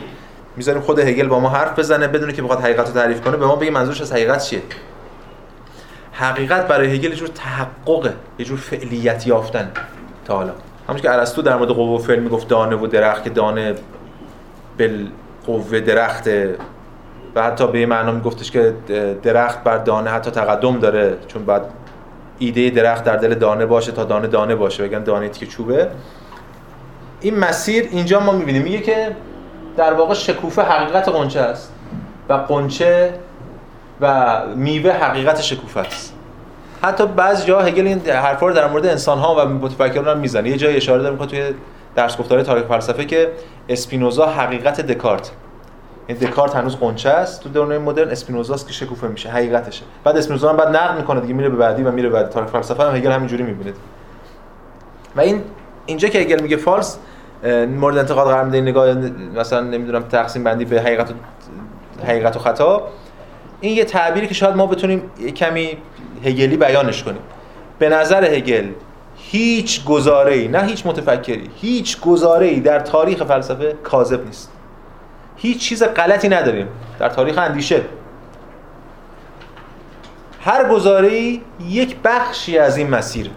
می‌ذاریم 0.57 0.83
خود 0.83 0.99
هگل 0.99 1.29
با 1.29 1.41
ما 1.41 1.49
حرف 1.49 1.79
بزنه 1.79 2.09
بدون 2.09 2.33
که 2.33 2.43
بخواد 2.43 2.61
حقیقت 2.61 2.87
رو 2.87 2.93
تعریف 2.93 3.21
کنه 3.21 3.37
به 3.37 3.47
ما 3.47 3.57
بگه 3.57 3.71
منظورش 3.71 4.01
از 4.01 4.13
حقیقت 4.13 4.45
چیه؟ 4.45 4.63
حقیقت 6.13 6.69
برای 6.69 6.95
هگل 6.95 7.11
یه 7.11 7.17
جور 7.17 7.29
تحققه 7.29 8.15
یه 8.39 8.45
جور 8.45 8.59
فعلیت 8.59 9.27
یافتن 9.27 9.71
تا 10.25 10.37
حالا. 10.37 10.53
همونش 10.89 11.03
که 11.03 11.13
ارسطو 11.13 11.43
در 11.43 11.57
مورد 11.57 11.71
قوه 11.71 12.01
و 12.01 12.03
فعل 12.05 12.19
می‌گفت 12.19 12.49
دانه 12.49 12.77
و 12.77 12.87
درخت 12.87 13.25
که 13.25 13.31
دانه 13.31 13.75
بل 14.79 15.07
قوه 15.47 15.81
درخته 15.81 16.57
و 17.35 17.43
حتی 17.43 17.67
به 17.67 17.87
معنا 17.87 18.13
میگفتش 18.13 18.51
که 18.51 18.75
درخت 19.23 19.65
بر 19.65 19.79
دانه 19.79 20.11
حتی 20.11 20.31
تقدم 20.31 20.79
داره 20.79 21.19
چون 21.29 21.45
بعد 21.45 21.63
ایده 22.39 22.70
درخت 22.70 23.05
در 23.05 23.16
دل 23.16 23.34
دانه 23.34 23.66
باشه 23.66 23.93
تا 23.93 24.05
دانه 24.05 24.26
دانه 24.26 24.55
باشه 24.55 24.89
بگن 24.89 25.03
دانه 25.03 25.28
که 25.28 25.47
چوبه. 25.47 25.89
این 27.20 27.39
مسیر 27.39 27.89
اینجا 27.91 28.20
ما 28.20 28.32
می‌بینیم. 28.32 28.62
میگه 28.62 28.78
که 28.78 29.16
در 29.76 29.93
واقع 29.93 30.14
شکوفه 30.14 30.62
حقیقت 30.62 31.09
قنچه 31.09 31.41
است 31.41 31.72
و 32.28 32.32
قنچه 32.32 33.14
و 34.01 34.36
میوه 34.57 34.91
حقیقت 34.91 35.41
شکوفه 35.41 35.80
است. 35.80 36.14
حتی 36.82 37.07
بعض 37.07 37.47
جا 37.47 37.61
هگل 37.61 37.86
این 37.86 38.01
حرفا 38.11 38.47
رو 38.47 38.55
در 38.55 38.68
مورد 38.68 38.86
انسان 38.86 39.18
ها 39.18 39.34
و 39.34 39.49
متفکران 39.49 40.09
هم 40.09 40.18
می‌زنه. 40.18 40.49
یه 40.49 40.57
جای 40.57 40.76
اشاره 40.76 41.03
داره 41.03 41.12
می‌کنه 41.12 41.28
توی 41.28 41.43
درس 41.95 42.16
گفتار 42.16 42.43
تاریخ 42.43 42.64
فلسفه 42.64 43.05
که 43.05 43.28
اسپینوزا 43.68 44.26
حقیقت 44.26 44.80
دکارت. 44.80 45.30
این 46.09 46.17
دکارت 46.17 46.57
هنوز 46.57 46.77
قنچه 46.77 47.11
است. 47.11 47.43
تو 47.43 47.49
دوران 47.49 47.79
مدرن 47.79 48.11
اسپینوزاست 48.11 48.67
که 48.67 48.73
شکوفه 48.73 49.09
میشه. 49.09 49.31
حقیقتشه. 49.31 49.85
بعد 50.05 50.17
اسپینوزا 50.17 50.51
هم 50.51 50.57
بعد 50.57 50.77
نقد 50.77 50.97
می‌کنه 50.97 51.21
دیگه 51.21 51.35
میره 51.35 51.49
به 51.49 51.57
بعدی 51.57 51.83
و 51.83 51.91
میره 51.91 52.09
بعد 52.09 52.31
تاریخ 52.31 52.51
فلسفه 52.51 52.83
هم 52.83 52.97
هگل 52.97 53.11
همینجوری 53.11 53.43
می‌بینه 53.43 53.73
و 55.17 55.21
این 55.21 55.43
اینجا 55.87 56.09
که 56.09 56.19
هگل 56.19 56.43
میگه 56.43 56.57
فالس 56.57 56.99
مورد 57.69 57.99
انتقاد 57.99 58.27
قرار 58.27 58.45
میده 58.45 58.61
نگاه 58.61 58.95
مثلا 59.37 59.61
نمی‌دونم 59.61 60.03
تقسیم 60.03 60.45
بندی 60.45 60.65
به 60.65 60.81
حقیقت 60.81 61.11
و 61.11 61.15
حقیقت 62.07 62.37
و 62.37 62.39
خطا. 62.39 62.89
این 63.61 63.77
یه 63.77 63.85
تعبیری 63.85 64.27
که 64.27 64.35
شاید 64.35 64.57
ما 64.57 64.67
بتونیم 64.67 65.11
کمی 65.37 65.79
هگلی 66.25 66.57
بیانش 66.57 67.03
کنیم. 67.03 67.21
به 67.79 67.89
نظر 67.89 68.25
هگل 68.25 68.69
هیچ 69.17 69.85
گزاره 69.85 70.49
نه 70.49 70.63
هیچ 70.63 70.87
متفکری 70.87 71.51
هیچ 71.57 72.01
گزاره 72.01 72.61
در 72.61 72.81
تاریخ 72.81 73.25
فلسفه 73.25 73.73
کاذب 73.83 74.27
نیست. 74.27 74.53
هیچ 75.39 75.59
چیز 75.59 75.82
غلطی 75.82 76.28
نداریم. 76.28 76.68
در 76.99 77.09
تاریخ 77.09 77.39
اندیشه. 77.39 77.80
هر 80.41 80.68
گزاره 80.68 81.41
یک 81.68 81.97
بخشی 82.05 82.59
از 82.59 82.76
این 82.76 82.91
مسیر. 82.91 83.30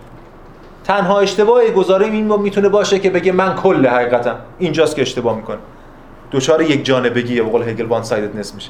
تنها 0.84 1.20
اشتباه 1.20 1.68
گزاره 1.68 2.06
این 2.06 2.36
می‌تونه 2.36 2.70
باشه 2.70 2.99
که 2.99 3.10
بگه 3.10 3.32
من 3.32 3.56
کل 3.56 3.88
حقیقتم. 3.88 4.36
اینجاست 4.60 4.95
که 4.95 5.02
اشتباه 5.02 5.36
می‌کنه. 5.36 5.58
دوچار 6.32 6.62
یک 6.62 6.86
جانبگی 6.86 7.41
به 7.41 7.49
قول 7.49 7.70
هگل 7.70 7.86
وان 7.86 8.04
سایدنس 8.04 8.56
میشه. 8.56 8.70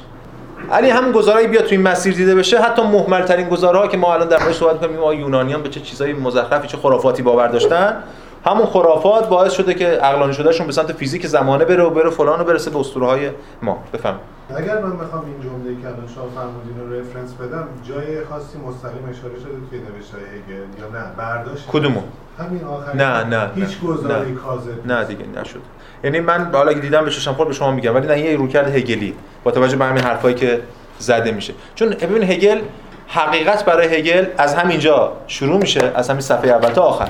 علی 0.72 0.90
هم 0.90 1.12
گزارایی 1.12 1.46
بیاد 1.46 1.64
تو 1.64 1.70
این 1.70 1.82
مسیر 1.82 2.14
دیده 2.14 2.34
بشه 2.34 2.60
حتی 2.60 2.82
محمل 2.82 3.22
ترین 3.22 3.48
گزارها 3.48 3.88
که 3.88 3.96
ما 3.96 4.14
الان 4.14 4.28
در 4.28 4.38
موردش 4.38 4.56
صحبت 4.56 4.80
کنیم 4.80 4.96
ما 4.96 5.14
یونانیان 5.14 5.62
به 5.62 5.68
چه 5.68 5.80
چیزای 5.80 6.12
مزخرفی 6.12 6.68
چه 6.68 6.76
خرافاتی 6.76 7.22
باور 7.22 7.48
داشتن؟ 7.48 8.02
همون 8.44 8.66
خرافات 8.66 9.28
باعث 9.28 9.52
شده 9.52 9.74
که 9.74 9.86
عقلانی 9.86 10.32
شدهشون 10.32 10.66
به 10.66 10.72
سمت 10.72 10.92
فیزیک 10.92 11.26
زمانه 11.26 11.64
بره 11.64 11.82
و 11.82 11.90
بره 11.90 12.10
فلان 12.10 12.40
و 12.40 12.44
برسه 12.44 12.70
به 12.70 12.78
اسطوره 12.78 13.06
های 13.06 13.30
ما. 13.62 13.78
بفهم. 13.92 14.14
اگر 14.56 14.80
من 14.80 14.96
بخوام 14.96 15.24
این 15.24 15.40
جمله 15.42 15.82
که 15.82 15.88
الان 15.88 16.08
شما 16.14 16.24
فرمودین 16.34 16.80
رو 16.80 17.00
رفرنس 17.00 17.32
بدم 17.32 17.68
جای 17.88 18.24
خاصی 18.24 18.58
مستقیم 18.58 19.08
اشاره 19.10 19.34
شده 19.34 19.52
توی 19.70 19.78
نوشته 19.78 20.16
هگل 20.16 20.80
یا 20.80 21.00
نه؟ 21.00 21.04
برداشت. 21.16 21.68
کدومو 21.68 22.00
همین 22.38 22.64
آخری 22.64 22.98
نه 22.98 23.24
نه 23.24 23.50
هیچ 23.54 23.80
گزاره‌ای 23.80 24.34
کاذب 24.34 24.86
نه 24.86 25.04
دیگه 25.04 25.24
نشد. 25.40 25.60
یعنی 26.04 26.20
من 26.20 26.50
حالا 26.52 26.70
اگه 26.70 26.80
دیدم 26.80 27.04
به 27.04 27.10
چشم 27.10 27.32
به 27.32 27.52
شما 27.52 27.70
میگم 27.70 27.94
ولی 27.94 28.06
نه 28.06 28.20
یه 28.20 28.36
روکرد 28.36 28.76
هگلی 28.76 29.14
با 29.44 29.50
توجه 29.50 29.76
به 29.76 29.84
همین 29.84 30.04
حرفایی 30.04 30.34
که 30.34 30.60
زده 30.98 31.32
میشه. 31.32 31.54
چون 31.74 31.88
ببین 31.88 32.22
هگل 32.22 32.60
حقیقت 33.08 33.64
برای 33.64 33.86
هگل 33.96 34.26
از 34.38 34.54
همینجا 34.54 35.12
شروع 35.26 35.56
میشه 35.56 35.92
از 35.94 36.10
همین 36.10 36.20
صفحه 36.20 36.50
اول 36.50 36.68
تا 36.68 36.82
آخر. 36.82 37.08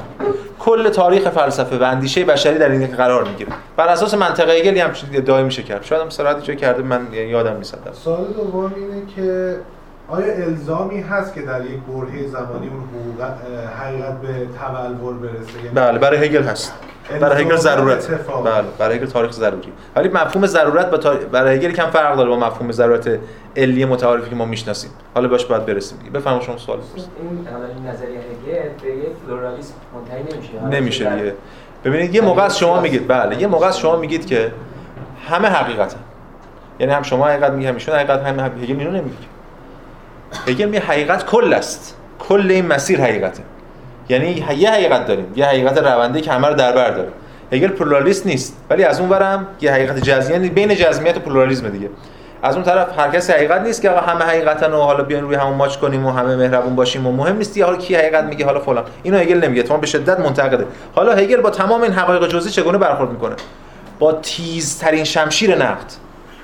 کل 0.59 0.89
تاریخ 0.89 1.29
فلسفه 1.29 1.79
و 1.79 1.83
اندیشه 1.83 2.25
بشری 2.25 2.59
در 2.59 2.71
این 2.71 2.87
قرار 2.87 3.25
می‌گیره. 3.25 3.53
بر 3.77 3.89
اساس 3.89 4.15
منطق 4.15 4.51
هگل 4.51 4.79
هم 4.79 4.91
ادعای 5.13 5.45
میشه 5.45 5.63
کرد. 5.63 5.85
شاید 5.85 6.03
هم 6.03 6.11
سرعتی 6.11 6.43
جای 6.43 6.57
کرده 6.57 6.83
من 6.83 7.07
یادم 7.13 7.57
نیست 7.57 7.79
سوال 7.93 8.25
دوم 8.37 8.75
اینه 8.77 9.03
که 9.17 9.57
آیا 10.09 10.33
الزامی 10.35 11.01
هست 11.01 11.35
که 11.35 11.43
در 11.43 11.65
یک 11.65 11.81
برهه 11.89 12.27
زمانی 12.27 12.69
اون 12.69 13.19
حقیقت 13.81 14.21
به 14.21 14.29
تبلور 14.61 15.15
برسه؟ 15.15 15.59
یعنی 15.59 15.75
بله 15.75 15.99
برای 15.99 16.25
هگل 16.25 16.43
هست. 16.43 16.75
برای 17.21 17.45
هگل 17.45 17.57
ضرورت. 17.57 18.09
بله 18.45 18.65
برای 18.79 18.97
هگل 18.97 19.07
تاریخ 19.07 19.33
ضروری 19.33 19.73
ولی 19.97 20.09
مفهوم 20.09 20.47
ضرورت 20.47 20.91
با 20.91 20.97
تار... 20.97 21.17
برای 21.17 21.57
هگل 21.57 21.73
کم 21.73 21.91
فرق 21.91 22.17
داره 22.17 22.29
با 22.31 22.37
مفهوم 22.37 22.73
ضرورت 22.73 23.19
علی 23.57 23.85
متعارفی 23.85 24.31
که 24.31 24.37
ما 24.37 24.45
می‌شناسیم. 24.45 24.91
حالا 25.15 25.29
باش 25.29 25.45
باید 25.45 25.67
برسیم 25.67 25.99
دیگه. 25.99 26.11
بفهم 26.11 26.41
شما 26.41 26.57
سوال 26.57 26.79
بپرسید. 26.79 27.11
این 27.21 27.49
این 27.77 27.87
نظریه 27.87 28.19
هگل 28.19 28.69
به 28.83 28.97
یک 28.97 29.09
پلورالیسم 29.27 29.75
منتهی 29.95 30.23
نمیشه. 30.23 30.79
نمیشه 30.81 31.17
دیگه. 31.17 31.35
ببینید 31.85 32.15
یه 32.15 32.21
موقع 32.21 32.49
شما 32.49 32.81
میگید 32.81 33.09
بله 33.09 33.41
یه 33.41 33.47
موقع 33.47 33.71
شما 33.71 33.97
میگید 33.97 34.27
که 34.27 34.53
همه 35.29 35.49
حقیقته 35.49 35.97
یعنی 36.81 36.93
هم 36.93 37.03
شما 37.03 37.27
حقیقت 37.27 37.53
میگید 37.53 37.69
همیشون 37.69 37.95
حقیقت 37.95 38.23
هم 38.23 38.41
هگل 38.41 38.81
اینو 38.81 38.91
نمیگه. 38.91 39.17
هگل 40.47 40.65
میگه 40.65 40.81
حقیقت 40.81 41.27
کل 41.27 41.55
است. 41.55 41.97
کل 42.19 42.51
این 42.51 42.67
مسیر 42.67 43.01
حقیقته. 43.01 43.43
یعنی 44.09 44.45
یه 44.57 44.71
حقیقت 44.71 45.07
داریم. 45.07 45.33
یه 45.37 45.47
حقیقت 45.47 45.79
رونده 45.79 46.21
که 46.21 46.33
همه 46.33 46.49
رو 46.49 46.55
در 46.55 46.73
بر 46.73 46.91
داره. 46.91 47.09
هگل 47.53 47.69
پلورالیست 47.69 48.27
نیست. 48.27 48.57
ولی 48.71 48.85
از 48.85 49.01
اون 49.01 49.09
ورم 49.09 49.47
یه 49.61 49.73
حقیقت 49.73 49.99
جزمی 49.99 50.33
یعنی 50.33 50.49
بین 50.49 50.75
جزمیت 50.75 51.17
و 51.17 51.21
پلورالیسم 51.21 51.69
دیگه. 51.69 51.91
از 52.43 52.55
اون 52.55 52.65
طرف 52.65 52.99
هر 52.99 53.11
کسی 53.11 53.33
حقیقت 53.33 53.61
نیست 53.61 53.83
که 53.83 53.91
همه 53.91 54.25
حقیقتن 54.25 54.73
و 54.73 54.81
حالا 54.81 55.05
بیان 55.05 55.23
روی 55.23 55.35
همون 55.35 55.55
ماچ 55.55 55.77
کنیم 55.77 56.07
و 56.07 56.11
همه 56.11 56.37
مهربون 56.37 56.77
باشیم 56.77 57.07
و 57.07 57.13
مهم 57.13 57.37
نیست 57.37 57.59
حالا 57.59 57.77
کی 57.77 57.95
حقیقت 57.95 58.25
میگه 58.25 58.45
حالا 58.45 58.61
فلان. 58.61 58.85
اینو 59.03 59.19
هگل 59.19 59.45
نمیگه. 59.45 59.63
تو 59.63 59.79
به 59.79 59.87
شدت 59.87 60.21
منتقده. 60.21 60.67
حالا 60.95 61.13
هگل 61.13 61.41
با 61.41 61.51
تمام 61.51 61.83
این 61.83 61.93
حقایق 61.93 62.29
جزئی 62.29 62.53
چگونه 62.53 62.79
برخورد 62.79 63.11
می‌کنه؟ 63.11 63.35
با 63.99 64.13
تیزترین 64.13 65.05
شمشیر 65.05 65.55
نقد. 65.55 65.93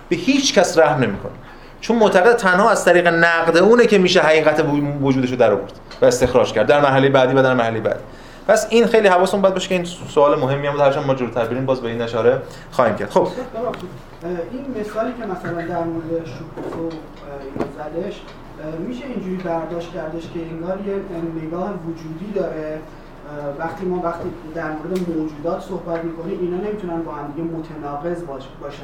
به 0.09 0.17
هیچ 0.17 0.55
کس 0.55 0.79
رحم 0.79 1.01
نمی‌کنه. 1.01 1.33
چون 1.81 1.97
معتقد 1.97 2.37
تنها 2.37 2.71
از 2.71 2.85
طریق 2.85 3.07
نقد 3.07 3.57
اونه 3.57 3.87
که 3.87 3.99
میشه 3.99 4.21
حقیقت 4.21 4.65
وجودش 5.03 5.31
رو 5.31 5.37
در 5.37 5.51
آورد. 5.51 5.73
و 6.03 6.05
استخراج 6.05 6.53
کرد. 6.53 6.67
در 6.67 6.81
مرحله 6.81 7.09
بعدی 7.09 7.35
و 7.35 7.43
در 7.43 7.55
مرحله 7.55 7.81
بعد 7.81 8.01
پس 8.49 8.67
این 8.71 8.87
خیلی 8.87 9.09
حواستون 9.09 9.41
باید 9.41 9.55
باشه 9.55 9.69
که 9.69 9.75
این 9.75 9.85
سوال 9.85 10.39
مهمی 10.39 10.67
هم 10.67 10.81
هرچند 10.81 11.07
ما 11.07 11.15
جلوتر 11.15 11.45
بریم 11.45 11.67
باز 11.67 11.81
به 11.81 11.89
این 11.89 12.03
اشاره 12.03 12.43
خواهیم 12.71 12.97
کرد. 12.97 13.11
خب. 13.11 13.29
این 14.53 14.81
مثالی 14.81 15.13
که 15.21 15.27
مثلا 15.27 15.69
در 15.69 15.85
مورد 15.85 16.27
شکوفو 16.27 16.91
زدش 17.79 18.21
میشه 18.89 19.05
اینجوری 19.05 19.37
برداشت 19.37 19.93
کردش 19.95 20.23
که 20.23 20.41
انگار 20.51 20.79
یه 20.87 20.95
نگاه 21.45 21.71
وجودی 21.87 22.33
داره. 22.35 22.79
وقتی 23.59 23.85
ما 23.85 24.03
وقتی 24.05 24.29
در 24.55 24.71
مورد 24.71 25.19
موجودات 25.19 25.61
صحبت 25.61 26.05
می‌کنیم 26.05 26.39
اینا 26.41 26.57
نمی‌تونن 26.57 27.03
با 27.03 27.13
هم 27.13 27.33
دیگه 27.37 27.49
متناقض 27.49 28.23
باشن. 28.61 28.83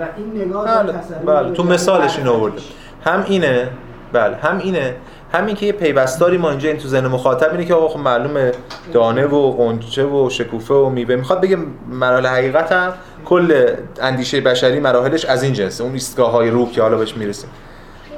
و 0.00 0.06
این 0.16 0.46
نگاه 0.46 0.82
بله, 0.82 0.92
بله. 1.26 1.52
تو 1.52 1.64
مثالش 1.64 2.18
اینو 2.18 2.32
آورده 2.32 2.62
هم 3.04 3.24
اینه 3.28 3.68
بله 4.12 4.36
هم 4.36 4.58
اینه 4.58 4.96
همین 5.34 5.56
که 5.56 5.66
یه 5.66 5.72
پیوستاری 5.72 6.38
ما 6.38 6.50
اینجا 6.50 6.68
این 6.68 6.78
تو 6.78 6.88
ذهن 6.88 7.06
مخاطب 7.06 7.50
اینه 7.50 7.64
که 7.64 7.74
آقا 7.74 7.88
خب 7.88 7.98
معلومه 7.98 8.52
دانه 8.92 9.26
و 9.26 9.52
قنچه 9.52 10.04
و 10.04 10.30
شکوفه 10.30 10.74
و 10.74 10.88
میوه. 10.88 11.16
می‌خواد 11.16 11.40
بگه 11.40 11.56
مراحل 11.90 12.26
حقیقت 12.26 12.72
هم 12.72 12.92
کل 13.24 13.76
اندیشه 14.00 14.40
بشری 14.40 14.80
مراحلش 14.80 15.24
از 15.24 15.42
این 15.42 15.52
جنسه. 15.52 15.84
اون 15.84 15.92
ایستگاه 15.92 16.30
های 16.30 16.50
روح 16.50 16.70
که 16.70 16.82
حالا 16.82 16.96
بهش 16.96 17.16
می‌رسیم 17.16 17.50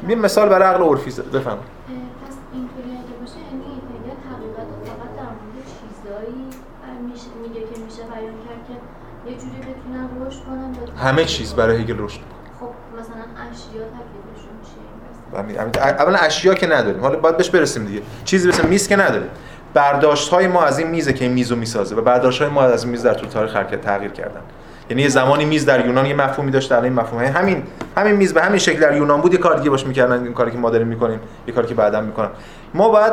یه 0.09 0.15
مثال 0.15 0.49
برای 0.49 0.69
عقل 0.69 0.83
عرفی 0.83 1.11
بفهم 1.11 1.23
پس 1.35 2.37
اینطوری 2.53 2.91
اگه 2.91 3.21
باشه 3.21 3.37
یعنی 3.37 3.65
اولا 15.76 16.18
اشیا 16.18 16.55
که 16.55 16.66
نداریم. 16.66 17.01
حالا 17.01 17.18
باید 17.18 17.37
بهش 17.37 17.51
برسیم 17.51 17.85
دیگه. 17.85 18.01
چیزی 18.24 18.49
مثل 18.49 18.66
میز 18.66 18.89
که 18.89 18.97
نداریم. 18.97 19.28
برداشت 19.74 20.28
های 20.28 20.47
ما 20.47 20.62
از 20.64 20.78
این 20.78 20.89
میزه 20.89 21.12
که 21.12 21.24
این 21.24 21.35
میزو 21.35 21.57
می‌سازه 21.57 21.97
و 21.97 22.01
برداشت 22.01 22.43
های 22.43 22.51
ما 22.51 22.62
از 22.62 22.82
این 22.82 22.91
میز 22.91 23.03
در 23.03 23.14
طول 23.14 23.28
تاریخ 23.28 23.57
حرکت 23.57 23.80
تغییر 23.80 24.11
کردن. 24.11 24.41
یعنی 24.91 25.03
یه 25.03 25.09
زمانی 25.09 25.45
میز 25.45 25.66
در 25.66 25.87
یونان 25.87 26.07
یه 26.07 26.14
مفهومی 26.14 26.51
داشت 26.51 26.72
الان 26.72 26.85
این 26.85 26.93
مفهوم. 26.93 27.24
همین 27.24 27.62
همین 27.97 28.16
میز 28.16 28.35
به 28.35 28.43
همین 28.43 28.59
شکل 28.59 28.80
در 28.80 28.97
یونان 28.97 29.20
بود 29.20 29.32
یه 29.32 29.39
کار 29.39 29.57
دیگه 29.57 29.70
باش 29.70 29.87
می‌کردن 29.87 30.24
این 30.24 30.32
کاری 30.32 30.51
که 30.51 30.59
ما 30.59 30.70
داریم 30.70 30.87
می‌کنیم 30.87 31.20
یه 31.47 31.55
کاری 31.55 31.66
که 31.66 31.74
بعدا 31.74 32.01
می‌کنن. 32.01 32.28
ما 32.74 32.89
باید 32.89 33.12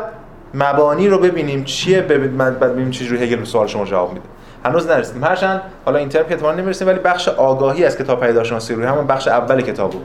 مبانی 0.54 1.08
رو 1.08 1.18
ببینیم 1.18 1.64
چیه 1.64 2.02
بعد 2.02 2.60
ببینیم 2.60 2.92
چه 2.92 3.06
جوری 3.06 3.24
هگل 3.24 3.44
سوال 3.44 3.68
شما 3.68 3.86
جواب 3.86 4.14
میده. 4.14 4.26
هنوز 4.66 4.88
نرسیدیم. 4.88 5.24
هرچند 5.24 5.62
حالا 5.86 6.00
این 6.00 6.10
ترم 6.10 6.24
که 6.24 6.34
احتمال 6.34 6.56
نمی‌رسیم 6.56 6.88
ولی 6.88 7.00
بخش 7.00 7.28
آگاهی 7.28 7.86
از 7.86 7.98
کتاب 7.98 8.20
پیداشناسی 8.20 8.74
روی 8.74 8.86
همون 8.86 9.08
بخش 9.08 9.28
اول 9.28 9.62
کتابو 9.62 9.98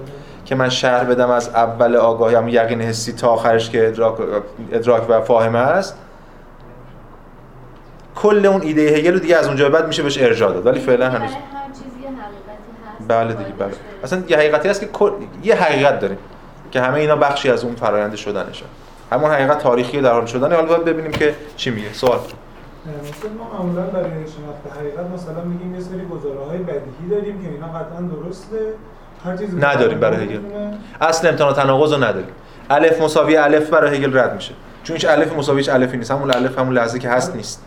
که 0.47 0.55
من 0.55 0.69
شهر 0.69 1.05
بدم 1.05 1.31
از 1.31 1.49
اول 1.49 1.97
آگاهی 1.97 2.35
هم 2.35 2.49
یقین 2.49 2.83
حسی 2.83 3.13
تا 3.13 3.29
آخرش 3.29 3.71
که 3.71 3.89
ادراک, 3.89 4.15
ادراک 4.73 5.11
و 5.11 5.21
فاهمه 5.21 5.59
است. 5.59 5.99
کل 8.17 8.47
اون 8.47 8.63
ایده 8.63 8.83
هگل 8.83 9.19
دیگه 9.19 9.37
از 9.37 9.47
اونجا 9.47 9.69
بعد 9.69 9.87
میشه 9.87 10.03
بهش 10.03 10.19
ارجاع 10.19 10.53
داد. 10.53 10.67
ولی 10.67 10.81
فعلا 10.81 11.11
هنوز. 11.11 11.31
بله 13.09 13.35
دیگه 13.35 13.51
بله. 13.59 13.73
اصلا 14.05 14.23
یه 14.29 14.37
حقیقتی 14.37 14.69
هست 14.69 14.81
که 14.81 14.89
یه 15.43 15.55
حقیقت 15.55 16.01
داریم 16.01 16.19
که 16.71 16.81
همه 16.81 16.95
اینا 16.95 17.17
بخشی 17.17 17.51
از 17.51 17.65
اون 17.65 17.75
فرآیند 17.75 18.15
شدنشه. 18.15 18.65
همون 19.13 19.31
حقیقت 19.31 19.59
تاریخی 19.59 20.01
در 20.01 20.13
حال 20.13 20.27
شدن 20.27 20.53
حالا 20.53 20.67
باید 20.67 20.85
ببینیم 20.85 21.13
که 21.13 21.35
چی 21.57 21.71
میگه. 21.71 21.93
سوال. 21.93 22.19
مثلا 22.19 23.31
ما 23.39 23.59
معمولا 23.59 23.83
برای 23.83 24.11
شناخت 24.11 24.79
حقیقت 24.79 25.07
مثلا 25.15 25.45
میگیم 25.45 25.75
یه 25.75 25.81
سری 25.81 26.07
گزاره‌های 26.07 26.59
بدیهی 26.59 27.09
داریم 27.11 27.43
که 27.43 27.49
اینا 27.49 27.67
قطعا 27.67 28.01
درسته. 28.01 28.57
هر 28.57 28.63
چیزی 28.63 28.96
نداریم 29.61 30.01
برای 30.01 30.25
هگل. 30.25 30.41
اصل 31.01 31.29
امتحان 31.29 31.55
تناقض 31.55 31.93
رو 31.93 32.05
نداریم. 32.05 32.29
الف 32.71 33.01
مساوی 33.01 33.37
الف 33.37 33.71
برای 33.71 33.97
هگل 33.97 34.19
رد 34.19 34.35
میشه. 34.35 34.53
چون 34.83 34.97
هیچ 34.97 35.07
الف 35.09 35.33
مساوی 35.33 35.59
هیچ 35.59 35.69
الفی 35.69 35.97
نیست. 35.97 36.11
همون 36.11 36.31
الف 36.31 36.59
همون 36.59 36.75
لحظه 36.75 36.99
که 36.99 37.09
هست 37.09 37.37
نیست. 37.37 37.65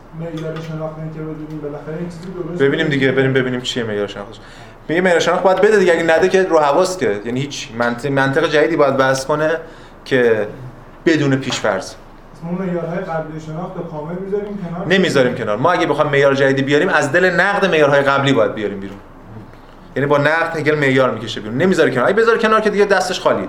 ببینیم 2.60 2.88
دیگه 2.88 3.12
بریم 3.12 3.34
ببینیم 3.34 3.62
چیه 3.62 3.84
معیار 3.84 4.08
شناخت. 4.08 4.42
میگه 4.90 5.02
معیار 5.02 5.20
شناخت 5.20 5.44
باید 5.44 5.62
بده 5.62 5.78
دیگه. 5.78 5.94
اگه 5.94 6.04
نده 6.04 6.30
که 6.30 6.44
رو 6.44 6.60
حواس 6.60 6.98
که. 6.98 7.22
یعنی 7.26 7.40
هیچ 7.40 7.70
منطق 7.78 8.12
منطق 8.12 8.50
جدیدی 8.50 8.76
باید 8.76 8.98
بحث 8.98 9.26
کنه 9.26 9.52
که 10.06 10.48
بدون 11.06 11.36
پیش 11.36 11.60
فرض 11.60 11.94
ما 12.44 12.52
معیارهای 12.52 13.00
قبلی 13.00 13.40
شناخت 13.40 13.78
رو 13.78 13.84
کامل 13.84 14.16
می‌ذاریم 14.16 14.58
کنار؟ 14.58 14.88
نمی‌ذاریم 14.88 15.36
کنار. 15.36 15.58
ما 15.58 15.72
اگه 15.72 15.88
بخوام 15.88 16.08
معیار 16.08 16.34
جدیدی 16.34 16.62
بیاریم 16.62 16.90
از 16.90 17.12
دل 17.12 17.30
نقد 17.30 17.66
معیارهای 17.66 18.02
قبلی 18.02 18.34
باید 18.34 18.54
بیاریم 18.54 18.80
بیرون. 18.80 18.98
یعنی 20.00 20.10
با 20.10 20.18
نقد 20.18 20.58
هگل 20.58 20.76
معیار 20.76 21.12
می‌کشه 21.12 21.42
بیرون. 21.42 21.58
نمی‌ذاره 21.58 21.92
کنار. 21.92 22.06
اگه 22.06 22.16
بذاره 22.16 22.38
کنار 22.38 22.62
که 22.62 22.70
دیگه 22.70 22.86
دستش 22.86 23.20
خالیه 23.20 23.48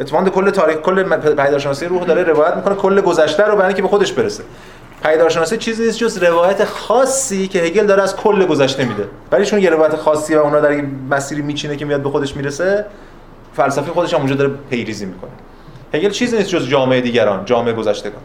اتفاقا 0.00 0.30
کل 0.30 0.50
تاریخ 0.50 0.76
کل 0.76 1.02
پیدارشناسی 1.18 1.86
روح 1.86 2.04
داره 2.04 2.22
روایت 2.22 2.56
می‌کنه. 2.56 2.74
کل 2.74 3.00
گذشته 3.00 3.42
رو 3.42 3.56
برای 3.56 3.66
اینکه 3.66 3.82
به 3.82 3.88
خودش 3.88 4.12
برسه. 4.12 4.42
پیدارشناسی 5.02 5.56
چیزی 5.56 5.84
نیست 5.84 5.98
جز 5.98 6.18
روایت 6.22 6.64
خاصی 6.64 7.48
که 7.48 7.58
هگل 7.58 7.86
داره 7.86 8.02
از 8.02 8.16
کل 8.16 8.46
گذشته 8.46 8.84
میده. 8.84 9.08
ولی 9.32 9.46
چون 9.46 9.58
یه 9.58 9.70
روایت 9.70 9.96
خاصی 9.96 10.34
و 10.34 10.38
اونا 10.38 10.60
در 10.60 10.84
مسیری 11.10 11.42
میچینه 11.42 11.76
که 11.76 11.84
میاد 11.84 12.00
به 12.02 12.10
خودش 12.10 12.36
می‌رسه 12.36 12.86
فلسفه 13.56 13.92
خودش 13.92 14.14
هم 14.14 14.20
اونجا 14.20 14.34
داره 14.34 14.50
پیریزی 14.70 15.06
می‌کنه. 15.06 15.30
هگل 15.94 16.10
چیزی 16.10 16.36
نیست 16.36 16.48
جز 16.48 16.68
جامعه 16.68 17.00
دیگران 17.00 17.44
جامعه 17.44 17.72
گذشتگان. 17.72 18.22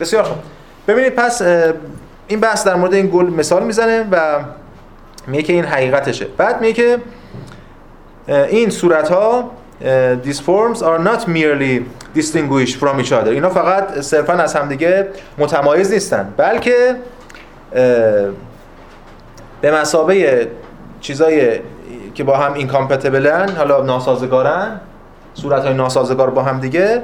بسیار 0.00 0.22
خوب. 0.22 0.38
ببینید 0.88 1.14
پس 1.14 1.42
این 2.28 2.40
بحث 2.40 2.66
در 2.66 2.74
مورد 2.74 2.94
این 2.94 3.06
گل 3.06 3.24
مثال 3.24 3.62
می‌زنه 3.62 4.08
و 4.10 4.40
میگه 5.26 5.42
که 5.42 5.52
این 5.52 5.64
حقیقتشه. 5.64 6.26
بعد 6.36 6.60
میگه 6.60 6.72
که 6.72 6.98
این 8.28 8.70
صورت 8.70 9.08
ها 9.08 9.50
these 10.24 10.40
forms 10.40 10.78
are 10.78 10.98
not 11.08 11.26
merely 11.26 11.82
distinguished 12.14 12.76
from 12.80 13.00
each 13.00 13.12
other. 13.12 13.28
اینا 13.28 13.50
فقط 13.50 14.00
صرفا 14.00 14.32
از 14.32 14.54
همدیگه 14.54 15.08
متمایز 15.38 15.92
نیستن 15.92 16.34
بلکه 16.36 16.96
به 19.60 19.70
مثابه 19.80 20.48
چیزای 21.00 21.60
که 22.14 22.24
با 22.24 22.36
هم 22.36 22.54
incompatible 22.54 23.41
ن 23.41 23.48
حالا 23.48 23.82
ناسازگارن 23.82 24.80
صورت 25.34 25.64
های 25.64 25.74
ناسازگار 25.74 26.30
با 26.30 26.42
هم 26.42 26.60
دیگه 26.60 27.02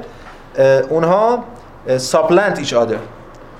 اونها 0.89 1.43
supplant 1.87 2.57
each 2.57 2.73
other. 2.73 2.99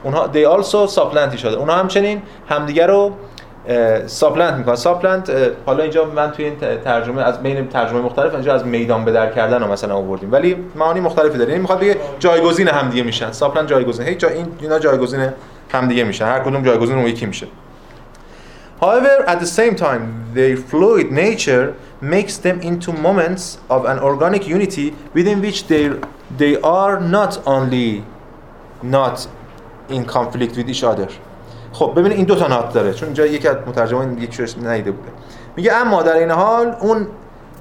اونها 0.04 0.30
also 0.34 0.88
supplant 0.92 1.38
each 1.38 1.44
other. 1.44 1.58
اونها 1.58 1.76
همچنین 1.76 2.22
همدیگه 2.50 2.86
رو 2.86 3.12
supplant 4.06 4.54
می‌کنن 4.54 4.76
supplant 4.76 5.32
حالا 5.66 5.84
اینجا 5.84 6.06
من 6.06 6.32
توی 6.32 6.46
این 6.46 6.56
ترجمه 6.84 7.22
از 7.22 7.44
بین 7.44 7.68
ترجمه 7.68 8.02
مختلف 8.02 8.34
اینجا 8.34 8.54
از 8.54 8.66
میدان 8.66 9.06
به 9.06 9.12
در 9.12 9.32
کردن 9.32 9.68
مثلا 9.68 9.96
آوردیم. 9.96 10.32
ولی 10.32 10.56
معانی 10.76 11.00
مختلفی 11.00 11.38
داره 11.38 11.50
یعنی 11.50 11.62
می‌خواد 11.62 11.80
بگه 11.80 11.98
جایگزین 12.20 12.68
همدیگه 12.68 13.04
میشن. 13.04 13.32
ساپلنت 13.32 13.68
جایگزین. 13.68 14.08
هیچ 14.08 14.18
جا 14.18 14.30
این 14.30 14.46
اینا 14.62 14.80
جایگزین 14.80 15.30
همدیگه 15.74 16.04
میشن. 16.04 16.26
هر 16.26 16.40
کدوم 16.40 16.64
جایگزین 16.64 16.98
اون 16.98 17.08
یکی 17.08 17.26
میشه. 17.26 17.48
However, 18.82 19.26
at 19.28 19.40
the 19.40 19.52
same 19.60 19.76
time, 19.76 20.04
their 20.36 20.56
fluid 20.72 21.12
nature 21.12 21.74
makes 22.02 22.38
them 22.46 22.58
into 22.62 22.94
moments 22.94 23.44
of 23.70 23.82
an 23.86 24.00
organic 24.00 24.48
unity 24.48 24.88
within 25.14 25.42
which 25.46 25.68
they, 25.68 25.86
they 26.42 26.56
are 26.80 26.96
not 27.18 27.32
only 27.46 28.04
not 28.82 29.28
in 29.90 30.06
conflict 30.06 30.54
with 30.58 30.68
each 30.74 30.84
other, 30.92 31.10
خب 31.80 31.92
ببینید 31.96 32.18
این 32.18 32.26
دو 32.26 32.36
تا 32.36 32.48
نات 32.48 32.74
داره 32.74 32.94
چون 32.94 33.06
اینجا 33.06 33.26
یکی 33.26 33.48
از 33.48 33.56
مترجمان 33.68 34.18
یکیش 34.18 34.58
نیده 34.58 34.92
بوده. 34.92 35.10
میگه 35.56 35.74
اما 35.74 36.04
در 36.04 36.18
این 36.18 36.32
حال 36.32 36.76
اون 36.80 37.08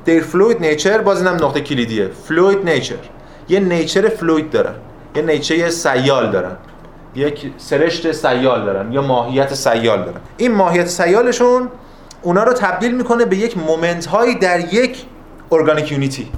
their 0.04 0.22
fluid 0.22 0.60
nature 0.60 0.98
باز 0.98 1.18
اینم 1.18 1.34
نقطه 1.34 1.60
کلیدیه. 1.60 2.08
fluid 2.08 2.68
nature. 2.68 2.94
یه 3.48 3.60
nature 3.60 4.08
fluid 4.08 4.50
دارن. 4.50 4.74
یه 5.16 5.22
nature 5.22 5.70
سیال 5.70 6.30
دارن. 6.30 6.56
یک 7.14 7.52
سرشت 7.58 8.12
سیال 8.12 8.64
دارن. 8.64 8.92
یا 8.92 9.02
ماهیت 9.02 9.54
سیال 9.54 9.98
دارن. 9.98 10.20
این 10.36 10.54
ماهیت 10.54 10.86
سیالشون 10.86 11.68
اونا 12.22 12.44
رو 12.44 12.52
تبدیل 12.52 12.94
می‌کنه 12.94 13.24
به 13.24 13.36
یک 13.36 13.58
moment 13.58 14.06
هایی 14.06 14.34
در 14.34 14.74
یک 14.74 15.04
organic 15.52 15.92
unity 15.92 16.30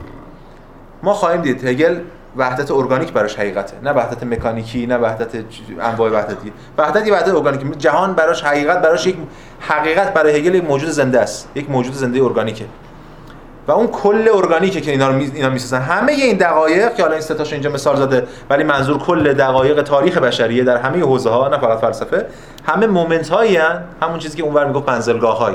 ما 1.02 1.14
خواهیم 1.14 1.42
دید 1.42 1.64
هگل 1.64 1.96
وحدت 2.36 2.70
ارگانیک 2.70 3.12
براش 3.12 3.36
حقیقته. 3.36 3.76
نه 3.82 3.92
وحدت 3.92 4.24
مکانیکی 4.24 4.86
نه 4.86 4.96
وحدت 4.98 5.28
انواع 5.80 6.10
وحدتی. 6.10 6.52
وحدت 6.78 7.06
یه 7.06 7.12
وحدت 7.12 7.28
ارگانیکی 7.28 7.70
جهان 7.78 8.14
براش 8.14 8.44
حقیقت 8.44 8.82
براش 8.82 9.06
یک 9.06 9.16
حقیقت 9.60 10.14
برای 10.14 10.36
هگل 10.36 10.54
یک 10.54 10.64
موجود 10.64 10.88
زنده 10.88 11.20
است. 11.20 11.48
یک 11.54 11.70
موجود 11.70 11.94
زنده 11.94 12.22
ارگانیکه. 12.22 12.64
و 13.68 13.72
اون 13.72 13.86
کل 13.86 14.28
ارگانیکه 14.34 14.80
که 14.80 14.90
اینا 14.90 15.08
رو 15.08 15.14
می... 15.14 15.30
اینا 15.34 15.50
می‌سازن. 15.50 15.80
همه 15.80 16.12
این 16.12 16.36
دقایق 16.36 16.94
که 16.94 17.02
حالا 17.02 17.14
این 17.14 17.22
ستاشو 17.22 17.52
اینجا 17.52 17.70
مثال 17.70 17.96
زده 17.96 18.26
ولی 18.50 18.64
منظور 18.64 18.98
کل 18.98 19.32
دقایق 19.32 19.82
تاریخ 19.82 20.18
بشریه 20.18 20.64
در 20.64 20.76
همه 20.76 21.00
حوزه 21.00 21.30
ها 21.30 21.48
نه 21.48 21.58
فقط 21.58 21.78
فلسفه 21.78 22.26
همه 22.66 22.86
moment 22.86 23.28
هایی 23.28 23.58
همون 24.02 24.18
چیزی 24.18 24.36
که 24.36 24.42
اونور 24.42 24.66
میگه 24.66 24.80
منزلگاه 24.80 25.38
های 25.38 25.54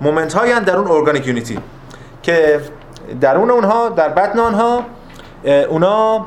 moment 0.00 0.34
هایی 0.34 0.52
در 0.52 0.76
اون 0.76 0.90
organic 0.90 1.26
unity 1.26 1.58
که 2.22 2.60
درون 3.20 3.50
اونها 3.50 3.88
در 3.88 4.08
بطن 4.08 4.38
آنها 4.38 4.84
اونا 5.44 6.26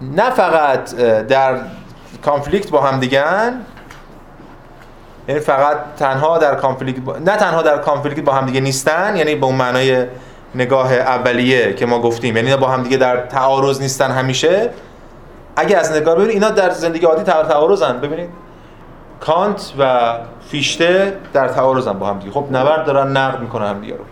نه 0.00 0.30
فقط 0.30 0.94
در 1.26 1.56
conflict 2.24 2.70
با 2.70 2.80
هم 2.80 3.00
دیگن 3.00 3.60
یعنی 5.28 5.40
فقط 5.40 5.76
تنها 5.96 6.38
در 6.38 6.54
conflict 6.54 7.00
با... 7.00 7.16
نه 7.16 7.36
تنها 7.36 7.62
در 7.62 7.78
conflict 7.78 8.20
با 8.20 8.32
هم 8.32 8.46
دیگه 8.46 8.60
نیستن 8.60 9.16
یعنی 9.16 9.34
به 9.34 9.46
اون 9.46 9.54
معنای 9.54 10.06
نگاه 10.54 10.92
اولیه 10.94 11.72
که 11.72 11.86
ما 11.86 12.00
گفتیم. 12.00 12.36
یعنی 12.36 12.56
با 12.56 12.68
هم 12.68 12.82
دیگه 12.82 12.96
در 12.96 13.16
تعارض 13.26 13.80
نیستن 13.80 14.10
همیشه. 14.10 14.70
اگه 15.56 15.76
از 15.76 15.92
نگاه 15.92 16.14
ببینید 16.14 16.34
اینا 16.34 16.50
در 16.50 16.70
زندگی 16.70 17.06
عادی 17.06 17.22
در 17.22 17.44
تعارضن. 17.44 18.00
ببینید 18.00 18.30
کانت 19.20 19.72
و 19.78 20.14
فیشته 20.48 21.16
در 21.32 21.48
تعارضن 21.48 21.92
با 21.92 22.06
هم 22.06 22.18
دیگه. 22.18 22.32
خب 22.32 22.46
نبرد 22.50 22.84
دارن 22.86 23.16
نقد 23.16 23.40
می‌کنن 23.40 23.66
هم 23.66 23.80
دیگه 23.80 23.94
رو. 23.94 24.04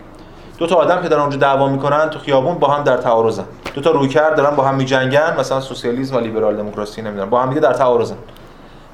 دو 0.57 0.67
تا 0.67 0.75
آدم 0.75 1.01
که 1.01 1.07
دارن 1.07 1.21
اونجا 1.21 1.37
دعوا 1.37 1.69
می‌کنن 1.69 2.09
تو 2.09 2.19
خیابون 2.19 2.55
با 2.55 2.67
هم 2.67 2.83
در 2.83 2.97
تعارضن. 2.97 3.43
دو 3.73 3.81
تا 3.81 3.91
رویکرد 3.91 4.35
دارن 4.35 4.55
با 4.55 4.63
هم 4.63 4.75
می‌جنگن 4.75 5.39
مثلا 5.39 5.61
سوسیالیسم 5.61 6.15
و 6.15 6.19
لیبرال 6.19 6.57
دموکراسی 6.57 7.01
نمی‌دونم 7.01 7.29
با 7.29 7.41
هم 7.41 7.49
دیگه 7.49 7.61
در 7.61 7.73
تعارضن. 7.73 8.15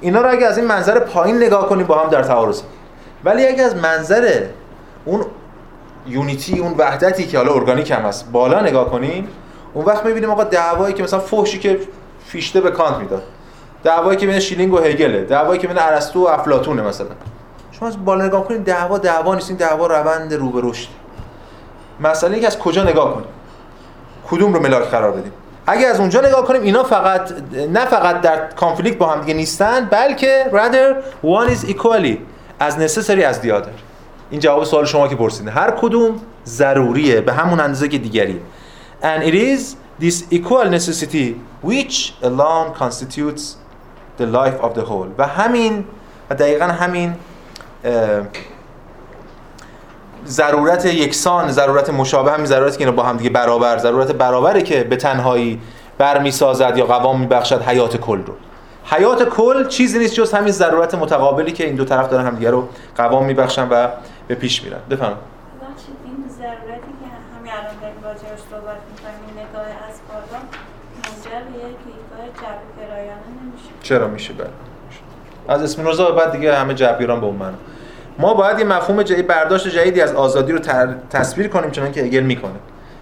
اینا 0.01 0.21
رو 0.21 0.31
اگه 0.31 0.45
از 0.45 0.57
این 0.57 0.67
منظر 0.67 0.99
پایین 0.99 1.37
نگاه 1.37 1.69
کنیم 1.69 1.87
با 1.87 1.99
هم 1.99 2.09
در 2.09 2.23
تعارض 2.23 2.61
ولی 3.23 3.47
اگه 3.47 3.63
از 3.63 3.75
منظر 3.75 4.43
اون 5.05 5.25
unity 6.07 6.59
اون 6.59 6.75
وحدتی 6.77 7.27
که 7.27 7.37
حالا 7.37 7.53
ارگانیک 7.53 7.91
هم 7.91 8.01
هست 8.01 8.31
بالا 8.31 8.61
نگاه 8.61 8.91
کنیم 8.91 9.27
اون 9.73 9.85
وقت 9.85 10.05
می‌بینیم 10.05 10.29
آقا 10.29 10.43
دعوایی 10.43 10.93
که 10.93 11.03
مثلا 11.03 11.19
فحشی 11.19 11.59
که 11.59 11.79
فیشته 12.25 12.61
به 12.61 12.71
کانت 12.71 12.95
می‌داد. 12.97 13.23
دعوایی 13.83 14.17
که 14.17 14.27
بین 14.27 14.39
شلینگ 14.39 14.73
و 14.73 14.77
هگله. 14.77 15.23
دعوایی 15.23 15.59
که 15.59 15.67
بین 15.67 15.77
ارسطو 15.79 16.25
و 16.25 16.27
افلاطونه 16.27 16.81
مثلا. 16.81 17.07
شما 17.71 17.87
از 17.87 18.05
بالا 18.05 18.25
نگاه 18.25 18.43
کنید 18.43 18.63
دعوا 18.63 18.97
دعوا 18.97 19.35
نیست 19.35 19.49
این 19.49 19.57
دعوا 19.57 19.87
روند 19.87 20.33
رو 20.33 20.49
به 20.49 20.61
رشد. 20.63 20.89
مسئله 21.99 22.31
اینکه 22.31 22.47
از 22.47 22.59
کجا 22.59 22.83
نگاه 22.83 23.13
کنیم؟ 23.13 23.27
کدوم 24.29 24.53
رو 24.53 24.59
ملاک 24.59 24.83
قرار 24.83 25.11
بدیم؟ 25.11 25.31
اگه 25.67 25.87
از 25.87 25.99
اونجا 25.99 26.21
نگاه 26.21 26.45
کنیم 26.45 26.61
اینا 26.61 26.83
فقط 26.83 27.33
نه 27.69 27.85
فقط 27.85 28.21
در 28.21 28.47
کانفلیکت 28.47 28.97
با 28.97 29.07
هم 29.07 29.21
دیگه 29.21 29.33
نیستن 29.33 29.85
بلکه 29.85 30.45
rather 30.51 30.95
one 31.25 31.49
is 31.49 31.69
equally 31.69 32.17
as 32.61 32.73
necessary 32.73 33.23
as 33.23 33.37
the 33.43 33.51
other. 33.51 33.73
این 34.29 34.39
جواب 34.39 34.63
سوال 34.63 34.85
شما 34.85 35.07
که 35.07 35.15
پرسیدین. 35.15 35.49
هر 35.49 35.71
کدوم 35.71 36.21
ضروریه 36.45 37.21
به 37.21 37.33
همون 37.33 37.59
اندازه 37.59 37.87
که 37.87 37.97
دیگری 37.97 38.41
and 39.01 39.21
it 39.23 39.33
is 39.33 39.61
this 40.01 40.23
equal 40.31 40.69
necessity 40.69 41.35
which 41.63 42.13
alone 42.23 42.73
constitutes 42.79 43.43
the 44.19 44.25
life 44.25 44.59
of 44.61 44.73
the 44.73 44.83
whole. 44.89 45.09
و 45.17 45.27
همین 45.27 45.85
و 46.29 46.35
دقیقا 46.35 46.65
همین 46.65 47.13
ضرورت 50.25 50.85
یکسان 50.85 51.51
ضرورت 51.51 51.89
مشابه 51.89 52.31
همین 52.31 52.45
ضرورتی 52.45 52.77
که 52.77 52.83
اینا 52.83 52.95
با 52.95 53.03
هم 53.03 53.17
دیگه 53.17 53.29
برابر 53.29 53.77
ضرورت 53.77 54.11
برابره 54.11 54.61
که 54.61 54.83
به 54.83 54.95
تنهایی 54.95 55.61
برمیسازد 55.97 56.77
یا 56.77 56.85
قوام 56.85 57.19
میبخشد 57.19 57.61
حیات 57.61 57.97
کل 57.97 58.23
رو. 58.23 58.33
حیات 58.85 59.29
کل 59.29 59.67
چیزی 59.67 59.99
نیست 59.99 60.13
جز 60.13 60.33
همین 60.33 60.51
ضرورت 60.51 60.95
متقابلی 60.95 61.51
که 61.51 61.65
این 61.65 61.75
دو 61.75 61.85
طرف 61.85 62.09
دارن 62.09 62.25
همدیگه 62.25 62.51
رو 62.51 62.67
قوام 62.97 63.25
میبخشن 63.25 63.67
و 63.69 63.87
به 64.27 64.35
پیش 64.35 64.63
میرن. 64.63 64.79
بفهم 64.89 65.13
این 66.05 66.29
ضرورتی 66.29 66.91
که 66.99 67.07
همین 67.37 67.51
الان 67.51 67.75
داریم 67.81 67.97
راجعش 68.03 68.39
صحبت 68.51 68.77
می‌کنیم 68.91 69.47
نگاه 69.49 69.65
از 69.65 69.95
بالا 70.07 70.41
منجر 70.95 71.51
به 71.51 71.57
یک 71.57 71.77
دیدگاه 71.85 72.47
نمیشه. 73.41 73.69
چرا 73.83 74.07
میشه؟ 74.07 74.33
بله. 74.33 74.49
از 75.47 75.63
اسپینوزا 75.63 76.11
بعد 76.11 76.31
دیگه 76.31 76.55
همه 76.55 76.73
جبرگران 76.73 77.19
به 77.19 77.25
اون 77.25 77.35
معنی 77.35 77.57
ما 78.19 78.33
باید 78.33 78.59
یه 78.59 78.65
مفهوم 78.65 79.03
جدید 79.03 79.27
برداشت 79.27 79.67
جدیدی 79.67 80.01
از 80.01 80.13
آزادی 80.13 80.51
رو 80.51 80.59
تصویر 81.09 81.47
کنیم 81.47 81.71
چون 81.71 81.91
که 81.91 82.05
اگل 82.05 82.19
می‌کنه. 82.19 82.51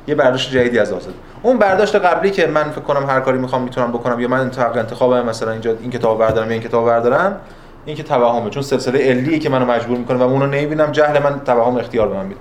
یه 0.07 0.15
برداشت 0.15 0.51
جدیدی 0.51 0.79
از 0.79 0.93
آزادی. 0.93 1.15
اون 1.43 1.57
برداشت 1.57 1.95
قبلی 1.95 2.31
که 2.31 2.47
من 2.47 2.63
فکر 2.63 2.81
کنم 2.81 3.09
هر 3.09 3.19
کاری 3.19 3.37
می‌خوام 3.37 3.61
می‌تونم 3.61 3.91
بکنم 3.91 4.19
یا 4.19 4.27
من 4.27 4.39
انتخاب 4.39 4.77
انتخابم 4.77 5.25
مثلا 5.25 5.51
اینجا 5.51 5.71
این 5.81 5.91
کتاب 5.91 6.19
بردارم 6.19 6.47
یا 6.47 6.53
این 6.53 6.61
کتاب 6.61 6.85
بردارم 6.85 7.37
این 7.85 7.95
که 7.95 8.03
توهمه. 8.03 8.49
چون 8.49 8.63
سلسله 8.63 8.99
علیه 8.99 9.39
که 9.39 9.49
منو 9.49 9.65
مجبور 9.65 9.97
می‌کنه 9.97 10.17
و 10.17 10.21
اونو 10.21 10.45
نمی‌بینم 10.45 10.91
جهل 10.91 11.23
من 11.23 11.39
توهم 11.45 11.77
اختیار 11.77 12.07
به 12.07 12.15
من 12.15 12.25
میده. 12.25 12.39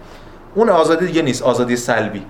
اون 0.54 0.68
آزادی 0.68 1.06
دیگه 1.06 1.22
نیست 1.22 1.42
آزادی 1.42 1.76
سلبی. 1.76 2.22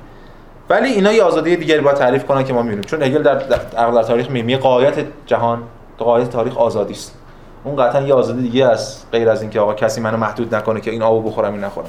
ولی 0.70 0.88
اینا 0.88 1.12
یه 1.12 1.22
آزادی 1.22 1.56
دیگری 1.56 1.80
باید 1.80 1.96
تعریف 1.96 2.24
کنن 2.24 2.44
که 2.44 2.52
ما 2.52 2.62
می‌بینیم 2.62 2.84
چون 2.84 3.02
هگل 3.02 3.22
در 3.22 3.34
در 3.34 4.02
تاریخ 4.02 4.30
میگه 4.30 4.56
قایت 4.56 4.94
جهان 5.26 5.62
قایت 5.98 6.30
تاریخ 6.30 6.56
آزادی 6.56 6.92
است 6.92 7.18
اون 7.64 7.76
قطعا 7.76 8.02
یه 8.02 8.14
آزادی 8.14 8.42
دیگه 8.42 8.66
است 8.66 9.06
غیر 9.12 9.28
از 9.28 9.42
اینکه 9.42 9.60
آقا 9.60 9.74
کسی 9.74 10.00
منو 10.00 10.16
محدود 10.16 10.54
نکنه 10.54 10.80
که 10.80 10.90
این 10.90 11.02
آبو 11.02 11.30
بخورم 11.30 11.52
این 11.52 11.64
نخورم. 11.64 11.88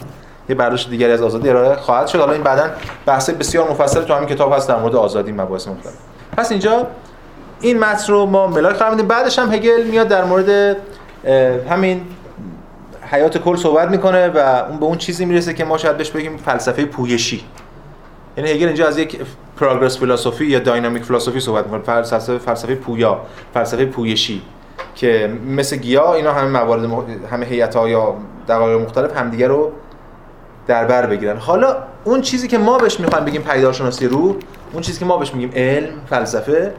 یه 0.50 0.56
برداشت 0.56 0.90
دیگری 0.90 1.12
از 1.12 1.22
آزادی 1.22 1.50
ارائه 1.50 1.76
خواهد 1.76 2.08
شد. 2.08 2.20
حالا 2.20 2.34
این 2.34 2.44
بعدا 2.44 2.70
بحث 3.06 3.30
بسیار 3.30 3.72
مفصل 3.72 4.04
تو 4.04 4.14
همین 4.14 4.30
کتاب 4.30 4.54
هست 4.54 4.70
در 4.70 4.80
مورد 4.80 4.96
آزادی 4.96 5.32
مباحث 5.32 5.68
مختلف. 5.68 5.94
پس 6.38 6.52
اینجا 6.52 6.88
این 7.62 7.80
متن 7.80 8.14
رو 8.14 8.26
ما 8.26 8.48
ملاک 8.48 8.76
قرار 8.76 8.96
بعدش 8.96 9.40
هم 9.40 9.54
هگل 9.54 9.84
میاد 9.84 10.08
در 10.08 10.24
مورد 10.24 10.78
همین 11.70 12.02
حیات 13.12 13.38
کل 13.38 13.56
صحبت 13.56 13.90
می‌کنه 13.90 14.28
و 14.28 14.38
اون 14.70 14.80
به 14.80 14.86
اون 14.86 14.98
چیزی 14.98 15.26
می‌رسه 15.26 15.54
که 15.54 15.66
ما 15.66 15.78
شاید 15.78 15.98
بهش 15.98 16.10
بگیم 16.10 16.38
فلسفه 16.38 16.86
پویشی. 16.86 17.44
یعنی 18.38 18.52
هگل 18.52 18.68
اینجا 18.68 18.88
از 18.88 18.98
یک 18.98 19.22
پروگرس 19.58 19.98
فلسفی 20.00 20.46
یا 20.46 20.60
داینامیک 20.60 21.04
فلسفی 21.04 21.40
صحبت 21.40 21.66
می‌کنه. 21.66 21.82
فلسفه 21.82 22.38
فلسفه 22.38 22.76
پویا 22.76 23.22
فلسفه 23.54 23.86
پویشی. 23.86 24.42
که 24.96 25.34
مثل 25.48 25.76
گیا 25.76 26.14
اینا 26.14 26.34
همه 26.34 26.50
موارد 26.50 26.86
مح... 26.86 27.04
همه 27.32 27.46
هیئت‌ها 27.46 27.90
یا 27.90 28.16
دقایق 28.48 28.82
مختلف 28.82 29.18
همدیگه 29.18 29.48
رو 29.48 29.72
در 30.68 30.86
بر 30.86 31.06
بگیرن. 31.06 31.38
حالا 31.38 31.78
اون 32.04 32.22
چیزی 32.22 32.48
که 32.48 32.58
ما 32.58 32.78
بهش 32.78 33.00
می‌خوایم 33.00 33.26
بگیم 33.26 33.42
پیدارشناسی 33.42 34.08
روح 34.08 34.36
اون 34.74 34.82
چیزی 34.82 35.00
که 35.00 35.06
ما 35.06 35.18
بهش 35.18 35.34
میگیم 35.34 35.52
علم 35.56 35.94
فلسفه 36.10 36.74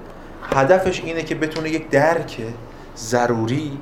هدفش 0.55 1.01
اینه 1.05 1.23
که 1.23 1.35
بتونه 1.35 1.71
یک 1.71 1.91
درک 1.91 2.39
ضروری 2.97 3.79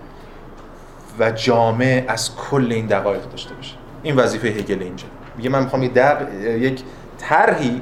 و 1.18 1.30
جامع 1.30 2.04
از 2.08 2.36
کل 2.36 2.72
این 2.72 2.86
دقایق 2.86 3.22
داشته 3.30 3.54
باشه. 3.54 3.74
این 4.02 4.16
وظیفه 4.16 4.48
هگل 4.48 4.82
اینجا. 4.82 5.06
میگه 5.36 5.50
من 5.50 5.62
می‌خوام 5.62 5.82
یک 5.82 6.82
طرحی 7.18 7.80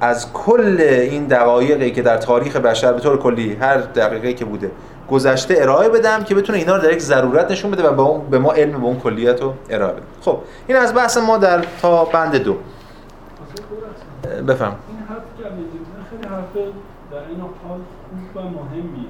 از 0.00 0.32
کل 0.32 0.76
این 0.80 1.26
دقایقی 1.26 1.90
که 1.90 2.02
در 2.02 2.16
تاریخ 2.16 2.56
بشر 2.56 2.92
به 2.92 3.00
طور 3.00 3.18
کلی 3.18 3.56
هر 3.60 3.76
دقیقه 3.76 4.32
که 4.32 4.44
بوده 4.44 4.70
گذشته 5.10 5.54
ارائه 5.58 5.88
بدم 5.88 6.24
که 6.24 6.34
بتونه 6.34 6.58
اینا 6.58 6.76
رو 6.76 6.82
در 6.82 6.92
یک 6.92 6.98
ضرورت 6.98 7.50
نشون 7.50 7.70
بده 7.70 7.88
و 7.88 7.94
به, 7.94 8.02
اون 8.02 8.30
به 8.30 8.38
ما 8.38 8.52
علم 8.52 8.80
به 8.80 8.86
اون 8.86 9.00
کلیت 9.00 9.42
رو 9.42 9.54
ارائه 9.70 9.92
بده. 9.92 10.02
خب 10.20 10.38
این 10.66 10.76
از 10.76 10.94
بحث 10.94 11.18
ما 11.18 11.38
در 11.38 11.64
تا 11.82 12.04
بند 12.04 12.36
دو. 12.36 12.56
بفهم. 14.48 14.74
این 14.88 14.98
حرف 15.08 15.22
خیلی 16.10 16.34
حرف 16.34 16.54
در 17.10 17.18
این 17.28 17.40
حال 17.40 17.80
خوب 18.10 18.36
و 18.36 18.40
مهمیه. 18.40 19.08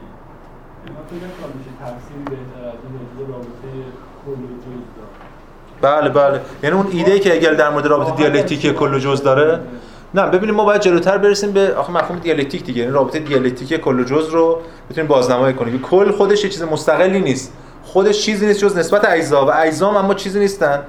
ما 0.88 1.03
فکر 1.11 1.18
کنم 1.18 1.53
میشه 1.59 1.70
تفسیر 1.82 2.16
بهتر 2.24 2.68
از 2.68 2.74
این 3.18 3.28
رابطه 3.28 3.49
کل 4.26 4.32
و 4.32 4.57
جز 4.57 5.03
بله 5.82 6.09
بله. 6.09 6.40
یعنی 6.62 6.76
اون 6.76 6.86
ایده 6.90 7.18
که 7.18 7.34
اگر 7.34 7.55
در 7.55 7.70
مورد 7.70 7.86
رابطه 7.86 8.16
دیالکتیکی 8.16 8.72
کل 8.72 8.95
و 8.95 8.99
جز 8.99 9.22
داره 9.22 9.61
نه 10.15 10.27
ببینیم 10.27 10.55
ما 10.55 10.65
باید 10.65 10.81
جلوتر 10.81 11.19
برسیم 11.19 11.53
به 11.53 11.75
آخه 11.75 11.93
مفهوم 11.93 12.19
دیالکتیک 12.19 12.65
دیگه 12.65 12.81
یعنی 12.81 12.93
رابطه 12.93 13.19
دیالکتیک 13.19 13.81
کل 13.81 14.01
و 14.01 14.05
جز 14.05 14.29
رو 14.29 14.59
بتونیم 14.91 15.09
بازنمایی 15.09 15.55
کنیم. 15.55 15.83
کل 15.83 16.11
خودش 16.11 16.45
یه 16.45 16.51
چیز 16.51 16.63
مستقلی 16.63 17.21
نیست. 17.21 17.53
خودش 17.85 18.25
چیزی 18.25 18.47
نیست 18.47 18.61
جز 18.61 18.77
نسبت 18.77 19.05
اجزا 19.05 19.47
و 19.47 19.51
اجزا 19.55 19.91
اما 19.91 20.15
چیزی 20.15 20.39
نیستن. 20.39 20.83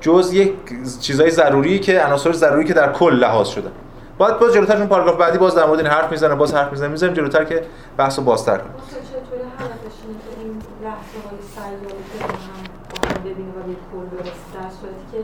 جز 0.00 0.32
یک 0.32 0.52
چیزای 1.00 1.30
ضروری 1.30 1.78
که 1.78 2.00
عناصر 2.00 2.32
ضروری 2.32 2.64
که 2.64 2.74
در 2.74 2.92
کل 2.92 3.14
لحاظ 3.14 3.48
شده. 3.48 3.70
باید 4.18 4.38
باز 4.38 4.52
جلوتر 4.52 4.76
اون 4.76 4.86
پاراگراف 4.86 5.16
بعدی 5.16 5.38
باز 5.38 5.54
در 5.54 5.66
مورد 5.66 5.78
این 5.78 5.88
حرف 5.88 6.10
می‌زنه 6.10 6.34
باز 6.34 6.54
حرف 6.54 6.70
می‌زنه 6.70 6.88
می‌ذاریم 6.88 7.14
جلوتر 7.14 7.44
که 7.44 7.62
بحثو 7.96 8.22
بازتر 8.22 8.58
کنیم 8.58 8.72
چطوری 8.90 9.42
هدفش 9.58 9.96
اینه 10.06 10.18
که 10.24 10.30
این 10.40 10.52
لحظه 10.84 11.18
های 11.24 11.40
سیالی 11.54 11.86
که 12.18 12.24
هم 12.24 12.64
با 12.90 13.08
هم 13.08 13.20
ببینیم 13.24 13.50
و 13.50 13.62
به 13.68 13.74
کل 13.90 14.16
برسه 14.16 14.46
در 14.54 14.70
صورتی 14.80 15.04
که 15.12 15.18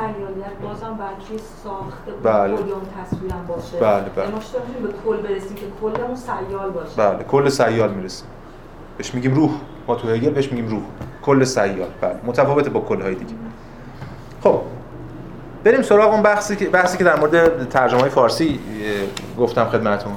این 0.00 0.14
سیالیت 0.14 0.58
بازم 0.62 0.98
بچه 0.98 1.42
ساخته 1.64 2.12
بله. 2.22 2.56
کلی 2.56 2.72
اون 2.72 2.82
تصویرم 3.04 3.46
باشه. 3.48 3.78
بله، 3.80 4.08
بله. 4.08 4.24
یعنی 4.24 4.32
ما 4.32 4.88
به 4.88 4.94
کل 5.06 5.16
برسیم 5.16 5.54
که 5.54 5.66
کلمون 5.82 6.16
سیال 6.16 6.70
باشه؟ 6.70 6.96
بله 6.96 7.24
کل 7.24 7.48
سیال 7.48 7.90
می‌رسیم 7.90 8.28
بهش 8.98 9.14
میگیم 9.14 9.34
روح. 9.34 9.50
ما 9.88 9.94
تو 9.94 10.08
هگل 10.08 10.30
بهش 10.30 10.52
میگیم 10.52 10.68
روح. 10.68 10.82
کل 11.22 11.44
سیال. 11.44 11.88
بله 12.00 12.16
متفاوته 12.24 12.70
با 12.70 12.80
کل 12.80 13.02
های 13.02 13.14
دیگه. 13.14 13.34
خب 14.42 14.60
بریم 15.64 15.82
سراغ 15.82 16.12
اون 16.12 16.22
بحثی 16.22 16.56
که 16.56 16.68
بحثی 16.68 16.98
که 16.98 17.04
در 17.04 17.20
مورد 17.20 17.68
ترجمه 17.68 18.00
های 18.00 18.10
فارسی 18.10 18.60
گفتم 19.38 19.64
خدمتتون. 19.64 20.12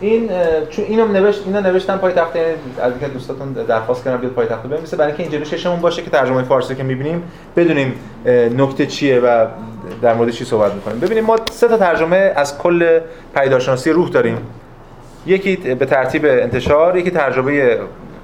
این 0.00 0.30
چون 0.70 0.84
اینو 0.84 1.06
نوشت 1.06 1.42
اینا 1.46 1.60
نوشتم 1.60 1.96
پای 1.96 2.12
تخت 2.12 2.36
یعنی 2.36 2.48
از 2.82 2.92
اینکه 2.92 3.08
دوستاتون 3.08 3.52
درخواست 3.52 4.04
کردم 4.04 4.16
بیاد 4.16 4.32
پای 4.32 4.46
تخت 4.46 4.62
بنویسه 4.62 4.96
برای 4.96 5.08
اینکه 5.08 5.22
اینجوری 5.22 5.44
ششمون 5.44 5.80
باشه 5.80 6.02
که 6.02 6.10
ترجمه 6.10 6.42
فارسی 6.42 6.74
که 6.74 6.82
می‌بینیم 6.82 7.22
بدونیم 7.56 7.94
نکته 8.58 8.86
چیه 8.86 9.20
و 9.20 9.46
در 10.02 10.14
مورد 10.14 10.30
چی 10.30 10.44
صحبت 10.44 10.74
می‌کنیم. 10.74 11.00
ببینیم 11.00 11.24
ما 11.24 11.36
سه 11.50 11.68
تا 11.68 11.76
ترجمه 11.76 12.32
از 12.36 12.58
کل 12.58 13.00
پیداشناسی 13.34 13.90
روح 13.90 14.08
داریم. 14.08 14.38
یکی 15.26 15.56
به 15.56 15.86
ترتیب 15.86 16.24
انتشار 16.24 16.96
یکی 16.96 17.10
ترجمه 17.10 17.78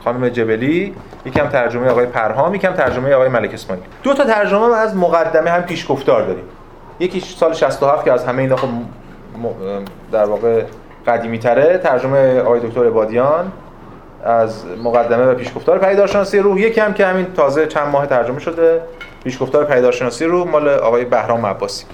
خانم 0.04 0.28
جبلی 0.28 0.94
یکم 1.26 1.48
ترجمه 1.48 1.88
آقای 1.88 2.06
پرهام 2.06 2.54
یکم 2.54 2.72
ترجمه 2.72 3.14
آقای 3.14 3.28
ملک 3.28 3.54
اسماعیل. 3.54 3.84
دو 4.02 4.14
تا 4.14 4.24
ترجمه 4.24 4.76
از 4.76 4.96
مقدمه 4.96 5.50
هم 5.50 5.62
پیشگفتار 5.62 6.22
داریم. 6.22 6.44
یکی 7.00 7.20
سال 7.20 7.52
67 7.52 8.04
که 8.04 8.12
از 8.12 8.24
همه 8.24 8.42
اینا 8.42 8.56
خب 8.56 8.68
در 10.12 10.24
واقع 10.24 10.62
قدیمی 11.06 11.38
تره 11.38 11.78
ترجمه 11.78 12.40
آقای 12.40 12.60
دکتر 12.60 12.86
عبادیان 12.86 13.52
از 14.24 14.64
مقدمه 14.84 15.26
و 15.26 15.34
پیشگفتار 15.34 15.78
پیدارشناسی 15.78 16.38
روح. 16.38 16.60
یکم 16.60 16.92
که 16.92 17.06
همین 17.06 17.26
تازه 17.36 17.66
چند 17.66 17.88
ماه 17.88 18.06
ترجمه 18.06 18.40
شده 18.40 18.80
پیشگفتار 19.24 19.64
پیدارشناسی 19.64 20.24
روح 20.24 20.48
مال 20.48 20.68
آقای 20.68 21.04
بهرام 21.04 21.46
عباسی. 21.46 21.84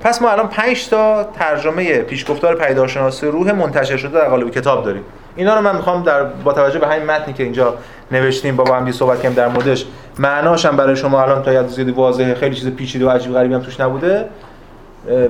پس 0.00 0.22
ما 0.22 0.30
الان 0.30 0.48
5 0.48 0.88
تا 0.88 1.24
ترجمه 1.24 1.98
پیشگفتار 1.98 2.54
پیدارشناسی 2.54 3.26
روح 3.26 3.52
منتشر 3.52 3.96
شده 3.96 4.12
در 4.12 4.28
قالب 4.28 4.50
کتاب 4.50 4.84
داریم. 4.84 5.02
اینا 5.36 5.54
رو 5.54 5.60
من 5.60 5.76
می‌خوام 5.76 6.02
در 6.02 6.24
با 6.24 6.52
توجه 6.52 6.78
به 6.78 6.86
همین 6.86 7.06
متنی 7.06 7.34
که 7.34 7.42
اینجا 7.42 7.74
نوشتیم 8.12 8.56
با, 8.56 8.64
با 8.64 8.74
هم 8.74 8.92
صحبت 8.92 9.22
کردیم 9.22 9.36
در 9.36 9.48
موردش 9.48 9.86
معناش 10.18 10.66
هم 10.66 10.76
برای 10.76 10.96
شما 10.96 11.22
الان 11.22 11.42
تا 11.42 11.52
یاد 11.52 11.68
زیادی 11.68 11.90
واضحه. 11.90 12.34
خیلی 12.34 12.54
چیز 12.54 12.70
پیچیده 12.70 13.06
و 13.06 13.10
عجیب 13.10 13.32
غریبی 13.32 13.54
هم 13.54 13.60
توش 13.60 13.80
نبوده. 13.80 14.24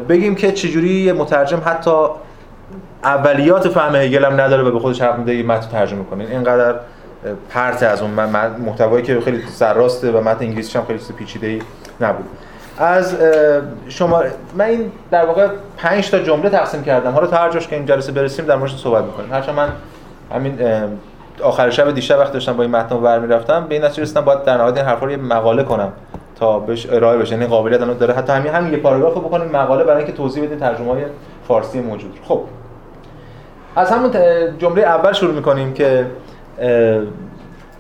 بگیم 0.08 0.34
که 0.34 0.52
چجوری 0.52 0.88
یه 0.88 1.12
مترجم 1.12 1.62
حتی 1.64 2.06
اولیات 3.04 3.68
فهم 3.68 3.96
هگل 3.96 4.24
هم 4.24 4.40
نداره 4.40 4.62
و 4.62 4.70
به 4.70 4.78
خودش 4.78 5.02
حق 5.02 5.18
میده 5.18 5.42
متن 5.42 5.68
ترجمه 5.68 6.04
کنه. 6.04 6.24
اینقدر 6.24 6.74
پرت 7.50 7.82
از 7.82 8.02
اون 8.02 8.10
محتوایی 8.66 9.02
که 9.02 9.20
خیلی 9.20 9.42
سرراسته 9.46 10.10
و 10.10 10.20
متن 10.20 10.44
انگلیسیش 10.44 10.76
هم 10.76 10.84
خیلی 10.84 11.00
پیچیده 11.18 11.58
نبود. 12.00 12.24
از 12.78 13.16
شما 13.88 14.22
من 14.54 14.64
این 14.64 14.92
در 15.10 15.26
واقع 15.26 15.48
5 15.76 16.10
تا 16.10 16.18
جمله 16.18 16.50
تقسیم 16.50 16.82
کردم. 16.82 17.10
حالا 17.10 17.26
تا 17.26 17.36
هر 17.36 17.50
جاش 17.50 17.68
که 17.68 17.76
این 17.76 17.86
جلسه 17.86 18.12
برسیم 18.12 18.44
در 18.44 18.56
موردش 18.56 18.76
صحبت 18.76 19.04
می‌کنیم. 19.04 19.32
هرچند 19.32 19.54
من 19.54 19.68
همین 20.34 20.58
آخر 21.42 21.70
شب 21.70 21.90
دیشب 21.90 22.18
وقت 22.18 22.32
داشتم 22.32 22.52
با 22.52 22.62
این 22.62 22.72
متن 22.72 22.96
ور 22.96 23.18
می‌رفتم 23.18 23.66
به 23.68 23.74
این 23.74 23.84
نتیجه 23.84 24.02
رسیدم 24.02 24.20
باید 24.20 24.44
در 24.44 24.56
نهایت 24.56 24.76
این 24.76 24.86
حرفا 24.86 25.06
رو 25.06 25.12
یه 25.12 25.16
مقاله 25.16 25.62
کنم 25.62 25.92
تا 26.40 26.58
بهش 26.58 26.86
ارائه 26.90 27.18
بشه. 27.18 27.32
یعنی 27.34 27.46
قابلیت 27.46 27.82
الان 27.82 27.98
داره. 27.98 28.14
حتی 28.14 28.32
همین 28.32 28.52
همین 28.52 28.72
یه 28.72 28.78
پاراگراف 28.78 29.12
بکنیم 29.12 29.48
مقاله 29.48 29.84
برای 29.84 29.98
اینکه 29.98 30.12
توضیح 30.12 30.44
بدیم 30.44 30.58
ترجمه‌های 30.58 31.02
فارسی 31.48 31.80
موجود 31.80 32.18
خب 32.28 32.40
از 33.76 33.90
همون 33.90 34.10
جمله 34.58 34.82
اول 34.82 35.12
شروع 35.12 35.34
می‌کنیم 35.34 35.72
که 35.72 36.06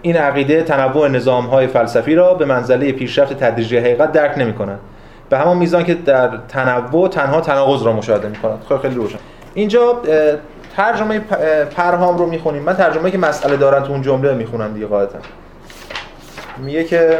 این 0.02 0.16
عقیده 0.16 0.62
تنوع 0.62 1.08
نظام‌های 1.08 1.66
فلسفی 1.66 2.14
را 2.14 2.34
به 2.34 2.44
منزله 2.44 2.92
پیشرفت 2.92 3.32
تدریجی 3.32 3.78
حقیقت 3.78 4.12
درک 4.12 4.38
نمی‌کنند 4.38 4.78
به 5.28 5.38
همان 5.38 5.56
میزان 5.56 5.84
که 5.84 5.94
در 5.94 6.30
تنوع 6.48 7.08
تنها 7.08 7.40
تناقض 7.40 7.82
را 7.82 7.92
مشاهده 7.92 8.28
می‌کنند. 8.28 8.62
خیلی 8.68 8.80
خیلی 8.80 8.94
روشن. 8.94 9.18
اینجا 9.54 10.02
ترجمه 10.76 11.18
پرهام 11.76 12.18
رو 12.18 12.26
می‌خونیم. 12.26 12.62
من 12.62 12.74
ترجمه‌ای 12.74 13.10
که 13.10 13.18
مسئله 13.18 13.56
دارن 13.56 13.82
تو 13.82 13.92
اون 13.92 14.02
جمله 14.02 14.34
می‌خونم 14.34 14.72
دیگه 14.74 14.86
قاعدتا. 14.86 15.18
میگه 16.58 16.84
که 16.84 17.18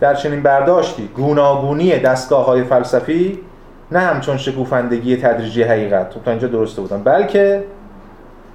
در 0.00 0.14
چنین 0.14 0.42
برداشتی 0.42 1.08
گوناگونی 1.16 1.98
دستگاه 1.98 2.46
های 2.46 2.64
فلسفی 2.64 3.38
نه 3.92 3.98
همچون 3.98 4.36
شکوفندگی 4.36 5.16
تدریجی 5.16 5.62
حقیقت. 5.62 6.24
تا 6.24 6.30
اینجا 6.30 6.48
درسته 6.48 6.82
بودم. 6.82 7.02
بلکه 7.02 7.64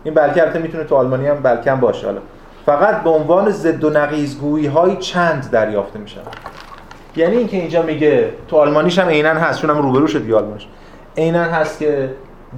این 0.03 0.13
بلکه 0.13 0.41
البته 0.41 0.59
می‌تونه 0.59 0.83
تو 0.83 0.95
آلمانی 0.95 1.27
هم 1.27 1.35
بلکه 1.35 1.71
هم 1.71 1.79
باشه. 1.79 2.05
حالا 2.05 2.19
فقط 2.65 3.03
به 3.03 3.09
عنوان 3.09 3.49
ضد 3.49 3.83
و 3.83 3.89
نقیضگویی 3.89 4.65
های 4.65 4.95
چند 4.95 5.49
دریافته 5.51 5.99
میشن. 5.99 6.21
یعنی 7.15 7.37
اینکه 7.37 7.57
اینجا 7.57 7.81
میگه 7.81 8.29
تو 8.47 8.57
آلمانیش 8.57 8.99
هم 8.99 9.07
عینا 9.07 9.29
هست 9.29 9.61
چون 9.61 9.69
هم 9.69 9.77
روبرو 9.77 10.07
شد 10.07 10.31
آلمانیش. 10.31 10.67
عینا 11.17 11.43
هست 11.43 11.79
که 11.79 12.09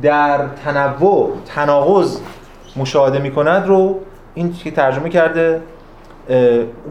در 0.02 0.40
تنوع 0.66 1.38
تناقض 1.56 2.20
مشاهده 2.76 3.20
می‌کند 3.20 3.68
رو 3.68 4.00
این 4.34 4.54
که 4.54 4.72
ترجمه 4.72 5.10
کرده 5.10 5.62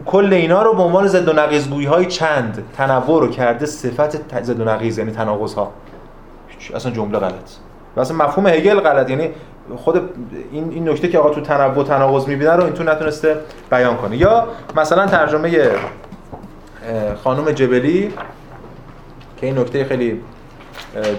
کل 0.05 0.33
اینا 0.33 0.63
رو 0.63 0.73
به 0.73 0.83
عنوان 0.83 1.07
ضد 1.07 1.27
و 1.27 1.33
نقیضگویی 1.33 1.87
های 1.87 2.05
چند 2.05 2.63
تنوع 2.77 3.21
رو 3.21 3.27
کرده 3.27 3.65
صفت 3.65 4.43
ضد 4.43 4.59
و 4.59 4.63
نقیض 4.63 4.97
یعنی 4.97 5.11
تناقض 5.11 5.53
ها 5.53 5.71
اصلا 6.75 6.91
جمله 6.91 7.19
غلط. 7.19 7.49
و 7.95 7.99
اصلا 7.99 8.17
مفهوم 8.17 8.47
هگل 8.47 8.79
غلط. 8.79 9.09
یعنی 9.09 9.29
خود 9.75 10.09
این 10.51 10.69
این 10.71 10.89
نکته 10.89 11.07
که 11.07 11.19
آقا 11.19 11.29
تو 11.29 11.41
تنوع 11.41 11.83
تناقض 11.83 12.27
می‌بینه 12.27 12.51
رو 12.51 12.63
این 12.63 12.73
تو 12.73 12.83
نتونسته 12.83 13.35
بیان 13.71 13.97
کنه. 13.97 14.17
یا 14.17 14.47
مثلا 14.75 15.07
ترجمه 15.07 15.69
خانم 17.23 17.51
جبلی 17.51 18.13
که 19.37 19.45
این 19.45 19.57
نکته 19.57 19.85
خیلی 19.85 20.21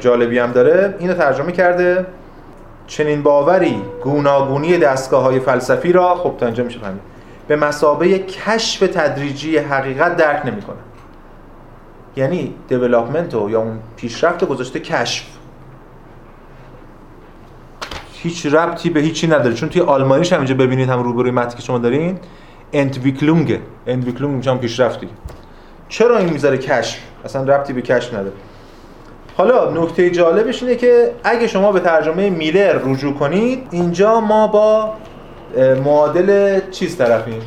جالبی 0.01 0.38
هم 0.38 0.52
داره 0.52 0.94
اینو 0.98 1.14
ترجمه 1.14 1.52
کرده. 1.52 2.06
چنین 2.86 3.22
باوری 3.22 3.82
گوناگونی 4.02 4.78
دستگاه 4.78 5.22
های 5.22 5.40
فلسفی 5.40 5.92
را 5.92 6.14
خب 6.14 6.34
تا 6.38 6.47
اینجا 6.47 6.64
میشه 6.64 6.78
فهمید. 6.78 7.01
به 7.51 7.56
مسابه 7.56 8.18
کشف 8.18 8.81
تدریجی 8.81 9.59
حقیقت 9.59 10.16
درک 10.16 10.47
نمی‌کنه. 10.47 10.77
یعنی 12.16 12.55
دیولپمنت 12.68 13.35
یا 13.35 13.60
اون 13.60 13.78
پیشرفت 13.97 14.44
گذاشته 14.44 14.81
کشف. 14.81 15.24
هیچ 18.12 18.47
ربطی 18.47 18.90
به 18.90 19.01
هیچی 19.01 19.27
نداره. 19.27 19.55
چون 19.55 19.68
توی 19.68 19.82
آلمانیش 19.82 20.32
هم 20.32 20.39
اینجا 20.39 20.55
ببینید 20.55 20.89
هم 20.89 21.02
روبروی 21.02 21.31
متنی 21.31 21.55
که 21.56 21.62
شما 21.62 21.78
دارین 21.78 22.18
Entwicklung 22.72 23.60
میشه 24.36 24.51
هم 24.51 24.59
پیشرفتی. 24.59 25.09
چرا 25.89 26.18
این 26.18 26.31
می‌ذاره 26.31 26.59
کشف؟ 26.59 26.98
اصلا 27.24 27.43
ربطی 27.43 27.72
به 27.72 27.82
کشف 27.82 28.14
نداره. 28.14 28.32
حالا 29.36 29.70
نکته 29.70 30.10
جالبش 30.10 30.62
اینه 30.62 30.74
که 30.74 31.12
اگه 31.24 31.47
شما 31.47 31.72
به 31.72 31.81
ترجمه 31.81 32.31
میلر 32.31 32.78
رجوع 32.85 33.14
کنید 33.14 33.66
اینجا 33.70 34.20
ما 34.20 34.47
با 34.47 34.94
معادل 35.85 36.60
چیز 36.70 36.97
طرفیم 36.97 37.43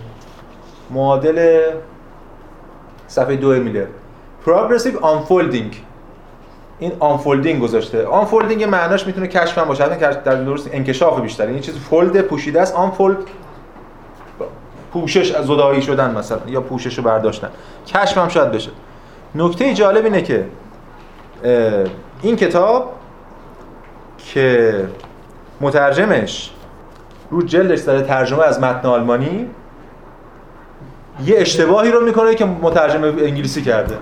معادل 0.91 1.61
صفحه 3.07 3.35
دو 3.35 3.49
میلر 3.53 3.85
Progressive 4.45 5.01
Unfolding. 5.01 5.75
این 6.79 6.91
unfolding 6.99 7.61
گذاشته. 7.61 8.05
unfolding 8.05 8.63
معناش 8.63 9.07
می‌تونه 9.07 9.27
کشف 9.27 9.57
هم 9.57 9.65
باشه 9.65 9.87
در 10.13 10.35
درست 10.35 10.69
انکشاف 10.73 11.19
بیشتر 11.19 11.45
این 11.45 11.59
چیز 11.59 11.77
fold 11.77 12.21
پوشیده 12.21 12.61
است. 12.61 12.75
unfold 12.75 13.17
پوشش 14.93 15.31
از 15.31 15.45
زدایی 15.45 15.81
شدن 15.81 16.17
مثلا 16.17 16.39
یا 16.47 16.61
پوشش 16.61 16.97
رو 16.97 17.03
برداشتن. 17.03 17.49
کشف 17.87 18.17
هم 18.17 18.27
شاید 18.27 18.51
بشه. 18.51 18.69
نکته 19.35 19.73
جالب 19.73 20.05
اینه 20.05 20.21
که 20.21 20.45
این 22.21 22.35
کتاب 22.35 22.93
که 24.17 24.87
مترجمش 25.61 26.51
رو 27.33 27.41
جلدش 27.41 27.79
داره 27.79 28.01
ترجمه 28.01 28.43
از 28.43 28.59
متن 28.59 28.87
آلمانی. 28.87 29.47
یه 31.25 31.35
اشتباهی 31.39 31.91
رو 31.91 32.05
می‌کنه 32.05 32.35
که 32.35 32.45
مترجم 32.45 33.03
انگلیسی 33.03 33.61
کرده. 33.61 33.97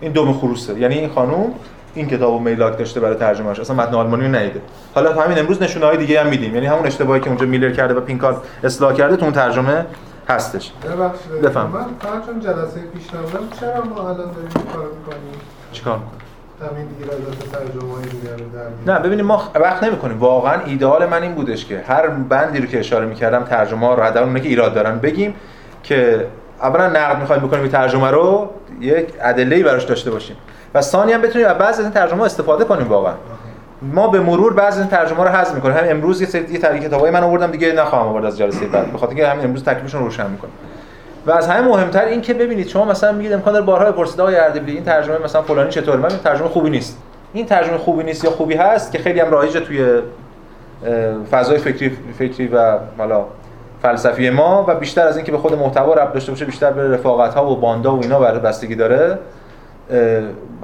این 0.00 0.12
دوم 0.12 0.32
خروسه. 0.32 0.78
یعنی 0.78 0.94
این 0.94 1.08
خانوم 1.08 1.54
این 1.94 2.08
کتابو 2.08 2.38
میلاک 2.38 2.78
داشته 2.78 3.00
برای 3.00 3.14
ترجمهش 3.14 3.60
اصلا 3.60 3.76
متن 3.76 3.94
آلمانی 3.94 4.24
رو 4.24 4.34
ندیده. 4.34 4.60
حالا 4.94 5.12
همین 5.12 5.38
امروز 5.38 5.62
نشونه 5.62 5.86
های 5.86 5.96
دیگه 5.96 6.20
هم 6.20 6.26
میدیم. 6.26 6.54
یعنی 6.54 6.66
همون 6.66 6.86
اشتباهی 6.86 7.20
که 7.20 7.28
اونجا 7.28 7.46
میلر 7.46 7.70
کرده 7.70 7.94
و 7.94 8.00
پینکار 8.00 8.42
اصلاح 8.64 8.92
کرده 8.92 9.16
تو 9.16 9.24
اون 9.24 9.34
ترجمه 9.34 9.86
هستش. 10.28 10.72
بفهم 11.42 11.66
من 11.66 11.84
فقط 12.00 12.26
چون 12.26 12.40
جلسه 12.40 12.80
پیش 12.80 13.14
نبودم 13.14 13.48
چرا 13.60 13.84
ما 13.84 14.00
الان 14.00 14.16
داریم 14.16 14.50
کارو 14.72 14.88
می‌کنیم؟ 14.98 15.40
چیکار 15.72 15.98
همین 16.60 16.86
دیگه 16.86 17.10
ترجمه 17.52 17.92
رو 18.86 18.92
نه 18.92 18.98
ببینیم 18.98 19.24
ما 19.24 19.42
وقت 19.54 19.82
نمی‌کنیم. 19.82 20.18
واقعا 20.18 20.60
ایدئال 20.64 21.06
من 21.06 21.22
این 21.22 21.34
بودش 21.34 21.66
که 21.66 21.84
هر 21.88 22.06
بندی 22.06 22.60
رو 22.60 22.66
که 22.66 22.78
اشاره 22.78 23.06
می‌کردم 23.06 23.44
ترجمه 23.44 23.86
ها 23.86 23.94
رو 23.94 24.02
حداقل 24.02 24.38
که 24.38 24.48
ایراد 24.48 24.74
دارن 24.74 24.98
بگیم 24.98 25.34
که 25.82 26.26
اولا 26.62 26.86
نقد 26.86 27.20
می‌خوایم 27.20 27.42
بکنیم 27.42 27.62
این 27.62 27.72
ترجمه 27.72 28.10
رو 28.10 28.50
یک 28.80 29.08
ادله 29.20 29.62
براش 29.62 29.84
داشته 29.84 30.10
باشیم. 30.10 30.36
و 30.74 30.82
ثانی 30.82 31.12
هم 31.12 31.22
بتونیم 31.22 31.48
از 31.48 31.58
بعضی 31.58 31.78
از 31.78 31.84
این 31.84 31.90
ترجمه 31.90 32.22
استفاده 32.22 32.64
کنیم 32.64 32.88
واقعا. 32.88 33.14
ما 33.82 34.08
به 34.08 34.20
مرور 34.20 34.54
بعضی 34.54 34.80
از 34.80 34.88
ترجمه 34.88 35.24
رو 35.24 35.28
حذف 35.28 35.54
می‌کنیم. 35.54 35.76
همین 35.76 35.90
امروز 35.90 36.20
یه 36.20 36.26
سری 36.26 36.52
یه 36.52 36.58
کتابای 36.58 37.10
من 37.10 37.22
آوردم 37.22 37.50
دیگه 37.50 37.72
نخواهم 37.72 38.06
آورد 38.06 38.24
از 38.24 38.38
جلسه 38.38 38.66
بعد. 38.66 38.92
بخاطر 38.92 39.08
اینکه 39.08 39.28
همین 39.28 39.44
امروز 39.44 39.64
تکلیفشون 39.64 40.00
روشن 40.00 40.30
می‌کنم 40.30 40.50
و 41.28 41.32
از 41.32 41.48
همه 41.48 41.68
مهمتر 41.68 42.04
این 42.04 42.20
که 42.20 42.34
ببینید 42.34 42.68
شما 42.68 42.84
مثلا 42.84 43.12
میگید 43.12 43.32
امکان 43.32 43.52
داره 43.52 43.64
بارها 43.64 43.92
بپرسید 43.92 44.20
آقای 44.20 44.36
اردبیلی 44.36 44.72
این 44.72 44.84
ترجمه 44.84 45.18
مثلا 45.24 45.42
فلانی 45.42 45.70
چطوره؟ 45.70 45.96
من 45.96 46.08
ترجمه 46.08 46.48
خوبی 46.48 46.70
نیست. 46.70 47.02
این 47.32 47.46
ترجمه 47.46 47.78
خوبی 47.78 48.04
نیست 48.04 48.24
یا 48.24 48.30
خوبی 48.30 48.54
هست 48.54 48.92
که 48.92 48.98
خیلی 48.98 49.20
هم 49.20 49.30
رایجه 49.30 49.60
توی 49.60 50.02
فضای 51.30 51.58
فکری 51.58 51.96
فکری 52.18 52.48
و 52.48 52.78
حالا 52.98 53.24
فلسفی 53.82 54.30
ما 54.30 54.64
و 54.68 54.74
بیشتر 54.74 55.06
از 55.06 55.16
اینکه 55.16 55.32
به 55.32 55.38
خود 55.38 55.54
محتوا 55.54 55.94
ربط 55.94 56.12
داشته 56.12 56.32
باشه 56.32 56.44
بیشتر 56.44 56.70
به 56.70 56.88
رفاقت 56.88 57.34
ها 57.34 57.50
و 57.50 57.56
باندا 57.56 57.96
و 57.96 58.02
اینا 58.02 58.18
برای 58.18 58.40
بستگی 58.40 58.74
داره 58.74 59.18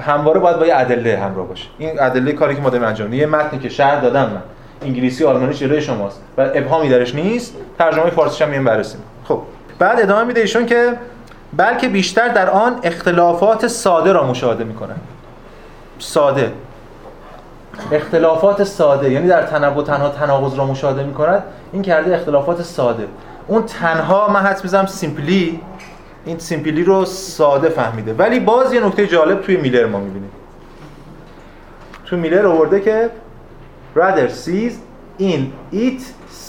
همواره 0.00 0.40
باید 0.40 0.58
با 0.58 0.66
یه 0.66 0.76
ادله 0.76 1.16
همراه 1.16 1.48
باشه. 1.48 1.68
این 1.78 2.00
ادله 2.00 2.32
کاری 2.32 2.54
که 2.54 2.60
ما 2.60 2.70
داریم 2.70 2.86
انجام 2.86 3.12
یه 3.12 3.26
متنی 3.26 3.58
که 3.58 3.68
شرح 3.68 4.00
دادم 4.00 4.22
من. 4.22 4.42
انگلیسی 4.82 5.24
آلمانی 5.24 5.54
جلوی 5.54 5.80
شماست. 5.80 6.22
و 6.38 6.50
ابهامی 6.54 6.88
درش 6.88 7.14
نیست. 7.14 7.56
ترجمه 7.78 8.10
فارسیش 8.10 8.42
هم 8.42 8.64
بررسی 8.64 8.98
خب. 9.24 9.42
بعد 9.78 10.00
ادامه 10.00 10.24
میده 10.24 10.40
ایشون 10.40 10.66
که 10.66 10.98
بلکه 11.56 11.88
بیشتر 11.88 12.28
در 12.28 12.50
آن 12.50 12.80
اختلافات 12.82 13.66
ساده 13.66 14.12
را 14.12 14.26
مشاهده 14.26 14.64
می‌کنن 14.64 14.96
ساده. 15.98 16.52
اختلافات 17.92 18.64
ساده 18.64 19.10
یعنی 19.10 19.28
در 19.28 19.42
تنوع 19.42 19.84
تنها 19.84 20.08
تناقض 20.08 20.54
را 20.58 20.66
مشاهده 20.66 21.04
می‌کند. 21.04 21.42
این 21.72 21.82
کرده 21.82 22.14
اختلافات 22.14 22.62
ساده. 22.62 23.06
اون 23.46 23.62
تنها 23.62 24.28
من 24.28 24.40
حدس 24.40 24.60
می‌زنم 24.62 24.86
simply 24.86 25.60
این 26.24 26.38
simply 26.38 26.84
رو 26.84 27.04
ساده 27.04 27.68
فهمیده. 27.68 28.14
ولی 28.14 28.40
باز 28.40 28.72
یه 28.72 28.86
نکته 28.86 29.06
جالب 29.06 29.42
توی 29.42 29.56
میلر 29.56 29.86
ما 29.86 29.98
می‌بینیم. 29.98 30.30
تو 32.06 32.16
میلر 32.16 32.46
آورده 32.46 32.80
که 32.80 33.10
rather 33.96 34.28
sees 34.28 34.72
in 35.20 35.40
it 35.72 36.00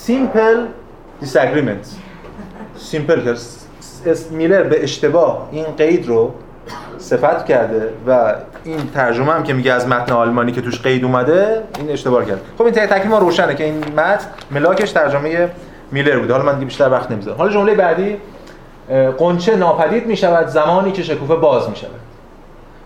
simple 0.08 0.60
disagreements. 1.22 2.05
Simple 2.92 3.38
میلر 4.32 4.64
به 4.64 4.84
اشتباه 4.84 5.50
این 5.52 5.66
قید 5.78 6.08
رو 6.08 6.34
صفت 6.98 7.46
کرده 7.46 7.90
و 8.08 8.36
این 8.64 8.90
ترجمه 8.94 9.32
هم 9.34 9.44
که 9.44 9.54
میگه 9.54 9.74
از 9.74 9.88
متن 9.88 10.14
آلمانی 10.14 10.52
که 10.52 10.62
توش 10.62 10.82
قید 10.82 11.04
اومده 11.04 11.64
این 11.80 11.90
اشتباه 11.90 12.26
کرد. 12.26 12.42
خب 12.58 12.64
این 12.64 12.74
تکلیف 12.74 13.06
ما 13.06 13.18
روشنه 13.18 13.56
که 13.56 13.64
این 13.64 13.84
متن 13.98 14.26
ملاکش 14.52 14.92
ترجمه 14.92 15.50
میلر 15.92 16.20
بوده. 16.20 16.34
حالا 16.34 16.46
من 16.46 16.54
دیگه 16.54 16.66
بیشتر 16.66 16.90
وقت 16.90 17.12
نمی‌ذارم. 17.12 17.38
حالا 17.38 17.52
جمله 17.52 17.76
بعدی 17.76 18.18
قنچه 19.18 19.56
ناپدید 19.56 20.08
می 20.08 20.18
شود 20.18 20.48
زمانی 20.48 20.92
که 20.92 21.04
شکوفه 21.04 21.36
باز 21.36 21.70
می 21.70 21.76
شود 21.76 21.90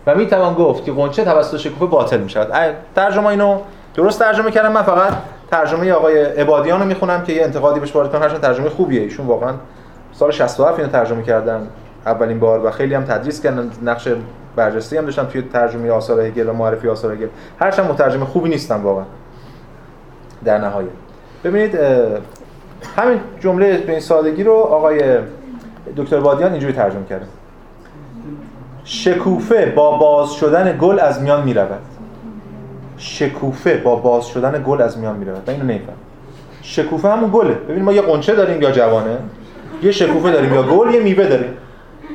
و 0.07 0.15
می 0.15 0.27
توان 0.27 0.53
گفت 0.53 0.85
که 0.85 0.91
قنچه 0.91 1.23
توسط 1.23 1.57
شکوفه 1.57 1.85
باطل 1.85 2.17
می 2.17 2.29
شود 2.29 2.75
ترجمه 2.95 3.27
اینو 3.27 3.57
درست 3.95 4.19
ترجمه 4.19 4.51
کردم. 4.51 4.71
من 4.71 4.83
فقط 4.83 5.13
ترجمه 5.51 5.91
آقای 5.91 6.23
عبادیان 6.23 6.79
رو 6.79 6.85
می‌خونم 6.85 7.23
که 7.23 7.33
یه 7.33 7.43
انتقادی 7.43 7.79
بهش 7.79 7.95
وارد 7.95 8.11
کنم. 8.11 8.21
هرچند 8.21 8.41
ترجمه 8.41 8.69
خوبیه. 8.69 9.01
ایشون 9.01 9.27
واقعا 9.27 9.53
سال 10.19 10.31
67 10.31 10.79
اینو 10.79 10.91
ترجمه 10.91 11.23
کردم 11.23 11.67
اولین 12.05 12.39
بار 12.39 12.65
و 12.65 12.71
خیلی 12.71 12.95
هم 12.95 13.03
تدریس 13.03 13.41
کردن. 13.41 13.71
نقش 13.83 14.07
برجسته 14.55 14.97
هم 14.97 15.05
داشتم 15.05 15.23
توی 15.25 15.41
ترجمه 15.41 15.91
آثار 15.91 16.21
هگل 16.21 16.49
و 16.49 16.53
معرفی 16.53 16.87
آثار 16.89 17.13
هگل. 17.13 17.27
هرچند 17.59 17.91
مترجم 17.91 18.23
خوبی 18.23 18.49
نیستم 18.49 18.83
واقعا. 18.83 19.03
در 20.45 20.57
نهایت. 20.57 20.89
ببینید 21.43 21.75
همین 22.97 23.19
جمله 23.39 23.77
به 23.77 23.91
این 23.91 24.01
سادگی 24.01 24.43
رو 24.43 24.53
آقای 24.53 25.17
دکتر 25.97 26.19
بادیان 26.19 26.51
اینجوری 26.51 26.73
ترجمه 26.73 27.05
کرده. 27.05 27.25
شکوفه 28.83 29.65
با 29.65 29.97
باز 29.97 30.33
شدن 30.33 30.77
گل 30.81 30.99
از 30.99 31.21
میان 31.21 31.43
می 31.43 31.53
رود 31.53 31.79
شکوفه 32.97 33.77
با 33.77 33.95
باز 33.95 34.27
شدن 34.27 34.63
گل 34.67 34.81
از 34.81 34.97
میان 34.97 35.15
می 35.15 35.25
رود 35.25 35.49
اینو 35.49 35.63
نمیفهم 35.63 35.97
شکوفه 36.61 37.09
همون 37.09 37.29
گله. 37.33 37.53
ببین 37.53 37.83
ما 37.83 37.93
یه 37.93 38.01
قنچه 38.01 38.35
داریم 38.35 38.61
یا 38.61 38.71
جوانه؟ 38.71 39.17
یه 39.83 39.91
شکوفه 39.91 40.31
داریم 40.31 40.53
یا 40.53 40.63
گل 40.63 40.93
یه 40.93 40.99
میوه 40.99 41.27
داریم. 41.27 41.57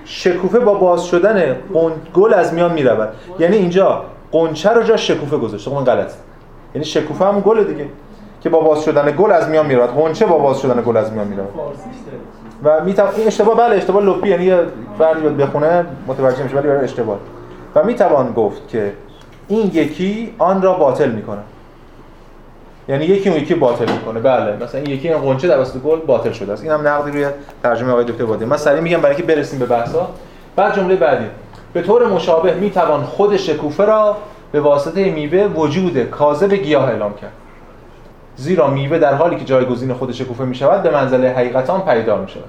شکوفه 0.04 0.58
با 0.58 0.74
باز 0.74 1.04
شدن 1.04 1.56
گل 2.14 2.34
از 2.34 2.54
میان 2.54 2.72
می 2.72 2.82
رود 2.82 3.08
یعنی 3.38 3.56
اینجا 3.56 4.04
قنچه 4.32 4.70
رو 4.70 4.82
جا 4.82 4.96
شکوفه 4.96 5.36
گذاشته. 5.36 5.70
خب 5.70 5.84
غلط. 5.84 6.12
یعنی 6.74 6.84
شکوفه 6.84 7.24
همون 7.24 7.42
گله 7.46 7.64
دیگه. 7.64 7.86
که 8.40 8.50
با 8.50 8.60
باز 8.60 8.84
شدن 8.84 9.14
گل 9.18 9.32
از 9.32 9.48
میان 9.48 9.66
می‌رود. 9.66 9.90
قنچه 9.90 10.26
با 10.26 10.38
باز 10.38 10.60
شدن 10.60 10.82
گل 10.86 10.96
از 10.96 11.12
میان 11.12 11.26
می‌رود. 11.26 11.48
و 12.64 12.84
می‌توان 12.84 13.14
این 13.14 13.26
اشتباه 13.26 13.56
بله 13.56 13.76
اشتباه 13.76 14.02
لپی 14.02 14.28
یعنی 14.28 14.52
فردی 14.98 15.20
بیاد 15.20 15.36
بخونه 15.36 15.86
متوجه 16.06 16.42
میشه 16.42 16.56
ولی 16.56 16.68
اشتباه. 16.68 17.18
و 17.74 17.84
می‌توان 17.84 18.32
گفت 18.32 18.68
که 18.68 18.92
این 19.48 19.70
یکی 19.74 20.34
آن 20.38 20.62
را 20.62 20.72
باطل 20.72 21.10
می‌کنه 21.10 21.40
یعنی 22.88 23.04
یکی 23.04 23.28
اون 23.28 23.38
یکی 23.38 23.54
باطل 23.54 23.92
می‌کنه. 23.92 24.20
بله. 24.20 24.64
مثلا 24.64 24.80
این 24.80 24.90
یکی 24.90 25.12
این 25.12 25.18
قنچه 25.22 25.48
توسط 25.48 25.78
گل 25.78 26.00
باطل 26.00 26.32
شده 26.32 26.52
است. 26.52 26.62
اینم 26.62 26.88
نقدی 26.88 27.10
روی 27.10 27.26
ترجمه 27.62 27.92
آقای 27.92 28.04
دکتر 28.04 28.24
بادی 28.24 28.44
من 28.44 28.56
سریع 28.56 28.80
میگم 28.80 29.00
برای 29.00 29.16
اینکه 29.16 29.34
برسیم 29.34 29.58
به 29.58 29.66
بحثا. 29.66 30.08
بعد 30.56 30.76
جمله 30.76 30.96
بعدی. 30.96 31.26
به 31.72 31.82
طور 31.82 32.08
مشابه 32.08 32.54
می‌توان 32.54 33.02
خود 33.02 33.36
شکوفه 33.36 33.84
را 33.84 34.16
به 34.52 34.60
واسطه 34.60 35.10
میوه 35.10 35.44
وجود 35.44 36.04
کاذب 36.04 36.54
گیاه 36.54 36.88
اعلام 36.88 37.14
کرد. 37.14 37.32
زیرا 38.36 38.70
میوه 38.70 38.98
در 38.98 39.14
حالی 39.14 39.36
که 39.36 39.44
جایگزین 39.44 39.94
خود 39.94 40.12
شکوفه 40.12 40.44
می 40.44 40.54
شود 40.54 40.82
به 40.82 40.90
منزله 40.90 41.28
حقیقت 41.28 41.84
پیدا 41.84 42.16
می 42.16 42.28
شود 42.28 42.44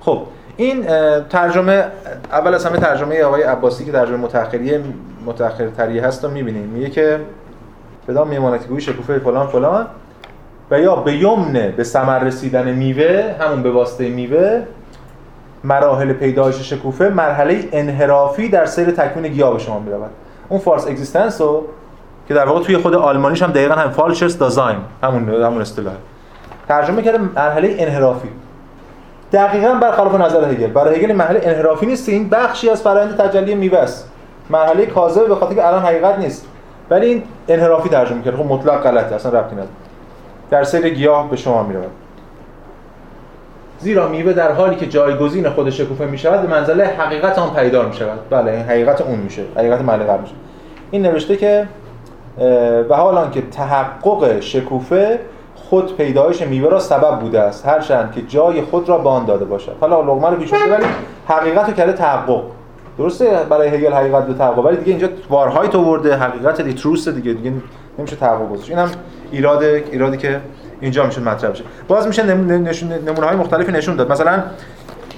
خب 0.00 0.22
این 0.56 0.86
ترجمه 1.30 1.84
اول 2.32 2.54
از 2.54 2.66
همه 2.66 2.78
ترجمه 2.78 3.22
آقای 3.22 3.42
عباسی 3.42 3.84
که 3.84 3.92
ترجمه 3.92 4.16
متأخری 4.16 4.84
متأخرتری 5.26 5.98
هست 5.98 6.24
رو 6.24 6.30
می‌بینیم. 6.30 6.62
میگه 6.62 6.90
که 6.90 7.20
بدان 8.08 8.28
میمانتی 8.28 8.68
گوی 8.68 8.80
شکوفه 8.80 9.18
فلان 9.18 9.46
فلان. 9.46 9.86
و 10.70 10.80
یا 10.80 10.96
به 10.96 11.12
یمن 11.12 11.72
به 11.76 11.84
ثمر 11.84 12.18
رسیدن 12.18 12.72
میوه 12.72 13.34
همون 13.40 13.62
به 13.62 13.70
واسطه 13.70 14.08
میوه 14.08 14.62
مراحل 15.64 16.12
پیدایش 16.12 16.72
شکوفه 16.72 17.08
مرحله 17.08 17.68
انحرافی 17.72 18.48
در 18.48 18.66
سیر 18.66 18.90
تکوین 18.90 19.32
گیاه 19.32 19.52
به 19.52 19.58
شما 19.58 19.78
می‌رود. 19.78 20.10
اون 20.48 20.60
فارس 20.60 20.86
اگزیستنس 20.86 21.40
رو 21.40 21.64
که 22.28 22.34
در 22.34 22.44
واقع 22.44 22.64
توی 22.64 22.76
خود 22.76 22.94
آلمانیش 22.94 23.42
هم 23.42 23.50
دقیقا 23.50 23.74
هم 23.74 23.90
فالشرس 23.90 24.38
دازاین 24.38 24.78
همون 25.02 25.28
همون 25.28 25.60
اصطلاح. 25.60 25.94
ترجمه 26.68 27.02
کرده 27.02 27.18
مرحله 27.18 27.76
انحرافی. 27.78 28.28
دقیقا 29.32 29.74
برخلاف 29.74 30.14
نظر 30.14 30.52
هگل. 30.52 30.66
برای 30.66 30.96
هگل 30.96 31.12
مرحله 31.12 31.40
انحرافی 31.42 31.86
نیست 31.86 32.08
این 32.08 32.28
بخشی 32.28 32.70
از 32.70 32.82
فرآیند 32.82 33.16
تجلی 33.16 33.54
میوه 33.54 33.78
است. 33.78 34.10
مرحله 34.50 34.86
کاذب 34.86 35.28
به 35.28 35.34
خاطر 35.34 35.54
که 35.54 35.66
الان 35.66 35.82
حقیقت 35.82 36.18
نیست. 36.18 36.46
ولی 36.90 37.06
این 37.06 37.22
انحرافی 37.48 37.88
ترجمه 37.88 38.22
کرده 38.22 38.36
خب 38.36 38.44
مطلق 38.44 38.82
غلطه 38.82 39.14
اصلا 39.14 39.40
ربطی 39.40 39.54
نداره. 39.54 39.70
در 40.50 40.64
سیر 40.64 40.88
گیاه 40.88 41.30
به 41.30 41.36
شما 41.36 41.62
می‌رود. 41.62 41.90
زیرا 43.78 44.08
میوه 44.08 44.32
در 44.32 44.52
حالی 44.52 44.76
که 44.76 44.86
جایگزین 44.86 45.50
خود 45.50 45.70
شکوفه 45.70 46.06
می 46.06 46.18
شود 46.18 46.42
به 46.42 46.48
منزله 46.48 46.84
حقیقت 46.84 47.38
آن 47.38 47.54
پیدار 47.54 47.86
می 47.86 47.94
شود 47.94 48.18
بله 48.30 48.52
این 48.52 48.62
حقیقت 48.62 49.00
اون 49.00 49.18
میشه. 49.18 49.42
حقیقت 49.56 49.80
محل 49.80 49.98
میشه. 49.98 50.34
این 50.90 51.02
نوشته 51.02 51.36
که 51.36 51.68
و 52.88 52.96
حال 52.96 53.30
که 53.30 53.42
تحقق 53.42 54.40
شکوفه 54.40 55.20
خود 55.54 55.96
پیدایش 55.96 56.42
میوه 56.42 56.70
را 56.70 56.78
سبب 56.78 57.18
بوده 57.20 57.40
است 57.40 57.66
هرچند 57.66 58.12
که 58.12 58.22
جای 58.22 58.62
خود 58.62 58.88
را 58.88 58.98
بان 58.98 59.24
داده 59.24 59.44
باشد. 59.44 59.76
حالا 59.80 60.00
لقمه 60.00 60.30
رو 60.30 60.36
پیش 60.36 60.52
ولی 60.52 60.84
حقیقت 61.28 61.68
رو 61.68 61.74
کرده 61.74 61.92
تحقق. 61.92 62.42
درسته 62.98 63.38
برای 63.50 63.68
هگل 63.68 63.92
حقیقت 63.92 64.26
به 64.26 64.34
تحقق. 64.34 64.64
ولی 64.64 64.76
دیگه 64.76 64.90
اینجا 64.90 65.08
وارهای 65.30 65.68
تو 65.68 65.82
ورده 65.82 66.16
حقیقت 66.16 66.60
دی 66.60 66.74
تروس 66.74 67.08
دیگه 67.08 67.32
دیگه 67.32 67.52
نمیشه 67.98 68.16
تحقق 68.16 68.48
گذاشت. 68.48 68.70
اینم 68.70 68.90
ایراد 69.30 69.62
ایرادی 69.62 70.16
که 70.16 70.40
اینجا 70.80 71.06
میشه 71.06 71.20
مطرح 71.20 71.50
بشه. 71.50 71.64
باز 71.88 72.06
میشه 72.06 72.22
نمونه 72.22 73.26
های 73.26 73.36
مختلفی 73.36 73.72
نشون 73.72 73.96
داد. 73.96 74.12
مثلا 74.12 74.42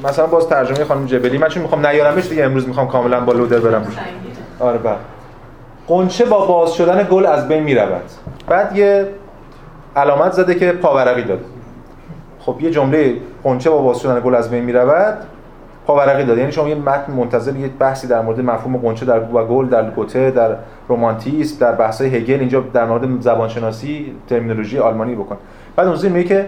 مثلا 0.05 0.27
باز 0.27 0.49
ترجمه 0.49 0.85
خانم 0.85 1.07
جبلی. 1.07 1.39
من 1.39 1.49
چون 1.49 1.63
می‌خوام 1.63 1.87
نیارمش 1.87 2.29
دیگه 2.29 2.45
امروز 2.45 2.69
می‌خوام 2.69 2.89
کاملا 2.89 3.21
با 3.21 3.33
لودر 3.33 3.59
برم 3.59 3.87
آره 4.61 4.79
بله. 4.79 4.97
قنچه 5.89 6.25
با 6.25 6.47
باز 6.47 6.75
شدن 6.75 7.07
گل 7.11 7.27
از 7.27 7.49
بین 7.49 7.63
می 7.63 7.75
رود 7.75 8.03
بعد 8.49 8.77
یه 8.77 9.09
علامت 9.97 10.33
زده 10.33 10.55
که 10.55 10.73
پاورقی 10.73 11.23
داده 11.23 11.45
خب 12.41 12.57
یه 12.61 12.71
جمله 12.71 13.17
قنچه 13.45 13.71
با 13.71 13.79
باز 13.79 14.01
شدن 14.01 14.21
گل 14.21 14.35
از 14.35 14.51
بین 14.51 14.65
می 14.65 14.73
رود 14.73 15.19
پاورقی 15.89 16.25
داده. 16.25 16.41
یعنی 16.41 16.53
شما 16.53 16.69
یه 16.69 16.75
متن 16.75 17.13
منتظر 17.13 17.57
یه 17.57 17.69
بحثی 17.69 18.07
در 18.07 18.23
مورد 18.23 18.41
مفهوم 18.41 18.77
قنچه 18.77 19.07
در 19.07 19.21
و 19.21 19.45
گل 19.45 19.67
در 19.67 19.91
گوته 19.91 20.31
در 20.31 20.57
رومانتیسم 20.89 21.59
در 21.61 21.73
بحث 21.73 22.01
هگل 22.01 22.41
اینجا 22.41 22.65
در 22.73 22.85
مورد 22.85 23.21
زبانشناسی 23.21 24.15
ترمینولوژی 24.31 24.79
آلمانی 24.79 25.15
بکن. 25.15 25.37
بعد 25.77 25.89
اون 25.89 26.13
میگه 26.13 26.29
که 26.29 26.47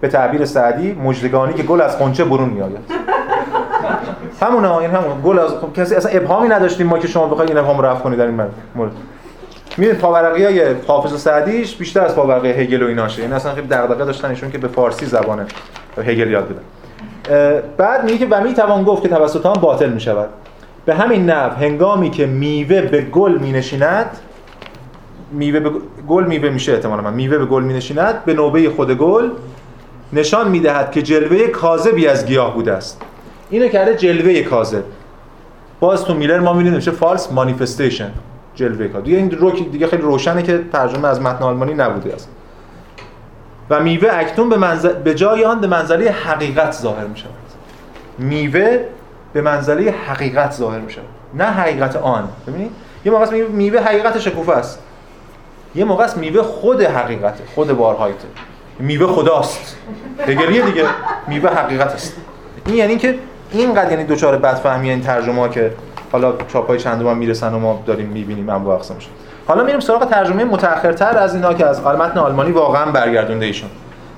به 0.00 0.08
تعبیر 0.08 0.44
سعدی 0.44 0.92
مجدگانی 0.92 1.54
که 1.54 1.62
گل 1.62 1.80
از 1.80 1.98
قنچه 1.98 2.24
برون 2.24 2.48
میآید. 2.48 2.78
همون 4.42 4.64
ها 4.64 4.80
این 4.80 4.90
همون. 4.90 5.20
گل 5.24 5.38
از 5.38 5.50
خب 5.50 5.72
کسی 5.72 5.94
اصلا 5.94 6.12
ابهامی 6.12 6.48
نداشتیم 6.48 6.86
ما 6.86 6.98
که 6.98 7.08
شما 7.08 7.26
بخواید 7.26 7.50
این 7.50 7.58
ابهام 7.58 7.80
رفع 7.80 8.00
کنید 8.00 8.18
در 8.18 8.26
این 8.26 8.40
مورد. 8.74 8.92
میرید 9.78 9.98
پاورقی 9.98 10.44
های 10.44 10.74
حافظ 10.86 11.12
و 11.12 11.16
سعدیش 11.16 11.76
بیشتر 11.76 12.00
از 12.00 12.16
پاورقی 12.16 12.50
هگل 12.50 12.82
و 12.82 12.86
ایناشه 12.86 13.22
این 13.22 13.32
اصلا 13.32 13.54
خیلی 13.54 13.66
دغدغه 13.66 14.04
داشتن 14.04 14.28
ایشون 14.28 14.50
که 14.50 14.58
به 14.58 14.68
فارسی 14.68 15.06
زبان 15.06 15.46
هگل 15.96 16.30
یاد 16.30 16.44
بدن. 16.44 16.62
بعد 17.76 18.04
میگه 18.04 18.18
که 18.18 18.26
و 18.26 18.40
می‌توان 18.40 18.84
گفت 18.84 19.02
که 19.02 19.08
توسط 19.08 19.46
آن 19.46 19.60
باطل 19.60 19.90
می‌شود. 19.90 20.28
به 20.84 20.94
همین 20.94 21.30
نحو 21.30 21.50
هنگامی 21.50 22.10
که 22.10 22.26
میوه 22.26 22.80
به 22.80 23.00
گل 23.00 23.38
مینشیند 23.38 24.06
میوه 25.32 25.60
به 25.60 25.70
گل 26.08 26.24
میوه 26.24 26.48
میشه 26.48 26.72
احتمالاً. 26.72 27.10
میوه 27.10 27.38
به 27.38 27.46
گل 27.46 27.62
مینشیند 27.62 28.24
به 28.24 28.34
نوبه 28.34 28.70
خود 28.70 28.90
گل 28.90 29.30
نشان 30.12 30.50
می‌دهد 30.50 30.92
که 30.92 31.02
جلوه 31.02 31.46
کاذبی 31.46 32.06
از 32.06 32.26
گیاه 32.26 32.54
بوده 32.54 32.72
است. 32.72 33.02
اینو 33.50 33.68
کرده 33.68 33.94
جلوه 33.94 34.42
کاذب. 34.42 34.82
باز 35.80 36.04
تو 36.04 36.14
میلر 36.14 36.40
ما 36.40 36.52
می‌بینیم 36.52 36.74
میشه 36.74 36.90
فالس 36.90 37.32
مانیفستیشن. 37.32 38.10
جلوه 38.54 38.88
کاذب. 38.88 39.04
دیگه 39.04 39.16
این 39.16 39.30
رو 39.30 39.50
دیگه 39.50 39.86
خیلی 39.86 40.02
روشنه 40.02 40.42
که 40.42 40.64
ترجمه 40.72 41.08
از 41.08 41.20
متن 41.20 41.44
آلمانی 41.44 41.74
نبوده 41.74 42.14
است. 42.14 42.28
و 43.72 43.80
میوه 43.80 44.08
اکنون 44.12 44.48
به, 44.48 44.56
منزل... 44.56 44.92
به 44.92 45.14
جای 45.14 45.44
آن 45.44 45.60
به 45.60 45.66
منزله 45.66 46.10
حقیقت 46.10 46.72
ظاهر 46.72 47.04
می 47.04 47.16
شود 47.16 47.30
میوه 48.18 48.78
به 49.32 49.40
منزله 49.40 49.90
حقیقت 49.90 50.52
ظاهر 50.52 50.78
می 50.78 50.92
شود 50.92 51.04
نه 51.34 51.44
حقیقت 51.44 51.96
آن. 51.96 52.28
ببینید 52.46 52.70
یه 53.04 53.12
موقع 53.12 53.42
میوه, 53.42 53.80
حقیقت 53.80 54.18
شکوفه 54.18 54.52
است. 54.52 54.78
یه 55.74 55.84
موقع 55.84 56.04
است 56.04 56.18
میوه 56.18 56.42
خود 56.42 56.82
حقیقته 56.82 57.44
خود 57.54 57.72
بارهایته. 57.72 58.28
میوه 58.78 59.06
خداست. 59.06 59.76
هگلیه 60.26 60.62
دیگه. 60.62 60.84
میوه 61.28 61.50
حقیقت 61.50 61.92
است. 61.92 62.16
این 62.66 62.76
یعنی 62.76 62.96
که 62.96 63.18
اینقدر 63.50 63.90
یعنی 63.90 64.04
دوچار 64.04 64.36
بدفهمی 64.36 64.90
این 64.90 65.00
ترجمه 65.00 65.40
ها 65.40 65.48
که 65.48 65.72
حالا 66.12 66.34
چاپای 66.52 66.78
چندم 66.78 67.16
می‌رسن 67.16 67.54
و 67.54 67.58
ما 67.58 67.82
داریم 67.86 68.06
می‌بینیم 68.06 68.48
انواع 68.48 68.76
اقسامش 68.76 69.08
حالا 69.46 69.64
میریم 69.64 69.80
سراغ 69.80 70.04
ترجمه 70.10 70.44
متأخرتر 70.44 71.18
از 71.18 71.34
اینا 71.34 71.54
که 71.54 71.66
از 71.66 71.82
متن 71.82 72.18
آلمانی 72.18 72.50
واقعا 72.50 72.90
برگردونده 72.90 73.46
ایشون. 73.46 73.70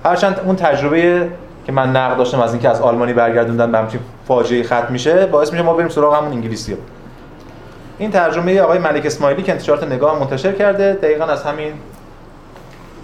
هرچند 0.04 0.40
اون 0.44 0.56
تجربه 0.56 1.28
که 1.66 1.72
من 1.72 1.96
نقد 1.96 2.16
داشتم 2.16 2.40
از 2.40 2.52
اینکه 2.52 2.68
از 2.68 2.80
آلمانی 2.80 3.12
برگردوندن 3.12 3.72
به 3.72 3.78
همچین 3.78 4.00
فاجعه 4.28 4.62
ختم 4.62 4.86
میشه 4.90 5.26
باعث 5.26 5.52
میشه 5.52 5.64
ما 5.64 5.74
بریم 5.74 5.88
سراغ 5.88 6.14
همون 6.14 6.32
انگلیسی 6.32 6.76
این 7.98 8.10
ترجمه 8.10 8.60
آقای 8.60 8.78
ملک 8.78 9.06
اسماعیلی 9.06 9.42
که 9.42 9.52
انتشارات 9.52 9.84
نگاه 9.84 10.20
منتشر 10.20 10.52
کرده 10.52 10.92
دقیقا 10.92 11.24
از 11.24 11.42
همین 11.42 11.72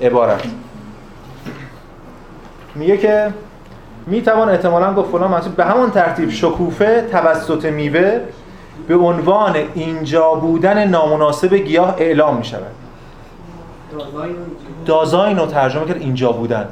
عبارت. 0.03 0.43
میگه 2.75 2.97
که 2.97 3.29
می 4.07 4.23
توان 4.23 4.49
احتمالاً 4.49 4.95
گفت 4.95 5.11
فلان 5.11 5.31
منصوب 5.31 5.57
به 5.57 5.65
همون 5.65 5.91
ترتیب 5.91 6.31
شکوفه 6.31 7.09
توسط 7.13 7.65
میوه 7.65 8.21
به 8.89 8.97
عنوان 8.97 9.57
اینجا 9.75 10.31
بودن 10.31 10.89
نامناسب 10.89 11.55
گیاه 11.55 11.95
اعلام 11.99 12.37
می 12.37 12.45
شود 12.45 12.63
Dasein 14.87 15.39
رو 15.39 15.47
ترجمه 15.47 15.87
کرد 15.87 15.97
اینجا 15.97 16.33
بودن. 16.33 16.69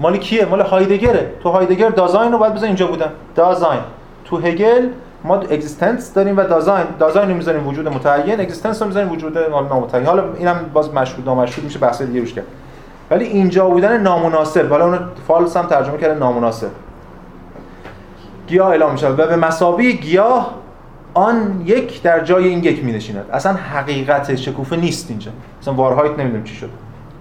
مال 0.00 0.16
کیه؟ 0.16 0.44
مال 0.44 0.60
هایدگره. 0.60 1.32
تو 1.42 1.50
هایدگر 1.50 1.88
Dasein 1.88 2.32
رو 2.32 2.38
باید 2.38 2.54
بزن 2.54 2.66
اینجا 2.66 2.86
بودن. 2.86 3.10
Dasein. 3.34 3.80
تو 4.24 4.38
هگل 4.38 4.88
ما 5.24 5.36
Existenz 5.36 6.12
داریم 6.12 6.36
و 6.36 6.42
Dasein. 6.42 6.86
Dasein 6.98 7.28
رو 7.28 7.34
می‌ذاریم 7.34 7.66
وجود 7.66 7.88
متعین 7.88 8.40
Existenz 8.40 8.82
رو 8.82 8.88
می‌ذاریم 8.88 9.12
وجود 9.12 9.38
نامتعین. 9.38 10.06
حالا 10.06 10.24
اینم 10.38 10.70
باز 10.72 10.94
مشهود 10.94 11.26
نامشهود 11.26 11.64
میشه 11.64 11.78
بحث 11.78 12.02
دیگه 12.02 12.20
روش 12.20 12.34
کرد. 12.34 12.46
ولی 13.10 13.24
اینجا 13.24 13.68
بودن 13.68 14.00
نامناسب. 14.00 14.70
حالا 14.70 14.84
اون 14.84 14.98
فالس 15.28 15.56
هم 15.56 15.66
ترجمه 15.66 15.98
کرده 15.98 16.14
نامناسب. 16.14 16.70
گیاه 18.46 18.68
اعلام 18.68 18.92
می 18.92 18.98
شود 18.98 19.20
و 19.20 19.26
به 19.26 19.36
مسابقه 19.36 19.92
گیاه 19.92 20.54
آن 21.14 21.62
یک 21.66 22.02
در 22.02 22.24
جای 22.24 22.48
این 22.48 22.64
یک 22.64 22.84
می 22.84 22.92
نشیند 22.92 23.24
اصلا 23.32 23.52
حقیقت 23.52 24.36
شکوفه 24.36 24.76
نیست 24.76 25.10
اینجا. 25.10 25.30
مثلا 25.62 25.74
وارهایت 25.74 26.18
نمی‌دونم 26.18 26.44
چی 26.44 26.54
شد 26.54 26.70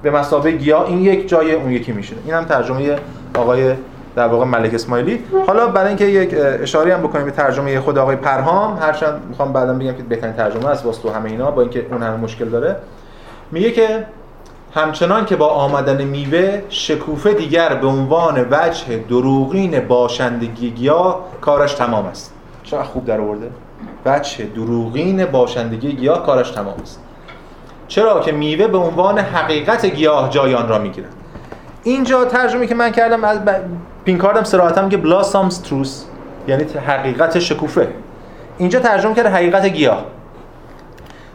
به 0.04 0.12
مسابقه 0.12 0.52
گیاه 0.52 0.86
این 0.86 1.00
یک 1.00 1.28
جای 1.28 1.54
اون 1.54 1.72
یکی 1.72 1.92
میشه 1.92 2.16
این 2.26 2.34
هم 2.34 2.46
ترجمه 2.46 2.96
آقای 3.36 3.74
در 4.16 4.28
واقع 4.28 4.46
ملک 4.46 4.74
اسماعیلی. 4.74 5.20
حالا 5.48 5.68
برای 5.68 5.88
اینکه 5.88 6.06
یک 6.06 6.36
اشاره 6.62 6.94
هم 6.94 7.02
بکنیم 7.02 7.26
به 7.26 7.32
ترجمه 7.32 7.80
خود 7.80 7.98
آقای 7.98 8.16
پرهام 8.16 8.78
هرچند 8.82 9.22
می‌خوام 9.30 9.54
بعدا 9.54 9.74
بگم 9.74 9.94
که 9.94 10.04
بهترین 10.04 10.34
ترجمه 10.34 10.66
است 10.66 10.86
واسه 10.86 11.12
همه 11.12 11.30
اینا 11.30 11.52
با 11.52 11.62
اینکه 11.62 11.86
اون 11.92 12.04
هم 12.04 12.20
مشکل 12.20 12.46
داره. 12.46 12.76
میگه 13.52 13.72
که 13.72 14.06
همچنان 14.76 15.26
که 15.26 15.36
با 15.36 15.48
آمدن 15.48 16.04
میوه 16.04 16.62
شکوفه 16.70 17.34
دیگر 17.34 17.74
به 17.76 17.88
عنوان 17.88 18.48
وجه 18.52 18.98
دروغین 19.10 19.80
باشندگی 19.80 20.70
گیاه 20.70 21.26
کارش 21.42 21.74
تمام 21.74 22.06
است. 22.06 22.34
چقدر 22.64 22.84
خوب 22.84 23.06
در 23.06 23.22
آورده. 23.22 23.50
وجه 24.06 24.46
دروغین 24.46 25.26
باشندگی 25.26 25.92
گیاه 25.92 26.26
کارش 26.26 26.52
تمام 26.52 26.76
است. 26.82 27.00
چرا 27.88 28.20
که 28.20 28.32
میوه 28.32 28.68
به 28.68 28.78
عنوان 28.78 29.20
حقیقت 29.20 29.86
گیاه 29.86 30.30
جایان 30.30 30.68
را 30.68 30.80
می‌گیرد. 30.80 31.14
اینجا 31.84 32.26
ترجمه 32.26 32.68
که 32.68 32.76
من 32.76 32.92
کردم 32.92 33.24
از 33.24 33.46
ب... 33.46 33.56
پینکاردم 34.06 34.44
صراحتا 34.44 34.82
میگه 34.82 35.02
blossoms 35.02 35.54
truth 35.54 35.90
یعنی 36.48 36.64
حقیقت 36.64 37.40
شکوفه. 37.40 37.88
اینجا 38.58 38.80
ترجمه 38.80 39.14
کرده 39.14 39.30
حقیقت 39.30 39.66
گیاه. 39.66 40.06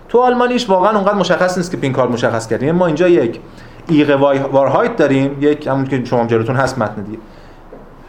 تو 0.08 0.20
آلمانیش 0.20 0.70
واقعا 0.70 0.90
اونقدر 0.90 1.14
مشخص 1.14 1.56
نیست 1.58 1.70
که 1.70 1.76
پینکارد 1.76 2.10
مشخص 2.10 2.48
کرده 2.48 2.66
یعنی 2.66 2.78
ما 2.78 2.86
اینجا 2.86 3.08
یک 3.08 3.40
ایغه 3.88 4.16
وارهایت 4.16 4.96
داریم. 4.96 5.36
یک 5.40 5.66
همون 5.66 5.86
که 5.86 6.04
شما 6.04 6.26
جلوتون 6.26 6.56
هست 6.56 6.78
متن 6.78 7.02
دیگه. 7.02 7.18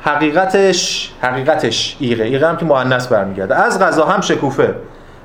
حقیقتش 0.02 1.12
حقیقتش 1.22 1.98
ایغه. 2.00 2.24
ایغه 2.24 2.48
هم 2.48 2.58
که 2.58 2.66
مؤنث 2.66 3.08
برمیگرده. 3.08 3.56
از 3.56 3.80
غذا 3.80 4.06
هم 4.06 4.22
شکوفه 4.22 4.76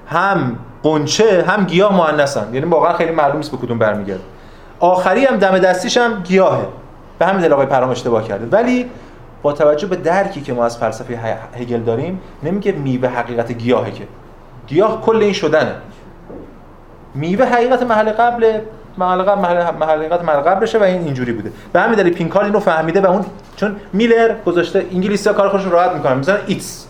هم 0.06 0.58
قنچه 0.82 1.44
هم 1.48 1.64
گیاه 1.64 1.96
مؤنثن. 1.96 2.54
یعنی 2.54 2.66
واقعا 2.66 2.92
خیلی 2.92 3.10
معلوم 3.10 3.36
نیست 3.36 3.50
به 3.50 3.56
کدوم 3.56 3.78
برمیگرده. 3.78 4.22
آخری 4.80 5.24
هم 5.24 5.36
دم 5.36 5.58
دستیش 5.58 5.96
هم 5.96 6.22
گیاهه. 6.22 6.68
به 7.18 7.26
همین 7.26 7.40
دلیل 7.40 7.52
آقای 7.52 7.66
پرام 7.66 7.90
اشتباه 7.90 8.28
کرده. 8.28 8.46
ولی 8.56 8.90
با 9.42 9.52
توجه 9.52 9.86
به 9.86 9.96
درکی 9.96 10.40
که 10.40 10.52
ما 10.52 10.64
از 10.64 10.78
فلسفه 10.78 11.38
هگل 11.58 11.80
داریم 11.80 12.20
نمیگه 12.42 12.72
میوه 12.72 13.08
حقیقت 13.08 13.52
گیاهه 13.52 13.90
که. 13.90 14.04
گیاه 14.66 15.00
کل 15.00 15.16
این 15.16 15.32
شدنه. 15.32 15.74
میوه 17.14 17.46
حقیقت 17.46 17.82
محل 17.82 18.12
قبل 18.12 18.58
محل 18.98 19.34
محل 19.34 19.72
محل 20.22 20.40
قبلشه 20.40 20.78
و 20.78 20.82
این 20.82 21.04
اینجوری 21.04 21.32
بوده. 21.32 21.52
به 21.72 21.80
همین 21.80 21.98
دلیل 21.98 22.12
پینکارد 22.12 22.44
اینو 22.44 22.60
فهمیده 22.60 23.00
و 23.00 23.06
اون 23.06 23.24
چون 23.56 23.76
میلر 23.92 24.34
گذاشته 24.46 24.86
انگلیسی‌ها 24.92 25.36
کار 25.36 25.48
خودشون 25.48 25.72
راحت 25.72 25.92
می‌کنن. 25.92 26.18
مثلا 26.18 26.36
its. 26.46 26.86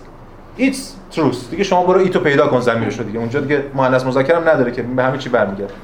its 0.56 0.94
truth. 1.10 1.50
دیگه 1.50 1.64
شما 1.64 1.82
برو 1.82 2.00
it 2.00 2.13
و 2.13 2.20
پیدا 2.20 2.46
کن 2.46 2.60
ضمیرشو 2.60 3.02
دیگه. 3.02 3.18
اونجا 3.18 3.40
دیگه 3.40 3.64
مؤنث 3.74 4.04
مذکر 4.04 4.34
هم 4.34 4.48
نداره 4.48 4.72
که 4.72 4.82
به 4.82 5.02
همین 5.02 5.20
چی 5.20 5.28
برمیگرده. 5.28 5.74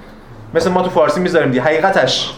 مثل 0.54 0.70
ما 0.70 0.82
تو 0.82 0.90
فارسی 0.90 1.20
می‌ذاریم 1.20 1.50
دیگه. 1.50 1.62
حقیقتش. 1.62 2.34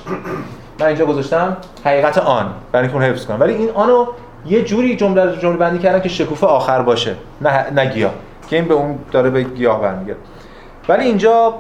من 0.80 0.86
اینجا 0.86 1.06
گذاشتم. 1.06 1.56
حقیقت 1.84 2.18
آن. 2.18 2.52
برای 2.72 2.88
اینکه 2.88 3.02
اون 3.02 3.10
حفظ 3.10 3.26
کنم. 3.26 3.40
ولی 3.40 3.54
این 3.54 3.70
آنو 3.74 4.06
یه 4.46 4.62
جوری 4.62 4.96
جمله 4.96 5.36
جمله 5.36 5.56
بندی 5.56 5.78
کردن 5.78 6.00
که 6.00 6.08
شکوفه 6.08 6.46
آخر 6.46 6.82
باشه. 6.82 7.14
نه 7.40 7.70
نه 7.70 8.10
که 8.48 8.56
این 8.56 8.64
به 8.64 8.74
اون 8.74 8.98
داره 9.12 9.30
به 9.30 9.42
گیاه 9.42 9.82
برمیگرده. 9.82 10.20
ولی 10.88 11.04
اینجا 11.04 11.54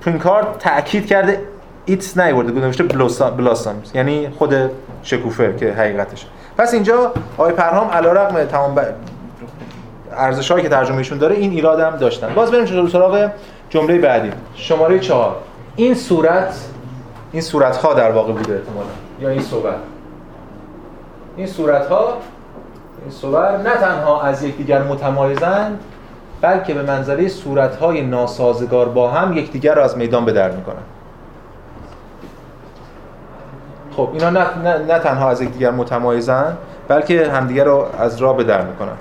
پرینکارد 0.00 0.46
تاکید 0.58 1.06
کرده 1.06 1.40
ایتس 1.86 2.18
نیورده 2.18 2.52
گذاشته 2.52 2.84
بلاسامز. 3.30 3.94
یعنی 3.94 4.28
خود 4.38 4.54
شکوفه 5.02 5.56
که 5.56 5.72
حقیقتش. 5.72 6.26
پس 6.58 6.74
اینجا 6.74 7.12
آقای 7.38 7.52
پرهام 7.52 7.90
علیرغم 7.90 8.44
تمام 8.44 8.74
ب... 8.74 8.80
ارزشایی 10.12 10.62
که 10.62 10.68
ترجمهشون 10.68 11.18
داره 11.18 11.34
این 11.34 11.50
ایراد 11.50 11.80
هم 11.80 11.96
داشتن. 11.96 12.34
باز 12.34 12.50
بریم 12.50 12.88
سراغ 12.88 13.30
جمله 13.70 13.98
بعدی. 13.98 14.30
شماره 14.54 14.98
چهار. 14.98 15.36
این 15.76 15.94
صورت 15.94 16.54
این 17.32 17.42
صورت 17.42 17.76
ها 17.76 17.94
در 17.94 18.10
واقع 18.10 18.32
بوده 18.32 18.54
احتمالا. 18.54 18.86
یا 19.20 19.28
این 19.28 19.42
صحبت 19.42 19.74
این 21.36 21.46
صورت 21.46 21.86
ها 21.86 22.18
این 23.02 23.10
صور 23.10 23.56
نه 23.56 23.70
تنها 23.70 24.22
از 24.22 24.42
یکدیگر 24.42 24.82
متمایزند 24.82 25.80
بلکه 26.40 26.74
به 26.74 26.82
منزله 26.82 27.28
صورت 27.28 27.76
های 27.76 28.02
ناسازگار 28.02 28.88
با 28.88 29.10
هم 29.10 29.36
یکدیگر 29.36 29.74
را 29.74 29.84
از 29.84 29.96
میدان 29.96 30.24
به 30.24 30.32
در 30.32 30.50
می‌کنن. 30.50 30.82
خب 33.96 34.08
اینا 34.12 34.30
نه, 34.30 34.58
نه, 34.64 34.78
نه 34.78 34.98
تنها 34.98 35.30
از 35.30 35.42
یکدیگر 35.42 35.70
متمایزن 35.70 36.56
بلکه 36.88 37.30
همدیگر 37.30 37.64
رو 37.64 37.86
از 37.98 38.16
راه 38.16 38.36
به 38.36 38.44
در 38.44 38.62
می‌کنن. 38.62 38.92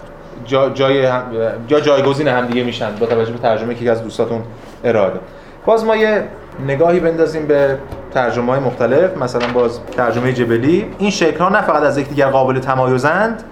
جا 0.46 0.70
جای 0.70 1.06
هم 1.06 1.24
یا 1.70 1.80
جایگزین 1.80 2.28
همدیگه 2.28 2.64
میشن 2.64 2.96
با 3.00 3.06
توجه 3.06 3.32
به 3.32 3.38
ترجمه 3.38 3.76
که 3.76 3.92
از 3.92 4.04
دوستاتون 4.04 4.42
اراده 4.84 5.20
باز 5.66 5.86
ما 5.86 5.96
یه 5.96 6.24
نگاهی 6.68 7.00
بندازیم 7.00 7.48
به 7.48 7.78
ترجمه 8.14 8.52
های 8.52 8.60
مختلف 8.60 9.18
مثلا 9.18 9.48
باز 9.54 9.80
ترجمه 9.98 10.34
جبلی. 10.34 10.86
این 10.98 11.10
شکل 11.10 11.38
ها 11.38 11.50
نه 11.50 11.62
فقط 11.62 11.84
از 11.84 11.98
یکدیگر 11.98 12.30
قابل 12.30 12.60
تمایزند 12.60 13.44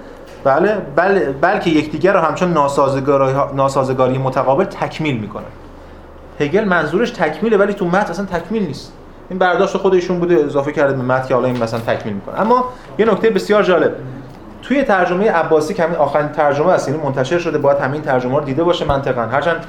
بله 0.44 0.78
بل 0.96 1.34
بلکه 1.42 1.70
یکدیگر 1.70 2.14
رو 2.14 2.20
همچون 2.20 2.54
ناسازگاری, 2.54 3.34
ناسازگاری 3.56 4.18
متقابل 4.18 4.66
تکمیل 4.66 5.18
می‌کنن. 5.18 5.44
هگل 6.40 6.64
منظورش 6.64 7.12
تکمیله 7.12 7.58
ولی 7.58 7.74
تو 7.74 7.86
متن 7.86 8.10
اصلا 8.10 8.26
تکمیل 8.26 8.68
نیست. 8.68 8.94
این 9.32 9.40
برداشت 9.40 9.78
خودشون 9.78 10.20
بوده 10.20 10.36
اضافه 10.36 10.72
کرده 10.72 10.94
به 10.94 11.02
متن 11.04 11.28
که 11.28 11.34
حالا 11.34 11.48
این 11.48 11.64
مثلا 11.64 11.80
تکمیل 11.80 12.14
می‌کنه. 12.14 12.42
اما 12.42 12.66
یه 12.98 13.06
نکته 13.06 13.30
بسیار 13.30 13.64
جالب. 13.64 13.92
توی 14.62 14.84
ترجمه 14.84 15.32
عباسی 15.32 15.74
که 15.74 15.84
همین 15.84 15.96
آخرین 15.96 16.28
ترجمه 16.28 16.72
است 16.72 16.88
یعنی 16.88 17.04
منتشر 17.04 17.40
شده 17.40 17.58
باید 17.58 17.78
همین 17.78 18.02
ترجمه 18.02 18.38
رو 18.38 18.44
دیده 18.44 18.64
باشه 18.64 18.86
منطقا. 18.86 19.22
هرچند 19.22 19.66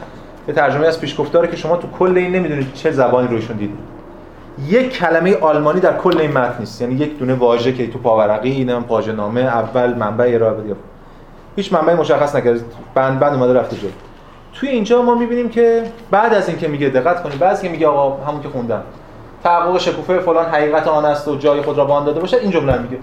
یه 0.48 0.54
ترجمه 0.54 0.86
از 0.86 1.00
پیشگفتاره 1.00 1.48
که 1.48 1.56
شما 1.56 1.76
تو 1.76 1.88
کل 1.98 2.16
این 2.16 2.32
نمی‌دونید 2.32 2.74
چه 2.74 2.90
زبانی 2.90 3.28
رویشون 3.28 3.56
دیدید 3.56 3.78
یک 4.68 4.98
کلمه 4.98 5.36
آلمانی 5.40 5.80
در 5.80 5.96
کل 5.96 6.18
این 6.20 6.32
متن 6.32 6.56
نیست. 6.60 6.80
یعنی 6.80 6.94
یک 6.94 7.18
دونه 7.18 7.34
واژه 7.34 7.72
که 7.72 7.90
تو 7.90 7.98
پاورقی 7.98 8.50
اینم 8.50 8.84
پاژه 8.84 9.12
نامه 9.12 9.40
اول 9.40 9.94
منبع 9.94 10.30
ارائه 10.34 10.54
بده. 10.54 10.76
هیچ 11.56 11.72
منبعی 11.72 11.94
مشخص 11.94 12.36
نکرد. 12.36 12.60
بند 12.94 13.20
بند 13.20 13.34
اومده 13.34 13.60
رفته 13.60 13.76
جلو. 13.76 13.90
توی 14.54 14.68
اینجا 14.68 15.02
ما 15.02 15.14
می‌بینیم 15.14 15.48
که 15.48 15.82
بعد 16.10 16.34
از 16.34 16.48
اینکه 16.48 16.68
میگه 16.68 16.88
دقت 16.88 17.22
کنید 17.22 17.38
بعد 17.38 17.62
که 17.62 17.68
میگه 17.68 17.86
آقا 17.86 18.24
همون 18.24 18.42
که 18.42 18.48
خوندم 18.48 18.82
تحقق 19.44 19.78
شکوفه 19.78 20.18
فلان 20.18 20.46
حقیقت 20.46 20.88
آن 20.88 21.04
است 21.04 21.28
و 21.28 21.36
جای 21.36 21.62
خود 21.62 21.78
را 21.78 21.84
بان 21.84 22.04
داده 22.04 22.20
باشه 22.20 22.36
این 22.36 22.50
جمله 22.50 22.78
میگه. 22.78 22.98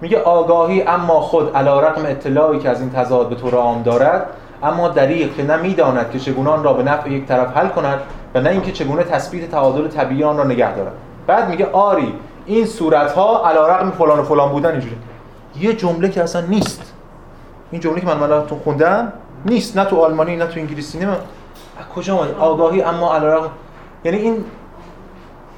میگه 0.00 0.22
آگاهی 0.22 0.82
اما 0.82 1.20
خود 1.20 1.56
علی 1.56 1.68
رغم 1.68 2.02
اطلاعی 2.06 2.58
که 2.58 2.68
از 2.68 2.80
این 2.80 2.90
تضاد 2.90 3.28
به 3.28 3.34
طور 3.34 3.54
عام 3.54 3.82
دارد 3.82 4.26
اما 4.62 4.88
دریق 4.88 5.36
که 5.36 5.42
نمی‌داند 5.42 6.10
که 6.10 6.18
چگونه 6.18 6.62
را 6.62 6.72
به 6.72 6.82
نفع 6.82 7.10
یک 7.10 7.26
طرف 7.26 7.56
حل 7.56 7.68
کند 7.68 8.00
و 8.34 8.40
نه 8.40 8.50
اینکه 8.50 8.72
چگونه 8.72 9.02
تثبیت 9.02 9.50
تعادل 9.50 9.88
طبیعی 9.88 10.24
آن 10.24 10.36
را 10.36 10.44
نگه 10.44 10.76
دارد. 10.76 10.92
بعد 11.26 11.48
میگه 11.48 11.66
آری 11.72 12.14
این 12.46 12.66
صورت 12.66 13.12
ها 13.12 13.48
علیرغم 13.48 13.90
فلان 13.90 14.18
و 14.18 14.22
فلان 14.22 14.48
بودن 14.48 14.70
اینجوری 14.70 14.96
یه 15.60 15.74
جمله 15.74 16.08
که 16.08 16.22
اصلا 16.22 16.40
نیست. 16.40 16.92
این 17.70 17.80
جمله 17.80 18.00
که 18.00 18.06
من 18.06 18.46
تو 18.46 18.56
خوندم 18.64 19.12
نیست. 19.44 19.78
نه 19.78 19.84
تو 19.84 19.96
آلمانی 19.96 20.36
نه 20.36 20.46
تو 20.46 20.60
انگلیسی 20.60 20.98
نه 20.98 21.16
کجا 21.94 22.14
اومد 22.14 22.34
آگاهی 22.38 22.82
اما 22.82 23.14
علیرغم 23.14 23.50
یعنی 24.04 24.18
این 24.18 24.44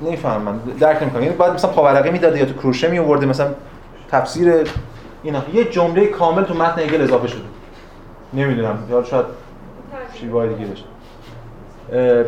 نمی‌فهمم. 0.05 0.61
درک 0.81 1.03
نمی‌کنم. 1.03 1.23
یعنی 1.23 1.37
باید 1.37 1.53
مثلا 1.53 1.71
پاورقی 1.71 2.11
می‌داده 2.11 2.39
یا 2.39 2.45
تو 2.45 2.55
کروشه 2.55 2.89
می 2.89 2.99
آورده 2.99 3.27
مثلا 3.27 3.49
تفسیر 4.11 4.55
اینا. 5.23 5.43
یه 5.55 5.65
جمله 5.65 6.07
کامل 6.07 6.45
تو 6.45 6.55
متن 6.55 6.83
هگل 6.83 7.03
اضافه 7.03 7.29
شده. 7.29 7.41
نمی‌دونم. 8.35 8.79
یا 8.91 9.05
شاید 9.05 9.25
شیوه 10.15 10.47
دیگه 10.47 10.67
داشت. 10.69 10.85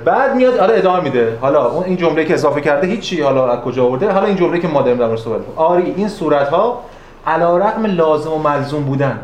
بعد 0.05 0.37
میاد 0.37 0.59
آره 0.59 0.79
ادامه 0.79 1.01
میده. 1.01 1.39
حالا 1.41 1.71
اون 1.71 1.85
این 1.85 1.97
جمله 1.97 2.25
که 2.25 2.35
اضافه 2.35 2.61
کرده 2.61 2.87
هیچی 2.87 3.23
حالا 3.23 3.53
از 3.53 3.61
کجا 3.61 3.85
آورده. 3.85 4.13
حالا 4.13 4.27
این 4.27 4.37
جمله 4.37 4.59
که 4.59 4.69
ما 4.69 4.83
داریم 4.83 4.99
در 4.99 5.07
مورد 5.07 5.19
صحبت 5.19 5.41
آری 5.57 5.95
این 5.97 6.09
صورت 6.09 6.49
ها 6.49 6.81
رقم 7.27 7.87
لازم 7.87 8.33
و 8.33 8.39
ملزوم 8.39 8.83
بودن. 8.83 9.19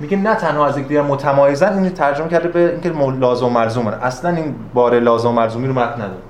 میگه 0.00 0.16
نه 0.16 0.34
تنها 0.34 0.66
از 0.66 0.78
یکدیگر 0.78 1.02
متمایزن 1.02 1.78
این 1.78 1.90
ترجمه 1.90 2.28
کرده 2.28 2.48
به 2.48 2.70
اینکه 2.70 2.92
لازم 3.20 3.46
و 3.46 3.50
ملزومن. 3.50 3.92
اصلا 3.92 4.30
این 4.30 4.54
بار 4.74 4.98
لازم 4.98 5.28
و 5.28 5.32
ملزومی 5.32 5.66
رو 5.66 5.72
متن 5.72 5.94
نداره. 5.94 6.22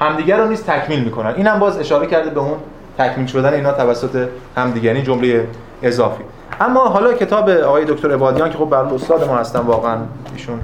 همدیگر 0.00 0.38
رو 0.38 0.48
نیست 0.48 0.66
تکمیل 0.66 1.04
می‌کنن. 1.04 1.34
این 1.36 1.46
هم 1.46 1.58
باز 1.58 1.78
اشاره 1.78 2.06
کرده 2.06 2.30
به 2.30 2.40
اون 2.40 2.56
تکمیل 2.98 3.26
شدن 3.26 3.54
اینا 3.54 3.72
توسط 3.72 4.28
همدیگر 4.56 4.92
این 4.92 5.04
جمله 5.04 5.46
اضافی. 5.82 6.24
اما 6.60 6.88
حالا 6.88 7.12
کتاب 7.12 7.50
آقای 7.50 7.84
دکتر 7.84 8.14
عبادیان 8.14 8.50
که 8.50 8.58
خب 8.58 8.64
بر 8.64 8.78
استاد 8.78 9.28
ما 9.28 9.36
هستن 9.36 9.58
واقعا 9.58 9.98
ایشون 10.32 10.60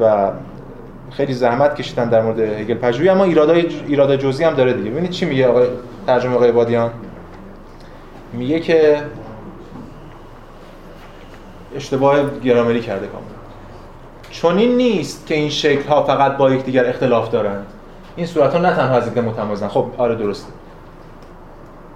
و 0.00 0.30
خیلی 1.10 1.32
زحمت 1.32 1.74
کشیدن 1.74 2.08
در 2.08 2.22
مورد 2.22 2.40
هگل 2.40 2.74
پژوهی 2.74 3.08
اما 3.08 3.24
ایرادای 3.24 3.66
ایراد 3.86 4.16
جزئی 4.16 4.46
هم 4.46 4.54
داره 4.54 4.72
دیگه. 4.72 4.90
ببینید 4.90 5.10
چی 5.10 5.26
میگه 5.26 5.48
آقای 5.48 5.66
ترجمه 6.06 6.34
آقای 6.34 6.48
عبادیان. 6.48 6.90
میگه 8.32 8.60
که 8.60 9.02
اشتباه 11.76 12.16
گرامری 12.44 12.80
کرده 12.80 13.06
کاملا. 13.06 13.28
چون 14.30 14.58
این 14.58 14.76
نیست 14.76 15.26
که 15.26 15.34
این 15.34 15.50
شکل 15.50 15.88
ها 15.88 16.02
فقط 16.02 16.36
با 16.36 16.50
یکدیگر 16.50 16.88
اختلاف 16.88 17.30
دارند. 17.30 17.66
این 18.18 18.26
صورت 18.26 18.54
ها 18.54 18.58
نه 18.58 18.70
تنها 18.70 18.96
از 18.96 19.06
یکدیگر 19.06 19.22
متمایزن 19.22 19.68
خب 19.68 19.86
آره 19.98 20.14
درسته. 20.14 20.52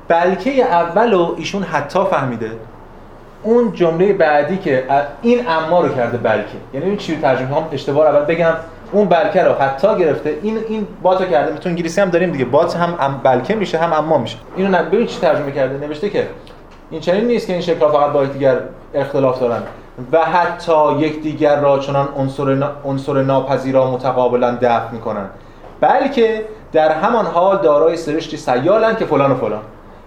بلکه 0.09 0.65
اولو 0.65 1.35
ایشون 1.37 1.63
حتی 1.63 2.05
فهمیده. 2.11 2.51
اون 3.43 3.73
جمله 3.73 4.13
بعدی 4.13 4.57
که 4.57 4.85
این 5.23 5.49
اما 5.49 5.81
رو 5.81 5.89
کرده 5.89 6.19
بلکه. 6.19 6.47
یعنی 6.75 6.87
این 6.87 6.97
چی 6.97 7.17
ترجمه 7.17 7.57
هم 7.57 7.65
اشتباه 7.73 8.07
اول 8.07 8.25
بگم. 8.25 8.53
اون 8.93 9.09
بلکه 9.09 9.43
رو 9.43 9.53
حتی 9.53 9.99
گرفته. 9.99 10.39
این 10.43 10.59
این 10.69 10.87
بات 11.03 11.31
کرده. 11.31 11.59
تو 11.59 11.69
انگلیسی 11.69 12.01
هم 12.01 12.11
داریم 12.11 12.31
دیگه. 12.31 12.45
بات 12.45 12.77
هم 12.77 13.21
بلکه 13.23 13.55
میشه 13.55 13.79
هم 13.79 13.93
اما 13.93 14.19
میشه. 14.19 14.37
اینو 14.57 14.71
نه 14.71 14.83
ببین 14.83 15.07
چی 15.07 15.21
ترجمه 15.21 15.53
کرده. 15.53 15.87
نوشته 15.87 16.11
که 16.11 16.29
این 16.91 17.01
چنین 17.01 17.25
نیست 17.25 17.47
که 17.47 17.53
این 17.53 17.63
شکل 17.63 17.89
فقط 17.89 18.13
با 18.13 18.25
یکدیگر 18.25 18.57
اختلاف 18.95 19.41
دارن. 19.41 19.63
و 20.13 20.19
حتی 20.19 20.93
یکدیگر 20.99 21.61
را 21.61 21.79
چنان 21.79 22.09
عنصر 22.17 22.69
عنصر 22.85 23.23
ناپذیرا 23.23 23.91
متقابلا 23.91 24.59
دفع 24.63 24.91
می‌کنن. 24.93 25.27
بلکه 25.83 26.45
در 26.73 26.93
همان 26.93 27.27
حال 27.27 27.59
دارای 27.63 27.97
سرشتی 27.97 28.37
سیالن 28.37 28.97
که 28.97 29.05
فلان 29.05 29.31
و 29.31 29.35
فلان. 29.35 29.63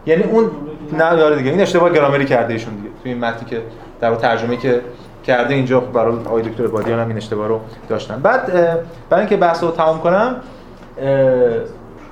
یعنی 0.05 0.23
اون 0.23 0.51
نه 0.93 1.17
یاره 1.17 1.35
دیگه. 1.35 1.51
این 1.51 1.61
اشتباه 1.61 1.89
گرامری 1.89 2.25
کرده 2.25 2.53
ایشون 2.53 2.75
دیگه. 2.75 2.89
تو 2.89 3.01
این 3.03 3.19
متنی 3.19 3.49
که 3.49 3.61
در 4.01 4.15
ترجمه 4.15 4.57
که 4.57 4.81
کرده 5.25 5.53
اینجا 5.53 5.79
برای 5.79 6.15
آقای 6.25 6.41
دکتر 6.41 6.67
بادیان 6.67 6.99
هم 6.99 7.07
این 7.07 7.17
اشتباه 7.17 7.47
رو 7.47 7.59
داشتن. 7.89 8.19
بعد 8.19 8.53
برای 9.09 9.21
اینکه 9.21 9.37
بحث 9.37 9.63
رو 9.63 9.71
تمام 9.71 9.99
کنم 9.99 10.35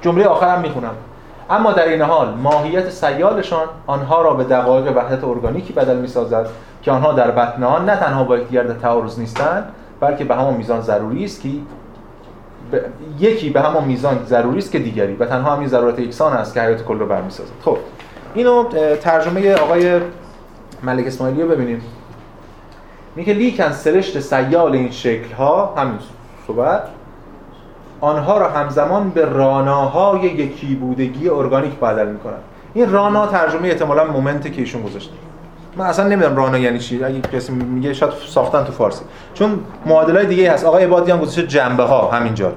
جمله 0.02 0.26
آخرم 0.26 0.62
می‌خونم. 0.62 0.94
اما 1.50 1.72
در 1.72 1.88
این 1.88 2.02
حال 2.02 2.34
ماهیت 2.44 2.90
سیالشان 2.90 3.68
آنها 3.88 4.22
را 4.22 4.34
به 4.34 4.44
دقایق 4.44 4.98
وحدت 4.98 5.24
ارگانیکی 5.24 5.74
بدل 5.74 5.98
می‌سازد 5.98 6.48
که 6.82 6.92
آنها 6.92 7.14
در 7.14 7.32
بطن 7.32 7.64
آن 7.64 7.90
نه 7.90 7.96
تنها 7.96 8.24
با 8.24 8.38
یکدیگر 8.38 8.64
در 8.64 8.74
تعارض 8.74 9.20
نیستند 9.20 9.70
بلکه 10.00 10.26
به 10.26 10.36
همان 10.36 10.54
میزان 10.54 10.82
ضروری 10.82 11.26
است 11.26 11.42
که 11.42 11.50
یکی 13.20 13.50
به 13.50 13.62
همان 13.62 13.84
میزان 13.84 14.26
ضروری 14.26 14.58
است 14.58 14.72
که 14.72 14.80
دیگری 14.80 15.16
و 15.16 15.26
تنها 15.26 15.56
همین 15.56 15.68
ضرورت 15.68 16.00
یکسان 16.00 16.34
است 16.34 16.54
که 16.54 16.62
حیات 16.62 16.84
کل 16.86 17.00
رو 17.00 17.06
برمیسازد. 17.06 17.52
خب 17.66 17.78
اینو 18.34 18.64
ترجمه 19.02 19.56
آقای 19.56 20.00
ملک 20.84 21.08
اسماعیلی 21.08 21.42
رو 21.42 21.48
ببینیم. 21.50 21.82
میگه 23.16 23.34
لیکن 23.34 23.72
سرشت 23.72 24.20
سیال 24.20 24.74
این 24.74 24.92
شکل 24.92 25.34
ها 25.34 25.74
همین 25.78 26.00
صحبت. 26.48 26.84
آنها 28.02 28.38
را 28.38 28.50
همزمان 28.50 29.10
به 29.10 29.26
راناهای 29.26 30.22
یکی 30.22 30.76
بودگی 30.76 31.30
ارگانیک 31.30 31.80
بدل 31.80 32.08
می‌کنن 32.08 32.34
این 32.74 32.92
رانا 32.92 33.28
ترجمه 33.28 33.68
احتمالا 33.68 34.06
Moment 34.06 34.54
که 34.54 34.62
ایشون 34.62 34.82
گذاشته. 34.82 35.14
من 35.78 35.86
اصلا 35.86 36.08
نمی‌دونم 36.08 36.36
رانا 36.36 36.58
یعنی 36.58 36.80
چی. 36.80 37.04
اگه 37.04 37.22
کسی 37.22 37.52
میگه 37.52 37.94
شاید 37.94 38.14
ساختن 38.28 38.64
تو 38.64 38.72
فارسی. 38.72 39.04
چون 39.34 39.60
معادلای 39.86 40.26
دیگه 40.26 40.52
هست. 40.52 40.66
آقای 40.66 40.88
بادیان 40.88 41.20
گذاشته 41.20 41.48
جنبه 41.48 41.84
ها 41.84 42.12
همینجا. 42.12 42.52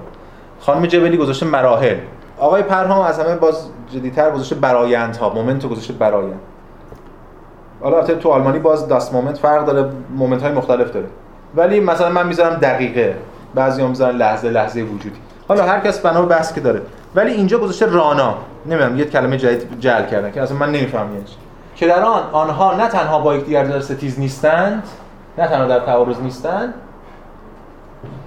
خانم 0.61 0.87
جبلی 0.87 1.17
گذاشته 1.17 1.47
مراحل. 1.47 1.97
آقای 2.39 2.63
پرهام 2.63 3.01
از 3.01 3.21
همه 3.21 3.35
باز 3.35 3.69
جدیتر 3.93 4.31
گذاشته 4.31 4.55
برایندها. 4.55 5.31
Moment 5.31 5.67
گذاشته 5.67 5.93
برایند. 5.93 6.41
حالا 7.81 7.97
البته 7.97 8.15
تو 8.15 8.31
آلمانی 8.31 8.59
باز 8.59 8.89
das 8.89 9.13
Moment 9.13 9.39
فرق 9.39 9.65
داره 9.65 9.91
Moment 10.17 10.43
های 10.43 10.53
مختلف 10.53 10.91
داره. 10.91 11.07
ولی 11.55 11.81
مثلا 11.81 12.09
من 12.11 12.27
می‌ذارم 12.27 12.55
دقیقه. 12.55 13.17
بعضی 13.55 13.83
هم 13.83 13.89
می‌ذارن 13.89 14.17
لحظه 14.17 14.51
لحظه 14.51 14.83
وجودی. 14.83 15.17
حالا 15.49 15.65
هر 15.65 15.81
کس 15.81 16.01
بنا 16.01 16.23
به 16.23 16.29
بحث 16.29 16.59
داره. 16.59 16.83
ولی 17.15 17.33
اینجا 17.33 17.59
گذاشته 17.59 17.87
رانا. 17.87 18.35
نمی‌دونم 18.67 18.99
یه 18.99 19.05
کلمه 19.05 19.37
جدید 19.37 19.81
جعل 19.81 20.07
کردن 20.07 20.33
که 20.33 20.43
اصلا 20.43 20.57
من 20.57 20.73
نمی‌فهمم 20.73 21.13
یعنی 21.13 21.25
که 21.77 21.87
در 21.87 22.03
آن 22.03 22.23
آنها 22.33 22.75
نه 22.75 22.89
تنها 22.89 23.21
با 23.21 23.35
یکدیگر 23.35 23.65
در 23.65 23.81
ستیز 23.81 24.21
نیستند 24.21 24.83
نه 25.39 25.49
تنها 25.49 25.67
در 25.67 25.81
تعارض 25.81 26.21
نیستند 26.21 26.75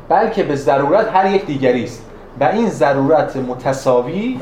بلکه 0.10 0.44
به 0.44 0.56
ضرورت 0.56 1.16
هر 1.16 1.26
یک 1.26 1.46
دیگری 1.46 1.84
است. 1.84 2.06
و 2.40 2.44
این 2.44 2.70
ضرورت 2.70 3.36
متساوی 3.36 4.40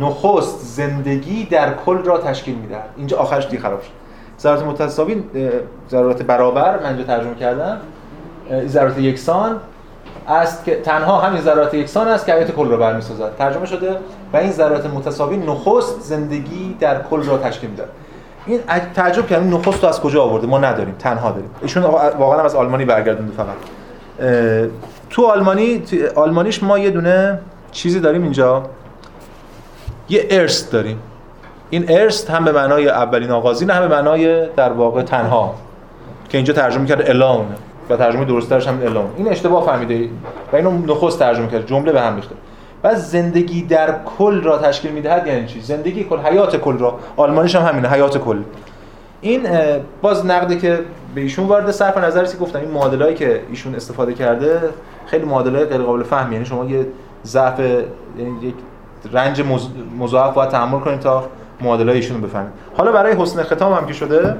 نخست 0.00 0.58
زندگی 0.60 1.44
در 1.44 1.74
کل 1.74 1.98
را 1.98 2.18
تشکیل 2.18 2.54
می‌دهد. 2.54 2.88
اینجا 2.96 3.18
آخرش 3.18 3.48
دی 3.48 3.58
خراب 3.58 3.82
شد. 3.82 3.90
ضرورت 4.40 4.62
متساوی 4.62 5.22
ضرورت 5.90 6.22
برابر 6.22 6.78
من 6.78 6.86
اینجا 6.86 7.04
ترجمه 7.04 7.34
کردم. 7.34 7.76
ضرورت 8.66 8.98
یکسان 8.98 9.56
است 10.28 10.64
که 10.64 10.80
تنها 10.80 11.18
همین 11.20 11.42
ضرورت 11.42 11.74
یکسان 11.74 12.08
است 12.08 12.26
که 12.26 12.32
حیات 12.34 12.50
کل 12.50 12.68
را 12.68 12.76
برمی‌سازد. 12.76 13.36
ترجمه 13.38 13.66
شده 13.66 13.96
و 14.32 14.36
این 14.36 14.50
ضرورت 14.50 14.86
متساوی 14.86 15.36
نخست 15.36 16.00
زندگی 16.00 16.76
در 16.80 17.02
کل 17.02 17.22
را 17.22 17.38
تشکیل 17.38 17.70
می‌دهد. 17.70 17.88
این 18.46 18.60
تعجب 18.94 19.26
کردم 19.26 19.56
نخست 19.56 19.82
رو 19.82 19.88
از 19.88 20.00
کجا 20.00 20.22
آورده؟ 20.22 20.46
ما 20.46 20.58
نداریم 20.58 20.94
تنها 20.98 21.30
داریم. 21.30 21.50
ایشون 21.62 21.82
واقعا 21.82 22.42
از 22.42 22.54
آلمانی 22.54 22.84
برگردونده 22.84 23.32
فقط. 23.32 23.56
تو 25.10 25.26
آلمانی 25.26 25.82
آلمانیش 26.14 26.62
ما 26.62 26.78
یه 26.78 26.90
دونه 26.90 27.38
چیزی 27.72 28.00
داریم 28.00 28.22
اینجا. 28.22 28.62
یه 30.08 30.26
ارث 30.30 30.72
داریم. 30.72 30.98
این 31.70 31.84
ارث 31.88 32.30
هم 32.30 32.44
به 32.44 32.52
معنای 32.52 32.88
اولین 32.88 33.30
آغازین 33.30 33.70
هم 33.70 33.88
به 33.88 33.96
معنای 33.96 34.46
در 34.46 34.72
واقع 34.72 35.02
تنها 35.02 35.54
که 36.28 36.38
اینجا 36.38 36.52
ترجمه 36.54 36.86
کرده 36.86 37.10
الون 37.10 37.46
و 37.90 37.96
ترجمه 37.96 38.24
درستش 38.24 38.68
هم 38.68 38.80
الون 38.82 39.10
این 39.16 39.28
اشتباه 39.28 39.66
فهمیده 39.66 40.08
و 40.52 40.56
اینو 40.56 40.70
نخست 40.70 41.18
ترجمه 41.18 41.48
کرده 41.48 41.64
جمله 41.64 41.92
به 41.92 42.00
هم 42.00 42.16
ریخته. 42.16 42.34
و 42.84 42.94
زندگی 42.94 43.62
در 43.62 43.94
کل 44.18 44.42
را 44.42 44.58
تشکیل 44.58 44.90
می‌دهد 44.90 45.26
یعنی 45.26 45.46
چی؟ 45.46 45.60
زندگی 45.60 46.04
کل 46.04 46.18
حیات 46.18 46.56
کل 46.56 46.78
را. 46.78 46.98
آلمانیش 47.16 47.56
هم 47.56 47.62
همینه 47.62 47.88
حیات 47.88 48.18
کل. 48.18 48.42
این 49.20 49.46
باز 50.02 50.26
نقدی 50.26 50.58
که 50.58 50.78
به 51.14 51.20
ایشون 51.20 51.46
وارد 51.46 51.70
صرف 51.70 51.98
نظر 51.98 52.24
که 52.24 52.36
گفتم 52.36 52.60
این 52.60 52.70
معادلایی 52.70 53.14
که 53.14 53.40
ایشون 53.50 53.74
استفاده 53.74 54.14
کرده 54.14 54.60
خیلی 55.10 55.24
معادلای 55.24 55.64
غیر 55.64 55.82
قابل 55.82 56.02
فهم 56.02 56.32
یعنی 56.32 56.44
شما 56.44 56.64
یه 56.64 56.86
ضعف 57.24 57.60
یعنی 57.60 58.38
یک 58.42 58.54
رنج 59.12 59.42
مضاعف 59.98 60.34
باید 60.34 60.50
تحمل 60.50 60.80
کنید 60.80 61.00
تا 61.00 61.24
معادلای 61.60 61.96
ایشون 61.96 62.20
رو 62.20 62.26
بفهمید. 62.26 62.52
حالا 62.76 62.92
برای 62.92 63.12
حسن 63.12 63.42
ختام 63.42 63.72
هم 63.72 63.86
که 63.86 63.92
شده 63.92 64.36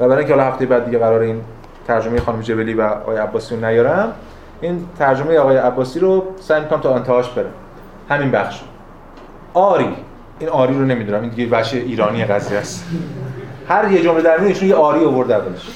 و 0.00 0.08
برای 0.08 0.18
اینکه 0.18 0.34
حالا 0.34 0.46
هفته 0.46 0.66
بعد 0.66 0.84
دیگه 0.84 0.98
قرار 0.98 1.20
این 1.20 1.40
ترجمه 1.86 2.20
خانم 2.20 2.40
جبلی 2.40 2.74
و 2.74 2.82
آقای 2.82 3.16
عباسی 3.16 3.54
رو 3.54 3.66
نیارم 3.66 4.12
این 4.60 4.84
ترجمه 4.98 5.38
آقای 5.38 5.56
عباسی 5.56 6.00
رو 6.00 6.24
سعی 6.40 6.60
می‌کنم 6.60 6.80
تا 6.80 6.94
انتهاش 6.94 7.28
برم. 7.28 7.50
همین 8.08 8.30
بخش. 8.30 8.60
آری. 9.54 9.94
این 10.38 10.48
آری 10.48 10.74
رو 10.74 10.84
نمی‌دونم. 10.84 11.20
این 11.20 11.30
دیگه 11.30 11.46
بچه 11.46 11.76
ایرانی 11.76 12.24
قضیه 12.24 12.58
است. 12.58 12.84
هر 13.68 13.92
یه 13.92 14.02
جمله 14.02 14.22
در 14.22 14.44
ایشون 14.44 14.68
یه 14.68 14.74
آری 14.74 15.04
آورده 15.04 15.36
اولش. 15.36 15.68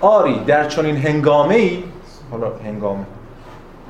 آری 0.00 0.44
در 0.46 0.64
چنین 0.64 0.96
هنگامه 0.96 1.54
ای 1.54 1.84
حالا 2.32 2.52
هنگامه 2.64 3.04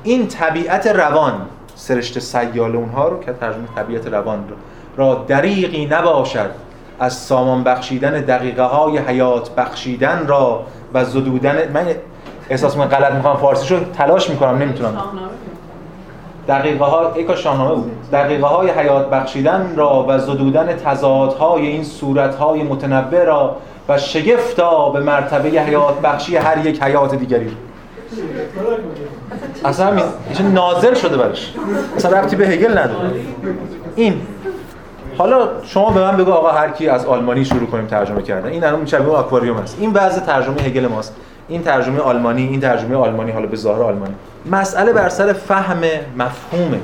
این 0.03 0.27
طبیعت 0.27 0.87
روان 0.87 1.33
سرشت 1.75 2.19
سیال 2.19 2.75
اونها 2.75 3.07
رو 3.07 3.19
که 3.19 3.33
ترجمه 3.33 3.67
طبیعت 3.75 4.07
روان 4.07 4.43
رو 4.49 4.55
را 4.97 5.23
دریقی 5.27 5.85
نباشد. 5.85 6.49
از 6.99 7.13
سامان 7.13 7.63
بخشیدن 7.63 8.11
دقیقه 8.11 8.63
های 8.63 8.97
حیات 8.97 9.55
بخشیدن 9.55 10.27
را 10.27 10.63
و 10.93 11.05
زدودن 11.05 11.71
من 11.73 11.85
احساس 12.49 12.77
من 12.77 12.85
غلط 12.85 13.13
می‌خوام 13.13 13.37
فارسی 13.37 13.75
رو 13.75 13.83
تلاش 13.83 14.29
می‌کنم 14.29 14.57
نمی‌تونم. 14.57 15.03
دقیقه 16.47 16.85
های 16.85 17.07
ایکا 17.15 17.35
شاهنامه 17.35 17.75
بود. 17.75 17.91
دقیقه 18.11 18.47
های 18.47 18.69
حیات 18.69 19.09
بخشیدن 19.09 19.73
را 19.75 20.05
و 20.07 20.19
زدودن 20.19 20.75
تضادهای 20.75 21.67
این 21.67 21.83
صورت 21.83 22.35
های 22.35 22.63
متنوع 22.63 23.23
را 23.23 23.55
و 23.89 23.97
شگفتا 23.97 24.89
به 24.89 24.99
مرتبه 24.99 25.49
حیات 25.49 26.01
بخشی 26.01 26.37
هر 26.37 26.65
یک 26.65 26.83
حیات 26.83 27.15
دیگری. 27.15 27.57
اصلا 29.65 29.85
همین 29.85 30.03
نازل 30.53 30.93
شده 30.93 31.17
برش 31.17 31.53
اصلا 31.95 32.19
ربطی 32.19 32.35
به 32.35 32.47
هگل 32.47 32.77
نداره. 32.77 33.11
این. 33.95 34.21
حالا 35.17 35.49
شما 35.63 35.91
به 35.91 35.99
من 35.99 36.17
بگو 36.17 36.31
آقا 36.31 36.51
هر 36.51 36.69
کی 36.69 36.89
از 36.89 37.05
آلمانی 37.05 37.45
شروع 37.45 37.69
کنیم 37.69 37.87
ترجمه 37.87 38.21
کردن. 38.21 38.49
این 38.49 38.63
الان 38.63 38.85
شبیه 38.85 39.13
آکواریوم 39.13 39.57
است. 39.57 39.77
این 39.79 39.93
وضع 39.93 40.19
ترجمه 40.19 40.61
هگل 40.61 40.87
ماست. 40.87 41.15
این 41.47 41.63
ترجمه 41.63 41.99
آلمانی 41.99 42.47
این 42.47 42.59
ترجمه 42.59 42.95
آلمانی 42.95 43.31
حالا 43.31 43.47
به 43.47 43.57
ظاهر 43.57 43.83
آلمانی. 43.83 44.15
مسئله 44.51 44.93
بر 44.93 45.09
سر 45.09 45.33
فهم 45.33 45.81
مفهومه. 46.17 46.79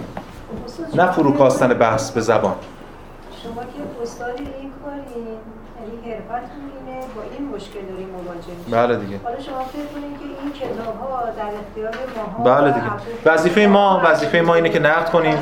نه 0.95 1.11
فروکاستن 1.11 1.73
بحث 1.73 2.11
به 2.11 2.21
زبان. 2.21 2.55
شما 3.43 3.61
که 3.61 4.03
استاد 4.03 4.33
این 4.37 4.71
کاری 4.85 5.21
یعنی 6.05 6.19
با 7.15 7.21
این 7.37 7.49
مشکل 7.55 7.79
داریم 7.91 8.09
مواجه 8.09 8.53
بله 8.71 9.05
دیگه. 9.05 9.19
حالا 9.23 9.39
شما 9.39 9.63
فکر 9.73 9.89
کنید 9.93 10.19
که 10.19 10.25
کتاب 10.59 10.95
ها 11.01 11.21
در 11.37 11.43
اختیار 11.59 11.93
ما 12.37 12.43
بله 12.43 12.71
دیگه. 12.71 12.85
وظیفه 13.25 13.61
ما 13.61 14.01
وظیفه 14.05 14.41
ما 14.41 14.55
اینه 14.55 14.69
که 14.69 14.79
نقد 14.79 15.09
کنیم. 15.09 15.37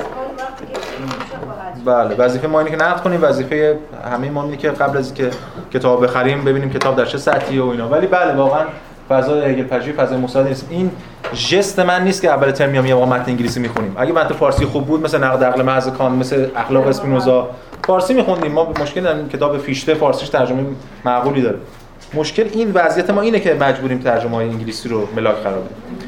بله 1.85 2.15
وظیفه 2.15 2.47
ما 2.47 2.59
اینه 2.59 2.71
که 2.71 2.77
نقد 2.77 3.01
کنیم. 3.01 3.23
وظیفه 3.23 3.79
همه 4.11 4.29
ما 4.29 4.43
اینه 4.43 4.57
که 4.57 4.69
قبل 4.69 4.97
از 4.97 5.05
اینکه 5.05 5.37
کتاب 5.73 6.03
بخریم 6.03 6.45
ببینیم 6.45 6.69
کتاب 6.69 6.95
در 6.95 7.05
چه 7.05 7.17
سطحی 7.17 7.59
و 7.59 7.65
اینا. 7.65 7.89
ولی 7.89 8.07
بله 8.07 8.33
واقعا 8.33 8.65
فضای 9.09 9.51
هگل 9.51 9.63
پژوهی 9.63 9.93
فضای 9.93 10.17
مساعد 10.17 10.47
نیست 10.47 10.67
این 10.69 10.91
جست 11.33 11.79
من 11.79 12.03
نیست 12.03 12.21
که 12.21 12.29
اول 12.29 12.51
ترم 12.51 12.69
میام 12.69 12.85
یه 12.85 12.95
متن 12.95 13.31
انگلیسی 13.31 13.59
می‌خونیم. 13.59 13.95
اگه 13.97 14.13
متن 14.13 14.33
فارسی 14.33 14.65
خوب 14.65 14.85
بود 14.85 15.03
مثل 15.03 15.23
نقد 15.23 15.43
عقل 15.43 15.61
محض 15.61 15.89
کان 15.89 16.11
مثل 16.11 16.47
اخلاق 16.55 16.87
اسپینوزا 16.87 17.49
فارسی 17.87 18.13
میخوندیم. 18.13 18.51
ما 18.51 18.73
مشکل 18.81 19.01
نداریم. 19.01 19.29
کتاب 19.29 19.57
فیشته 19.57 19.93
فارسیش 19.93 20.29
ترجمه 20.29 20.65
معقولی 21.05 21.41
داره. 21.41 21.57
مشکل 22.13 22.49
این 22.53 22.71
وضعیت 22.71 23.09
ما 23.09 23.21
اینه 23.21 23.39
که 23.39 23.53
مجبوریم 23.53 23.99
ترجمه 23.99 24.35
های 24.35 24.49
انگلیسی 24.49 24.89
رو 24.89 25.07
ملاک 25.15 25.35
قرار 25.35 25.59
بدیم. 25.59 26.07